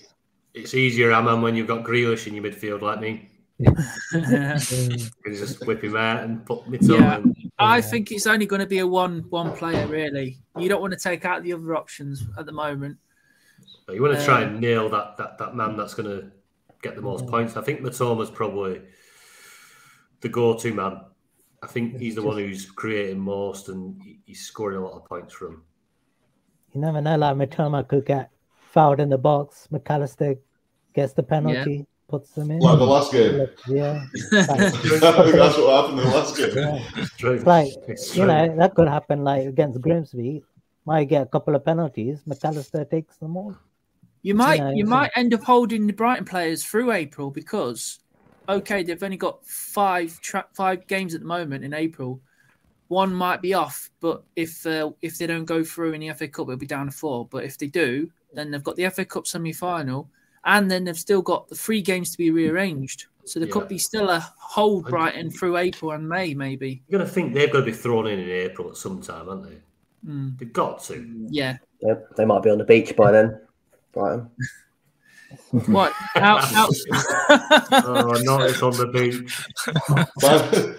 it's 0.53 0.75
easier, 0.75 1.11
Amman, 1.11 1.41
when 1.41 1.55
you've 1.55 1.67
got 1.67 1.83
Grealish 1.83 2.27
in 2.27 2.35
your 2.35 2.43
midfield 2.43 2.81
like 2.81 2.99
me. 2.99 3.27
Just 5.25 5.65
whip 5.65 5.83
him 5.83 5.95
out 5.95 6.23
and 6.23 6.45
put 6.45 6.65
Mitoma 6.65 6.99
Yeah, 6.99 7.17
in. 7.17 7.51
I 7.59 7.81
think 7.81 8.11
it's 8.11 8.27
only 8.27 8.45
going 8.45 8.61
to 8.61 8.67
be 8.67 8.79
a 8.79 8.87
one 8.87 9.25
one 9.29 9.55
player 9.55 9.85
really. 9.87 10.39
You 10.57 10.69
don't 10.69 10.81
want 10.81 10.93
to 10.93 10.99
take 10.99 11.25
out 11.25 11.43
the 11.43 11.53
other 11.53 11.75
options 11.75 12.23
at 12.37 12.45
the 12.45 12.51
moment. 12.51 12.97
But 13.85 13.95
you 13.95 14.01
want 14.01 14.17
to 14.17 14.25
try 14.25 14.43
Um, 14.43 14.53
and 14.53 14.61
nail 14.61 14.89
that, 14.89 15.17
that, 15.17 15.37
that 15.37 15.55
man 15.55 15.75
that's 15.77 15.93
going 15.93 16.09
to 16.09 16.31
get 16.81 16.95
the 16.95 17.01
most 17.01 17.27
points. 17.27 17.57
I 17.57 17.61
think 17.61 17.81
Mitoma's 17.81 18.29
probably 18.29 18.81
the 20.21 20.29
go-to 20.29 20.73
man. 20.73 21.01
I 21.63 21.67
think 21.67 21.97
he's 21.99 22.15
the 22.15 22.23
one 22.23 22.37
who's 22.37 22.65
creating 22.65 23.19
most 23.19 23.69
and 23.69 24.01
he's 24.25 24.41
scoring 24.41 24.77
a 24.77 24.81
lot 24.83 24.93
of 24.93 25.05
points 25.05 25.33
from. 25.33 25.63
You 26.73 26.81
never 26.81 27.01
know, 27.01 27.17
like 27.17 27.35
Mitoma 27.35 27.87
could 27.87 28.05
get 28.05 28.31
fouled 28.71 28.99
in 28.99 29.09
the 29.09 29.17
box. 29.17 29.67
McAllister 29.71 30.39
gets 30.93 31.13
the 31.13 31.23
penalty, 31.23 31.85
puts 32.11 32.31
them 32.31 32.51
in. 32.51 32.59
Like 32.59 32.77
the 32.77 32.85
last 32.85 33.11
game. 33.11 33.47
Yeah. 33.67 34.05
I 34.33 34.45
that's 34.59 35.57
what 35.57 35.73
happened 35.73 35.99
in 35.99 36.05
the 36.05 36.13
last 36.13 36.37
game. 36.37 36.55
Yeah. 36.55 37.31
It's 37.31 37.45
like 37.45 37.73
It's 37.87 38.15
you 38.15 38.25
know 38.25 38.55
that 38.57 38.75
could 38.75 38.87
happen 38.87 39.23
like 39.23 39.47
against 39.47 39.81
Grimsby. 39.81 40.43
Might 40.85 41.05
get 41.05 41.23
a 41.23 41.25
couple 41.25 41.55
of 41.55 41.63
penalties. 41.63 42.21
McAllister 42.27 42.89
takes 42.89 43.17
them 43.17 43.37
all. 43.37 43.55
You 44.23 44.35
might 44.35 44.59
know, 44.59 44.71
you 44.71 44.85
so- 44.85 44.89
might 44.89 45.11
end 45.15 45.33
up 45.33 45.43
holding 45.43 45.87
the 45.87 45.93
Brighton 45.93 46.25
players 46.25 46.63
through 46.63 46.91
April 46.91 47.31
because 47.31 47.99
okay, 48.49 48.83
they've 48.83 49.01
only 49.01 49.17
got 49.17 49.45
five 49.45 50.19
tra- 50.21 50.47
five 50.53 50.85
games 50.87 51.15
at 51.15 51.21
the 51.21 51.27
moment 51.27 51.63
in 51.63 51.73
April. 51.73 52.19
One 52.89 53.13
might 53.13 53.41
be 53.41 53.53
off, 53.53 53.89
but 54.01 54.23
if 54.35 54.65
uh, 54.65 54.91
if 55.01 55.17
they 55.17 55.27
don't 55.27 55.45
go 55.45 55.63
through 55.63 55.93
in 55.93 56.01
the 56.01 56.13
FA 56.13 56.27
Cup, 56.27 56.47
it'll 56.47 56.57
be 56.57 56.65
down 56.65 56.87
to 56.87 56.91
four. 56.91 57.25
But 57.25 57.45
if 57.45 57.57
they 57.57 57.67
do, 57.67 58.11
then 58.33 58.51
they've 58.51 58.63
got 58.63 58.75
the 58.75 58.89
FA 58.89 59.05
Cup 59.05 59.27
semi 59.27 59.53
final, 59.53 60.09
and 60.45 60.69
then 60.69 60.83
they've 60.83 60.97
still 60.97 61.21
got 61.21 61.47
the 61.47 61.55
three 61.55 61.81
games 61.81 62.11
to 62.11 62.17
be 62.17 62.31
rearranged. 62.31 63.05
So 63.25 63.39
there 63.39 63.47
Yeah. 63.47 63.53
could 63.53 63.67
be 63.67 63.77
still 63.77 64.09
a 64.09 64.19
hold 64.37 64.87
Brighton 64.87 65.29
through 65.29 65.57
April 65.57 65.91
and 65.91 66.07
May, 66.07 66.33
maybe. 66.33 66.81
You're 66.87 66.99
going 66.99 67.07
to 67.07 67.13
think 67.13 67.33
they've 67.33 67.51
got 67.51 67.59
to 67.59 67.65
be 67.65 67.71
thrown 67.71 68.07
in 68.07 68.19
in 68.19 68.29
April 68.29 68.69
at 68.69 68.77
some 68.77 69.01
time, 69.01 69.29
aren't 69.29 69.43
they? 69.43 69.57
Mm. 70.05 70.37
They've 70.37 70.51
got 70.51 70.83
to. 70.85 71.27
Yeah. 71.29 71.57
They, 71.81 71.93
they 72.17 72.25
might 72.25 72.41
be 72.43 72.49
on 72.49 72.57
the 72.57 72.63
beach 72.63 72.95
by 72.95 73.11
then. 73.11 73.39
Brighton. 73.93 74.29
What? 75.51 75.93
Out, 76.17 76.43
out. 76.53 76.73
oh, 77.85 78.21
not 78.23 78.49
it's 78.49 78.61
on 78.61 78.73
the 78.73 78.87
beach. 78.87 79.47
by, 80.21 80.37
the, 80.39 80.77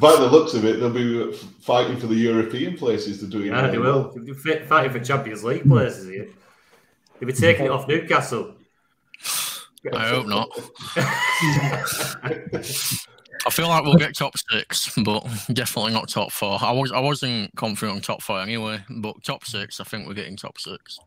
by 0.00 0.16
the 0.16 0.26
looks 0.26 0.54
of 0.54 0.64
it, 0.64 0.80
they'll 0.80 0.88
be 0.88 1.36
fighting 1.60 1.98
for 1.98 2.06
the 2.06 2.14
European 2.14 2.78
places 2.78 3.18
to 3.18 3.26
do 3.26 3.42
it. 3.42 3.48
Yeah, 3.48 3.66
they 3.66 3.76
will. 3.76 4.10
They'll 4.14 4.24
be 4.24 4.32
fighting 4.32 4.90
for 4.90 5.00
Champions 5.00 5.44
League 5.44 5.68
places 5.68 6.08
here. 6.08 6.28
They'll 7.20 7.26
be 7.26 7.34
taking 7.34 7.66
it 7.66 7.70
off 7.70 7.86
Newcastle. 7.86 8.54
I 9.92 10.08
hope 10.08 10.26
not. 10.26 10.48
I 13.46 13.50
feel 13.50 13.68
like 13.68 13.84
we'll 13.84 13.96
get 13.96 14.16
top 14.16 14.34
six, 14.50 14.94
but 15.04 15.20
definitely 15.52 15.92
not 15.92 16.08
top 16.08 16.32
four. 16.32 16.58
I 16.62 16.72
was 16.72 16.92
I 16.92 17.00
wasn't 17.00 17.54
confident 17.56 17.96
on 17.96 18.00
top 18.02 18.22
four 18.22 18.40
anyway, 18.40 18.82
but 18.88 19.22
top 19.22 19.44
six, 19.44 19.80
I 19.80 19.84
think 19.84 20.06
we're 20.08 20.14
getting 20.14 20.36
top 20.36 20.58
six. 20.58 20.98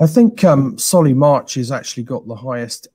I 0.00 0.06
think 0.06 0.44
um, 0.44 0.78
Solly 0.78 1.14
March 1.14 1.54
has 1.54 1.72
actually 1.72 2.04
got 2.04 2.28
the 2.28 2.34
highest 2.36 2.88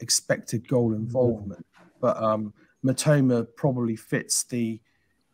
expected 0.00 0.66
goal 0.68 0.92
involvement, 0.92 1.64
but 2.00 2.20
um, 2.22 2.52
Mitoma 2.84 3.46
probably 3.56 3.96
fits 3.96 4.42
the 4.44 4.80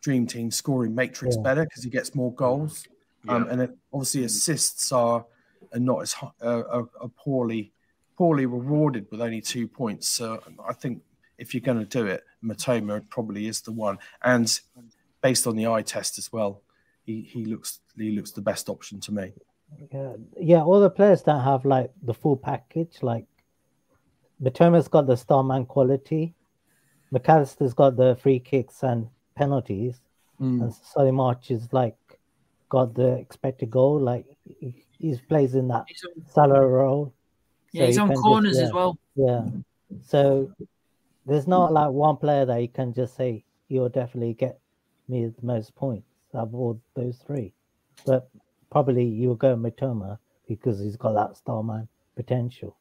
dream 0.01 0.27
team 0.27 0.51
scoring 0.51 0.93
matrix 0.95 1.35
Yeah. 1.35 1.41
better 1.41 1.63
because 1.65 1.83
he 1.83 1.89
gets 1.89 2.13
more 2.15 2.31
goals, 2.35 2.87
um, 3.27 3.47
and 3.49 3.61
it, 3.63 3.71
obviously 3.91 4.23
assists 4.23 4.91
are, 4.91 5.25
are 5.73 5.79
not 5.79 6.03
as 6.03 6.13
hi- 6.13 6.31
uh, 6.41 6.63
are, 6.69 6.89
are 7.01 7.09
poorly 7.17 7.73
poorly 8.17 8.45
rewarded 8.45 9.07
with 9.11 9.21
only 9.21 9.41
two 9.41 9.67
points. 9.67 10.07
So 10.07 10.41
I 10.67 10.73
think 10.73 11.01
if 11.37 11.53
you're 11.53 11.61
going 11.61 11.79
to 11.79 11.85
do 11.85 12.05
it, 12.07 12.23
Mitoma 12.43 13.07
probably 13.09 13.47
is 13.47 13.61
the 13.61 13.71
one, 13.71 13.97
and 14.23 14.59
based 15.21 15.47
on 15.47 15.55
the 15.55 15.67
eye 15.67 15.81
test 15.81 16.17
as 16.17 16.31
well, 16.31 16.61
he, 17.03 17.21
he 17.21 17.45
looks 17.45 17.79
he 17.97 18.11
looks 18.11 18.31
the 18.31 18.41
best 18.41 18.69
option 18.69 18.99
to 19.01 19.11
me. 19.13 19.33
Yeah, 19.91 20.13
yeah. 20.39 20.61
All 20.63 20.79
the 20.79 20.89
players 20.89 21.21
don't 21.23 21.43
have 21.43 21.65
like 21.65 21.91
the 22.03 22.13
full 22.13 22.37
package. 22.37 22.99
Like 23.01 23.25
Mitoma's 24.41 24.87
got 24.87 25.07
the 25.07 25.17
starman 25.17 25.65
quality. 25.65 26.33
McAllister's 27.13 27.73
got 27.73 27.95
the 27.95 28.15
free 28.21 28.39
kicks 28.39 28.83
and 28.83 29.07
penalties, 29.35 30.01
Mm. 30.41 30.63
and 30.63 30.73
Solly 30.73 31.11
March 31.11 31.49
is 31.49 31.71
like 31.71 31.95
got 32.67 32.93
the 32.93 33.13
expected 33.13 33.71
goal. 33.71 33.99
Like 33.99 34.25
he, 34.43 34.85
he 34.99 35.17
plays 35.29 35.55
in 35.55 35.67
that 35.69 35.85
Salah 36.27 36.65
role. 36.67 37.13
Yeah, 37.75 37.85
he's 37.87 37.95
you 37.95 38.01
on 38.01 38.07
can 38.07 38.15
just- 38.15 38.23
corners 38.23 38.57
as 38.57 38.71
well. 38.73 38.97
Yeah. 39.15 39.45
So 40.03 40.51
there's 41.25 41.47
not 41.47 41.71
like 41.73 41.89
one 41.89 42.17
player 42.17 42.45
that 42.45 42.61
you 42.61 42.67
can 42.67 42.93
just 42.93 43.15
say 43.15 43.43
you'll 43.67 43.89
definitely 43.89 44.33
get 44.33 44.59
me 45.07 45.25
the 45.25 45.45
most 45.45 45.75
points 45.75 46.07
out 46.33 46.43
of 46.43 46.55
all 46.55 46.79
those 46.95 47.17
three. 47.25 47.53
But 48.05 48.29
probably 48.71 49.05
you'll 49.05 49.35
go 49.35 49.55
Mitoma 49.55 50.19
because 50.47 50.79
he's 50.79 50.97
got 50.97 51.13
that 51.13 51.37
starman 51.37 51.87
potential. 52.15 52.77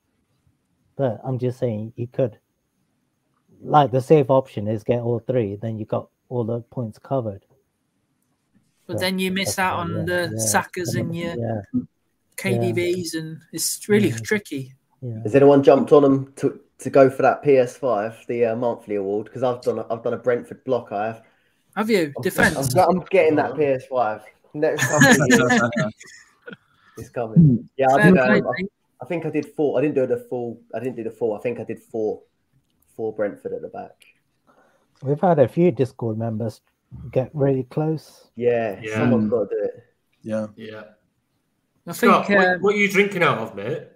But 0.97 1.21
I'm 1.25 1.39
just 1.39 1.59
saying 1.59 1.93
you 1.97 2.07
could 2.07 2.39
like 3.62 3.91
the 3.91 4.01
safe 4.01 4.29
option 4.31 4.69
is 4.69 4.85
get 4.85 5.01
all 5.01 5.19
three, 5.21 5.57
then 5.57 5.79
you 5.79 5.87
got 5.87 6.09
all 6.29 6.45
the 6.45 6.61
points 6.61 6.99
covered. 6.99 7.45
But 8.87 8.99
So 8.99 9.01
then 9.01 9.19
you 9.19 9.31
miss 9.31 9.59
out 9.59 9.79
on 9.79 9.91
yeah, 9.91 10.05
the 10.05 10.35
yeah, 10.37 10.53
Sakas 10.53 10.99
and 10.99 11.16
your 11.16 11.35
yeah, 11.39 11.81
KDBs, 12.37 13.15
and 13.15 13.41
it's 13.53 13.89
really 13.89 14.12
tricky. 14.12 14.75
Yeah. 15.05 15.22
Has 15.22 15.35
anyone 15.35 15.62
jumped 15.62 15.93
on 15.93 16.02
them 16.02 16.32
to, 16.36 16.59
to 16.78 16.90
go 16.90 17.10
for 17.10 17.22
that 17.22 17.43
PS5, 17.44 18.26
the 18.26 18.47
uh, 18.47 18.56
monthly 18.56 18.94
award? 18.97 19.26
Because 19.26 19.43
I've 19.43 19.60
done 19.60 19.78
a, 19.78 19.86
I've 19.93 20.02
done 20.02 20.14
a 20.14 20.18
Brentford 20.18 20.64
block. 20.64 20.93
I 20.93 21.06
have. 21.06 21.22
Have 21.76 21.90
you 21.90 22.12
defense? 22.22 22.74
I'm, 22.74 22.89
I'm 22.89 23.05
getting 23.10 23.36
that 23.36 23.52
PS5 23.52 24.22
next 24.55 24.86
couple 24.86 25.09
of 25.09 25.16
years. 25.28 25.93
it's 26.97 27.09
coming. 27.10 27.68
Yeah, 27.76 27.89
I, 27.93 28.02
did, 28.10 28.18
um, 28.18 28.47
I. 28.47 28.62
I 29.02 29.06
think 29.06 29.26
I 29.26 29.31
did 29.31 29.47
four. 29.55 29.78
I 29.78 29.82
didn't 29.82 29.97
do 29.97 30.06
the 30.06 30.24
full. 30.31 30.60
I 30.74 30.78
didn't 30.78 30.97
do 30.97 31.05
the 31.05 31.10
full. 31.10 31.35
I 31.35 31.40
think 31.40 31.60
I 31.60 31.64
did 31.64 31.78
four. 31.78 32.22
Four 32.97 33.12
Brentford 33.12 33.52
at 33.52 33.60
the 33.60 33.68
back. 33.68 34.05
We've 35.02 35.20
had 35.20 35.40
a 35.40 35.48
few 35.48 35.72
Discord 35.72 36.16
members 36.16 36.60
get 37.10 37.28
really 37.35 37.64
close. 37.64 38.28
Yeah, 38.36 38.81
Yeah. 38.81 38.94
someone's 38.94 39.28
got 39.28 39.51
to 39.51 39.56
do 39.56 39.62
it. 39.64 39.85
Yeah. 40.22 40.47
Yeah. 40.56 40.82
I 41.86 41.93
Scott, 41.93 42.26
think 42.26 42.39
what, 42.39 42.60
what 42.60 42.74
are 42.74 42.78
you 42.78 42.89
drinking 42.89 43.22
out 43.22 43.39
of, 43.39 43.55
mate? 43.55 43.89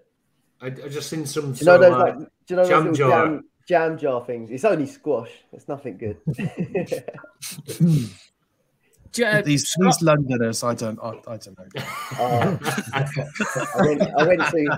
I, 0.61 0.67
I 0.67 0.89
just 0.89 1.09
seen 1.09 1.27
some. 1.27 1.53
Do 1.53 1.59
you 1.61 1.67
know 1.67 1.79
sort 1.79 1.81
those 1.81 1.93
of 1.93 1.99
like? 1.99 2.17
Do 2.17 2.27
you 2.49 2.57
know 2.57 2.65
jam 2.69 2.79
little 2.81 2.95
jar. 2.95 3.27
jam 3.27 3.45
jam 3.69 3.99
jar 3.99 4.25
things? 4.25 4.51
It's 4.51 4.65
only 4.65 4.87
squash. 4.87 5.31
It's 5.53 5.69
nothing 5.69 5.99
good. 5.99 6.19
Ja- 9.17 9.27
uh, 9.29 9.43
these 9.43 9.67
Scott- 9.69 9.85
these 9.85 10.03
Londoners, 10.03 10.63
I 10.63 10.75
don't, 10.75 10.99
I, 11.03 11.09
I 11.27 11.37
don't 11.39 11.59
know. 11.59 11.65
Oh, 12.21 12.59
I 13.75 13.83
went, 13.83 14.03
I 14.03 14.27
went 14.27 14.43
too, 14.51 14.69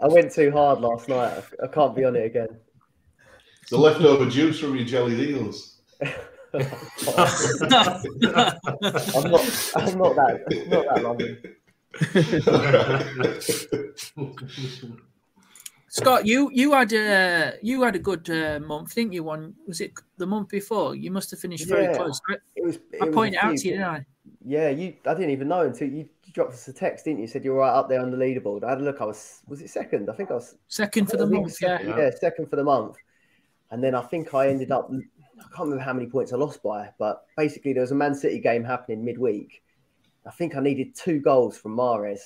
I 0.00 0.08
went 0.08 0.32
too 0.32 0.50
hard 0.50 0.80
last 0.80 1.08
night. 1.08 1.32
I, 1.60 1.64
I 1.64 1.68
can't 1.68 1.94
be 1.94 2.04
on 2.04 2.16
it 2.16 2.24
again. 2.24 2.48
The 3.70 3.78
leftover 3.78 4.28
juice 4.28 4.58
from 4.58 4.74
your 4.76 4.84
jelly 4.84 5.16
deals. 5.16 5.80
I'm 6.02 6.10
not, 7.70 8.00
I'm 9.76 9.98
not 9.98 10.16
that, 10.16 10.66
not 10.68 10.84
that 10.86 11.02
London. 11.02 11.38
Scott, 15.88 16.26
you 16.26 16.50
you 16.52 16.72
had 16.72 16.92
a 16.92 17.54
you 17.62 17.82
had 17.82 17.96
a 17.96 17.98
good 17.98 18.28
uh, 18.28 18.60
month, 18.60 18.94
didn't 18.94 19.12
you? 19.14 19.22
One 19.22 19.54
was 19.66 19.80
it 19.80 19.92
the 20.18 20.26
month 20.26 20.50
before? 20.50 20.94
You 20.94 21.10
must 21.10 21.30
have 21.30 21.40
finished 21.40 21.66
very 21.66 21.84
Yeah, 21.84 21.96
close. 21.96 22.20
right? 22.28 22.38
It 22.54 22.64
was. 22.64 22.76
It 22.92 23.02
I 23.02 23.08
pointed 23.08 23.38
out 23.38 23.56
to 23.56 23.68
you, 23.68 23.76
didn't 23.76 23.86
I? 23.86 24.06
Yeah, 24.44 24.68
you. 24.68 24.94
I 25.06 25.14
didn't 25.14 25.30
even 25.30 25.48
know 25.48 25.62
until 25.62 25.88
you 25.88 26.08
dropped 26.34 26.52
us 26.52 26.68
a 26.68 26.72
text, 26.72 27.06
didn't 27.06 27.18
you? 27.18 27.22
You 27.22 27.28
Said 27.28 27.44
you 27.44 27.52
were 27.52 27.60
right 27.60 27.72
up 27.72 27.88
there 27.88 28.00
on 28.00 28.10
the 28.10 28.16
leaderboard. 28.16 28.64
I 28.64 28.70
had 28.70 28.80
a 28.80 28.84
look. 28.84 29.00
I 29.00 29.06
was. 29.06 29.40
Was 29.48 29.62
it 29.62 29.70
second? 29.70 30.10
I 30.10 30.12
think 30.12 30.30
I 30.30 30.34
was 30.34 30.56
Second 30.68 31.10
for 31.10 31.16
the 31.16 31.26
month, 31.26 31.54
second, 31.54 31.88
yeah. 31.88 31.98
yeah, 31.98 32.10
second 32.10 32.50
for 32.50 32.56
the 32.56 32.64
month. 32.64 32.96
And 33.70 33.82
then 33.82 33.94
I 33.94 34.02
think 34.02 34.34
I 34.34 34.48
ended 34.48 34.70
up. 34.72 34.90
I 34.90 35.42
can't 35.54 35.68
remember 35.68 35.84
how 35.84 35.94
many 35.94 36.06
points 36.06 36.32
I 36.32 36.36
lost 36.36 36.62
by, 36.62 36.90
but 36.98 37.24
basically 37.36 37.72
there 37.72 37.82
was 37.82 37.92
a 37.92 37.94
Man 37.94 38.14
City 38.14 38.38
game 38.38 38.64
happening 38.64 39.04
midweek. 39.04 39.62
I 40.26 40.30
think 40.30 40.56
I 40.56 40.60
needed 40.60 40.94
two 40.94 41.20
goals 41.20 41.56
from 41.56 41.76
Mahrez. 41.76 42.20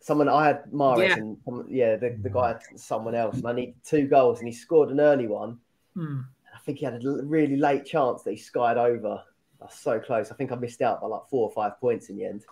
Someone 0.00 0.28
I 0.28 0.46
had 0.46 0.64
Mahrez 0.72 1.08
Yeah. 1.08 1.16
and 1.16 1.36
yeah, 1.70 1.96
the, 1.96 2.16
the 2.22 2.30
guy 2.30 2.48
had 2.48 2.60
someone 2.76 3.14
else, 3.14 3.36
and 3.36 3.46
I 3.46 3.52
needed 3.52 3.74
two 3.84 4.06
goals, 4.06 4.38
and 4.38 4.48
he 4.48 4.54
scored 4.54 4.90
an 4.90 5.00
early 5.00 5.26
one. 5.26 5.58
Hmm. 5.94 6.20
I 6.54 6.58
think 6.60 6.78
he 6.78 6.84
had 6.84 6.94
a 7.04 7.22
really 7.24 7.56
late 7.56 7.84
chance 7.86 8.22
that 8.22 8.30
he 8.32 8.36
skied 8.36 8.76
over. 8.76 9.22
That's 9.60 9.78
so 9.78 9.98
close. 10.00 10.30
I 10.30 10.34
think 10.34 10.52
I 10.52 10.54
missed 10.56 10.82
out 10.82 11.00
by 11.00 11.06
like 11.08 11.22
four 11.30 11.48
or 11.48 11.52
five 11.52 11.78
points 11.80 12.08
in 12.10 12.16
the 12.16 12.24
end. 12.26 12.44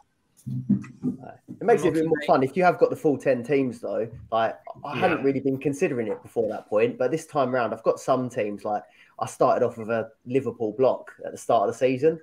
Uh, 1.22 1.32
It 1.60 1.64
makes 1.64 1.84
it 1.84 1.88
a 1.88 1.92
bit 1.92 2.06
more 2.06 2.20
fun 2.26 2.42
if 2.42 2.56
you 2.56 2.64
have 2.64 2.78
got 2.78 2.90
the 2.90 2.96
full 2.96 3.18
ten 3.18 3.42
teams 3.42 3.80
though. 3.80 4.08
Like 4.32 4.58
I 4.84 4.94
Yeah. 4.94 5.00
hadn't 5.00 5.22
really 5.24 5.40
been 5.40 5.58
considering 5.58 6.06
it 6.08 6.22
before 6.22 6.48
that 6.48 6.68
point, 6.68 6.96
but 6.98 7.10
this 7.10 7.26
time 7.26 7.54
round 7.54 7.74
I've 7.74 7.82
got 7.82 7.98
some 8.00 8.28
teams. 8.30 8.64
Like 8.64 8.82
I 9.18 9.26
started 9.26 9.64
off 9.66 9.76
with 9.78 9.90
a 9.90 10.10
Liverpool 10.26 10.72
block 10.72 11.12
at 11.24 11.32
the 11.32 11.38
start 11.38 11.68
of 11.68 11.74
the 11.74 11.78
season, 11.78 12.20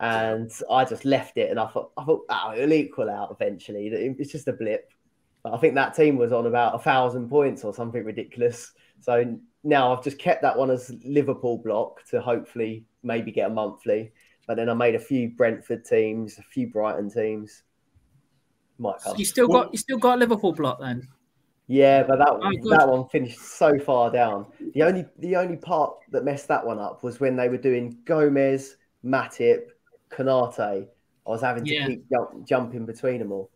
and 0.00 0.50
I 0.70 0.84
just 0.84 1.04
left 1.04 1.36
it, 1.36 1.50
and 1.50 1.58
I 1.58 1.66
thought, 1.66 1.90
I 1.96 2.04
thought, 2.04 2.24
oh, 2.28 2.54
it'll 2.56 2.72
equal 2.72 3.10
out 3.10 3.30
eventually. 3.30 3.88
It's 3.88 4.32
just 4.32 4.48
a 4.48 4.52
blip. 4.52 4.90
But 5.42 5.54
I 5.54 5.58
think 5.58 5.74
that 5.74 5.94
team 5.94 6.16
was 6.16 6.32
on 6.32 6.46
about 6.46 6.74
a 6.74 6.78
thousand 6.78 7.28
points 7.28 7.64
or 7.64 7.74
something 7.74 8.04
ridiculous. 8.04 8.72
So 9.00 9.38
now 9.64 9.92
I've 9.92 10.04
just 10.04 10.18
kept 10.18 10.42
that 10.42 10.56
one 10.56 10.70
as 10.70 10.94
Liverpool 11.04 11.58
block 11.58 12.04
to 12.10 12.20
hopefully 12.20 12.84
maybe 13.02 13.30
get 13.30 13.50
a 13.50 13.54
monthly. 13.54 14.12
But 14.46 14.56
then 14.56 14.68
I 14.68 14.74
made 14.74 14.94
a 14.94 15.00
few 15.00 15.30
Brentford 15.30 15.84
teams, 15.84 16.38
a 16.38 16.42
few 16.42 16.68
Brighton 16.68 17.10
teams. 17.10 17.62
Might 18.78 19.00
come. 19.02 19.16
You 19.16 19.24
still 19.24 19.48
got 19.48 19.72
you 19.72 19.78
still 19.78 19.98
got 19.98 20.18
Liverpool 20.18 20.52
block 20.52 20.80
then. 20.80 21.06
Yeah, 21.66 22.02
but 22.02 22.18
that 22.18 22.28
Oh, 22.30 22.50
good. 22.62 22.78
that 22.78 22.88
one 22.88 23.08
finished 23.08 23.40
so 23.40 23.78
far 23.78 24.10
down. 24.10 24.46
The 24.72 24.82
only 24.84 25.04
the 25.18 25.36
only 25.36 25.56
part 25.56 25.96
that 26.12 26.24
messed 26.24 26.48
that 26.48 26.64
one 26.64 26.78
up 26.78 27.02
was 27.02 27.20
when 27.20 27.36
they 27.36 27.48
were 27.48 27.58
doing 27.58 27.98
Gomez, 28.04 28.76
Matip, 29.04 29.66
Konaté. 30.10 30.88
I 31.26 31.30
was 31.30 31.42
having 31.42 31.64
to 31.64 31.74
Yeah. 31.74 31.86
keep 31.86 32.08
jump, 32.10 32.46
jumping 32.46 32.86
between 32.86 33.18
them 33.18 33.32
all. 33.32 33.50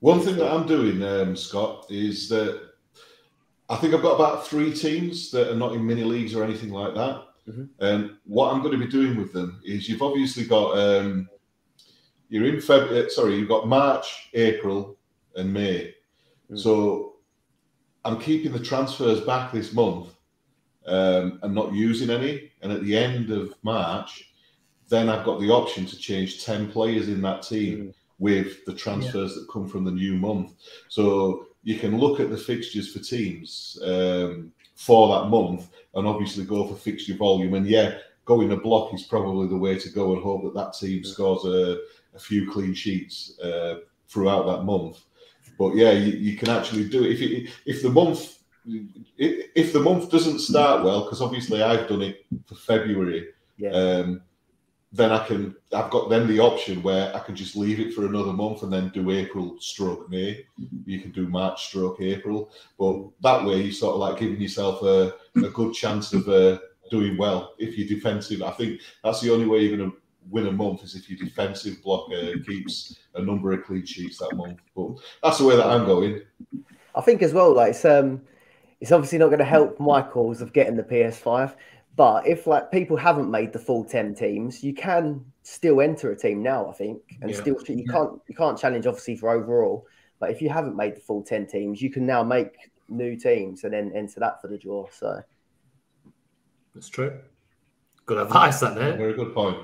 One 0.00 0.20
thing 0.20 0.36
that 0.36 0.50
I'm 0.50 0.66
doing, 0.66 1.02
um, 1.02 1.36
Scott, 1.36 1.86
is 1.90 2.28
that 2.28 2.70
I 3.68 3.76
think 3.76 3.94
I've 3.94 4.02
got 4.02 4.14
about 4.14 4.46
three 4.46 4.72
teams 4.72 5.30
that 5.30 5.50
are 5.52 5.56
not 5.56 5.74
in 5.74 5.86
mini 5.86 6.02
leagues 6.04 6.34
or 6.34 6.42
anything 6.42 6.70
like 6.70 6.94
that. 6.94 7.26
And 7.80 8.16
what 8.24 8.52
I'm 8.52 8.62
going 8.62 8.78
to 8.78 8.84
be 8.84 8.90
doing 8.90 9.16
with 9.16 9.32
them 9.32 9.60
is 9.64 9.88
you've 9.88 10.02
obviously 10.02 10.44
got 10.44 10.78
um, 10.78 11.28
you're 12.28 12.46
in 12.46 12.60
February. 12.60 13.10
Sorry, 13.10 13.34
you've 13.36 13.48
got 13.48 13.66
March, 13.66 14.30
April, 14.34 14.96
and 15.34 15.52
May. 15.52 15.94
So 16.54 17.16
I'm 18.04 18.18
keeping 18.20 18.52
the 18.52 18.60
transfers 18.60 19.20
back 19.20 19.52
this 19.52 19.72
month 19.72 20.14
um, 20.86 21.40
and 21.42 21.54
not 21.54 21.72
using 21.72 22.10
any. 22.10 22.52
And 22.62 22.72
at 22.72 22.82
the 22.84 22.96
end 22.96 23.30
of 23.30 23.54
March, 23.62 24.29
then 24.90 25.08
I've 25.08 25.24
got 25.24 25.40
the 25.40 25.50
option 25.50 25.86
to 25.86 25.96
change 25.96 26.44
10 26.44 26.70
players 26.70 27.08
in 27.08 27.22
that 27.22 27.42
team 27.42 27.94
with 28.18 28.64
the 28.66 28.74
transfers 28.74 29.34
that 29.34 29.48
come 29.50 29.66
from 29.66 29.84
the 29.84 29.90
new 29.90 30.14
month. 30.14 30.52
So 30.88 31.46
you 31.62 31.78
can 31.78 31.98
look 31.98 32.20
at 32.20 32.28
the 32.28 32.36
fixtures 32.36 32.92
for 32.92 32.98
teams 32.98 33.78
um, 33.84 34.52
for 34.74 35.16
that 35.16 35.28
month 35.28 35.68
and 35.94 36.06
obviously 36.06 36.44
go 36.44 36.66
for 36.66 36.74
fixture 36.74 37.16
volume. 37.16 37.54
And 37.54 37.66
yeah, 37.66 37.98
going 38.24 38.52
a 38.52 38.56
block 38.56 38.92
is 38.92 39.04
probably 39.04 39.46
the 39.46 39.56
way 39.56 39.78
to 39.78 39.88
go 39.90 40.12
and 40.12 40.22
hope 40.22 40.42
that 40.42 40.54
that 40.54 40.74
team 40.74 41.04
scores 41.04 41.44
a, 41.44 41.78
a 42.14 42.18
few 42.18 42.50
clean 42.50 42.74
sheets 42.74 43.38
uh, 43.40 43.76
throughout 44.08 44.46
that 44.46 44.64
month. 44.64 45.04
But 45.56 45.76
yeah, 45.76 45.92
you, 45.92 46.12
you 46.12 46.36
can 46.36 46.48
actually 46.50 46.88
do 46.88 47.04
it 47.04 47.12
if 47.12 47.20
it, 47.22 47.50
if 47.64 47.82
the 47.82 47.90
month 47.90 48.38
if 49.16 49.46
if 49.54 49.72
the 49.72 49.80
month 49.80 50.10
doesn't 50.10 50.40
start 50.40 50.84
well, 50.84 51.04
because 51.04 51.22
obviously 51.22 51.62
I've 51.62 51.88
done 51.88 52.02
it 52.02 52.26
for 52.46 52.54
February. 52.54 53.28
Um, 53.72 54.22
then 54.92 55.12
I 55.12 55.24
can 55.24 55.54
I've 55.72 55.90
got 55.90 56.10
then 56.10 56.26
the 56.26 56.40
option 56.40 56.82
where 56.82 57.14
I 57.14 57.20
can 57.20 57.36
just 57.36 57.54
leave 57.54 57.78
it 57.78 57.94
for 57.94 58.06
another 58.06 58.32
month 58.32 58.62
and 58.62 58.72
then 58.72 58.88
do 58.88 59.10
April 59.10 59.56
stroke 59.60 60.10
May. 60.10 60.44
You 60.84 61.00
can 61.00 61.12
do 61.12 61.28
March 61.28 61.66
stroke 61.66 62.00
April, 62.00 62.50
but 62.78 63.08
that 63.22 63.44
way 63.44 63.62
you 63.62 63.72
sort 63.72 63.94
of 63.94 64.00
like 64.00 64.18
giving 64.18 64.40
yourself 64.40 64.82
a, 64.82 65.14
a 65.36 65.50
good 65.50 65.74
chance 65.74 66.12
of 66.12 66.28
uh, 66.28 66.58
doing 66.90 67.16
well 67.16 67.54
if 67.58 67.78
you're 67.78 67.86
defensive. 67.86 68.42
I 68.42 68.50
think 68.50 68.80
that's 69.04 69.20
the 69.20 69.32
only 69.32 69.46
way 69.46 69.60
you're 69.60 69.76
going 69.76 69.90
to 69.90 69.96
win 70.28 70.48
a 70.48 70.52
month 70.52 70.82
is 70.82 70.94
if 70.94 71.08
your 71.08 71.18
defensive 71.18 71.82
block 71.82 72.08
uh, 72.12 72.32
keeps 72.44 72.98
a 73.14 73.22
number 73.22 73.52
of 73.52 73.64
clean 73.64 73.86
sheets 73.86 74.18
that 74.18 74.34
month. 74.34 74.58
But 74.74 74.96
that's 75.22 75.38
the 75.38 75.44
way 75.44 75.56
that 75.56 75.66
I'm 75.66 75.86
going. 75.86 76.22
I 76.94 77.00
think 77.00 77.22
as 77.22 77.32
well, 77.32 77.54
like 77.54 77.70
it's 77.70 77.84
um, 77.84 78.22
it's 78.80 78.92
obviously 78.92 79.18
not 79.18 79.26
going 79.26 79.38
to 79.38 79.44
help 79.44 79.78
my 79.78 80.02
cause 80.02 80.40
of 80.40 80.52
getting 80.52 80.76
the 80.76 80.82
PS5. 80.82 81.54
But 82.00 82.26
if 82.26 82.46
like 82.46 82.70
people 82.72 82.96
haven't 82.96 83.30
made 83.30 83.52
the 83.52 83.58
full 83.58 83.84
ten 83.84 84.14
teams, 84.14 84.64
you 84.64 84.72
can 84.72 85.22
still 85.42 85.82
enter 85.82 86.10
a 86.10 86.16
team 86.16 86.42
now. 86.42 86.66
I 86.66 86.72
think, 86.72 87.02
and 87.20 87.30
Yeah. 87.30 87.36
still 87.36 87.56
you 87.68 87.84
Yeah. 87.86 87.92
can't 87.92 88.22
you 88.26 88.34
can't 88.34 88.56
challenge 88.56 88.86
obviously 88.86 89.16
for 89.16 89.28
overall. 89.28 89.86
But 90.18 90.30
if 90.30 90.40
you 90.40 90.48
haven't 90.48 90.76
made 90.76 90.96
the 90.96 91.00
full 91.00 91.22
ten 91.22 91.46
teams, 91.46 91.82
you 91.82 91.90
can 91.90 92.06
now 92.06 92.22
make 92.22 92.56
new 92.88 93.16
teams 93.16 93.64
and 93.64 93.74
then 93.74 93.92
enter 93.94 94.18
that 94.18 94.40
for 94.40 94.48
the 94.48 94.56
draw. 94.56 94.86
So 94.90 95.20
That's 96.74 96.88
true. 96.88 97.18
Good 98.06 98.16
advice, 98.16 98.60
that 98.60 98.76
mate. 98.76 98.96
Very 98.96 99.12
good 99.12 99.34
point. 99.34 99.58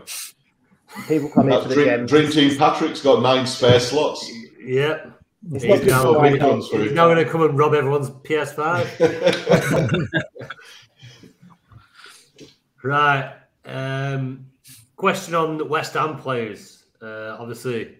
people 1.08 1.30
come 1.30 1.50
in 1.50 1.62
for 1.62 1.68
the 1.68 1.74
dream, 1.74 1.86
gems. 1.86 2.10
dream 2.10 2.30
team 2.30 2.54
Patrick's 2.58 3.00
got 3.00 3.22
nine 3.22 3.46
spare 3.46 3.80
slots. 3.80 4.30
Yeah. 4.60 5.06
It's 5.52 5.64
He's 5.64 5.70
not 5.70 5.82
just 5.84 6.04
now, 6.04 6.22
he's 6.22 6.38
guns 6.38 6.70
now 6.92 7.06
going 7.06 7.24
to 7.24 7.30
come 7.30 7.40
and 7.44 7.56
rob 7.56 7.72
everyone's 7.72 8.10
PS5. 8.10 8.84
right. 12.86 13.34
Um, 13.64 14.46
question 14.96 15.34
on 15.34 15.58
the 15.58 15.64
West 15.64 15.94
Ham 15.94 16.18
players. 16.18 16.84
Uh, 17.00 17.36
obviously, 17.38 17.96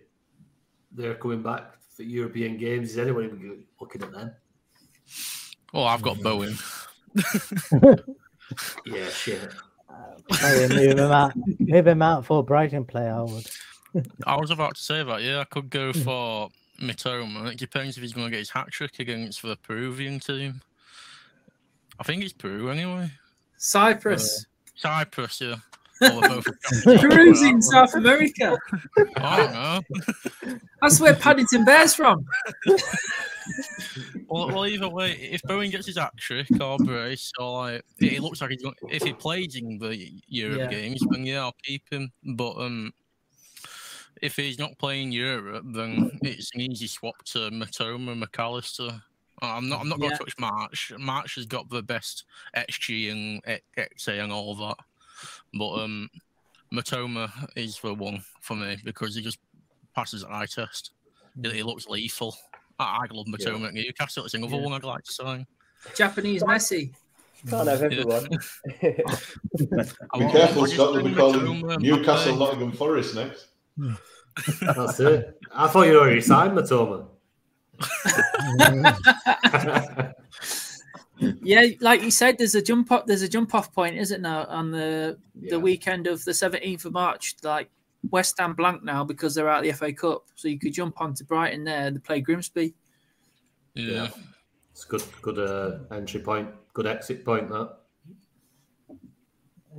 they're 0.92 1.14
coming 1.14 1.42
back 1.42 1.74
for 1.94 2.02
European 2.02 2.56
games. 2.56 2.90
Is 2.90 2.98
anyone 2.98 3.24
even 3.24 3.64
looking 3.80 4.02
at 4.02 4.12
them? 4.12 4.32
Oh, 5.74 5.84
I've 5.84 6.02
got 6.02 6.20
Bowen. 6.22 6.56
Yeah, 8.84 9.08
shit. 9.08 9.52
Oh, 9.88 10.68
move 10.68 10.98
him 10.98 11.12
out. 11.12 11.32
Move 11.58 11.86
him 11.86 12.02
out 12.02 12.24
for 12.24 12.40
a 12.40 12.42
Brighton 12.42 12.84
player. 12.84 13.12
I 13.12 13.22
would. 13.22 13.46
I 14.26 14.36
was 14.36 14.50
about 14.50 14.76
to 14.76 14.82
say 14.82 15.02
that. 15.02 15.22
Yeah, 15.22 15.40
I 15.40 15.44
could 15.44 15.70
go 15.70 15.92
for 15.92 16.48
Mitoma. 16.80 17.52
It 17.52 17.58
depends 17.58 17.96
if 17.96 18.02
he's 18.02 18.12
going 18.12 18.26
to 18.26 18.30
get 18.30 18.38
his 18.38 18.50
hat 18.50 18.68
trick 18.70 18.98
against 18.98 19.42
the 19.42 19.56
Peruvian 19.56 20.20
team. 20.20 20.60
I 21.98 22.02
think 22.02 22.22
it's 22.22 22.32
Peru 22.32 22.70
anyway. 22.70 23.10
Cyprus. 23.56 24.46
Cyprus, 24.76 25.40
yeah. 25.40 25.56
Or 26.02 26.20
they're 26.20 26.28
both- 26.28 27.00
Peru's 27.00 27.70
South 27.70 27.94
America. 27.94 28.56
I 29.16 29.36
don't 29.36 29.52
know. 30.50 30.58
That's 30.82 31.00
where 31.00 31.14
Paddington 31.14 31.64
Bear's 31.64 31.94
from. 31.94 32.26
Well, 34.28 34.48
well, 34.48 34.66
either 34.66 34.88
way, 34.88 35.12
if 35.12 35.40
Bowen 35.42 35.70
gets 35.70 35.86
his 35.86 35.96
hat 35.96 36.16
trick 36.16 36.48
or 36.60 36.78
brace, 36.78 37.30
or 37.38 37.52
like, 37.64 37.84
it, 38.00 38.14
it 38.14 38.20
looks 38.22 38.40
like 38.40 38.50
he's 38.50 38.62
going, 38.62 38.74
if 38.90 39.02
he 39.04 39.12
plays 39.12 39.54
in 39.56 39.78
the 39.78 40.10
Europe 40.28 40.58
Yeah. 40.58 40.66
games, 40.66 41.00
then 41.10 41.24
yeah, 41.24 41.40
I'll 41.40 41.56
keep 41.64 41.82
him. 41.90 42.10
But 42.34 42.56
um, 42.58 42.92
if 44.20 44.36
he's 44.36 44.58
not 44.58 44.76
playing 44.78 45.12
Europe, 45.12 45.64
then 45.68 46.18
it's 46.22 46.50
an 46.54 46.60
easy 46.60 46.88
swap 46.88 47.22
to 47.26 47.50
Mitoma 47.50 48.12
and 48.12 48.22
McAllister. 48.22 49.00
Uh, 49.42 49.46
I'm 49.46 49.68
not. 49.68 49.80
I'm 49.80 49.88
not 49.88 49.98
going 49.98 50.10
Yeah. 50.12 50.16
to 50.18 50.24
touch 50.24 50.38
March. 50.38 50.92
March 50.98 51.34
has 51.34 51.46
got 51.46 51.68
the 51.68 51.82
best 51.82 52.24
XG 52.56 53.10
and 53.12 53.42
XA 53.76 54.22
and 54.22 54.32
all 54.32 54.54
that. 54.56 54.76
But 55.54 55.74
um, 55.84 56.10
Mitoma 56.72 57.30
is 57.54 57.78
the 57.80 57.94
one 57.94 58.22
for 58.40 58.56
me 58.56 58.76
because 58.84 59.14
he 59.14 59.22
just 59.22 59.38
passes 59.94 60.22
an 60.22 60.30
eye 60.32 60.46
test. 60.46 60.92
He, 61.42 61.50
he 61.50 61.62
looks 61.62 61.86
lethal. 61.86 62.34
I, 62.78 63.06
I 63.10 63.14
love 63.14 63.26
Mitoma 63.26 63.68
at 63.68 63.74
Newcastle. 63.74 64.24
It's 64.24 64.34
another 64.34 64.56
Yeah. 64.56 64.62
one 64.62 64.72
I'd 64.72 64.84
like 64.84 65.04
to 65.04 65.12
sign. 65.12 65.46
Japanese 65.94 66.42
Messi. 66.42 66.92
Can't 67.48 67.68
have 67.68 67.82
everyone. 67.82 68.28
Be 68.80 70.28
careful, 70.32 70.66
Scott. 70.66 70.94
We'll 70.94 71.04
be 71.04 71.14
calling 71.14 71.60
Newcastle 71.80 72.36
Nottingham 72.36 72.72
Forest 72.72 73.14
next. 73.14 73.48
That's 74.60 74.98
it. 75.00 75.38
I 75.52 75.68
thought 75.68 75.86
you 75.86 75.98
already 75.98 76.20
signed 76.20 76.56
Mitoma. 76.56 77.06
yeah, 81.42 81.66
like 81.80 82.02
you 82.02 82.10
said, 82.10 82.38
there's 82.38 82.54
a 82.54 82.62
jump 82.62 82.92
up. 82.92 83.06
There's 83.06 83.22
a 83.22 83.28
jump 83.28 83.54
off 83.54 83.72
point, 83.72 83.96
isn't 83.96 84.22
there, 84.22 84.48
on 84.48 84.70
the 84.70 85.18
the 85.48 85.58
weekend 85.58 86.06
of 86.06 86.24
the 86.24 86.32
17th 86.32 86.84
of 86.84 86.92
March? 86.92 87.36
Like 87.42 87.70
West 88.10 88.38
Ham 88.38 88.54
blank 88.54 88.82
now 88.82 89.04
because 89.04 89.34
they're 89.34 89.48
out 89.48 89.64
of 89.64 89.64
the 89.64 89.72
FA 89.72 89.92
Cup, 89.92 90.24
so 90.34 90.48
you 90.48 90.58
could 90.58 90.72
jump 90.72 91.00
onto 91.00 91.24
Brighton 91.24 91.64
there 91.64 91.86
and 91.86 92.02
play 92.02 92.20
Grimsby. 92.20 92.74
Yeah, 93.74 94.08
it's 94.72 94.84
good. 94.84 95.02
Good 95.22 95.38
uh, 95.38 95.94
entry 95.94 96.20
point. 96.20 96.48
Good 96.72 96.86
exit 96.86 97.24
point. 97.24 97.48
That. 97.48 97.76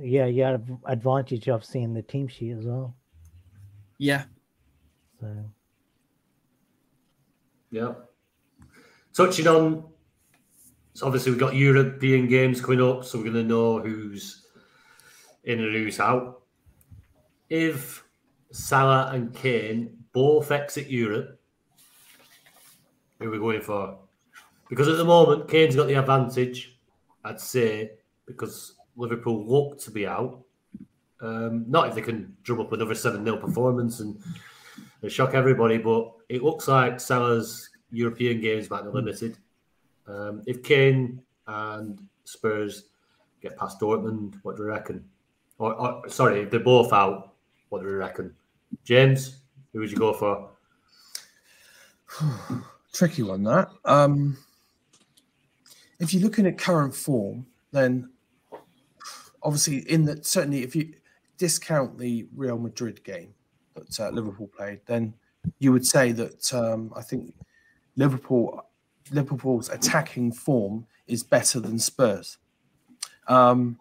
Yeah, 0.00 0.26
you 0.26 0.44
have 0.44 0.62
advantage 0.86 1.48
of 1.48 1.64
seeing 1.64 1.92
the 1.92 2.02
team 2.02 2.28
sheet 2.28 2.52
as 2.52 2.64
well. 2.64 2.94
Yeah. 3.98 4.24
So 5.20 5.26
Yeah. 7.70 7.94
Touching 9.14 9.46
on, 9.46 9.84
so 10.94 11.06
obviously 11.06 11.32
we've 11.32 11.40
got 11.40 11.54
European 11.54 12.28
games 12.28 12.60
coming 12.60 12.82
up, 12.82 13.04
so 13.04 13.18
we're 13.18 13.24
going 13.24 13.34
to 13.34 13.42
know 13.42 13.80
who's 13.80 14.46
in 15.44 15.60
and 15.60 15.72
who's 15.72 16.00
out. 16.00 16.42
If 17.48 18.04
Salah 18.52 19.10
and 19.12 19.34
Kane 19.34 19.96
both 20.12 20.50
exit 20.50 20.88
Europe, 20.88 21.40
who 23.18 23.28
are 23.28 23.30
we 23.30 23.38
going 23.38 23.60
for? 23.60 23.98
Because 24.68 24.88
at 24.88 24.96
the 24.96 25.04
moment, 25.04 25.48
Kane's 25.48 25.76
got 25.76 25.86
the 25.86 25.94
advantage, 25.94 26.78
I'd 27.24 27.40
say, 27.40 27.92
because 28.26 28.74
Liverpool 28.96 29.46
look 29.46 29.78
to 29.80 29.90
be 29.90 30.06
out. 30.06 30.44
Um, 31.20 31.64
not 31.68 31.88
if 31.88 31.94
they 31.94 32.02
can 32.02 32.36
drum 32.42 32.60
up 32.60 32.72
another 32.72 32.94
7 32.94 33.24
0 33.24 33.38
performance 33.38 34.00
and, 34.00 34.20
and 35.02 35.10
shock 35.10 35.34
everybody, 35.34 35.78
but 35.78 36.12
it 36.28 36.42
looks 36.42 36.68
like 36.68 37.00
Salah's 37.00 37.70
European 37.90 38.40
games 38.40 38.70
might 38.70 38.82
be 38.82 38.90
limited. 38.90 39.38
Um, 40.06 40.42
if 40.46 40.62
Kane 40.62 41.20
and 41.46 42.00
Spurs 42.24 42.84
get 43.40 43.56
past 43.56 43.80
Dortmund, 43.80 44.34
what 44.42 44.56
do 44.56 44.62
you 44.62 44.68
reckon? 44.68 45.04
Or, 45.58 45.74
or 45.74 46.08
sorry, 46.08 46.42
if 46.42 46.50
they're 46.50 46.60
both 46.60 46.92
out, 46.92 47.34
what 47.68 47.82
do 47.82 47.88
you 47.88 47.96
reckon? 47.96 48.34
James, 48.84 49.40
who 49.72 49.80
would 49.80 49.90
you 49.90 49.96
go 49.96 50.12
for? 50.12 50.50
Tricky 52.92 53.22
one 53.22 53.42
that. 53.44 53.70
Um, 53.84 54.36
if 55.98 56.14
you're 56.14 56.22
looking 56.22 56.46
at 56.46 56.58
current 56.58 56.94
form, 56.94 57.46
then 57.72 58.10
obviously 59.42 59.78
in 59.90 60.04
that 60.04 60.26
certainly 60.26 60.62
if 60.62 60.74
you 60.74 60.94
discount 61.36 61.98
the 61.98 62.26
Real 62.34 62.58
Madrid 62.58 63.02
game 63.04 63.34
that 63.74 64.00
uh, 64.00 64.10
Liverpool 64.10 64.48
played, 64.48 64.80
then 64.86 65.14
you 65.58 65.72
would 65.72 65.86
say 65.86 66.12
that 66.12 66.52
um, 66.54 66.92
I 66.96 67.02
think 67.02 67.34
Liverpool 67.96 68.64
Liverpool's 69.10 69.68
attacking 69.70 70.32
form 70.32 70.86
is 71.06 71.22
better 71.22 71.60
than 71.60 71.78
Spurs. 71.78 72.38
Um, 73.26 73.78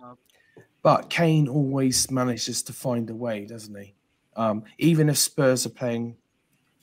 but 0.82 1.10
Kane 1.10 1.48
always 1.48 2.10
manages 2.10 2.64
to 2.64 2.74
find 2.74 3.10
a 3.10 3.16
way, 3.16 3.46
doesn't 3.46 3.76
he? 3.76 3.94
Um, 4.36 4.64
even 4.78 5.10
if 5.10 5.18
Spurs 5.18 5.66
are 5.66 5.70
playing 5.70 6.16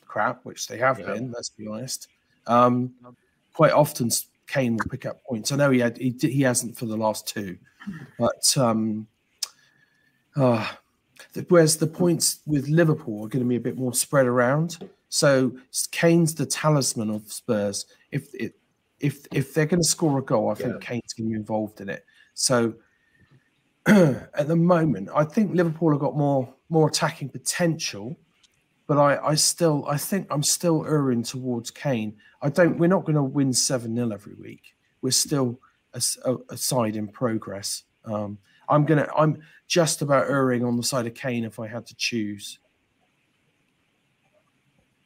crap, 0.06 0.44
which 0.44 0.66
they 0.66 0.78
have 0.78 0.98
been, 0.98 1.31
let's 1.32 1.48
be 1.48 1.66
honest. 1.66 2.09
Um, 2.47 2.93
quite 3.52 3.73
often 3.73 4.11
Kane 4.47 4.77
will 4.77 4.90
pick 4.90 5.06
up 5.06 5.24
points. 5.24 5.52
I 5.52 5.56
know 5.56 5.70
he 5.70 5.81
had 5.81 5.97
he, 5.97 6.15
he 6.20 6.43
hasn't 6.43 6.77
for 6.77 6.86
the 6.86 6.97
last 6.97 7.27
two, 7.27 7.56
but 8.19 8.56
um, 8.59 9.06
uh, 10.36 10.69
whereas 11.48 11.77
the 11.77 11.86
points 11.86 12.40
with 12.47 12.69
Liverpool 12.69 13.24
are 13.24 13.28
going 13.28 13.44
to 13.44 13.48
be 13.48 13.56
a 13.56 13.61
bit 13.61 13.77
more 13.77 13.94
spread 13.94 14.27
around. 14.27 14.78
So 15.09 15.52
Kane's 15.90 16.35
the 16.35 16.47
talisman 16.47 17.11
of 17.11 17.32
Spurs. 17.32 17.86
If 18.11 18.35
it, 18.35 18.55
if 19.01 19.27
if 19.32 19.55
they're 19.55 19.66
going 19.66 19.82
to 19.82 19.89
score 19.89 20.19
a 20.19 20.23
goal, 20.23 20.51
I 20.51 20.55
think 20.55 20.81
Kane's 20.81 21.12
going 21.12 21.28
to 21.28 21.35
be 21.35 21.36
involved 21.36 21.81
in 21.81 21.89
it. 21.89 22.05
So 22.35 22.74
at 23.86 24.48
the 24.48 24.56
moment, 24.56 25.11
I 25.15 25.24
think 25.24 25.55
Liverpool 25.55 25.90
have 25.90 26.01
got 26.01 26.16
more 26.16 26.52
more 26.69 26.89
attacking 26.89 27.28
potential, 27.28 28.16
but 28.86 28.98
I, 28.98 29.19
I 29.24 29.35
still 29.35 29.85
I 29.86 29.98
think 29.98 30.27
I'm 30.31 30.43
still 30.43 30.85
erring 30.86 31.23
towards 31.23 31.70
Kane. 31.70 32.16
I 32.40 32.48
don't. 32.48 32.78
We're 32.78 32.89
not 32.89 33.05
going 33.05 33.16
to 33.16 33.23
win 33.23 33.52
seven 33.52 33.94
0 33.94 34.11
every 34.11 34.35
week. 34.35 34.74
We're 35.02 35.11
still 35.11 35.61
a, 35.93 36.02
a, 36.24 36.36
a 36.51 36.56
side 36.56 36.97
in 36.97 37.09
progress. 37.09 37.82
Um, 38.05 38.39
I'm 38.69 38.85
gonna. 38.85 39.09
I'm 39.16 39.43
just 39.66 40.03
about 40.03 40.28
erring 40.28 40.65
on 40.65 40.77
the 40.77 40.82
side 40.82 41.07
of 41.07 41.15
Kane 41.15 41.45
if 41.45 41.59
I 41.59 41.66
had 41.66 41.86
to 41.86 41.95
choose. 41.97 42.59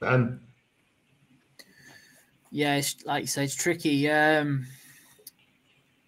Ben. 0.01 0.41
Yeah, 2.51 2.77
it's 2.77 3.05
like 3.05 3.23
you 3.23 3.27
say, 3.27 3.45
it's 3.45 3.55
tricky. 3.55 4.11
Um, 4.11 4.67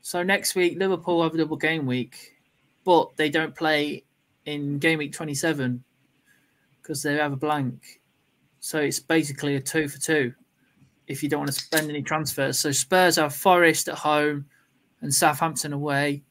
so 0.00 0.22
next 0.22 0.54
week, 0.54 0.78
Liverpool 0.78 1.22
have 1.22 1.34
a 1.34 1.38
double 1.38 1.56
game 1.56 1.86
week, 1.86 2.36
but 2.84 3.16
they 3.16 3.28
don't 3.28 3.54
play 3.54 4.04
in 4.46 4.78
game 4.78 4.98
week 4.98 5.12
27 5.12 5.84
because 6.80 7.02
they 7.02 7.16
have 7.16 7.32
a 7.32 7.36
blank. 7.36 8.00
So 8.60 8.78
it's 8.78 9.00
basically 9.00 9.56
a 9.56 9.60
two 9.60 9.88
for 9.88 9.98
two 9.98 10.34
if 11.06 11.22
you 11.22 11.28
don't 11.28 11.40
want 11.40 11.52
to 11.52 11.60
spend 11.60 11.90
any 11.90 12.02
transfers. 12.02 12.58
So 12.58 12.70
Spurs 12.70 13.16
have 13.16 13.34
Forest 13.34 13.88
at 13.88 13.96
home 13.96 14.46
and 15.00 15.12
Southampton 15.12 15.72
away, 15.72 16.22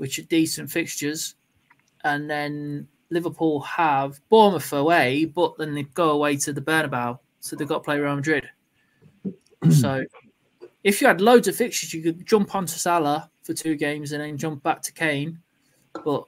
which 0.00 0.18
are 0.18 0.22
decent 0.22 0.70
fixtures. 0.70 1.34
And 2.04 2.28
then 2.30 2.88
Liverpool 3.10 3.60
have 3.60 4.18
Bournemouth 4.30 4.72
away, 4.72 5.26
but 5.26 5.58
then 5.58 5.74
they 5.74 5.82
go 5.82 6.12
away 6.12 6.38
to 6.38 6.54
the 6.54 6.62
Bernabeu. 6.62 7.18
So 7.40 7.54
they've 7.54 7.68
got 7.68 7.78
to 7.78 7.84
play 7.84 7.98
Real 7.98 8.16
Madrid. 8.16 8.48
so 9.70 10.02
if 10.84 11.02
you 11.02 11.06
had 11.06 11.20
loads 11.20 11.48
of 11.48 11.56
fixtures, 11.56 11.92
you 11.92 12.02
could 12.02 12.24
jump 12.24 12.54
onto 12.54 12.78
Salah 12.78 13.30
for 13.42 13.52
two 13.52 13.76
games 13.76 14.12
and 14.12 14.22
then 14.22 14.38
jump 14.38 14.62
back 14.62 14.80
to 14.82 14.92
Kane. 14.94 15.38
But 16.02 16.24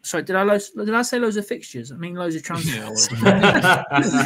sorry, 0.00 0.22
did 0.22 0.36
I 0.36 0.44
loads, 0.44 0.70
did 0.70 0.94
I 0.94 1.02
say 1.02 1.18
loads 1.18 1.36
of 1.36 1.46
fixtures? 1.46 1.92
I 1.92 1.96
mean 1.96 2.14
loads 2.14 2.36
of 2.36 2.42
transfers. 2.42 3.10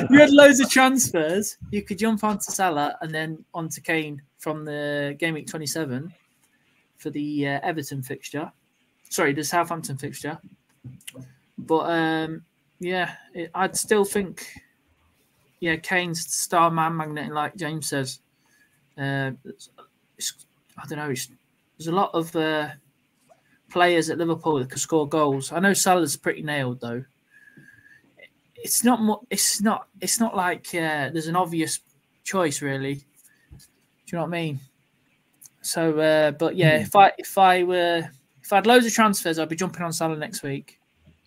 you 0.08 0.20
had 0.20 0.30
loads 0.30 0.60
of 0.60 0.70
transfers. 0.70 1.58
You 1.72 1.82
could 1.82 1.98
jump 1.98 2.22
onto 2.22 2.52
Salah 2.52 2.96
and 3.00 3.12
then 3.12 3.44
onto 3.54 3.80
Kane 3.80 4.22
from 4.38 4.64
the 4.64 5.16
game 5.18 5.34
week 5.34 5.48
twenty 5.48 5.66
seven 5.66 6.14
for 7.02 7.10
the 7.10 7.48
uh, 7.48 7.60
Everton 7.62 8.02
fixture. 8.02 8.50
Sorry, 9.08 9.32
the 9.32 9.44
Southampton 9.44 9.98
fixture. 9.98 10.38
But 11.58 11.90
um, 11.90 12.44
yeah, 12.78 13.14
it, 13.34 13.50
I'd 13.54 13.76
still 13.76 14.04
think, 14.04 14.46
yeah, 15.60 15.76
Kane's 15.76 16.32
star 16.32 16.70
man 16.70 16.96
magnet, 16.96 17.32
like 17.32 17.56
James 17.56 17.88
says. 17.88 18.20
Uh, 18.96 19.32
it's, 19.44 19.70
it's, 20.16 20.46
I 20.78 20.86
don't 20.86 20.98
know. 20.98 21.08
There's 21.08 21.88
a 21.88 21.92
lot 21.92 22.10
of 22.14 22.34
uh, 22.36 22.68
players 23.70 24.10
at 24.10 24.18
Liverpool 24.18 24.58
that 24.58 24.70
can 24.70 24.78
score 24.78 25.08
goals. 25.08 25.52
I 25.52 25.60
know 25.60 25.72
Salah's 25.74 26.16
pretty 26.16 26.42
nailed 26.42 26.80
though. 26.80 27.04
It's 28.56 28.84
not. 28.84 29.02
Mo- 29.02 29.26
it's 29.28 29.60
not. 29.60 29.88
It's 30.00 30.20
not 30.20 30.36
like 30.36 30.68
uh, 30.68 31.10
there's 31.10 31.26
an 31.26 31.36
obvious 31.36 31.80
choice 32.22 32.62
really. 32.62 32.94
Do 32.94 33.00
you 34.06 34.18
know 34.18 34.20
what 34.20 34.28
I 34.28 34.30
mean? 34.30 34.60
So, 35.62 35.98
uh, 35.98 36.32
but 36.32 36.56
yeah, 36.56 36.80
if 36.80 36.94
I 36.96 37.12
if 37.18 37.38
I 37.38 37.62
were 37.62 38.08
if 38.42 38.52
I 38.52 38.56
had 38.56 38.66
loads 38.66 38.84
of 38.86 38.92
transfers, 38.92 39.38
I'd 39.38 39.48
be 39.48 39.56
jumping 39.56 39.82
on 39.82 39.92
Salah 39.92 40.16
next 40.16 40.42
week, 40.42 40.80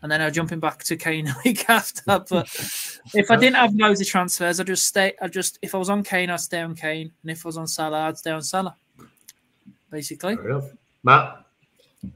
and 0.03 0.11
then 0.11 0.21
I'd 0.21 0.33
jumping 0.33 0.59
back 0.59 0.83
to 0.83 0.97
Kane 0.97 1.25
the 1.25 1.35
week 1.45 1.69
after. 1.69 2.01
But 2.29 2.31
if 3.13 3.31
I 3.31 3.35
didn't 3.37 3.55
have 3.55 3.73
loads 3.75 4.01
of 4.01 4.07
transfers, 4.07 4.59
I'd 4.59 4.67
just 4.67 4.85
stay. 4.85 5.13
I 5.21 5.27
just 5.27 5.57
if 5.61 5.73
I 5.73 5.77
was 5.77 5.89
on 5.89 6.03
Kane, 6.03 6.29
I'd 6.29 6.39
stay 6.41 6.61
on 6.61 6.75
Kane, 6.75 7.11
and 7.21 7.31
if 7.31 7.45
I 7.45 7.49
was 7.49 7.57
on 7.57 7.67
Salah, 7.67 8.07
I'd 8.07 8.17
stay 8.17 8.31
on 8.31 8.41
Salah. 8.41 8.75
Basically, 9.89 10.37
Matt. 11.03 11.41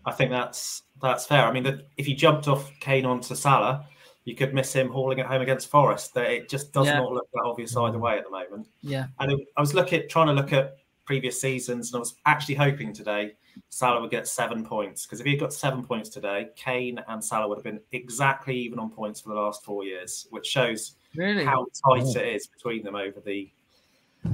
I 0.05 0.11
think 0.11 0.31
that's 0.31 0.83
that's 1.01 1.25
fair. 1.25 1.45
I 1.45 1.51
mean, 1.51 1.63
the, 1.63 1.85
if 1.97 2.07
you 2.07 2.15
jumped 2.15 2.47
off 2.47 2.69
Kane 2.79 3.05
onto 3.05 3.33
Salah, 3.35 3.85
you 4.25 4.35
could 4.35 4.53
miss 4.53 4.73
him 4.73 4.89
hauling 4.89 5.19
it 5.19 5.25
home 5.25 5.41
against 5.41 5.69
Forest. 5.69 6.13
That 6.13 6.29
it 6.29 6.49
just 6.49 6.73
does 6.73 6.87
Yeah. 6.87 6.99
not 6.99 7.11
look 7.13 7.27
that 7.33 7.43
obvious 7.45 7.75
either 7.75 7.97
way 7.97 8.17
at 8.17 8.25
the 8.25 8.29
moment. 8.29 8.67
Yeah. 8.81 9.07
And 9.19 9.31
it- 9.31 9.47
I 9.55 9.61
was 9.61 9.73
looking, 9.73 10.03
trying 10.09 10.27
to 10.27 10.33
look 10.33 10.51
at 10.53 10.77
previous 11.09 11.41
seasons, 11.41 11.89
and 11.91 11.95
I 11.95 11.99
was 12.01 12.13
actually 12.27 12.53
hoping 12.53 12.93
today 12.93 13.33
Salah 13.69 13.99
would 13.99 14.11
get 14.11 14.27
seven 14.27 14.63
points 14.63 15.07
because 15.07 15.19
if 15.19 15.25
he 15.25 15.31
had 15.31 15.39
got 15.39 15.51
seven 15.51 15.83
points 15.83 16.07
today, 16.07 16.49
Kane 16.55 17.03
and 17.07 17.25
Salah 17.25 17.47
would 17.47 17.57
have 17.57 17.63
been 17.63 17.79
exactly 17.93 18.55
even 18.55 18.77
on 18.77 18.91
points 18.91 19.19
for 19.19 19.29
the 19.29 19.35
last 19.35 19.65
four 19.65 19.83
years, 19.83 20.27
which 20.29 20.45
shows 20.45 20.97
Really? 21.15 21.43
how 21.43 21.65
tight 21.83 22.03
Oh. 22.05 22.19
it 22.19 22.27
is 22.35 22.45
between 22.45 22.83
them 22.83 22.93
over 22.93 23.19
the 23.19 23.49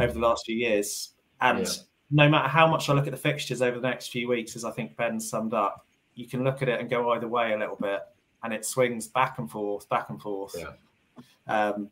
over 0.01 0.11
the 0.11 0.19
last 0.19 0.45
few 0.45 0.57
years. 0.57 1.13
And 1.39 1.59
Yeah. 1.59 1.71
no 2.11 2.27
matter 2.27 2.49
how 2.49 2.67
much 2.67 2.89
I 2.89 2.93
look 2.93 3.07
at 3.07 3.11
the 3.11 3.25
fixtures 3.29 3.61
over 3.61 3.79
the 3.79 3.87
next 3.87 4.09
few 4.09 4.27
weeks, 4.27 4.57
as 4.57 4.65
I 4.65 4.71
think 4.71 4.97
Ben 4.97 5.17
summed 5.17 5.53
up, 5.53 5.85
you 6.13 6.27
can 6.27 6.43
look 6.43 6.61
at 6.61 6.67
it 6.67 6.81
and 6.81 6.89
go 6.89 7.09
either 7.11 7.29
way 7.29 7.53
a 7.53 7.57
little 7.57 7.77
bit, 7.77 8.01
and 8.43 8.53
it 8.53 8.65
swings 8.65 9.07
back 9.07 9.39
and 9.39 9.49
forth, 9.49 9.87
back 9.87 10.09
and 10.09 10.21
forth. 10.21 10.57
Um, 11.47 11.89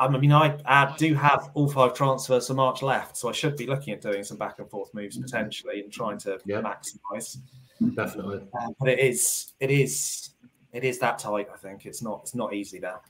I 0.00 0.08
mean, 0.08 0.32
I, 0.32 0.58
I 0.64 0.94
do 0.96 1.14
have 1.14 1.50
all 1.54 1.68
five 1.68 1.94
transfers 1.94 2.48
for 2.48 2.54
March 2.54 2.82
left, 2.82 3.16
so 3.16 3.28
I 3.28 3.32
should 3.32 3.56
be 3.56 3.66
looking 3.66 3.92
at 3.92 4.00
doing 4.00 4.24
some 4.24 4.38
back 4.38 4.58
and 4.58 4.68
forth 4.68 4.92
moves 4.94 5.18
potentially 5.18 5.82
and 5.82 5.92
trying 5.92 6.18
to 6.18 6.38
maximise. 6.48 7.36
Definitely. 7.94 8.40
Uh, 8.58 8.68
but 8.78 8.88
it 8.88 8.98
is, 8.98 9.52
it 9.60 9.70
is, 9.70 10.30
it 10.72 10.84
is 10.84 10.98
that 11.00 11.18
tight. 11.18 11.48
I 11.52 11.56
think 11.58 11.86
it's 11.86 12.02
not, 12.02 12.20
it's 12.22 12.34
not 12.34 12.54
easy 12.54 12.80
now. 12.80 13.00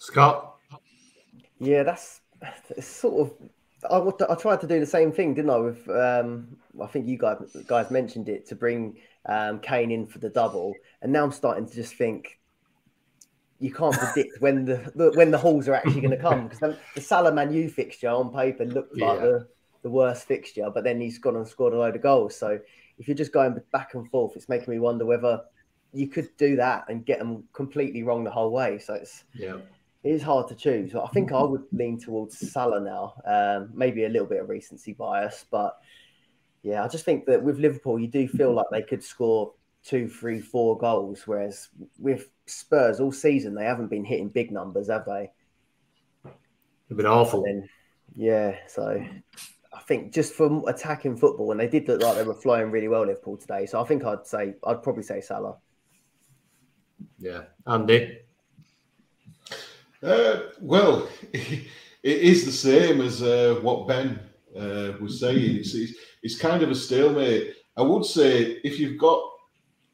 Scott. 0.00 0.56
Yeah, 1.58 1.82
that's 1.82 2.22
it's 2.70 2.86
sort 2.86 3.28
of. 3.28 3.50
I, 3.90 3.98
wa- 3.98 4.12
I 4.28 4.34
tried 4.34 4.62
to 4.62 4.66
do 4.66 4.80
the 4.80 4.86
same 4.86 5.12
thing, 5.12 5.34
didn't 5.34 5.50
I? 5.50 5.58
With 5.58 5.88
um, 5.90 6.56
I 6.82 6.86
think 6.86 7.06
you 7.06 7.18
guys 7.18 7.36
guys 7.66 7.90
mentioned 7.90 8.30
it 8.30 8.46
to 8.48 8.56
bring 8.56 8.96
um, 9.26 9.60
Kane 9.60 9.90
in 9.90 10.06
for 10.06 10.18
the 10.18 10.30
double, 10.30 10.74
and 11.02 11.12
now 11.12 11.22
I'm 11.22 11.32
starting 11.32 11.66
to 11.66 11.74
just 11.74 11.96
think 11.96 12.39
you 13.60 13.72
can't 13.72 13.94
predict 13.96 14.40
when 14.40 14.64
the, 14.64 14.90
the 14.94 15.12
when 15.12 15.30
the 15.30 15.38
hauls 15.38 15.68
are 15.68 15.74
actually 15.74 16.00
going 16.00 16.16
to 16.16 16.16
come 16.16 16.44
because 16.44 16.60
the, 16.60 16.78
the 16.94 17.00
Salah 17.00 17.32
Man 17.32 17.52
U 17.52 17.68
fixture 17.68 18.08
on 18.08 18.32
paper 18.32 18.64
looked 18.64 18.98
like 18.98 19.18
Yeah. 19.18 19.26
the, 19.26 19.48
the 19.82 19.90
worst 19.90 20.26
fixture, 20.26 20.70
but 20.74 20.82
then 20.82 21.00
he's 21.00 21.18
gone 21.18 21.36
and 21.36 21.46
scored 21.46 21.74
a 21.74 21.78
load 21.78 21.94
of 21.94 22.02
goals. 22.02 22.36
So 22.36 22.58
if 22.98 23.06
you're 23.06 23.16
just 23.16 23.32
going 23.32 23.56
back 23.72 23.94
and 23.94 24.10
forth, 24.10 24.34
it's 24.34 24.48
making 24.48 24.72
me 24.72 24.80
wonder 24.80 25.04
whether 25.04 25.42
you 25.92 26.08
could 26.08 26.28
do 26.38 26.56
that 26.56 26.84
and 26.88 27.04
get 27.04 27.18
them 27.18 27.44
completely 27.52 28.02
wrong 28.02 28.24
the 28.24 28.30
whole 28.30 28.50
way. 28.50 28.78
So 28.78 28.94
it's 28.94 29.24
Yeah. 29.34 29.58
it 30.02 30.10
is 30.10 30.22
hard 30.22 30.48
to 30.48 30.54
choose. 30.54 30.94
I 30.94 31.06
think 31.08 31.30
I 31.30 31.42
would 31.42 31.64
lean 31.72 32.00
towards 32.00 32.38
Salah 32.38 32.80
now. 32.80 33.14
Um, 33.26 33.70
maybe 33.74 34.04
a 34.04 34.08
little 34.08 34.26
bit 34.26 34.40
of 34.40 34.48
recency 34.48 34.94
bias, 34.94 35.44
but 35.50 35.76
yeah, 36.62 36.82
I 36.82 36.88
just 36.88 37.04
think 37.04 37.26
that 37.26 37.42
with 37.42 37.58
Liverpool, 37.58 37.98
you 37.98 38.08
do 38.08 38.26
feel 38.26 38.54
like 38.54 38.66
they 38.70 38.82
could 38.82 39.02
score 39.02 39.52
two, 39.84 40.08
three, 40.08 40.40
four 40.40 40.76
goals, 40.78 41.26
whereas 41.26 41.68
with 41.98 42.28
Spurs 42.46 43.00
all 43.00 43.12
season 43.12 43.54
they 43.54 43.64
haven't 43.64 43.88
been 43.88 44.04
hitting 44.04 44.28
big 44.28 44.50
numbers, 44.50 44.88
have 44.88 45.06
they? 45.06 45.30
They've 46.88 46.96
been 46.96 47.06
awful. 47.06 47.42
Then, 47.42 47.68
yeah, 48.16 48.56
so 48.66 49.04
I 49.72 49.80
think 49.80 50.12
just 50.12 50.34
from 50.34 50.64
attacking 50.66 51.16
football, 51.16 51.52
and 51.52 51.60
they 51.60 51.68
did 51.68 51.88
look 51.88 52.02
like 52.02 52.16
they 52.16 52.24
were 52.24 52.34
flying 52.34 52.70
really 52.70 52.88
well 52.88 53.06
Liverpool 53.06 53.36
today. 53.36 53.66
So 53.66 53.80
I 53.80 53.84
think 53.84 54.04
I'd 54.04 54.26
say 54.26 54.54
I'd 54.64 54.82
probably 54.82 55.04
say 55.04 55.20
Salah. 55.20 55.56
Yeah. 57.18 57.42
Andy. 57.66 58.18
Uh, 60.02 60.40
well, 60.60 61.08
it 61.32 61.68
is 62.02 62.44
the 62.44 62.52
same 62.52 63.00
as 63.00 63.22
uh, 63.22 63.58
what 63.62 63.86
Ben 63.86 64.18
uh, 64.56 64.92
was 65.00 65.20
saying. 65.20 65.56
It's, 65.56 65.74
it's, 65.74 65.92
it's 66.22 66.38
kind 66.38 66.62
of 66.62 66.70
a 66.70 66.74
stalemate. 66.74 67.54
I 67.76 67.82
would 67.82 68.04
say 68.04 68.58
if 68.64 68.78
you've 68.78 68.98
got 68.98 69.22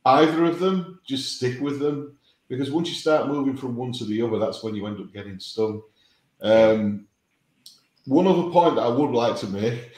either 0.07 0.45
of 0.45 0.59
them, 0.61 1.01
just 1.07 1.37
stick 1.37 1.61
with 1.61 1.79
them 1.81 2.17
because 2.49 2.71
once 2.71 2.89
you 2.89 2.95
start 2.95 3.29
moving 3.29 3.57
from 3.57 3.77
one 3.77 3.93
to 3.93 4.05
the 4.05 4.23
other, 4.23 4.39
that's 4.39 4.63
when 4.63 4.75
you 4.75 4.87
end 4.87 5.01
up 5.01 5.13
getting 5.13 5.39
stung. 5.39 5.83
Um, 6.41 7.07
one 8.07 8.27
other 8.27 8.51
point 8.51 8.77
that 8.77 8.83
I 8.83 8.89
would 8.89 9.11
like 9.11 9.37
to 9.41 9.47
make, 9.49 9.91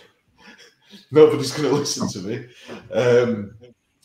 nobody's 1.10 1.52
going 1.52 1.68
to 1.68 1.74
listen 1.74 2.08
to 2.08 2.18
me. 2.26 2.46
Um, 2.92 3.54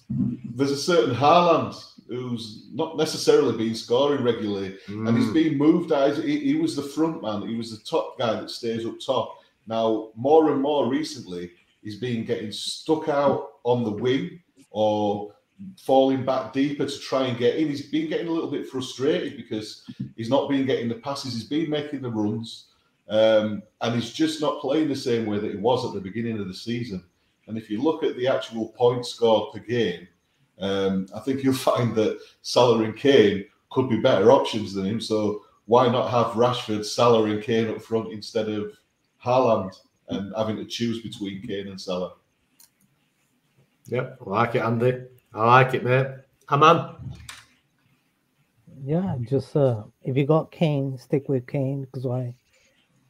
there's 0.09 0.71
a 0.71 0.77
certain 0.77 1.15
Haaland 1.15 1.81
who's 2.09 2.67
not 2.73 2.97
necessarily 2.97 3.57
been 3.57 3.73
scoring 3.75 4.23
regularly, 4.23 4.77
and 4.87 5.17
he's 5.17 5.27
Mm. 5.27 5.33
been 5.33 5.57
moved 5.57 5.91
out. 5.93 6.17
He, 6.17 6.39
he 6.39 6.55
was 6.55 6.75
the 6.75 6.81
front 6.83 7.21
man. 7.21 7.47
He 7.47 7.55
was 7.55 7.71
the 7.71 7.83
top 7.89 8.19
guy 8.19 8.33
that 8.39 8.49
stays 8.49 8.85
up 8.85 8.99
top. 8.99 9.39
Now, 9.67 10.09
more 10.15 10.51
and 10.51 10.61
more 10.61 10.89
recently, 10.89 11.51
he's 11.81 11.95
been 11.95 12.25
getting 12.25 12.51
stuck 12.51 13.07
out 13.07 13.53
on 13.63 13.83
the 13.85 13.91
wing 13.91 14.41
or 14.69 15.32
falling 15.79 16.25
back 16.25 16.53
deeper 16.53 16.85
to 16.85 16.99
try 16.99 17.25
and 17.25 17.37
get 17.37 17.55
in. 17.55 17.67
He's 17.67 17.89
been 17.89 18.09
getting 18.09 18.27
a 18.27 18.31
little 18.31 18.51
bit 18.51 18.67
frustrated 18.67 19.37
because 19.37 19.89
he's 20.15 20.29
not 20.29 20.49
been 20.49 20.65
getting 20.65 20.89
the 20.89 20.95
passes. 20.95 21.33
He's 21.33 21.45
been 21.45 21.69
making 21.69 22.01
the 22.01 22.09
runs, 22.09 22.67
um, 23.09 23.63
and 23.81 23.95
he's 23.95 24.11
just 24.11 24.41
not 24.41 24.61
playing 24.61 24.89
the 24.89 24.95
same 24.95 25.25
way 25.25 25.39
that 25.39 25.51
he 25.51 25.57
was 25.57 25.85
at 25.85 25.93
the 25.93 26.01
beginning 26.01 26.39
of 26.39 26.47
the 26.47 26.53
season. 26.53 27.03
And 27.47 27.57
if 27.57 27.69
you 27.69 27.81
look 27.81 28.03
at 28.03 28.15
the 28.15 28.27
actual 28.27 28.69
points 28.69 29.09
scored 29.09 29.53
per 29.53 29.59
game, 29.59 30.07
um, 30.59 31.07
I 31.15 31.19
think 31.19 31.43
you'll 31.43 31.53
find 31.71 31.95
that 31.95 32.19
Salah 32.41 32.83
and 32.83 32.95
Kane 32.95 33.45
could 33.71 33.89
be 33.89 33.99
better 33.99 34.31
options 34.31 34.73
than 34.73 34.85
him. 34.85 35.01
So 35.01 35.43
why 35.65 35.89
not 35.89 36.11
have 36.11 36.37
Rashford, 36.37 36.85
Salah, 36.85 37.25
and 37.25 37.41
Kane 37.41 37.69
up 37.69 37.81
front 37.81 38.11
instead 38.11 38.49
of 38.49 38.73
Haaland 39.23 39.75
and 40.09 40.33
having 40.35 40.57
to 40.57 40.65
choose 40.65 41.01
between 41.01 41.41
Kane 41.41 41.67
and 41.67 41.79
Salah? 41.79 42.13
Yep. 43.87 44.19
I 44.25 44.29
like 44.29 44.55
it, 44.55 44.61
Andy. 44.61 44.93
I 45.33 45.45
like 45.45 45.73
it, 45.73 45.83
mate. 45.83 46.07
Aman. 46.49 46.95
Yeah, 48.85 49.15
just 49.27 49.55
uh, 49.55 49.83
if 50.03 50.15
you 50.15 50.25
got 50.25 50.51
Kane, 50.51 50.97
stick 50.97 51.27
with 51.27 51.47
Kane 51.47 51.81
because 51.85 52.05
why? 52.05 52.35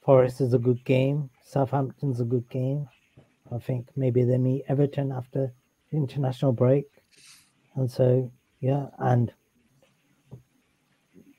Forest 0.05 0.41
is 0.41 0.53
a 0.53 0.59
good 0.59 0.83
game. 0.85 1.29
Southampton's 1.43 2.21
a 2.21 2.25
good 2.25 2.47
game. 2.49 2.87
I 3.53 3.57
think 3.57 3.87
maybe 3.95 4.23
they 4.23 4.37
meet 4.37 4.63
Everton 4.67 5.11
after 5.11 5.51
international 5.91 6.53
break, 6.53 6.85
and 7.75 7.89
so 7.89 8.31
yeah, 8.61 8.87
and 8.99 9.33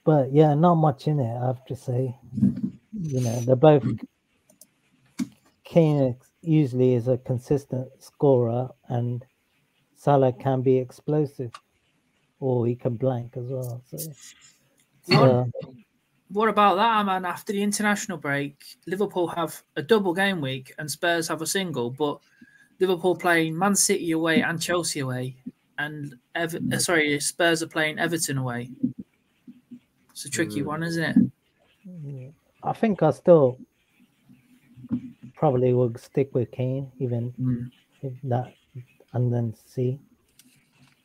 but 0.05 0.33
yeah, 0.33 0.55
not 0.55 0.75
much 0.75 1.09
in 1.09 1.21
it. 1.21 1.37
I 1.37 1.47
have 1.47 1.65
to 1.67 1.77
say, 1.77 2.15
you 2.93 3.21
know, 3.21 3.41
they're 3.41 3.57
both. 3.57 3.85
Kane 5.65 6.17
usually 6.43 6.95
is 6.95 7.09
a 7.09 7.17
consistent 7.19 7.89
scorer, 8.01 8.69
and 8.89 9.25
Salah 10.05 10.35
can 10.35 10.61
be 10.61 10.77
explosive, 10.77 11.51
or 12.39 12.67
he 12.67 12.75
can 12.75 12.95
blank 12.97 13.39
as 13.39 13.47
well. 13.47 13.81
So. 13.87 13.97
What, 15.07 15.31
Uh, 15.31 15.45
what 16.29 16.49
about 16.51 16.75
that, 16.77 17.07
man? 17.07 17.25
After 17.25 17.55
the 17.55 17.63
international 17.63 18.19
break, 18.19 18.63
Liverpool 18.87 19.27
have 19.29 19.63
a 19.77 19.83
double 19.83 20.13
game 20.13 20.43
week 20.43 20.75
and 20.79 20.91
Spurs 20.91 21.27
have 21.29 21.41
a 21.41 21.47
single, 21.47 21.91
but 21.91 22.21
Liverpool 22.81 23.17
playing 23.17 23.57
Man 23.57 23.75
City 23.75 24.11
away 24.13 24.43
and 24.43 24.61
Chelsea 24.61 25.01
away, 25.01 25.37
and 25.79 26.15
Ever- 26.35 26.61
uh, 26.71 26.79
sorry, 26.79 27.19
Spurs 27.21 27.63
are 27.63 27.69
playing 27.69 27.99
Everton 27.99 28.37
away. 28.37 28.71
It's 30.11 30.27
a 30.27 30.31
tricky 30.31 30.61
Mm. 30.61 30.67
one, 30.67 30.83
isn't 30.83 31.03
it? 31.03 32.35
I 32.63 32.73
think 32.75 33.03
I 33.03 33.11
still 33.11 33.59
probably 35.35 35.73
would 35.73 35.99
stick 35.99 36.35
with 36.35 36.51
Kane, 36.51 36.93
even 36.99 37.33
Mm. 37.41 37.71
if 38.03 38.13
that, 38.25 38.53
and 39.15 39.33
then 39.33 39.55
see. 39.67 39.99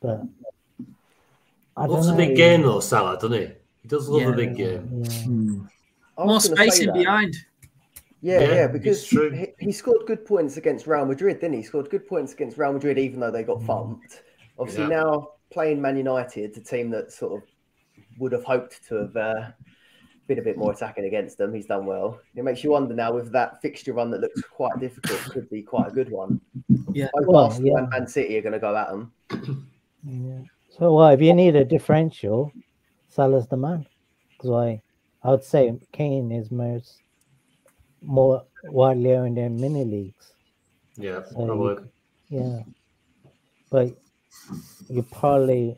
But 0.00 0.22
I 1.76 1.86
don't 1.86 1.94
Loves 1.96 2.08
know. 2.08 2.14
a 2.14 2.16
big 2.16 2.36
game 2.36 2.62
though, 2.62 2.80
Salah, 2.80 3.14
doesn't 3.14 3.32
he? 3.32 3.46
He 3.82 3.88
does 3.88 4.08
love 4.08 4.20
Yeah. 4.22 4.28
a 4.32 4.36
big 4.36 4.56
game. 4.56 5.68
I 6.18 6.24
More 6.24 6.34
was 6.34 6.48
gonna 6.48 6.56
say 6.56 6.68
spacing 6.68 6.86
that. 6.88 6.94
behind. 6.96 7.34
Yeah, 8.22 8.40
Yeah, 8.40 8.54
yeah, 8.54 8.66
because 8.66 9.06
true. 9.06 9.30
he, 9.30 9.46
he 9.58 9.72
scored 9.72 10.06
good 10.06 10.26
points 10.26 10.58
against 10.58 10.86
Real 10.86 11.06
Madrid, 11.06 11.40
didn't 11.40 11.54
he? 11.54 11.60
He 11.60 11.64
scored 11.66 11.88
good 11.88 12.06
points 12.06 12.34
against 12.34 12.58
Real 12.58 12.72
Madrid, 12.74 12.98
even 12.98 13.18
though 13.20 13.30
they 13.30 13.42
got 13.44 13.62
thumped. 13.62 14.22
Obviously, 14.58 14.82
Yeah. 14.84 14.88
now 15.02 15.28
playing 15.50 15.80
Man 15.80 15.96
United, 15.96 16.52
the 16.54 16.60
team 16.60 16.90
that 16.90 17.12
sort 17.12 17.42
of 17.42 17.48
would 18.18 18.32
have 18.32 18.44
hoped 18.44 18.86
to 18.88 18.96
have 18.96 19.16
uh, 19.16 19.50
been 20.30 20.38
a 20.38 20.42
bit 20.42 20.56
more 20.56 20.70
attacking 20.72 21.06
against 21.06 21.38
them, 21.38 21.52
he's 21.52 21.66
done 21.66 21.84
well. 21.84 22.20
It 22.36 22.44
makes 22.44 22.62
you 22.62 22.70
wonder 22.70 22.94
now 22.94 23.12
with 23.12 23.32
that 23.32 23.60
fixture 23.60 23.92
run 23.92 24.12
that 24.12 24.20
looks 24.20 24.40
quite 24.42 24.78
difficult, 24.78 25.18
could 25.32 25.50
be 25.50 25.60
quite 25.60 25.88
a 25.88 25.90
good 25.90 26.08
one. 26.08 26.40
Yeah, 26.92 27.08
Both 27.14 27.26
Well, 27.26 27.44
Arsenal 27.46 27.72
yeah. 27.72 27.78
and 27.78 27.90
Man 27.90 28.06
City 28.06 28.38
are 28.38 28.42
going 28.42 28.52
to 28.52 28.60
go 28.60 28.76
at 28.76 28.88
them. 28.90 29.12
Yeah. 30.04 30.38
So, 30.78 30.94
well, 30.94 31.08
if 31.08 31.20
you 31.20 31.34
need 31.34 31.56
a 31.56 31.64
differential, 31.64 32.52
Salah's 33.08 33.48
the 33.48 33.56
man. 33.56 33.86
Because 34.30 34.50
I, 34.52 34.82
I 35.24 35.30
would 35.32 35.42
say 35.42 35.76
Kane 35.90 36.30
is 36.30 36.52
most 36.52 36.98
more 38.00 38.44
widely 38.66 39.12
owned 39.14 39.36
in 39.36 39.60
mini 39.60 39.84
leagues. 39.84 40.32
Yeah, 40.96 41.22
So 41.24 41.40
you- 41.40 41.46
probably. 41.46 41.84
yeah, 42.28 42.58
but 43.68 43.96
you 44.88 45.02
probably, 45.02 45.76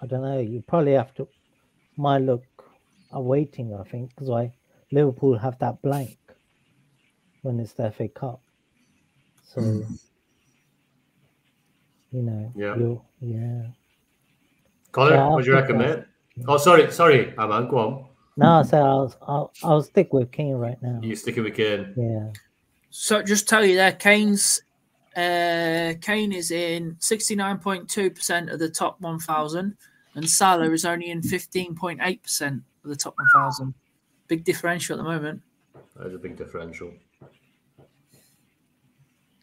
I 0.00 0.06
don't 0.06 0.22
know, 0.22 0.40
you 0.40 0.62
probably 0.66 0.94
have 0.94 1.12
to 1.16 1.28
might 1.98 2.22
look 2.22 2.42
a 3.12 3.20
waiting. 3.20 3.74
I 3.74 3.82
think 3.84 4.10
because 4.10 4.28
why 4.28 4.52
Liverpool 4.92 5.36
have 5.38 5.58
that 5.60 5.80
blank 5.82 6.18
when 7.42 7.60
it's 7.60 7.72
the 7.74 7.90
FA 7.90 8.08
Cup, 8.08 8.40
so 9.44 9.60
you 12.12 12.22
know, 12.22 12.52
Yeah. 12.56 12.76
yeah. 13.20 13.66
Connor, 14.92 15.14
Yeah, 15.14 15.28
what 15.28 15.44
do 15.44 15.50
you 15.50 15.56
think 15.56 15.62
reckon, 15.62 15.78
that's- 15.78 16.06
mate? 16.36 16.44
Oh, 16.48 16.56
sorry, 16.56 16.90
sorry, 16.92 17.34
Aman, 17.38 17.68
go 17.68 17.78
on. 17.78 18.06
No, 18.36 18.62
so 18.62 18.76
I'll 18.78 19.14
I'll, 19.22 19.52
I'll 19.64 19.82
stick 19.82 20.12
with 20.12 20.30
Kane 20.30 20.54
right 20.56 20.80
now. 20.82 21.00
You're 21.02 21.16
sticking 21.16 21.44
with 21.44 21.54
Kane? 21.54 21.94
Yeah. 21.96 22.32
So 22.90 23.22
just 23.22 23.48
tell 23.48 23.64
you 23.64 23.74
there, 23.76 23.92
Kane's 23.92 24.60
uh, 25.16 25.94
Kane 26.02 26.32
is 26.32 26.50
in 26.50 26.96
sixty 27.00 27.34
nine 27.34 27.58
point 27.58 27.88
two 27.88 28.10
percent 28.10 28.50
of 28.50 28.58
the 28.58 28.68
top 28.68 29.00
one 29.00 29.18
thousand, 29.18 29.76
and 30.14 30.28
Salah 30.28 30.70
is 30.70 30.84
only 30.84 31.10
in 31.10 31.22
fifteen 31.22 31.74
point 31.74 32.00
eight 32.02 32.22
percent 32.22 32.62
of 32.86 32.90
the 32.90 32.96
top 32.96 33.14
one 33.18 33.26
thousand. 33.34 33.74
Big 34.28 34.44
differential 34.44 34.94
at 34.98 35.04
the 35.04 35.08
moment. 35.08 35.42
That 35.96 36.08
is 36.08 36.14
a 36.14 36.18
big 36.18 36.36
differential. 36.36 36.92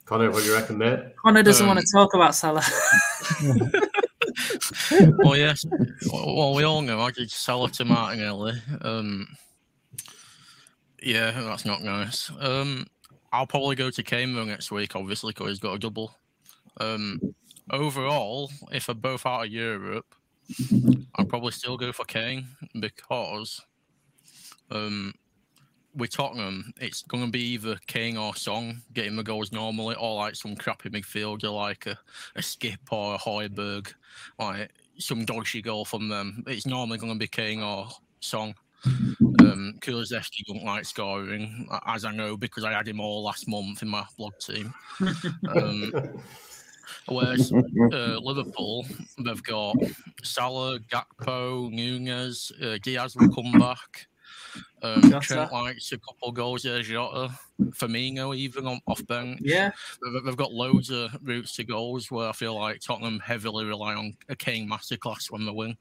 Connor, 0.06 0.32
what 0.32 0.44
do 0.44 0.50
you 0.50 0.56
reckon, 0.56 0.78
mate? 0.78 1.00
Connor 1.24 1.44
doesn't 1.44 1.64
Um, 1.68 1.76
want 1.76 1.80
to 1.80 1.92
talk 1.94 2.14
about 2.14 2.36
Salah. 2.36 2.64
well, 5.18 5.38
yes. 5.38 5.66
Well, 6.12 6.54
we 6.54 6.64
all 6.64 6.82
know 6.82 7.00
I 7.00 7.12
did 7.12 7.32
sell 7.32 7.66
it 7.66 7.74
to 7.76 7.86
Martinelli. 7.86 8.62
Um, 8.82 9.28
yeah, 11.02 11.32
that's 11.32 11.66
not 11.66 11.82
nice. 11.84 12.30
Um, 12.40 12.88
I'll 13.32 13.48
probably 13.48 13.76
go 13.76 13.90
to 13.90 14.04
Kane 14.04 14.34
next 14.48 14.72
week, 14.72 14.96
obviously, 14.96 15.32
because 15.32 15.48
he's 15.50 15.60
got 15.60 15.74
a 15.74 15.80
double. 15.80 16.16
Um, 16.80 17.22
overall, 17.72 18.52
if 18.72 18.88
they're 18.88 18.96
both 18.96 19.26
out 19.26 19.46
of 19.46 19.52
Europe, 19.52 20.14
I'd 21.16 21.30
probably 21.30 21.52
still 21.52 21.78
go 21.78 21.92
for 21.92 22.06
Kane 22.06 22.48
because 22.80 23.62
um, 24.72 25.14
with 25.96 26.12
Tottenham, 26.12 26.74
it's 26.80 27.04
going 27.04 27.26
to 27.26 27.32
be 27.32 27.42
either 27.54 27.78
Kane 27.88 28.18
or 28.18 28.36
Son 28.36 28.82
getting 28.94 29.16
the 29.16 29.24
goals 29.24 29.52
normally, 29.52 29.96
or 29.96 30.16
like 30.16 30.36
some 30.36 30.56
crappy 30.56 30.90
midfielder 30.90 31.54
like 31.54 31.86
a, 31.86 31.98
a 32.36 32.42
Skipp 32.42 32.78
or 32.92 33.16
a 33.16 33.18
Højbjerg, 33.18 33.94
like 34.40 34.72
some 34.98 35.26
dodgy 35.26 35.62
goal 35.62 35.86
from 35.86 36.10
them. 36.10 36.44
It's 36.48 36.66
normally 36.66 36.98
going 36.98 37.14
to 37.14 37.20
be 37.20 37.28
Kane 37.28 37.62
or 37.62 37.88
Son. 38.20 38.54
Um, 38.86 39.76
Kulusevski 39.80 40.44
don't 40.48 40.66
like 40.66 40.86
scoring, 40.86 41.70
as 41.86 42.04
I 42.06 42.12
know 42.12 42.36
because 42.36 42.64
I 42.64 42.74
had 42.74 42.88
him 42.88 43.00
all 43.00 43.24
last 43.24 43.48
month 43.48 43.82
in 43.82 43.88
my 43.88 44.06
blog 44.18 44.34
team. 44.40 44.74
Um, 45.56 45.94
whereas 47.08 47.52
uh, 47.52 47.58
Liverpool, 48.22 48.86
they've 49.20 49.44
got 49.44 49.76
Salah, 50.24 50.80
Gakpo, 50.80 51.72
Nunez, 51.72 52.52
uh, 52.62 52.78
Diaz 52.82 53.16
will 53.16 53.34
come 53.34 53.60
back. 53.60 54.08
Um, 54.82 55.02
Jota. 55.02 55.20
Trent 55.22 55.52
likes 55.54 55.92
a 55.94 55.98
couple 55.98 56.32
goals 56.32 56.64
there, 56.64 56.82
Jota, 56.82 57.32
Firmino 57.70 58.36
even 58.36 58.68
on, 58.68 58.80
off 58.88 59.06
bench. 59.08 59.40
Yeah. 59.42 59.72
They've, 60.02 60.24
they've 60.24 60.38
got 60.38 60.52
loads 60.52 60.90
of 60.90 61.16
routes 61.24 61.56
to 61.56 61.64
goals 61.64 62.12
where 62.12 62.30
I 62.30 62.34
feel 62.34 62.56
like 62.56 62.82
Tottenham 62.82 63.20
heavily 63.20 63.66
rely 63.66 63.96
on 63.96 64.16
a 64.30 64.36
Kane 64.36 64.70
masterclass 64.70 65.32
when 65.32 65.46
they 65.46 65.52
win. 65.52 65.78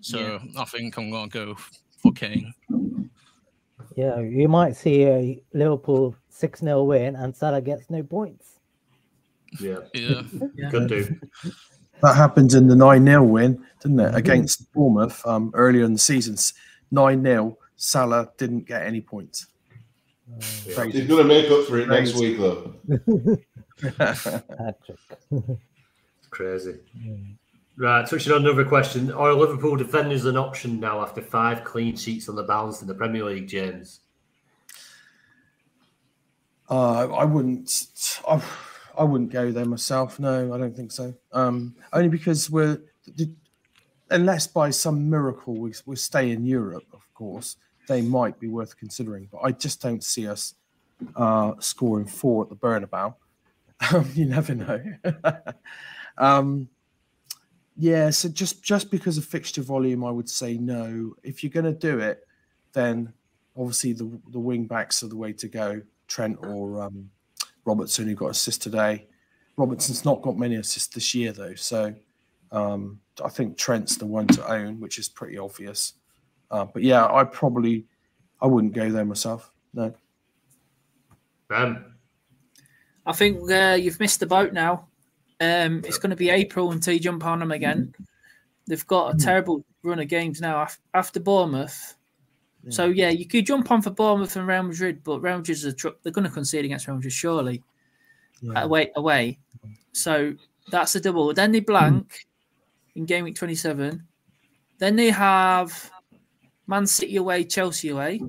So 0.00 0.18
Yeah. 0.18 0.62
I 0.62 0.64
think 0.64 0.96
I'm 0.96 1.10
going 1.10 1.30
to 1.30 1.46
go 1.46 1.56
for 1.98 2.12
Kane. 2.12 2.54
Yeah, 3.94 4.20
you 4.20 4.48
might 4.48 4.76
see 4.76 5.04
a 5.04 5.42
Liverpool 5.52 6.16
6 6.30 6.60
0 6.60 6.84
win 6.84 7.16
and 7.16 7.36
Salah 7.36 7.60
gets 7.60 7.90
no 7.90 8.02
points. 8.02 8.51
Yeah. 9.60 9.78
Yeah. 9.94 10.22
Could 10.70 10.88
do. 10.88 11.20
That 12.02 12.16
happened 12.16 12.52
in 12.54 12.66
the 12.66 12.76
9 12.76 13.04
0 13.04 13.22
win, 13.22 13.64
didn't 13.80 14.00
it, 14.00 14.14
against 14.14 14.72
Bournemouth 14.72 15.24
um, 15.26 15.52
earlier 15.54 15.84
in 15.84 15.92
the 15.92 15.98
season? 15.98 16.36
9 16.90 17.22
0, 17.22 17.58
Salah 17.76 18.30
didn't 18.36 18.66
get 18.66 18.82
any 18.82 19.00
points. 19.00 19.46
He's 20.64 20.74
going 20.74 20.92
to 20.92 21.24
make 21.24 21.50
up 21.50 21.66
for 21.66 21.78
it 21.78 21.88
next 21.88 22.14
week, 22.14 22.38
though. 22.38 22.74
Crazy. 26.30 26.76
Right, 27.76 28.06
touching 28.06 28.32
on 28.32 28.44
another 28.44 28.64
question. 28.64 29.10
Are 29.12 29.32
Liverpool 29.32 29.76
defenders 29.76 30.24
an 30.24 30.36
option 30.36 30.78
now 30.78 31.02
after 31.02 31.22
five 31.22 31.64
clean 31.64 31.96
sheets 31.96 32.28
on 32.28 32.36
the 32.36 32.42
bounce 32.42 32.82
in 32.82 32.88
the 32.88 32.94
Premier 32.94 33.24
League, 33.24 33.48
James? 33.48 34.00
Uh, 36.68 37.08
I 37.12 37.24
wouldn't. 37.24 38.18
I, 38.28 38.42
I 38.96 39.04
wouldn't 39.04 39.30
go 39.30 39.50
there 39.50 39.64
myself. 39.64 40.18
No, 40.18 40.52
I 40.52 40.58
don't 40.58 40.76
think 40.76 40.92
so. 40.92 41.14
Um, 41.32 41.74
only 41.92 42.08
because 42.08 42.50
we're, 42.50 42.80
unless 44.10 44.46
by 44.46 44.70
some 44.70 45.08
miracle 45.08 45.54
we, 45.54 45.72
we 45.86 45.96
stay 45.96 46.30
in 46.30 46.44
Europe, 46.44 46.84
of 46.92 47.06
course, 47.14 47.56
they 47.88 48.02
might 48.02 48.38
be 48.38 48.48
worth 48.48 48.76
considering. 48.76 49.28
But 49.30 49.38
I 49.38 49.52
just 49.52 49.80
don't 49.80 50.04
see 50.04 50.28
us 50.28 50.54
uh, 51.16 51.52
scoring 51.58 52.06
four 52.06 52.44
at 52.44 52.50
the 52.50 52.56
Bernabeu. 52.56 53.14
Um, 53.92 54.10
you 54.14 54.26
never 54.26 54.54
know. 54.54 54.82
um, 56.18 56.68
yeah, 57.76 58.10
so 58.10 58.28
just 58.28 58.62
just 58.62 58.90
because 58.90 59.16
of 59.16 59.24
fixture 59.24 59.62
volume, 59.62 60.04
I 60.04 60.10
would 60.10 60.28
say 60.28 60.58
no. 60.58 61.14
If 61.22 61.42
you're 61.42 61.50
going 61.50 61.64
to 61.64 61.72
do 61.72 61.98
it, 61.98 62.26
then 62.72 63.12
obviously 63.56 63.94
the 63.94 64.10
the 64.30 64.38
wing 64.38 64.66
backs 64.66 65.02
are 65.02 65.08
the 65.08 65.16
way 65.16 65.32
to 65.32 65.48
go. 65.48 65.82
Trent 66.06 66.38
or 66.42 66.82
um, 66.82 67.10
Robertson, 67.64 68.06
who 68.08 68.14
got 68.14 68.30
assist 68.30 68.62
today. 68.62 69.06
Robertson's 69.56 70.04
not 70.04 70.22
got 70.22 70.38
many 70.38 70.56
assists 70.56 70.94
this 70.94 71.14
year 71.14 71.32
though, 71.32 71.54
so 71.54 71.94
um, 72.50 73.00
I 73.24 73.28
think 73.28 73.56
Trent's 73.56 73.96
the 73.96 74.06
one 74.06 74.26
to 74.28 74.50
own, 74.50 74.80
which 74.80 74.98
is 74.98 75.08
pretty 75.08 75.38
obvious. 75.38 75.94
Uh, 76.50 76.66
but 76.66 76.82
yeah, 76.82 77.06
I 77.06 77.24
probably 77.24 77.86
I 78.40 78.46
wouldn't 78.46 78.74
go 78.74 78.90
there 78.90 79.04
myself. 79.04 79.52
No. 79.74 79.94
Um, 81.50 81.94
I 83.06 83.12
think 83.12 83.50
uh, 83.50 83.76
you've 83.80 84.00
missed 84.00 84.20
the 84.20 84.26
boat 84.26 84.52
now. 84.52 84.88
Um, 85.40 85.82
it's 85.84 85.98
going 85.98 86.10
to 86.10 86.16
be 86.16 86.30
April 86.30 86.72
until 86.72 86.94
you 86.94 87.00
jump 87.00 87.24
on 87.26 87.40
them 87.40 87.52
again. 87.52 87.94
They've 88.66 88.86
got 88.86 89.14
a 89.14 89.18
terrible 89.18 89.64
run 89.82 89.98
of 89.98 90.08
games 90.08 90.40
now 90.40 90.66
after 90.94 91.20
Bournemouth. 91.20 91.96
So 92.68 92.86
yeah, 92.86 93.08
you 93.10 93.26
could 93.26 93.44
jump 93.44 93.70
on 93.70 93.82
for 93.82 93.90
Bournemouth 93.90 94.36
and 94.36 94.46
Real 94.46 94.62
Madrid, 94.62 95.02
but 95.02 95.20
Real 95.20 95.38
Madrid's 95.38 95.64
a 95.64 95.72
tr- 95.72 95.88
they're 96.02 96.12
going 96.12 96.26
to 96.26 96.30
concede 96.30 96.64
against 96.64 96.86
Real 96.86 96.96
Madrid 96.96 97.12
surely. 97.12 97.62
Away, 98.54 98.90
away. 98.96 99.38
So 99.92 100.34
that's 100.70 100.94
a 100.94 101.00
double. 101.00 101.32
Then 101.34 101.52
they 101.52 101.60
blank 101.60 102.26
in 102.94 103.04
game 103.04 103.24
week 103.24 103.36
twenty 103.36 103.54
seven. 103.56 104.06
Then 104.78 104.96
they 104.96 105.10
have 105.10 105.90
Man 106.66 106.86
City 106.86 107.16
away, 107.16 107.44
Chelsea 107.44 107.88
away, 107.90 108.20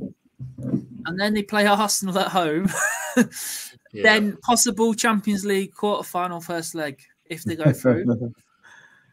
and 0.58 1.20
then 1.20 1.34
they 1.34 1.44
play 1.44 1.66
Arsenal 1.66 2.18
at 2.20 2.30
home. 2.30 2.70
Then 3.94 4.38
possible 4.38 4.96
Champions 4.96 5.46
League 5.46 5.76
quarter 5.76 6.02
final 6.04 6.42
first 6.42 6.74
leg 6.74 7.00
if 7.26 7.44
they 7.44 7.56
go 7.56 7.72
through. 7.72 8.06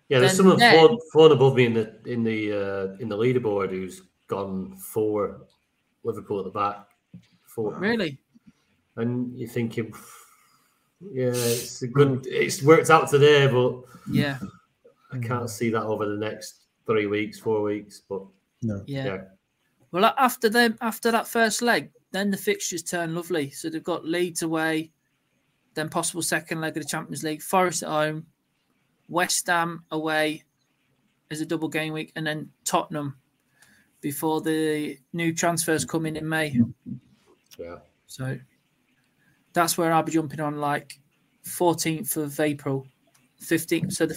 Yeah, 0.09 0.19
there's 0.19 0.33
Then 0.33 0.37
someone 0.39 0.59
then- 0.59 0.75
flown, 0.77 0.99
flown 1.13 1.31
above 1.33 1.55
me 1.55 1.67
in 1.67 1.75
the 1.75 1.95
in 2.05 2.25
the 2.25 2.53
uh, 2.53 2.97
in 2.99 3.09
the 3.09 3.17
leaderboard 3.17 3.71
who's 3.71 4.03
gone 4.31 4.77
for 4.77 5.43
Liverpool 6.05 6.39
at 6.39 6.45
the 6.45 6.51
back. 6.51 6.87
Four. 7.43 7.75
Really? 7.75 8.19
And 8.97 9.37
you're 9.37 9.49
thinking, 9.49 9.93
yeah, 11.01 11.33
it's 11.35 11.83
a 11.83 11.89
good. 11.89 12.27
It's 12.27 12.63
worked 12.63 12.91
out 12.91 13.11
today, 13.11 13.47
but 13.49 13.83
Yeah. 14.11 14.39
I 15.13 15.19
can't 15.19 15.51
see 15.51 15.71
that 15.71 15.83
over 15.83 16.07
the 16.07 16.17
next 16.17 16.61
three 16.87 17.07
weeks, 17.07 17.39
four 17.39 17.63
weeks. 17.63 18.01
But 18.09 18.23
no, 18.63 18.83
Yeah. 18.87 19.25
Well, 19.91 20.05
after 20.17 20.49
them, 20.49 20.79
after 20.81 21.11
that 21.11 21.27
first 21.27 21.63
leg, 21.63 21.91
then 22.13 22.31
the 22.31 22.37
fixtures 22.37 22.85
turn 22.85 23.15
lovely. 23.15 23.51
So 23.51 23.69
they've 23.69 23.83
got 23.83 24.05
Leeds 24.05 24.43
away, 24.43 24.93
then 25.75 25.89
possible 25.89 26.23
second 26.23 26.61
leg 26.61 26.77
of 26.77 26.85
the 26.85 26.89
Champions 26.89 27.25
League, 27.25 27.43
Forest 27.43 27.83
at 27.83 27.89
home, 27.89 28.27
West 29.09 29.49
Ham 29.49 29.85
away 29.91 30.45
as 31.33 31.41
a 31.41 31.47
double 31.47 31.69
game 31.69 31.93
week, 31.93 32.13
and 32.15 32.25
then 32.25 32.51
Tottenham 32.65 33.17
before 34.01 34.41
the 34.41 34.99
new 35.13 35.35
transfers 35.35 35.85
come 35.85 36.07
in 36.07 36.17
in 36.17 36.29
May. 36.29 36.59
Yeah. 37.59 37.77
So 38.07 38.39
that's 39.53 39.77
where 39.77 39.93
I'll 39.93 40.03
be 40.03 40.13
jumping 40.13 40.41
on 40.41 40.59
like 40.59 40.99
14th 41.45 42.17
of 42.17 42.39
April, 42.41 42.87
15th. 43.43 43.93
So 43.93 44.07
the 44.07 44.17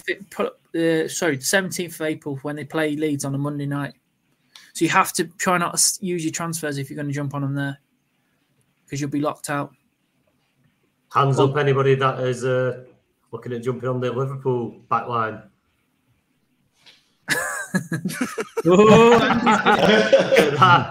uh, 0.74 1.08
sorry, 1.08 1.38
17th 1.38 1.94
of 1.94 2.00
April 2.02 2.36
when 2.42 2.56
they 2.56 2.64
play 2.64 2.96
Leeds 2.96 3.24
on 3.24 3.34
a 3.34 3.38
Monday 3.38 3.66
night. 3.66 3.94
So 4.72 4.84
you 4.84 4.90
have 4.90 5.12
to 5.14 5.24
try 5.38 5.58
not 5.58 5.76
to 5.76 6.06
use 6.06 6.24
your 6.24 6.32
transfers 6.32 6.78
if 6.78 6.90
you're 6.90 6.96
going 6.96 7.08
to 7.08 7.14
jump 7.14 7.34
on 7.34 7.42
them 7.42 7.54
there 7.54 7.78
because 8.84 9.00
you'll 9.00 9.10
be 9.10 9.20
locked 9.20 9.50
out. 9.50 9.72
hands 11.12 11.38
up, 11.38 11.56
anybody 11.56 11.94
that 11.94 12.20
is 12.20 12.44
uh, 12.44 12.84
looking 13.30 13.52
at 13.52 13.62
jumping 13.62 13.88
on 13.88 14.00
the 14.00 14.10
Liverpool 14.10 14.80
back 14.88 15.06
line. 17.74 19.30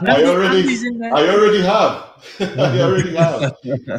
I 0.07 0.23
already, 0.26 0.77
I 1.03 1.30
already 1.30 1.61
have. 1.61 2.10
I 2.39 2.81
already 2.81 3.15
have 3.15 3.55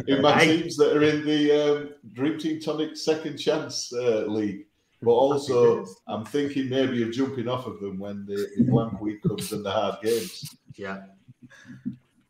in 0.07 0.21
my 0.21 0.43
teams 0.43 0.77
that 0.77 0.95
are 0.95 1.03
in 1.03 1.25
the 1.25 1.51
um, 1.51 1.89
Dream 2.13 2.39
Team 2.39 2.59
Tonic 2.59 2.95
Second 2.97 3.37
Chance 3.37 3.93
uh, 3.93 4.25
League. 4.27 4.65
But 5.01 5.11
also, 5.11 5.85
I'm 6.07 6.25
thinking 6.25 6.69
maybe 6.69 7.03
of 7.03 7.11
jumping 7.11 7.47
off 7.47 7.67
of 7.67 7.79
them 7.79 7.99
when 7.99 8.25
the, 8.25 8.47
the 8.57 8.63
blank 8.63 8.99
week 9.01 9.21
comes 9.21 9.51
and 9.51 9.63
the 9.63 9.69
hard 9.69 9.97
games. 10.01 10.55
Yeah. 10.75 11.03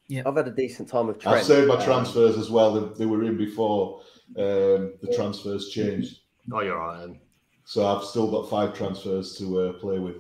Yeah. 0.07 0.23
I've 0.26 0.36
had 0.36 0.48
a 0.48 0.52
decent 0.52 0.90
time 0.90 1.07
of. 1.10 1.19
Trent. 1.19 1.38
I've 1.38 1.45
saved 1.45 1.68
my 1.68 1.76
Um, 1.76 1.84
transfers 1.84 2.38
as 2.38 2.49
well. 2.49 2.73
They, 2.73 2.99
they 2.99 3.06
were 3.06 3.23
in 3.23 3.38
before 3.38 4.02
um, 4.38 4.94
the 5.02 5.14
transfers 5.15 5.69
changed. 5.69 6.19
Oh, 6.52 6.61
you're 6.61 6.80
all 6.80 6.88
right. 6.88 6.99
Then. 6.99 7.19
So 7.65 7.86
I've 7.86 8.03
still 8.03 8.30
got 8.30 8.49
five 8.49 8.76
transfers 8.76 9.38
to 9.38 9.61
uh, 9.61 9.73
play 9.73 9.99
with. 9.99 10.18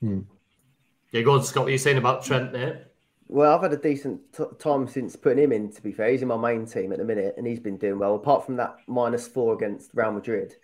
Hmm. 0.00 0.20
Yeah, 1.12 1.22
go 1.22 1.32
on, 1.32 1.42
Scott. 1.42 1.64
What 1.64 1.68
are 1.68 1.72
you 1.72 1.78
saying 1.78 1.98
about 1.98 2.24
Trent 2.24 2.52
there? 2.52 2.86
Well, 3.28 3.54
I've 3.54 3.62
had 3.62 3.72
a 3.72 3.76
decent 3.76 4.20
t- 4.32 4.44
time 4.58 4.86
since 4.88 5.16
putting 5.16 5.42
him 5.42 5.52
in. 5.52 5.70
To 5.72 5.82
be 5.82 5.92
fair, 5.92 6.10
he's 6.10 6.22
in 6.22 6.28
my 6.28 6.36
main 6.36 6.66
team 6.66 6.92
at 6.92 6.98
the 6.98 7.04
minute, 7.04 7.34
and 7.36 7.46
he's 7.46 7.60
been 7.60 7.76
doing 7.76 7.98
well. 7.98 8.14
Apart 8.14 8.46
from 8.46 8.56
that 8.56 8.76
minus 8.86 9.26
four 9.26 9.54
against 9.54 9.90
Real 9.94 10.12
Madrid, 10.12 10.54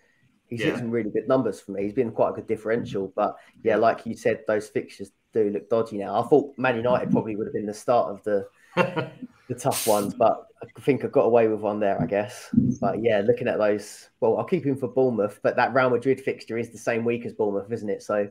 he's 0.47 0.61
Yeah. 0.61 0.67
hit 0.67 0.77
some 0.79 0.91
really 0.91 1.09
good 1.11 1.27
numbers 1.27 1.59
for 1.59 1.71
me. 1.71 1.83
He's 1.83 1.93
been 1.93 2.11
quite 2.11 2.29
a 2.29 2.33
good 2.33 2.47
differential. 2.47 3.11
But 3.15 3.35
yeah, 3.63 3.75
like 3.75 4.05
you 4.05 4.15
said, 4.15 4.43
those 4.47 4.67
fixtures 4.67 5.11
do 5.33 5.49
look 5.49 5.69
dodgy 5.69 5.97
now. 5.97 6.19
I 6.19 6.23
thought 6.27 6.57
Man 6.57 6.75
United 6.77 7.11
probably 7.11 7.35
would 7.35 7.47
have 7.47 7.53
been 7.53 7.65
the 7.65 7.73
start 7.73 8.09
of 8.09 8.23
the 8.23 8.47
the 9.47 9.55
tough 9.55 9.85
ones, 9.87 10.13
but 10.15 10.47
I 10.61 10.81
think 10.81 11.05
I 11.05 11.07
got 11.07 11.25
away 11.25 11.47
with 11.47 11.59
one 11.59 11.79
there, 11.79 12.01
I 12.01 12.05
guess. 12.07 12.49
But 12.81 13.03
yeah, 13.03 13.21
looking 13.21 13.47
at 13.47 13.57
those, 13.59 14.09
well, 14.19 14.37
I'll 14.37 14.43
keep 14.43 14.65
him 14.65 14.75
for 14.75 14.87
Bournemouth, 14.87 15.39
but 15.43 15.55
that 15.57 15.73
Real 15.73 15.89
Madrid 15.91 16.19
fixture 16.19 16.57
is 16.57 16.71
the 16.71 16.77
same 16.79 17.05
week 17.05 17.25
as 17.25 17.33
Bournemouth, 17.33 17.71
isn't 17.71 17.89
it? 17.89 18.01
So 18.01 18.27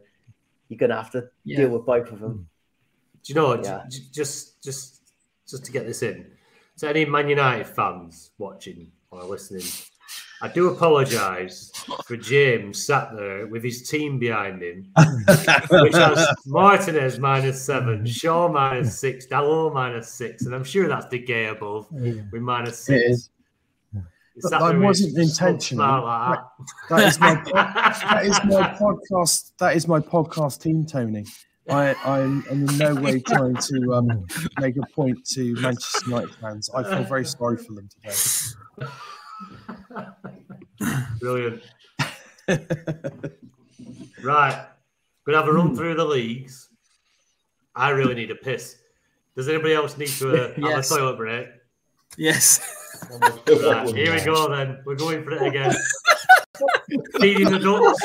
you're 0.74 0.88
going 0.88 0.90
to 0.90 0.96
have 0.96 1.10
to 1.12 1.28
Yeah. 1.44 1.56
deal 1.58 1.70
with 1.70 1.86
both 1.86 2.10
of 2.12 2.20
them. 2.20 2.48
Do 3.22 3.32
you 3.32 3.34
know 3.34 3.48
what? 3.48 3.64
Yeah. 3.64 3.82
J- 3.88 3.98
j- 4.00 4.04
Just, 4.12 4.62
just, 4.62 5.00
just 5.48 5.64
to 5.64 5.72
get 5.72 5.86
this 5.86 6.02
in. 6.02 6.26
So 6.76 6.88
any 6.88 7.04
Man 7.04 7.28
United 7.28 7.66
fans 7.66 8.32
watching 8.38 8.90
or 9.10 9.22
listening, 9.24 9.62
I 10.42 10.48
do 10.48 10.68
apologise 10.70 11.70
for 12.04 12.16
James 12.16 12.84
sat 12.84 13.14
there 13.16 13.46
with 13.46 13.62
his 13.62 13.88
team 13.88 14.18
behind 14.18 14.60
him, 14.62 14.90
which 15.70 15.94
has 15.94 16.26
Martinez 16.46 17.18
minus 17.18 17.62
seven, 17.62 18.04
Shaw 18.04 18.48
minus 18.48 18.98
six, 18.98 19.26
Dalot 19.26 19.72
minus 19.72 20.08
six, 20.12 20.44
and 20.46 20.54
I'm 20.54 20.64
sure 20.64 20.88
that's 20.88 21.06
De 21.06 21.24
Gea 21.24 21.52
above 21.52 21.90
with 21.92 22.42
minus 22.42 22.88
It 22.90 23.10
six. 23.12 23.30
Is. 24.36 24.44
He 24.44 24.50
But 24.50 24.58
that 24.58 24.78
wasn't 24.78 25.18
intentional. 25.18 25.84
smile 25.84 26.04
like 26.04 26.38
That- 26.88 26.96
that 26.96 27.06
is 27.08 27.20
my 27.20 27.34
that 27.52 28.24
is 28.26 28.38
my 28.44 28.74
podcast. 28.78 29.52
That 29.58 29.76
is 29.76 29.88
my 29.88 30.00
podcast 30.00 30.60
team, 30.62 30.84
Tony. 30.86 31.24
I, 31.70 31.94
I'm, 32.04 32.44
I'm 32.50 32.68
in 32.68 32.76
no 32.78 32.94
way 32.94 33.20
trying 33.20 33.54
to 33.56 33.94
um, 33.94 34.26
make 34.60 34.76
a 34.76 34.84
point 34.94 35.24
to 35.28 35.54
Manchester 35.62 36.10
United 36.10 36.34
fans. 36.34 36.68
I 36.74 36.82
feel 36.84 37.04
very 37.04 37.24
sorry 37.24 37.56
for 37.56 37.72
them 37.72 37.88
today. 37.88 38.88
Brilliant. 41.20 41.62
right. 44.22 44.66
Gonna 45.24 45.38
have 45.38 45.48
a 45.48 45.52
run 45.52 45.74
through 45.74 45.94
the 45.94 46.04
leagues. 46.04 46.68
I 47.74 47.90
really 47.90 48.14
need 48.14 48.30
a 48.30 48.34
piss. 48.34 48.76
Does 49.34 49.48
anybody 49.48 49.72
else 49.74 49.96
need 49.96 50.08
to 50.08 50.30
uh, 50.30 50.54
Yes. 50.58 50.90
have 50.90 50.98
a 50.98 51.00
toilet 51.00 51.16
break? 51.16 51.48
Yes. 52.18 52.60
Right, 53.20 53.94
here 53.94 54.14
we 54.14 54.20
go 54.24 54.48
then. 54.48 54.78
We're 54.84 54.94
going 54.94 55.24
for 55.24 55.32
it 55.32 55.42
again. 55.42 55.74
Feeding 57.20 57.50
the 57.50 57.58
ducks. 57.58 58.02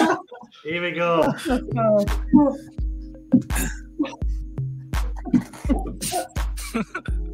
Here 0.63 0.81
we 0.81 0.91
go. 0.91 1.33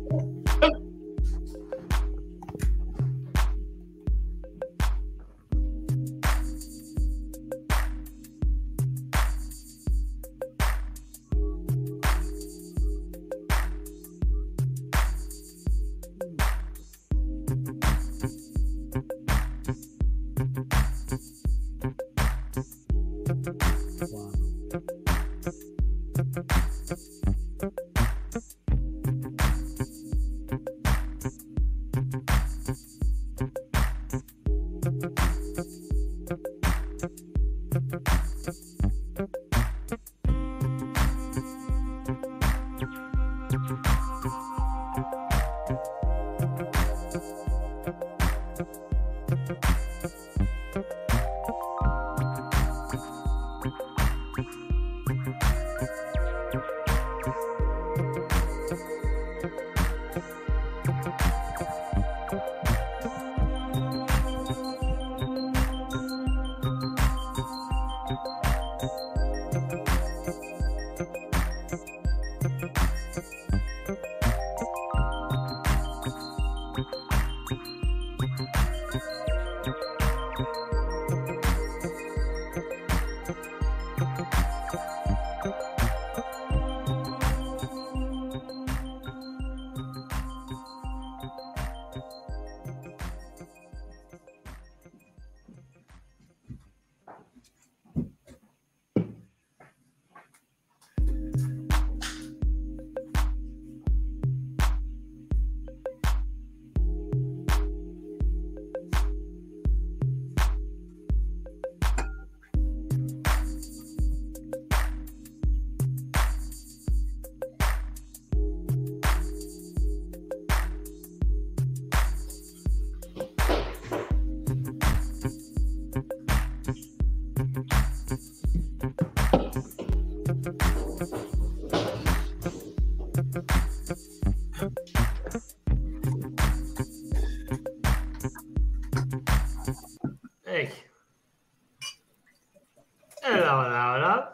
Hello, 143.55 144.27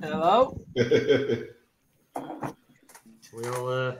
Hello. 0.00 0.56
hello. 0.76 1.44
We 3.36 3.48
all 3.48 3.68
uh, 3.68 3.96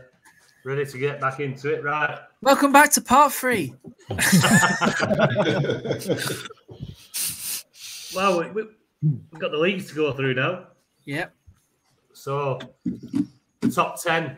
ready 0.65 0.87
to 0.87 0.97
get 0.97 1.21
back 1.21 1.41
into 1.41 1.75
it, 1.75 1.83
right? 1.83 2.21
Welcome 2.41 2.71
back 2.71 2.93
to 2.93 3.01
part 3.01 3.33
three. 3.33 3.75
Well, 8.15 8.39
we, 8.39 8.51
we, 8.53 8.63
we've 9.03 9.41
got 9.41 9.51
the 9.51 9.59
leagues 9.59 9.89
to 9.89 9.95
go 9.97 10.13
through 10.13 10.35
now. 10.35 10.69
Yep. 11.05 11.35
So, 12.13 12.61
the 12.85 13.71
top 13.75 14.01
10 14.01 14.37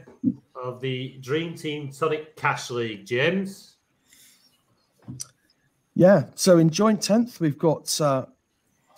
of 0.54 0.80
the 0.80 1.18
Dream 1.20 1.54
Team 1.54 1.92
Tonic 1.92 2.36
Cash 2.36 2.70
League, 2.70 3.04
James. 3.04 3.76
Yeah. 5.94 6.24
So 6.36 6.56
in 6.56 6.70
joint 6.70 7.02
tenth, 7.02 7.38
we've 7.38 7.58
got 7.58 8.00
uh, 8.00 8.24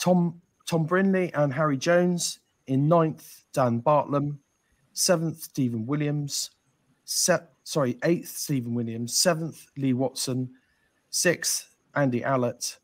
Tom 0.00 0.40
Tom 0.68 0.86
Brinley 0.86 1.30
and 1.34 1.52
Harry 1.54 1.78
Jones. 1.78 2.40
In 2.66 2.86
ninth, 2.88 3.44
Dan 3.54 3.80
Bartlam. 3.80 4.36
Seventh, 4.92 5.42
Stephen 5.42 5.86
Williams. 5.86 6.50
Se- 7.06 7.48
sorry, 7.64 7.98
eighth, 8.04 8.28
Stephen 8.28 8.74
Williams. 8.74 9.16
Seventh, 9.16 9.66
Lee 9.78 9.94
Watson. 9.94 10.50
Sixth, 11.08 11.74
Andy 11.94 12.20
Allett. 12.20 12.76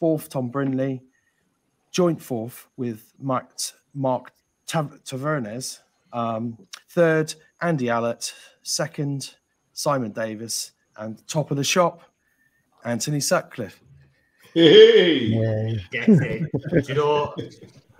Fourth, 0.00 0.30
Tom 0.30 0.50
Brinley. 0.50 1.02
Joint 1.90 2.22
fourth 2.22 2.66
with 2.78 3.12
Mark, 3.18 3.50
Mark 3.92 4.32
Tav- 4.66 4.98
Tavernes. 5.04 5.80
Um, 6.14 6.56
third, 6.88 7.34
Andy 7.60 7.86
Allett. 7.86 8.32
Second, 8.62 9.34
Simon 9.74 10.12
Davis. 10.12 10.72
And 10.96 11.26
top 11.28 11.50
of 11.50 11.58
the 11.58 11.64
shop, 11.64 12.00
Anthony 12.84 13.20
Sutcliffe. 13.20 13.82
Hey! 14.58 15.78
Get 15.92 16.08
it. 16.08 16.50
Do 16.52 16.82
you 16.88 16.94
know, 16.94 17.32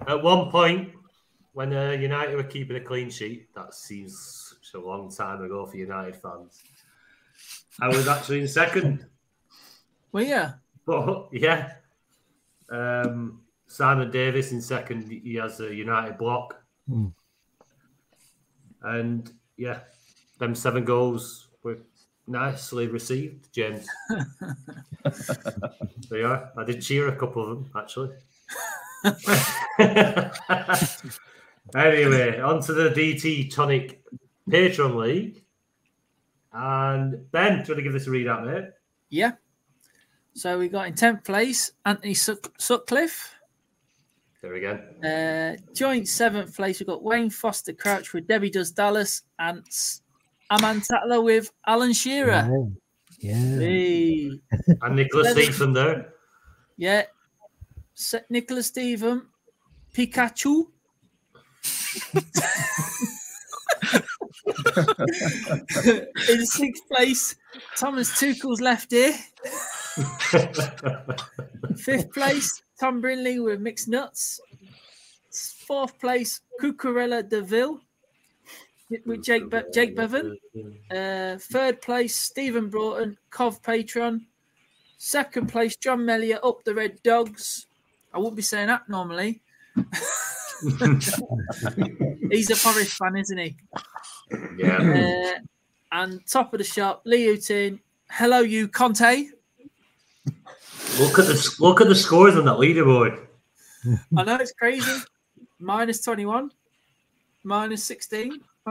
at 0.09 0.21
one 0.21 0.51
point, 0.51 0.91
when 1.53 1.73
uh, 1.73 1.93
United 1.93 2.35
were 2.35 2.43
keeping 2.43 2.77
a 2.77 2.81
clean 2.81 3.11
sheet, 3.11 3.55
that 3.55 3.75
seems 3.75 4.55
such 4.61 4.75
a 4.75 4.85
long 4.85 5.09
time 5.09 5.41
ago 5.43 5.67
for 5.67 5.77
United 5.77 6.17
fans. 6.17 6.61
I 7.81 7.87
was 7.87 8.09
actually 8.09 8.41
in 8.41 8.49
second. 8.49 9.07
Well, 10.11 10.25
yeah. 10.25 10.55
But 10.85 11.29
yeah, 11.31 11.75
um, 12.71 13.43
Simon 13.69 14.11
Davis 14.11 14.51
in 14.51 14.61
second. 14.61 15.13
He 15.13 15.37
has 15.37 15.61
a 15.61 15.73
United 15.73 16.19
block, 16.19 16.61
Hmm. 16.89 17.07
and 18.83 19.31
yeah, 19.57 19.81
them 20.39 20.57
seven 20.57 20.85
goals 20.85 21.51
we're 21.63 21.79
nicely 22.29 22.87
received, 22.87 23.53
James. 23.53 23.87
there 26.11 26.19
you 26.19 26.27
are. 26.27 26.51
I 26.57 26.65
did 26.65 26.83
cheer 26.83 27.09
a 27.09 27.17
couple 27.17 27.43
of 27.43 27.49
them 27.49 27.71
actually. 27.77 28.11
anyway, 31.75 32.41
on 32.41 32.61
to 32.63 32.73
the 32.73 32.91
DT 32.91 33.53
Tonic 33.53 34.03
Patron 34.51 34.97
League. 34.97 35.45
And 36.53 37.31
Ben, 37.31 37.59
do 37.63 37.69
you 37.69 37.75
want 37.75 37.79
to 37.79 37.83
give 37.83 37.93
this 37.93 38.07
a 38.07 38.11
read 38.11 38.27
out, 38.27 38.45
mate? 38.45 38.65
Yeah. 39.11 39.33
So 40.35 40.59
we 40.59 40.69
got 40.69 40.87
in 40.87 40.95
10th 40.95 41.25
place 41.25 41.73
Anthony 41.85 42.15
Suck- 42.15 42.55
Sutcliffe. 42.59 43.35
There 44.41 44.55
again. 44.55 45.05
Uh, 45.05 45.57
joint 45.75 46.07
seventh 46.07 46.55
place, 46.55 46.79
we've 46.79 46.87
got 46.87 47.03
Wayne 47.03 47.29
Foster 47.31 47.73
Crouch 47.73 48.13
with 48.13 48.29
Debbie 48.29 48.51
Does 48.51 48.71
Dallas 48.71 49.23
and 49.39 49.65
S- 49.67 50.03
Aman 50.51 50.81
Tatler 50.81 51.21
with 51.23 51.51
Alan 51.67 51.93
Shearer. 51.93 52.49
Yeah. 53.21 53.35
Hey. 53.35 54.31
And 54.83 54.97
Nicholas 54.97 55.29
Seventh- 55.29 55.55
Stephen 55.55 55.73
there. 55.73 56.13
Yeah. 56.77 57.03
Se- 57.95 58.25
Nicholas 58.31 58.67
Stephen, 58.69 59.27
Pikachu. 59.95 60.67
In 66.29 66.47
sixth 66.47 66.83
place, 66.91 67.37
Thomas 67.77 68.11
Tuchel's 68.19 68.61
left 68.61 68.93
ear. 68.93 69.13
Fifth 71.77 72.13
place, 72.13 72.63
Tom 72.81 73.01
Brinley 73.03 73.43
with 73.43 73.61
Mixed 73.61 73.89
Nuts. 73.89 74.41
Fourth 75.67 75.99
place, 75.99 76.41
Cucurella 76.61 77.29
Deville 77.29 77.81
with 79.07 79.23
Jake 79.23 79.49
Be- 79.51 79.63
Jake 79.73 79.97
Bevan. 79.97 80.37
Uh, 80.91 81.37
third 81.39 81.81
place, 81.83 82.17
Stephen 82.17 82.69
Broughton, 82.69 83.17
Cov 83.31 83.63
Patron. 83.63 84.27
Second 84.99 85.49
place, 85.49 85.77
John 85.77 86.01
Mellier, 86.01 86.39
Up 86.43 86.65
the 86.65 86.75
Red 86.75 87.03
Dogs. 87.03 87.67
I 88.13 88.19
wouldn't 88.19 88.37
be 88.37 88.43
saying 88.43 88.67
that 88.69 88.89
normally. 88.89 89.43
He's 92.31 92.51
a 92.51 92.57
Forest 92.57 92.97
fan, 92.97 93.17
isn't 93.17 93.39
he? 93.39 93.57
Yeah. 94.57 95.37
Uh, 95.37 95.39
and 95.93 96.27
top 96.27 96.53
of 96.53 96.59
the 96.59 96.65
shop, 96.65 97.03
Lee 97.05 97.29
Houghton. 97.29 97.81
Hello, 98.11 98.41
you 98.41 98.67
Conte. 98.69 99.29
Look 100.99 101.19
at 101.19 101.27
the 101.27 101.57
look 101.61 101.81
at 101.81 101.89
the 101.89 101.95
scores 101.95 102.37
on 102.37 102.45
that 102.47 102.57
leaderboard. 102.57 103.27
I 104.17 104.25
know 104.25 104.37
it's 104.37 104.53
crazy. 104.53 104.91
Minus 105.61 106.03
21, 106.03 106.51
minus 107.45 107.85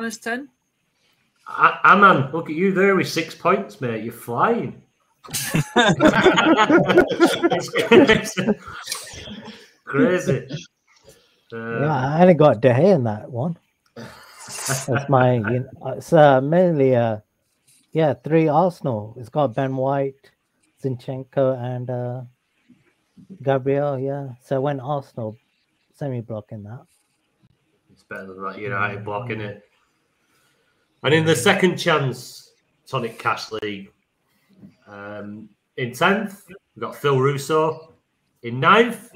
16, 0.01 0.03
minus 0.03 0.17
10. 0.17 0.49
Ah, 1.47 1.79
ah, 1.83 2.29
look 2.33 2.49
at 2.49 2.55
you 2.55 2.73
there 2.73 2.95
with 2.95 3.07
six 3.07 3.33
points, 3.33 3.79
mate. 3.79 4.03
You're 4.03 4.13
flying. 4.13 4.81
it's 5.29 5.69
crazy. 7.87 8.47
crazy. 9.85 10.47
Uh, 11.53 11.79
Yeah, 11.81 11.95
I 11.95 12.21
only 12.21 12.33
got 12.33 12.61
De 12.61 12.73
Gea 12.73 12.95
in 12.95 13.03
that 13.05 13.31
one. 13.31 13.57
That's 13.95 15.09
my. 15.09 15.35
You 15.35 15.59
know, 15.59 15.69
it's 15.93 16.11
uh, 16.11 16.41
mainly 16.41 16.95
uh, 16.95 17.17
yeah, 17.91 18.13
three 18.13 18.47
Arsenal. 18.47 19.15
It's 19.17 19.29
got 19.29 19.55
Ben 19.55 19.75
White, 19.75 20.31
Zinchenko, 20.83 21.57
and 21.61 21.89
uh, 21.89 22.21
Gabriel. 23.41 23.99
Yeah, 23.99 24.29
so 24.43 24.61
when 24.61 24.79
Arsenal 24.79 25.37
semi 25.93 26.21
block 26.21 26.51
in 26.51 26.63
that. 26.63 26.85
It's 27.91 28.03
better 28.03 28.27
than 28.27 28.43
that 28.43 28.59
United 28.59 29.03
block, 29.03 29.29
isn't 29.31 29.41
it? 29.41 29.63
And 31.07 31.13
in 31.15 31.23
the 31.23 31.37
second 31.37 31.77
chance 31.77 32.51
Tonic 32.85 33.17
Cash 33.17 33.53
League, 33.53 33.93
um, 34.87 35.47
in 35.77 35.91
10th, 35.91 36.41
we've 36.75 36.81
got 36.81 36.97
Phil 36.97 37.17
Russo. 37.17 37.93
In 38.43 38.59
ninth, 38.59 39.09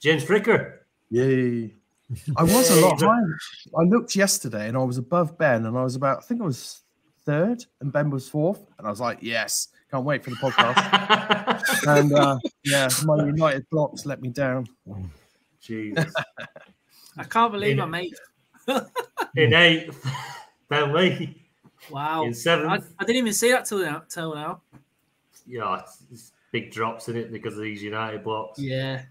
James 0.00 0.24
Fricker. 0.24 0.78
Yay. 1.10 1.74
I 2.38 2.42
was 2.42 2.70
a 2.70 2.80
lot 2.80 2.98
Yay. 3.02 3.06
higher. 3.06 3.38
I 3.78 3.82
looked 3.82 4.16
yesterday 4.16 4.66
and 4.68 4.78
I 4.78 4.82
was 4.82 4.96
above 4.96 5.36
Ben 5.36 5.66
and 5.66 5.76
I 5.76 5.82
was 5.82 5.94
about, 5.94 6.20
I 6.20 6.20
think 6.22 6.40
I 6.40 6.44
was 6.46 6.80
third 7.26 7.62
and 7.82 7.92
Ben 7.92 8.08
was 8.08 8.26
fourth. 8.26 8.64
And 8.78 8.86
I 8.86 8.90
was 8.90 9.00
like, 9.00 9.18
yes, 9.20 9.68
can't 9.90 10.06
wait 10.06 10.24
for 10.24 10.30
the 10.30 10.36
podcast. 10.36 11.86
and 11.98 12.14
uh, 12.14 12.38
yeah, 12.64 12.88
my 13.04 13.22
United 13.26 13.68
blocks 13.68 14.06
let 14.06 14.22
me 14.22 14.30
down. 14.30 14.66
Jesus. 15.60 16.14
I 17.18 17.24
can't 17.24 17.52
believe 17.52 17.72
In- 17.72 17.80
I 17.80 17.84
made. 17.84 18.14
it. 18.68 18.86
In 19.36 19.52
eighth, 19.52 20.02
Ben 20.68 20.92
Lee. 20.92 21.42
Wow. 21.90 22.24
In 22.24 22.34
seventh. 22.34 22.70
I, 22.70 23.02
I 23.02 23.04
didn't 23.04 23.18
even 23.18 23.32
see 23.32 23.50
that 23.50 23.66
till 23.66 23.78
now. 23.78 24.02
Till 24.08 24.34
now. 24.34 24.62
Yeah, 25.46 25.80
it's, 25.80 26.02
it's 26.10 26.32
big 26.52 26.72
drops 26.72 27.08
in 27.08 27.16
it 27.16 27.30
because 27.30 27.54
of 27.54 27.62
these 27.62 27.82
United 27.82 28.24
blocks. 28.24 28.58
Yeah. 28.58 29.02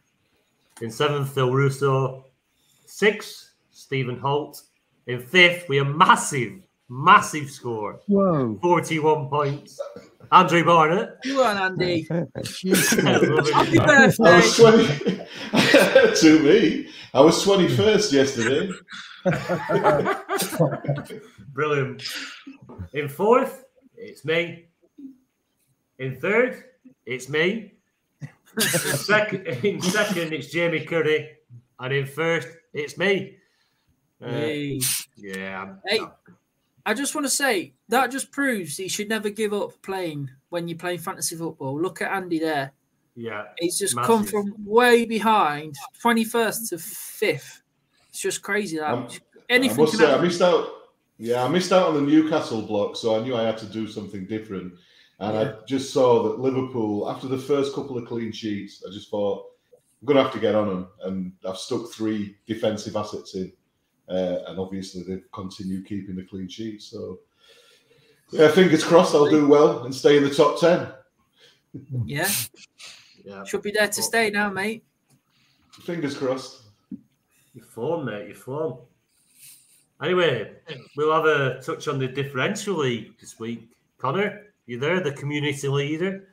In 0.82 0.91
seventh, 0.91 1.34
Phil 1.34 1.53
Russo. 1.53 2.26
Sixth, 2.86 3.52
Stephen 3.72 4.19
Holt. 4.19 4.61
In 5.07 5.22
fifth, 5.22 5.69
we 5.69 5.77
have 5.77 5.88
massive, 5.88 6.61
massive 6.90 7.49
score. 7.49 7.99
Whoa. 8.07 8.57
41 8.61 9.30
points. 9.30 9.80
Andrew 10.32 10.65
Barnett. 10.65 11.18
You 11.23 11.44
on, 11.44 11.57
Andy. 11.57 12.07
Happy 12.10 12.32
Happy 13.52 13.77
birthday. 13.77 14.41
20 14.56 16.15
to 16.15 16.40
me. 16.40 16.90
I 17.14 17.22
was 17.22 17.45
21st 17.45 18.11
yesterday. 18.11 18.69
Brilliant. 21.53 22.03
In 22.94 23.07
fourth, 23.07 23.66
it's 23.95 24.26
me. 24.26 24.66
In 25.99 26.20
third, 26.20 26.64
it's 27.06 27.30
me. 27.30 27.74
In 28.22 28.62
second, 28.62 29.48
in 29.64 29.82
second 29.82 30.34
it's 30.34 30.48
Jamie 30.52 30.86
Curry. 30.86 31.32
And 31.80 31.94
in 31.94 32.06
first, 32.06 32.48
it's 32.74 32.98
me. 32.98 33.38
Uh, 34.22 34.30
Hey. 34.30 34.80
yeah. 35.18 35.74
Hey, 35.86 35.99
I 36.86 36.94
just 36.94 37.16
want 37.16 37.26
to 37.26 37.30
say 37.30 37.74
that 37.90 38.12
just 38.12 38.32
proves 38.32 38.80
you 38.80 38.88
should 38.90 39.10
never 39.10 39.30
give 39.30 39.53
up 39.53 39.82
playing 39.82 40.30
when 40.49 40.68
you're 40.68 40.78
playing 40.78 40.99
fantasy 40.99 41.36
football. 41.36 41.80
Look 41.80 42.02
at 42.02 42.12
Andy 42.12 42.40
there. 42.40 42.72
Yeah. 43.16 43.45
He's 43.57 43.78
just 43.78 43.98
come 43.98 44.24
from 44.24 44.53
way 44.66 45.06
behind, 45.06 45.76
21st 46.03 46.70
to 46.70 46.76
5th. 46.76 47.62
It's 48.10 48.20
just 48.22 48.41
crazy 48.41 48.78
that. 48.78 48.91
Um, 48.94 49.07
Anything 49.50 49.78
I 49.78 49.82
must 49.82 49.98
can 49.98 50.02
say, 50.02 50.14
I 50.14 50.22
missed 50.22 50.42
out. 50.42 50.68
Yeah, 51.18 51.44
I 51.44 51.48
missed 51.48 51.72
out 51.72 51.88
on 51.88 51.96
the 51.96 52.02
Newcastle 52.02 52.62
block, 52.62 52.96
so 52.96 53.18
I 53.20 53.24
knew 53.24 53.36
I 53.36 53.44
had 53.44 53.58
to 53.60 53.66
do 53.66 53.88
something 53.88 54.26
different. 54.26 54.74
And 55.20 55.38
I 55.38 55.54
just 55.66 55.94
saw 55.94 56.24
that 56.24 56.40
Liverpool, 56.40 57.10
after 57.10 57.28
the 57.28 57.38
first 57.38 57.74
couple 57.74 57.98
of 57.98 58.06
clean 58.06 58.34
sheets, 58.34 58.84
I 58.86 58.92
just 58.92 59.10
thought 59.10 59.46
I'm 59.74 60.06
going 60.06 60.18
to 60.18 60.24
have 60.24 60.34
to 60.34 60.40
get 60.40 60.56
on 60.56 60.68
them. 60.68 60.88
And 61.04 61.32
I've 61.48 61.58
stuck 61.58 61.90
three 61.90 62.36
defensive 62.46 62.98
assets 62.98 63.34
in, 63.36 63.54
uh, 64.10 64.40
and 64.48 64.60
obviously 64.60 65.04
they've 65.04 65.32
continued 65.32 65.88
keeping 65.88 66.18
the 66.18 66.24
clean 66.24 66.50
sheets. 66.50 66.88
So, 66.88 67.20
yeah, 68.32 68.50
fingers 68.50 68.84
crossed, 68.84 69.16
I'll 69.16 69.30
do 69.30 69.48
well 69.48 69.86
and 69.86 69.96
stay 69.96 70.18
in 70.18 70.24
the 70.24 70.34
top 70.34 70.60
ten. 70.60 70.90
Yeah. 72.06 72.30
Yeah. 73.24 73.44
Should 73.46 73.62
be 73.62 73.72
there 73.72 73.88
to 73.88 74.04
stay 74.04 74.30
now, 74.30 74.50
mate. 74.50 74.84
Fingers 75.72 76.18
crossed. 76.18 76.64
You're 77.54 77.66
form, 77.66 78.06
mate. 78.06 78.28
You're 78.28 78.36
form. 78.36 78.80
Anyway, 80.02 80.52
we'll 80.98 81.14
have 81.14 81.26
a 81.26 81.62
touch 81.62 81.88
on 81.88 82.00
the 82.00 82.08
differential 82.08 82.76
league 82.76 83.18
this 83.20 83.40
week. 83.40 83.70
Connor, 83.98 84.48
you 84.66 84.80
there, 84.80 85.00
the 85.00 85.14
community 85.14 85.68
leader? 85.68 86.28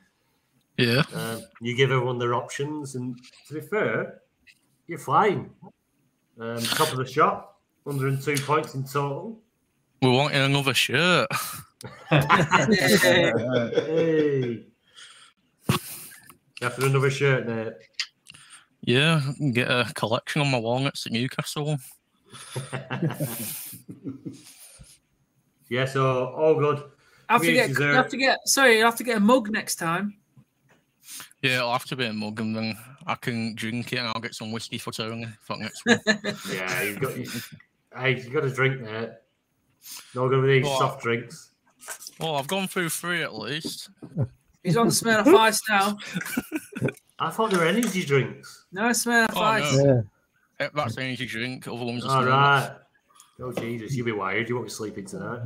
Yeah. 0.77 1.03
Um, 1.13 1.41
you 1.61 1.75
give 1.75 1.91
everyone 1.91 2.19
their 2.19 2.33
options, 2.33 2.95
and 2.95 3.15
to 3.47 3.53
be 3.53 3.61
fair, 3.61 4.21
you're 4.87 4.99
fine. 4.99 5.49
Um, 6.39 6.59
top 6.59 6.91
of 6.91 6.97
the 6.97 7.05
shop, 7.05 7.61
102 7.83 8.43
points 8.43 8.75
in 8.75 8.83
total. 8.83 9.39
We're 10.01 10.11
wanting 10.11 10.41
another 10.41 10.73
shirt. 10.73 11.29
hey. 12.09 14.65
After 16.61 16.85
another 16.85 17.09
shirt, 17.09 17.47
mate. 17.47 17.73
Yeah, 18.81 19.21
get 19.53 19.69
a 19.69 19.89
collection 19.95 20.41
on 20.41 20.51
my 20.51 20.59
wall 20.59 20.79
next 20.79 21.03
to 21.03 21.09
Newcastle. 21.09 21.77
Yeah, 25.69 25.85
so 25.85 26.27
all 26.27 26.55
good. 26.55 26.83
I 27.29 27.33
have 27.33 27.41
to 27.41 27.51
get. 27.51 27.73
Community's 27.73 27.79
You 27.79 27.95
have 27.95 28.09
to 28.09 28.17
get. 28.17 28.47
Sorry, 28.47 28.77
you 28.77 28.85
have 28.85 28.95
to 28.97 29.03
get 29.03 29.17
a 29.17 29.19
mug 29.19 29.49
next 29.49 29.77
time. 29.77 30.17
Yeah, 31.41 31.61
I'll 31.61 31.71
have 31.71 31.85
to 31.85 31.95
be 31.95 32.05
a 32.05 32.13
mug 32.13 32.39
and 32.39 32.55
then 32.55 32.77
I 33.07 33.15
can 33.15 33.55
drink 33.55 33.91
it 33.91 33.97
and 33.97 34.07
I'll 34.07 34.21
get 34.21 34.35
some 34.35 34.51
whiskey 34.51 34.77
for 34.77 34.91
Tony 34.91 35.25
for 35.41 35.57
next 35.57 35.81
one. 35.85 35.99
Yeah, 36.51 36.81
you've 36.83 36.99
got. 36.99 37.17
You, 37.17 37.25
hey, 37.97 38.21
you 38.21 38.29
got 38.29 38.41
to 38.41 38.49
drink, 38.49 38.81
mate. 38.81 39.09
Not 40.15 40.27
going 40.29 40.41
to 40.41 40.47
be 40.47 40.59
these 40.59 40.65
What? 40.65 40.79
soft 40.79 41.01
drinks. 41.01 41.51
well, 42.19 42.35
I've 42.35 42.47
gone 42.47 42.67
through 42.67 42.89
three 42.89 43.23
at 43.23 43.33
least. 43.33 43.89
He's 44.63 44.77
on 44.77 44.87
the 44.87 44.93
smell 44.93 45.21
of 45.21 45.27
ice 45.27 45.61
now. 45.69 45.97
I 47.19 47.29
thought 47.31 47.51
they 47.51 47.57
were 47.57 47.65
energy 47.65 48.05
drinks. 48.05 48.65
No 48.71 48.93
smell 48.93 49.25
of 49.25 49.35
Oh, 49.35 49.41
ice. 49.41 49.77
no. 49.77 49.97
Eh, 49.97 50.01
That's 50.59 50.95
the 50.95 51.05
easy 51.05 51.25
drink. 51.25 51.67
Other 51.67 51.85
ones 51.85 52.05
are 52.05 52.29
All. 52.29 52.69
Oh 53.41 53.51
Jesus, 53.51 53.95
you'll 53.95 54.05
be 54.05 54.11
wired. 54.11 54.47
You 54.47 54.55
won't 54.55 54.67
be 54.67 54.71
sleeping 54.71 55.05
tonight. 55.05 55.41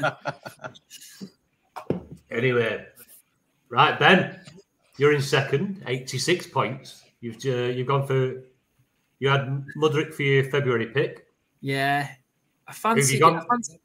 anyway, 2.30 2.86
right, 3.68 3.98
Ben, 3.98 4.38
you're 4.96 5.12
in 5.12 5.20
second, 5.20 5.82
86 5.86 6.46
points. 6.48 7.02
You've 7.20 7.36
uh, 7.44 7.72
you've 7.72 7.88
gone 7.88 8.06
for 8.06 8.42
you 9.18 9.28
had 9.28 9.64
Mudryk 9.76 10.14
for 10.14 10.22
your 10.22 10.44
February 10.44 10.86
pick. 10.86 11.26
Yeah, 11.60 12.08
I 12.68 12.70
Who've 12.70 12.76
fancy. 12.76 13.14
you 13.14 13.20
gone? 13.20 13.36
I 13.38 13.44
fancy 13.46 13.80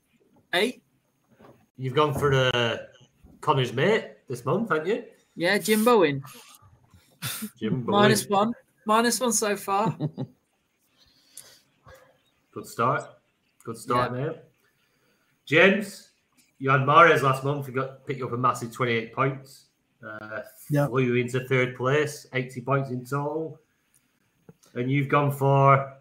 hey, 0.51 0.81
You've 1.77 1.95
gone 1.95 2.13
for 2.13 2.33
uh, 2.33 2.77
Connor's 3.41 3.73
mate 3.73 4.05
this 4.27 4.45
month, 4.45 4.69
haven't 4.69 4.87
you? 4.87 5.03
yeah, 5.35 5.57
Jim 5.57 5.83
Bowen. 5.83 6.21
Jim 7.57 7.81
Bowen. 7.83 8.15
one. 8.27 8.53
Minus 8.89 9.19
one 9.19 9.31
so 9.31 9.55
far. 9.55 9.95
Good 12.51 12.65
start. 12.65 13.03
Good 13.63 13.77
start, 13.77 14.13
mate. 14.13 14.37
James, 15.45 16.09
you 16.57 16.71
had 16.71 16.81
Mahrez 16.81 17.21
last 17.21 17.43
month. 17.43 17.67
You 17.67 17.75
got 17.75 18.07
picked 18.07 18.23
up 18.23 18.31
a 18.31 18.37
massive 18.37 18.73
28 18.73 19.13
points. 19.13 19.65
Uh, 20.03 20.41
Yeah. 20.71 20.87
Flew 20.87 21.03
you 21.03 21.15
into 21.17 21.47
third 21.47 21.77
place, 21.77 22.25
80 22.33 22.61
points 22.61 22.89
in 22.89 23.05
total. 23.05 23.59
And 24.73 24.89
you've 24.89 25.07
gone 25.07 25.33
for 25.33 25.93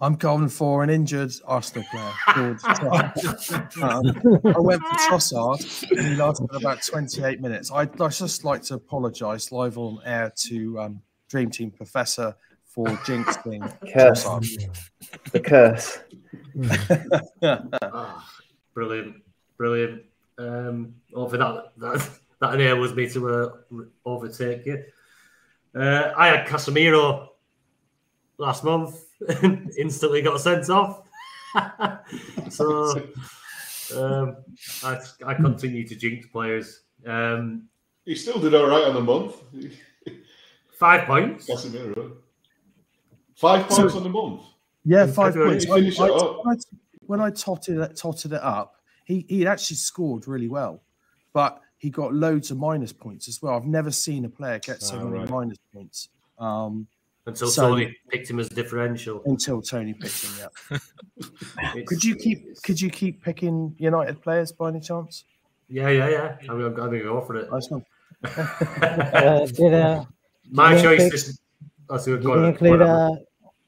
I'm 0.00 0.14
going 0.14 0.50
for 0.50 0.84
an 0.84 0.90
injured 0.90 1.32
Arsenal 1.44 1.84
player 1.90 2.12
called 2.28 2.60
Um, 3.82 4.06
I 4.44 4.60
went 4.60 4.80
for 4.80 4.94
Trossard, 5.10 5.90
and 5.90 6.06
he 6.06 6.14
lasted 6.14 6.54
about 6.54 6.84
28 6.84 7.40
minutes. 7.40 7.72
I'd 7.72 8.00
I'd 8.00 8.12
just 8.12 8.44
like 8.44 8.62
to 8.62 8.74
apologise 8.74 9.50
live 9.50 9.76
on 9.76 9.98
air 10.04 10.32
to 10.46 10.78
um, 10.78 11.02
Dream 11.28 11.50
Team 11.50 11.70
Professor 11.70 12.34
for 12.64 12.86
jinxing 12.86 13.62
Curse. 13.92 14.24
Trossard. 14.24 14.68
The 15.32 15.40
curse. 15.40 15.98
Ah, 17.42 18.28
brilliant, 18.74 19.16
brilliant. 19.56 20.02
Um, 20.38 20.94
hopefully 21.14 21.38
that 21.38 21.72
that 21.78 22.10
that 22.40 22.54
enables 22.54 22.94
me 22.94 23.08
to 23.10 23.28
uh, 23.30 23.50
overtake 24.04 24.66
you. 24.66 24.82
Uh, 25.74 26.12
I 26.16 26.28
had 26.28 26.46
Casemiro 26.46 27.28
last 28.38 28.64
month, 28.64 29.04
and 29.42 29.70
instantly 29.78 30.22
got 30.22 30.40
sent 30.40 30.68
off. 30.70 31.02
so 32.50 33.08
um, 33.96 34.36
I 34.84 34.98
I 35.26 35.34
continue 35.34 35.86
to 35.86 35.94
jinx 35.94 36.26
players. 36.28 36.82
Um, 37.06 37.68
He 38.04 38.14
still 38.14 38.38
did 38.40 38.54
all 38.54 38.66
right 38.68 38.84
on 38.84 38.94
the 38.94 39.00
month. 39.00 39.36
Five 40.78 41.06
points. 41.06 41.46
Casemiro. 41.48 42.12
Five 43.36 43.70
So- 43.70 43.82
points 43.82 43.94
on 43.96 44.02
the 44.02 44.08
month. 44.08 44.42
Yeah, 44.84 45.06
five 45.06 45.34
points. 45.34 45.66
I, 45.68 45.74
I- 45.74 46.10
when 46.10 46.46
I, 46.46 46.54
when 47.06 47.20
I 47.20 47.30
totted 47.30 47.78
it, 47.78 47.96
totted 47.96 48.32
it 48.32 48.42
up, 48.42 48.76
he 49.04 49.24
he 49.28 49.46
actually 49.46 49.76
scored 49.76 50.26
really 50.28 50.48
well, 50.48 50.82
but 51.32 51.60
he 51.78 51.90
got 51.90 52.12
loads 52.14 52.50
of 52.50 52.58
minus 52.58 52.92
points 52.92 53.28
as 53.28 53.40
well. 53.42 53.54
I've 53.54 53.66
never 53.66 53.90
seen 53.90 54.24
a 54.24 54.28
player 54.28 54.58
get 54.58 54.82
so 54.82 54.98
Ah, 54.98 55.04
many 55.04 55.18
right. 55.20 55.30
minus 55.30 55.58
points. 55.72 56.08
Um, 56.38 56.86
Until 57.26 57.48
so- 57.48 57.68
Tony 57.68 57.96
picked 58.08 58.28
him 58.30 58.38
as 58.40 58.48
differential. 58.48 59.22
until 59.26 59.60
Tony 59.62 59.92
picked 59.94 60.24
him. 60.24 60.48
Yeah. 60.72 61.82
Could 61.86 62.02
you 62.04 62.16
keep 62.16 62.60
could 62.62 62.80
you 62.80 62.90
keep 62.90 63.22
picking 63.22 63.74
United 63.78 64.20
players 64.22 64.52
by 64.52 64.68
any 64.68 64.80
chance? 64.80 65.24
Yeah, 65.68 65.90
yeah, 65.90 66.08
yeah. 66.08 66.36
I'm, 66.48 66.60
I'm 66.64 66.74
going 66.74 66.92
to 66.92 67.00
go 67.00 67.20
for 67.20 67.36
it. 67.36 67.50
Nice 67.52 67.68
one. 67.70 67.84
Uh, 68.24 69.46
did 69.46 69.74
uh, 69.74 70.04
My 70.50 70.74
did 70.74 70.82
choice 70.82 71.00
include- 71.02 71.12
this. 71.12 71.38
Oh, 71.90 71.96
so 71.96 72.16
Did 72.16 72.24
you 72.24 72.44
include 72.44 72.80
whatever. 72.80 72.92
uh, 73.12 73.16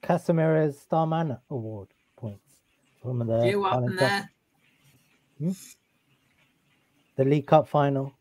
Casemiro's 0.02 0.78
Starman 0.80 1.38
Award 1.50 1.88
points 2.16 2.60
from 3.02 3.26
the 3.26 3.44
you 3.46 3.64
up 3.64 3.82
in 3.84 3.96
there? 3.96 4.30
Hmm? 5.38 5.52
the 7.16 7.24
League 7.24 7.46
Cup 7.46 7.66
final? 7.68 8.12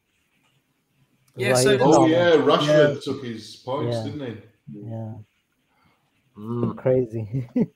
Yeah, 1.35 1.51
Right, 1.51 1.57
so 1.63 1.69
it's 1.71 1.83
Oh 1.83 1.91
Starman. 1.91 2.11
yeah, 2.11 2.31
Rashford 2.37 3.03
took 3.03 3.23
his 3.23 3.55
points, 3.57 3.95
Yeah. 3.97 4.03
didn't 4.03 4.27
he? 4.27 4.41
Yeah, 4.87 5.13
Mm. 6.37 6.77
crazy. 6.77 7.49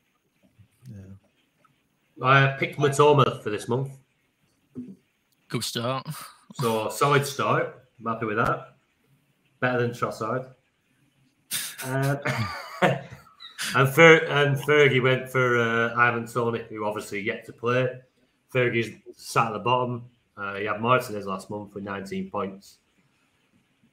I 2.22 2.56
picked 2.60 2.78
Mitoma 2.80 3.42
for 3.42 3.50
this 3.50 3.68
month. 3.68 3.90
Good 5.50 5.64
start. 5.64 6.08
So 6.56 6.90
solid 6.90 7.26
start. 7.26 7.84
I'm 8.00 8.06
happy 8.14 8.26
with 8.26 8.38
that. 8.38 8.76
Better 9.60 9.82
than 9.82 9.92
Trossard. 9.92 10.54
Um, 11.86 12.20
and, 13.76 13.90
Fer- 13.90 14.26
and 14.28 14.58
Fergie 14.58 15.02
went 15.02 15.30
for 15.30 15.60
uh, 15.60 15.94
Ivan 15.96 16.28
Toney, 16.28 16.64
who 16.70 16.86
obviously 16.86 17.22
yet 17.22 17.46
to 17.46 17.54
play. 17.54 17.90
Fergie's 18.54 18.96
sat 19.16 19.48
at 19.48 19.54
the 19.54 19.60
bottom. 19.60 20.04
Uh, 20.38 20.56
he 20.56 20.66
had 20.66 20.82
Martinez 20.82 21.26
last 21.26 21.50
month 21.50 21.76
with 21.76 21.84
19 21.84 22.30
points. 22.30 22.78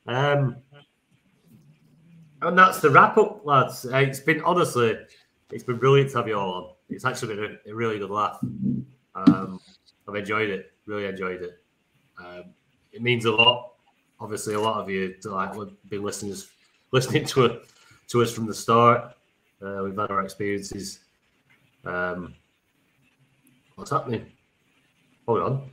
Um, 0.07 0.57
and 2.43 2.59
that's 2.59 2.81
the 2.81 2.91
wrap 2.91 3.19
up, 3.19 3.45
lads. 3.45 3.87
Uh, 3.87 3.99
It's 3.99 4.21
been 4.21 4.41
honestly, 4.43 4.99
it's 5.51 5.65
been 5.65 5.79
brilliant 5.79 6.11
to 6.13 6.19
have 6.19 6.29
you 6.29 6.39
all 6.39 6.53
on. 6.53 6.71
It's 6.89 7.05
actually 7.05 7.37
been 7.37 7.59
a, 7.67 7.71
a 7.71 7.75
really 7.75 7.99
good 7.99 8.11
laugh. 8.11 8.39
Um, 9.15 9.61
I've 10.09 10.15
enjoyed 10.15 10.49
it. 10.51 10.73
Really 10.87 11.07
enjoyed 11.07 11.43
it. 11.43 11.63
Um, 12.19 12.45
it 12.93 13.03
means 13.03 13.25
a 13.27 13.31
lot. 13.31 13.73
Obviously, 14.19 14.55
a 14.55 14.61
lot 14.61 14.81
of 14.81 14.91
you 14.91 15.15
like 15.25 15.53
been 15.89 16.03
listening 16.03 16.35
listening 16.93 17.25
to 17.27 17.45
it 17.47 17.63
to 18.11 18.23
us 18.23 18.33
from 18.33 18.47
the 18.47 18.55
start. 18.55 19.15
Uh, 19.63 19.81
we've 19.85 19.97
had 19.97 20.11
our 20.11 20.23
experiences. 20.23 21.01
Um, 21.85 22.35
what's 23.77 23.91
happening? 23.91 24.27
Hold 25.27 25.41
on. 25.41 25.71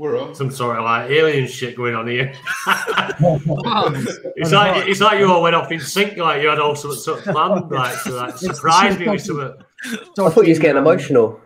We're 0.00 0.18
on. 0.18 0.34
Some 0.34 0.50
sort 0.50 0.78
of 0.78 0.84
like 0.84 1.10
alien 1.10 1.46
shit 1.46 1.76
going 1.76 1.94
on 1.94 2.08
here. 2.08 2.32
it's 2.66 4.50
like 4.50 4.88
it's 4.88 5.00
like 5.00 5.18
you 5.18 5.30
all 5.30 5.42
went 5.42 5.54
off 5.54 5.70
in 5.70 5.78
sync, 5.78 6.16
like 6.16 6.40
you 6.40 6.48
had 6.48 6.58
all 6.58 6.74
sorts 6.74 7.06
of, 7.06 7.22
sort 7.22 7.22
planned, 7.22 7.70
like 7.70 8.02
to 8.04 8.12
like 8.12 8.38
surprise 8.38 8.98
me 8.98 9.08
with 9.08 9.22
something. 9.22 9.52
I 9.84 10.30
thought 10.30 10.44
you 10.44 10.48
was 10.48 10.58
getting 10.58 10.78
emotional. 10.78 11.38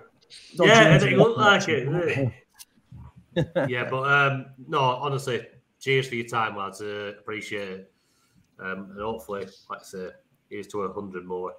Yeah, 0.52 0.94
it 0.94 1.00
didn't 1.00 1.36
like 1.36 1.68
it. 1.68 2.32
it? 3.34 3.48
yeah, 3.68 3.90
but 3.90 4.08
um, 4.08 4.46
no, 4.68 4.78
honestly, 4.78 5.44
cheers 5.80 6.06
for 6.06 6.14
your 6.14 6.26
time, 6.26 6.56
lads. 6.56 6.80
Uh, 6.80 7.14
appreciate 7.18 7.68
it. 7.68 7.93
Um, 8.60 8.90
and 8.90 9.00
hopefully, 9.00 9.46
like 9.70 9.80
I 9.80 9.84
say, 9.84 10.08
here's 10.50 10.66
to 10.68 10.82
a 10.82 10.92
hundred 10.92 11.24
more. 11.24 11.54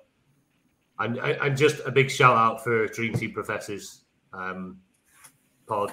And, 0.99 1.17
and 1.17 1.57
just 1.57 1.81
a 1.85 1.91
big 1.91 2.09
shout 2.09 2.37
out 2.37 2.63
for 2.63 2.87
Dream 2.87 3.13
Team 3.13 3.33
Professors 3.33 4.05
um, 4.33 4.79
pod 5.67 5.91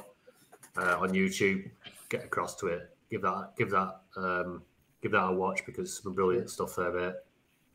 uh, 0.77 0.99
on 0.99 1.11
YouTube. 1.11 1.71
Get 2.09 2.25
across 2.25 2.55
to 2.57 2.69
it. 2.69 2.91
Give 3.11 3.23
that, 3.23 3.51
give 3.57 3.71
that, 3.71 4.01
um, 4.17 4.63
give 5.03 5.13
that 5.13 5.25
a 5.25 5.33
watch 5.33 5.67
because 5.67 6.01
some 6.03 6.15
brilliant 6.15 6.51
stuff 6.51 6.77
there, 6.77 6.93
mate. 6.93 7.15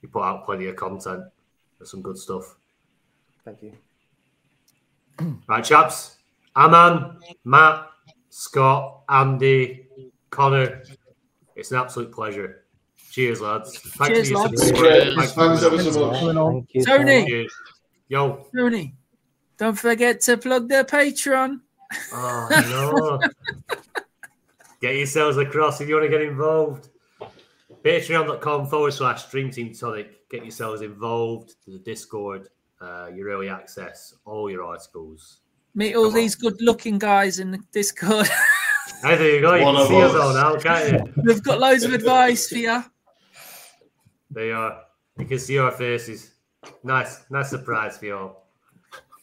You 0.01 0.09
put 0.09 0.23
out 0.23 0.45
plenty 0.45 0.67
of 0.67 0.75
content. 0.75 1.23
There's 1.77 1.91
some 1.91 2.01
good 2.01 2.17
stuff. 2.17 2.55
Thank 3.43 3.61
you. 3.63 3.73
Right, 5.47 5.63
chaps. 5.63 6.17
Aman, 6.55 7.19
Matt, 7.43 7.87
Scott, 8.29 9.01
Andy, 9.09 9.87
Connor. 10.29 10.83
It's 11.55 11.71
an 11.71 11.77
absolute 11.77 12.11
pleasure. 12.11 12.65
Cheers, 13.17 13.41
lads. 13.41 13.79
Thanks 13.79 14.13
Cheers, 14.13 14.29
for 14.29 14.37
lads. 14.37 14.67
support. 14.67 14.85
Cheers. 14.85 15.15
Thanks 15.15 15.31
Thanks 15.33 15.59
for 15.63 15.73
ever 15.73 15.83
so 15.91 16.11
much. 16.11 16.53
Thank 16.53 16.75
you 16.75 16.85
Tony. 16.85 17.25
Cheers. 17.25 17.53
Yo. 18.09 18.45
Tony, 18.55 18.93
don't 19.57 19.73
forget 19.73 20.21
to 20.21 20.37
plug 20.37 20.69
the 20.69 20.85
Patreon. 20.87 21.59
Oh, 22.13 22.47
no. 22.69 23.19
get 24.81 24.97
yourselves 24.97 25.37
across 25.37 25.81
if 25.81 25.89
you 25.89 25.95
want 25.95 26.05
to 26.05 26.11
get 26.15 26.21
involved. 26.21 26.89
Patreon.com 27.83 28.67
forward 28.67 28.93
slash 28.93 29.25
Dream 29.31 29.49
Team 29.49 29.73
Tonic. 29.73 30.29
Get 30.29 30.43
yourselves 30.43 30.83
involved 30.83 31.55
to 31.65 31.71
the 31.71 31.79
Discord, 31.79 32.49
uh, 32.81 33.07
your 33.11 33.29
early 33.29 33.49
access, 33.49 34.13
all 34.25 34.47
your 34.47 34.63
articles. 34.63 35.39
Meet 35.73 35.95
all 35.95 36.11
these 36.11 36.35
good-looking 36.35 36.99
guys 36.99 37.39
in 37.39 37.49
the 37.49 37.59
Discord. 37.71 38.27
Hey, 39.01 39.15
there 39.15 39.35
you 39.35 39.41
go. 39.41 39.55
You 39.55 39.65
One 39.65 39.75
can 39.75 39.87
see 39.87 40.01
us 40.03 40.13
us. 40.13 40.21
all 40.21 40.33
now, 40.35 40.55
can't 40.59 41.07
you? 41.07 41.23
We've 41.23 41.41
got 41.41 41.59
loads 41.59 41.83
of 41.83 41.93
advice 41.93 42.47
for 42.47 42.57
you. 42.57 42.83
They 44.31 44.51
are. 44.51 44.81
You 45.17 45.25
can 45.25 45.39
see 45.39 45.57
our 45.57 45.71
faces. 45.71 46.31
Nice, 46.83 47.25
nice 47.29 47.49
surprise 47.49 47.97
for 47.97 48.05
you 48.05 48.17
all. 48.17 48.47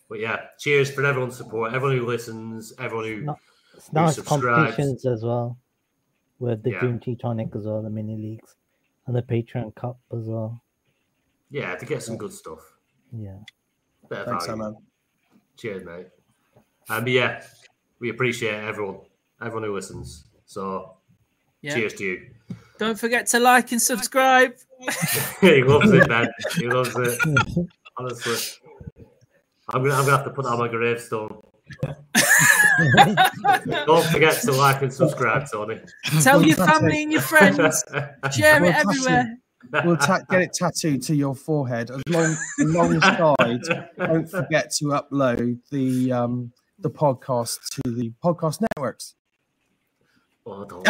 But 0.09 0.21
yeah, 0.21 0.47
cheers 0.59 0.91
for 0.91 1.05
everyone's 1.05 1.37
support, 1.37 1.73
everyone 1.73 1.99
who 1.99 2.07
listens, 2.07 2.73
everyone 2.79 3.07
who, 3.07 3.21
No- 3.23 3.39
It's 3.75 3.89
who 3.89 3.95
nice 3.95 4.15
subscribes. 4.17 4.45
competitions 4.75 5.07
as 5.07 5.23
well 5.25 5.59
with 6.39 6.63
the 6.63 6.71
Yeah. 6.73 6.81
Dream 6.81 7.01
Team 7.01 7.17
Tonic 7.17 7.55
as 7.57 7.65
well, 7.67 7.83
the 7.83 7.91
mini 7.91 8.17
leagues 8.17 8.57
and 9.07 9.17
the 9.17 9.23
Patreon 9.23 9.75
Cup 9.75 9.99
as 10.13 10.27
well. 10.27 10.63
Yeah, 11.51 11.75
to 11.77 11.87
get 11.87 12.03
some 12.03 12.17
good 12.17 12.33
stuff. 12.33 12.61
Yeah. 13.13 13.39
Better 14.09 14.25
Thanks, 14.31 14.47
value. 14.47 14.63
Aman. 14.63 14.77
Cheers, 15.57 15.85
mate. 15.85 16.07
Um, 16.91 17.05
but 17.05 17.09
yeah, 17.13 17.43
we 18.01 18.11
appreciate 18.11 18.55
everyone, 18.55 19.01
everyone 19.41 19.65
who 19.65 19.75
listens. 19.75 20.25
So 20.47 20.97
Yeah. 21.63 21.75
cheers 21.75 21.95
to 21.95 22.05
you. 22.05 22.31
Don't 22.79 22.99
forget 22.99 23.27
to 23.29 23.39
like 23.39 23.73
and 23.73 23.81
subscribe. 23.81 24.57
he 25.41 25.63
loves 25.63 25.93
it, 25.93 26.09
man. 26.09 26.29
He 26.57 26.69
loves 26.69 26.95
it. 26.97 27.19
Honestly, 27.97 28.37
I'm 29.73 29.83
gonna, 29.83 29.95
I'm 29.95 30.05
gonna 30.05 30.17
have 30.17 30.25
to 30.25 30.31
put 30.31 30.45
that 30.45 30.53
on 30.53 30.59
my 30.59 30.69
gravestone. 30.69 31.41
Don't 33.87 34.05
forget 34.07 34.41
to 34.43 34.53
like 34.53 34.83
and 34.83 34.93
subscribe, 34.93 35.51
Tony. 35.51 35.81
Tell 36.23 36.45
your 36.45 36.57
family 36.57 37.05
and 37.05 37.13
your 37.13 37.23
friends. 37.23 37.83
Share 38.37 38.61
We'll 38.61 38.71
it 38.71 38.77
everywhere. 38.77 39.39
We'll 39.85 39.97
ta- 39.97 40.21
get 40.29 40.43
it 40.43 40.53
tattooed 40.53 41.03
to 41.05 41.15
your 41.15 41.35
forehead. 41.35 41.91
Along, 41.91 42.37
alongside, 42.61 43.63
don't 43.97 44.29
forget 44.29 44.71
to 44.79 44.85
upload 44.87 45.59
the 45.71 46.13
um, 46.13 46.53
the 46.79 46.91
podcast 46.91 47.59
to 47.71 47.83
the 47.91 48.13
podcast 48.23 48.61
networks. 48.61 49.15
Oh, 50.47 50.65
don't. 50.65 50.87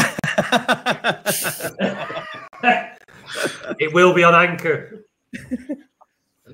It 3.78 3.92
will 3.92 4.12
be 4.14 4.24
on 4.24 4.34
Anchor. 4.34 5.04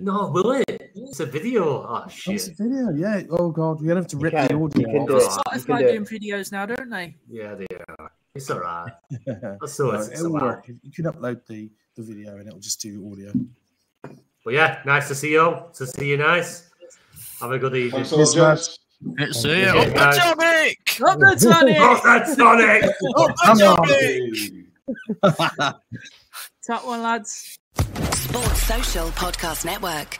No, 0.00 0.30
will 0.30 0.52
it? 0.52 0.92
It's 0.94 1.20
a 1.20 1.26
video. 1.26 1.64
Oh 1.86 2.06
shit. 2.08 2.34
That's 2.34 2.48
a 2.48 2.62
video, 2.62 2.90
yeah. 2.90 3.22
Oh 3.30 3.50
god, 3.50 3.80
we're 3.80 3.88
gonna 3.88 4.00
have 4.00 4.06
to 4.08 4.16
rip 4.16 4.32
can- 4.32 4.48
the 4.48 4.54
audio 4.54 4.88
can 4.90 5.06
do 5.06 5.16
it. 5.18 5.22
Spotify 5.24 5.78
do 5.80 5.88
doing 5.88 6.04
videos 6.06 6.52
now, 6.52 6.64
don't 6.66 6.88
they? 6.88 7.16
Yeah, 7.28 7.54
they 7.54 7.66
are. 7.98 8.10
It's 8.34 8.48
all 8.50 8.60
right. 8.60 8.92
That's 9.26 9.60
No, 9.60 9.66
so 9.66 9.90
it's, 9.92 10.08
it's 10.08 10.20
it'll 10.20 10.32
allowed. 10.32 10.42
work. 10.42 10.68
You 10.68 10.92
can 10.92 11.04
upload 11.06 11.44
the, 11.46 11.68
the 11.96 12.02
video 12.02 12.36
and 12.36 12.46
it'll 12.46 12.60
just 12.60 12.80
do 12.80 12.98
the 12.98 13.10
audio. 13.10 13.32
But 14.44 14.54
yeah, 14.54 14.80
nice 14.86 15.08
to 15.08 15.14
see 15.14 15.32
you. 15.32 15.40
all. 15.40 15.70
To 15.70 15.86
see 15.86 16.10
you, 16.10 16.16
nice. 16.16 16.70
Have 17.40 17.50
a 17.52 17.58
good 17.58 17.74
evening. 17.74 18.04
Thanks 18.04 18.12
a 18.12 18.16
lot, 18.16 18.34
gents. 18.56 18.78
Let's 19.18 19.42
see 19.42 19.60
Yeah, 19.60 19.74
it. 19.82 19.94
guys. 19.94 20.18
Up 20.18 20.36
the 20.38 20.38
Sonic! 20.38 20.78
Up 21.02 21.18
the 21.20 21.36
Sonic! 21.38 21.76
Oh, 21.80 22.00
that's 22.04 22.36
Sonic! 22.36 22.84
Up 25.22 25.44
the 25.58 25.66
on. 25.72 25.74
Top 26.66 26.86
one, 26.86 27.02
lads. 27.02 27.58
Sports 28.12 28.62
Social 28.62 29.08
Podcast 29.08 29.64
Network. 29.64 30.18